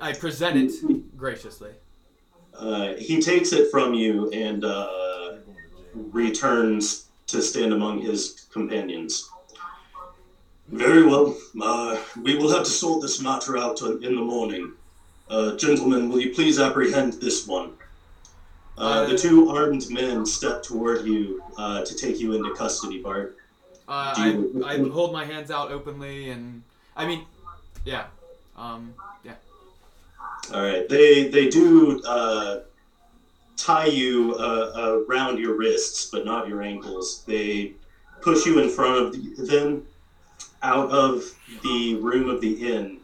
I 0.00 0.12
present 0.12 0.56
it 0.56 1.16
graciously. 1.16 1.70
Uh, 2.58 2.94
he 2.94 3.20
takes 3.20 3.52
it 3.52 3.70
from 3.70 3.94
you 3.94 4.30
and 4.30 4.64
uh, 4.64 5.36
returns 5.94 7.06
to 7.28 7.40
stand 7.40 7.72
among 7.72 8.00
his 8.00 8.46
companions. 8.52 9.30
Very 10.68 11.06
well. 11.06 11.36
Uh, 11.60 11.98
we 12.22 12.36
will 12.36 12.50
have 12.50 12.64
to 12.64 12.70
sort 12.70 13.00
this 13.00 13.22
matter 13.22 13.56
out 13.56 13.80
in 13.80 14.14
the 14.16 14.22
morning. 14.22 14.72
Uh, 15.30 15.56
gentlemen, 15.56 16.08
will 16.08 16.20
you 16.20 16.34
please 16.34 16.58
apprehend 16.58 17.14
this 17.14 17.46
one? 17.46 17.72
Uh, 18.76 19.06
the 19.06 19.18
two 19.18 19.50
armed 19.50 19.90
men 19.90 20.24
step 20.24 20.62
toward 20.62 21.04
you 21.04 21.42
uh, 21.56 21.84
to 21.84 21.94
take 21.94 22.20
you 22.20 22.32
into 22.34 22.54
custody, 22.54 23.02
Bart. 23.02 23.36
Uh, 23.88 24.12
I, 24.16 24.44
I 24.64 24.78
hold 24.88 25.12
my 25.12 25.24
hands 25.24 25.50
out 25.50 25.72
openly, 25.72 26.30
and 26.30 26.62
I 26.96 27.06
mean, 27.06 27.24
yeah, 27.84 28.06
um, 28.56 28.94
yeah. 28.96 29.07
All 30.52 30.62
right. 30.62 30.88
They 30.88 31.28
they 31.28 31.48
do 31.48 32.02
uh, 32.04 32.60
tie 33.56 33.86
you 33.86 34.34
uh, 34.34 35.02
around 35.08 35.38
your 35.38 35.56
wrists, 35.56 36.10
but 36.10 36.24
not 36.24 36.48
your 36.48 36.62
ankles. 36.62 37.24
They 37.26 37.72
push 38.22 38.46
you 38.46 38.60
in 38.60 38.68
front 38.70 38.96
of 38.96 39.12
the, 39.12 39.44
them 39.44 39.86
out 40.62 40.90
of 40.90 41.34
the 41.62 41.96
room 41.96 42.28
of 42.28 42.40
the 42.40 42.72
inn, 42.74 42.98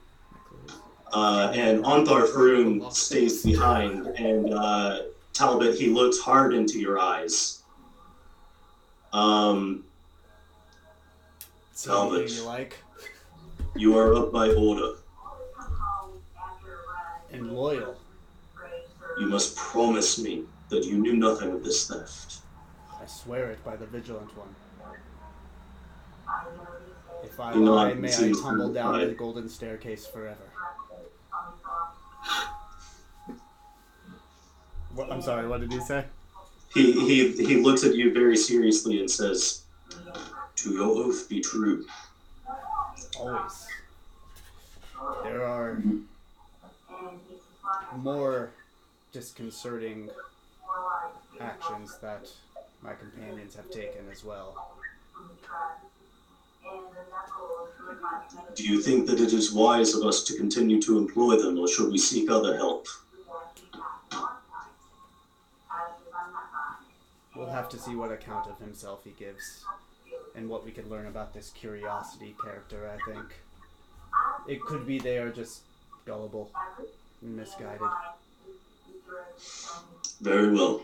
uh, 1.13 1.53
and 1.55 1.85
Ontharr's 1.85 2.33
room 2.33 2.91
stays 2.91 3.43
behind. 3.43 4.07
And 4.07 4.55
uh, 4.55 5.03
Talbot, 5.33 5.77
he 5.77 5.89
looks 5.89 6.19
hard 6.19 6.55
into 6.55 6.79
your 6.79 6.99
eyes. 6.99 7.63
Um, 9.13 9.85
Talbot. 11.77 12.31
you 12.31 12.43
like 12.45 12.79
you 13.77 13.99
are 13.99 14.15
up 14.15 14.33
by 14.33 14.49
order. 14.51 14.95
And 17.45 17.57
loyal. 17.57 17.97
You 19.19 19.27
must 19.27 19.57
promise 19.57 20.19
me 20.19 20.45
that 20.71 20.85
you 20.85 20.99
knew 20.99 21.15
nothing 21.15 21.53
of 21.53 21.63
this 21.63 21.87
theft. 21.89 22.39
I 23.01 23.07
swear 23.07 23.51
it 23.51 23.63
by 23.65 23.77
the 23.77 23.87
vigilant 23.87 24.31
one. 24.37 24.55
If 27.23 27.39
I 27.39 27.53
lie, 27.53 27.95
may 27.95 28.09
I 28.09 28.33
tumble 28.33 28.73
down 28.73 28.95
satisfied. 28.95 29.11
the 29.11 29.15
golden 29.15 29.49
staircase 29.49 30.07
forever. 30.07 30.43
What, 34.95 35.11
I'm 35.13 35.23
sorry, 35.23 35.47
what 35.49 35.61
did 35.61 35.73
he 35.73 35.81
say? 35.81 36.05
He, 36.73 36.93
he, 36.93 37.45
he 37.45 37.57
looks 37.57 37.85
at 37.85 37.95
you 37.95 38.13
very 38.13 38.37
seriously 38.37 39.01
and 39.01 39.11
says, 39.11 39.65
To 40.57 40.73
your 40.73 40.87
oath 40.87 41.29
be 41.29 41.41
true. 41.41 41.85
Always. 43.19 43.67
There 45.25 45.45
are 45.45 45.83
more 47.99 48.51
disconcerting 49.13 50.11
actions 51.41 51.99
that 52.01 52.29
my 52.83 52.93
companions 52.95 53.55
have 53.55 53.71
taken 53.71 54.09
as 54.11 54.25
well. 54.25 54.77
Do 58.55 58.65
you 58.65 58.81
think 58.81 59.07
that 59.07 59.21
it 59.21 59.33
is 59.33 59.53
wise 59.53 59.95
of 59.95 60.05
us 60.05 60.25
to 60.25 60.37
continue 60.37 60.81
to 60.83 60.99
employ 60.99 61.37
them, 61.37 61.59
or 61.59 61.69
should 61.69 61.91
we 61.91 61.99
seek 61.99 62.31
other 62.31 62.57
help? 62.57 62.87
We'll 67.37 67.51
have 67.51 67.69
to 67.71 67.79
see 67.79 67.95
what 67.97 68.13
account 68.13 68.49
of 68.49 68.59
himself 68.59 69.01
he 69.05 69.11
gives 69.11 69.65
and 70.35 70.49
what 70.49 70.65
we 70.65 70.71
can 70.71 70.89
learn 70.89 71.07
about 71.07 71.35
this 71.35 71.51
curiosity 71.51 72.35
character, 72.43 72.89
I 72.89 73.13
think. 73.13 73.27
It 74.49 74.61
could 74.61 74.87
be 74.87 74.99
they 74.99 75.19
are 75.19 75.31
just 75.31 75.63
gullible 76.05 76.51
misguided. 77.25 77.81
Very 80.21 80.53
well. 80.53 80.83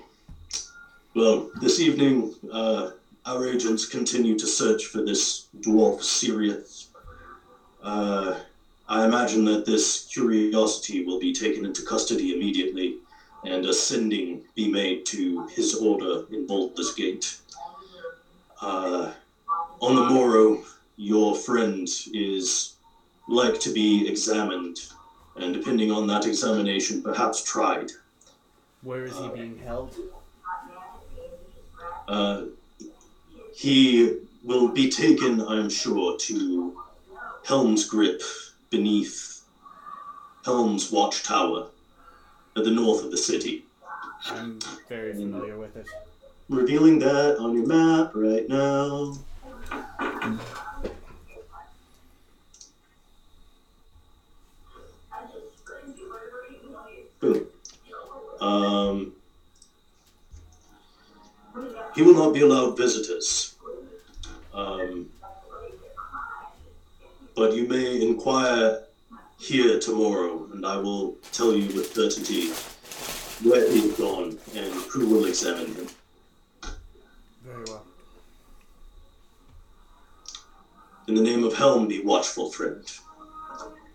Well, 1.15 1.51
this 1.61 1.81
evening, 1.81 2.35
uh, 2.53 2.91
our 3.27 3.47
agents 3.47 3.85
continue 3.85 4.39
to 4.39 4.47
search 4.47 4.87
for 4.87 5.03
this 5.03 5.47
dwarf 5.61 6.03
Sirius. 6.03 6.89
Uh, 7.83 8.39
I 8.89 9.05
imagine 9.05 9.45
that 9.45 9.65
this 9.65 10.07
curiosity 10.13 11.05
will 11.05 11.19
be 11.19 11.33
taken 11.33 11.65
into 11.65 11.83
custody 11.83 12.35
immediately, 12.35 12.97
and 13.45 13.65
a 13.67 13.73
sending 13.73 14.43
be 14.55 14.69
made 14.69 15.07
to 15.07 15.47
his 15.47 15.75
order 15.75 16.25
in 16.31 16.47
Baldur's 16.47 16.93
Gate. 16.95 17.37
Uh, 18.61 19.11
on 19.81 19.97
the 19.97 20.05
morrow, 20.05 20.63
your 20.97 21.35
friend 21.35 21.89
is 22.13 22.75
like 23.29 23.59
to 23.61 23.73
be 23.73 24.07
examined, 24.07 24.79
and 25.37 25.55
depending 25.55 25.91
on 25.91 26.07
that 26.09 26.27
examination, 26.27 27.03
perhaps 27.03 27.43
tried. 27.43 27.91
Where 28.83 29.05
is 29.05 29.17
he 29.19 29.29
being 29.29 29.59
held? 29.59 29.95
Uh, 32.09 32.43
he 33.55 34.19
will 34.43 34.69
be 34.69 34.89
taken, 34.89 35.41
I'm 35.41 35.69
sure, 35.69 36.17
to 36.17 36.83
Helm's 37.45 37.85
Grip 37.85 38.23
beneath 38.71 39.43
Helm's 40.45 40.91
Watchtower 40.91 41.69
at 42.57 42.65
the 42.65 42.71
north 42.71 43.03
of 43.03 43.11
the 43.11 43.17
city. 43.17 43.65
I'm 44.27 44.59
very 44.89 45.13
familiar 45.13 45.57
with 45.57 45.77
it. 45.77 45.87
Revealing 46.49 46.99
that 47.01 47.37
on 47.39 47.55
your 47.55 47.67
map 47.67 48.13
right 48.15 48.49
now. 48.49 49.15
Um, 58.41 59.13
he 61.95 62.03
will 62.03 62.15
not 62.15 62.33
be 62.33 62.41
allowed 62.41 62.77
visitors. 62.77 63.57
Um, 64.55 65.09
but 67.37 67.55
you 67.55 67.67
may 67.67 68.01
inquire 68.03 68.83
here 69.39 69.79
tomorrow, 69.79 70.49
and 70.53 70.67
I 70.67 70.77
will 70.77 71.17
tell 71.33 71.55
you 71.55 71.75
with 71.75 71.95
certainty 71.95 72.51
where 73.49 73.71
he 73.71 73.79
is 73.79 73.97
gone 73.97 74.39
and 74.55 74.73
who 74.91 75.09
will 75.09 75.25
examine 75.25 75.75
him. 75.75 75.89
Very 77.45 77.65
well. 77.67 77.85
In 81.09 81.15
the 81.15 81.23
name 81.23 81.45
of 81.45 81.55
Helm, 81.55 81.89
be 81.89 82.03
watchful, 82.03 82.51
friend. 82.51 82.85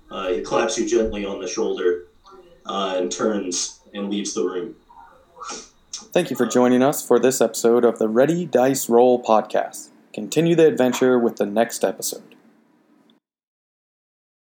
Uh, 0.10 0.30
he 0.30 0.42
claps 0.42 0.78
you 0.78 0.88
gently 0.88 1.26
on 1.26 1.40
the 1.40 1.48
shoulder 1.48 2.08
uh, 2.66 2.96
and 2.98 3.12
turns 3.12 3.80
and 3.96 4.10
leaves 4.10 4.34
the 4.34 4.44
room. 4.44 4.76
Thank 6.14 6.30
you 6.30 6.36
for 6.36 6.46
joining 6.46 6.82
us 6.82 7.06
for 7.06 7.20
this 7.20 7.42
episode 7.42 7.84
of 7.84 8.00
the 8.00 8.08
Ready 8.08 8.46
Dice 8.46 8.90
Roll 8.90 9.22
podcast. 9.24 9.90
Continue 10.14 10.56
the 10.56 10.68
adventure 10.68 11.18
with 11.18 11.38
the 11.38 11.46
next 11.46 11.84
episode. 11.84 12.35